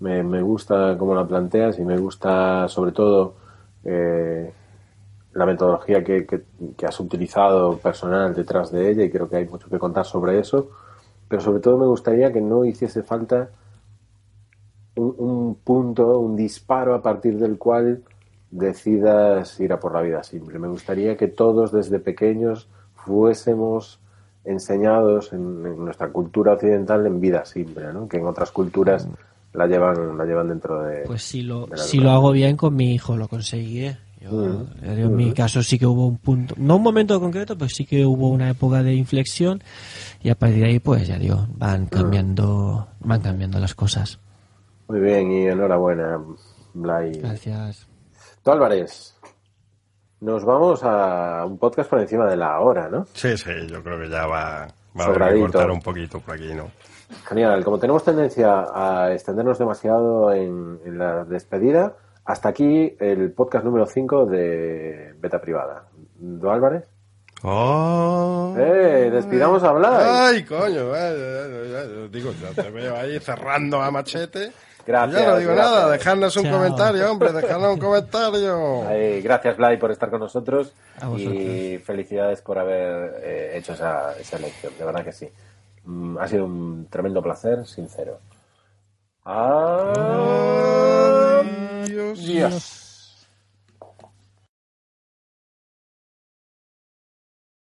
me, 0.00 0.22
me 0.22 0.42
gusta 0.42 0.96
como 0.96 1.14
la 1.14 1.26
planteas 1.26 1.78
y 1.78 1.82
me 1.84 1.98
gusta 1.98 2.68
sobre 2.68 2.92
todo 2.92 3.34
eh, 3.84 4.52
la 5.34 5.46
metodología 5.46 6.04
que, 6.04 6.24
que- 6.26 6.42
que 6.76 6.86
has 6.86 7.00
utilizado 7.00 7.78
personal 7.78 8.34
detrás 8.34 8.70
de 8.70 8.90
ella 8.90 9.04
y 9.04 9.10
creo 9.10 9.28
que 9.28 9.36
hay 9.36 9.46
mucho 9.48 9.68
que 9.68 9.78
contar 9.78 10.04
sobre 10.04 10.38
eso. 10.38 10.70
Pero 11.28 11.42
sobre 11.42 11.60
todo 11.60 11.78
me 11.78 11.86
gustaría 11.86 12.32
que 12.32 12.40
no 12.40 12.64
hiciese 12.64 13.02
falta 13.02 13.48
un, 14.96 15.14
un 15.18 15.54
punto, 15.56 16.18
un 16.18 16.36
disparo 16.36 16.94
a 16.94 17.02
partir 17.02 17.38
del 17.38 17.58
cual 17.58 18.02
decidas 18.50 19.58
ir 19.60 19.72
a 19.72 19.80
por 19.80 19.94
la 19.94 20.02
vida 20.02 20.22
simple. 20.22 20.58
Me 20.58 20.68
gustaría 20.68 21.16
que 21.16 21.28
todos 21.28 21.72
desde 21.72 21.98
pequeños 21.98 22.68
fuésemos 22.94 23.98
enseñados 24.44 25.32
en, 25.32 25.64
en 25.66 25.84
nuestra 25.84 26.08
cultura 26.10 26.54
occidental 26.54 27.06
en 27.06 27.20
vida 27.20 27.44
simple, 27.44 27.92
¿no? 27.92 28.08
que 28.08 28.18
en 28.18 28.26
otras 28.26 28.50
culturas 28.50 29.08
la 29.52 29.66
llevan, 29.66 30.16
la 30.18 30.24
llevan 30.24 30.48
dentro 30.48 30.82
de... 30.82 31.02
Pues 31.06 31.22
si 31.22 31.42
lo, 31.42 31.66
de 31.66 31.76
la 31.76 31.82
si 31.82 31.98
lo 31.98 32.10
hago 32.10 32.32
bien 32.32 32.56
con 32.56 32.74
mi 32.74 32.94
hijo, 32.94 33.16
lo 33.16 33.28
conseguiré. 33.28 33.98
Yo, 34.20 34.30
Mm. 34.30 34.66
en 34.84 35.16
mi 35.16 35.32
caso 35.32 35.64
sí 35.64 35.78
que 35.80 35.86
hubo 35.86 36.06
un 36.06 36.16
punto, 36.18 36.54
no 36.56 36.76
un 36.76 36.82
momento 36.82 37.18
concreto, 37.20 37.58
pero 37.58 37.68
sí 37.68 37.84
que 37.84 38.06
hubo 38.06 38.28
una 38.28 38.50
época 38.50 38.82
de 38.82 38.94
inflexión 38.94 39.62
y 40.22 40.28
a 40.28 40.36
partir 40.36 40.60
de 40.60 40.66
ahí, 40.66 40.78
pues 40.78 41.08
ya 41.08 41.18
digo, 41.18 41.48
van 41.56 41.86
cambiando, 41.86 42.86
van 43.00 43.20
cambiando 43.20 43.58
las 43.58 43.74
cosas. 43.74 44.20
Muy 44.92 45.00
bien, 45.00 45.32
y 45.32 45.46
enhorabuena, 45.46 46.22
Blay. 46.74 47.12
Gracias. 47.12 47.88
Tú, 48.42 48.50
Álvarez, 48.50 49.16
nos 50.20 50.44
vamos 50.44 50.82
a 50.82 51.46
un 51.46 51.56
podcast 51.56 51.88
por 51.88 51.98
encima 51.98 52.26
de 52.26 52.36
la 52.36 52.60
hora, 52.60 52.90
¿no? 52.90 53.06
Sí, 53.14 53.38
sí, 53.38 53.52
yo 53.70 53.82
creo 53.82 53.98
que 53.98 54.10
ya 54.10 54.26
va, 54.26 54.68
va 55.00 55.04
a 55.04 55.06
haber 55.06 55.32
que 55.32 55.40
cortar 55.40 55.70
un 55.70 55.80
poquito 55.80 56.20
por 56.20 56.34
aquí, 56.34 56.52
¿no? 56.52 56.70
Genial, 57.26 57.64
como 57.64 57.78
tenemos 57.78 58.04
tendencia 58.04 58.66
a 58.70 59.14
extendernos 59.14 59.58
demasiado 59.58 60.30
en, 60.30 60.78
en 60.84 60.98
la 60.98 61.24
despedida, 61.24 61.96
hasta 62.26 62.50
aquí 62.50 62.94
el 63.00 63.32
podcast 63.32 63.64
número 63.64 63.86
5 63.86 64.26
de 64.26 65.14
Beta 65.18 65.40
Privada. 65.40 65.86
¿Do 66.18 66.52
Álvarez? 66.52 66.84
¡Oh! 67.44 68.54
¡Eh! 68.56 69.10
¡Despidamos 69.10 69.62
a 69.64 69.72
Blay! 69.72 69.90
¡Ay, 69.94 70.44
coño! 70.44 70.94
eh, 70.94 71.14
eh, 71.16 71.74
eh, 71.74 72.08
digo, 72.12 72.30
ya 72.40 72.62
te 72.62 72.70
veo 72.70 72.94
ahí 72.94 73.18
cerrando 73.18 73.80
a 73.82 73.90
machete. 73.90 74.52
Gracias, 74.86 75.20
Ya 75.20 75.30
no 75.30 75.36
digo 75.38 75.52
gracias. 75.54 75.74
nada, 75.76 75.90
dejadnos 75.92 76.36
un 76.36 76.42
Chao. 76.44 76.52
comentario, 76.52 77.10
hombre, 77.12 77.32
dejadnos 77.32 77.74
un 77.74 77.78
comentario. 77.78 78.82
Ay, 78.88 79.22
gracias, 79.22 79.56
Blay, 79.56 79.76
por 79.76 79.90
estar 79.92 80.10
con 80.10 80.20
nosotros 80.20 80.72
y 81.16 81.78
felicidades 81.78 82.40
por 82.42 82.58
haber 82.58 83.14
eh, 83.22 83.52
hecho 83.58 83.72
esa, 83.74 84.16
esa 84.18 84.36
elección, 84.36 84.72
de 84.78 84.84
verdad 84.84 85.04
que 85.04 85.12
sí. 85.12 85.28
Mm, 85.84 86.18
ha 86.18 86.26
sido 86.28 86.44
un 86.46 86.86
tremendo 86.90 87.22
placer, 87.22 87.66
sincero. 87.66 88.18
Adiós. 91.82 92.18
Adiós. 92.18 92.81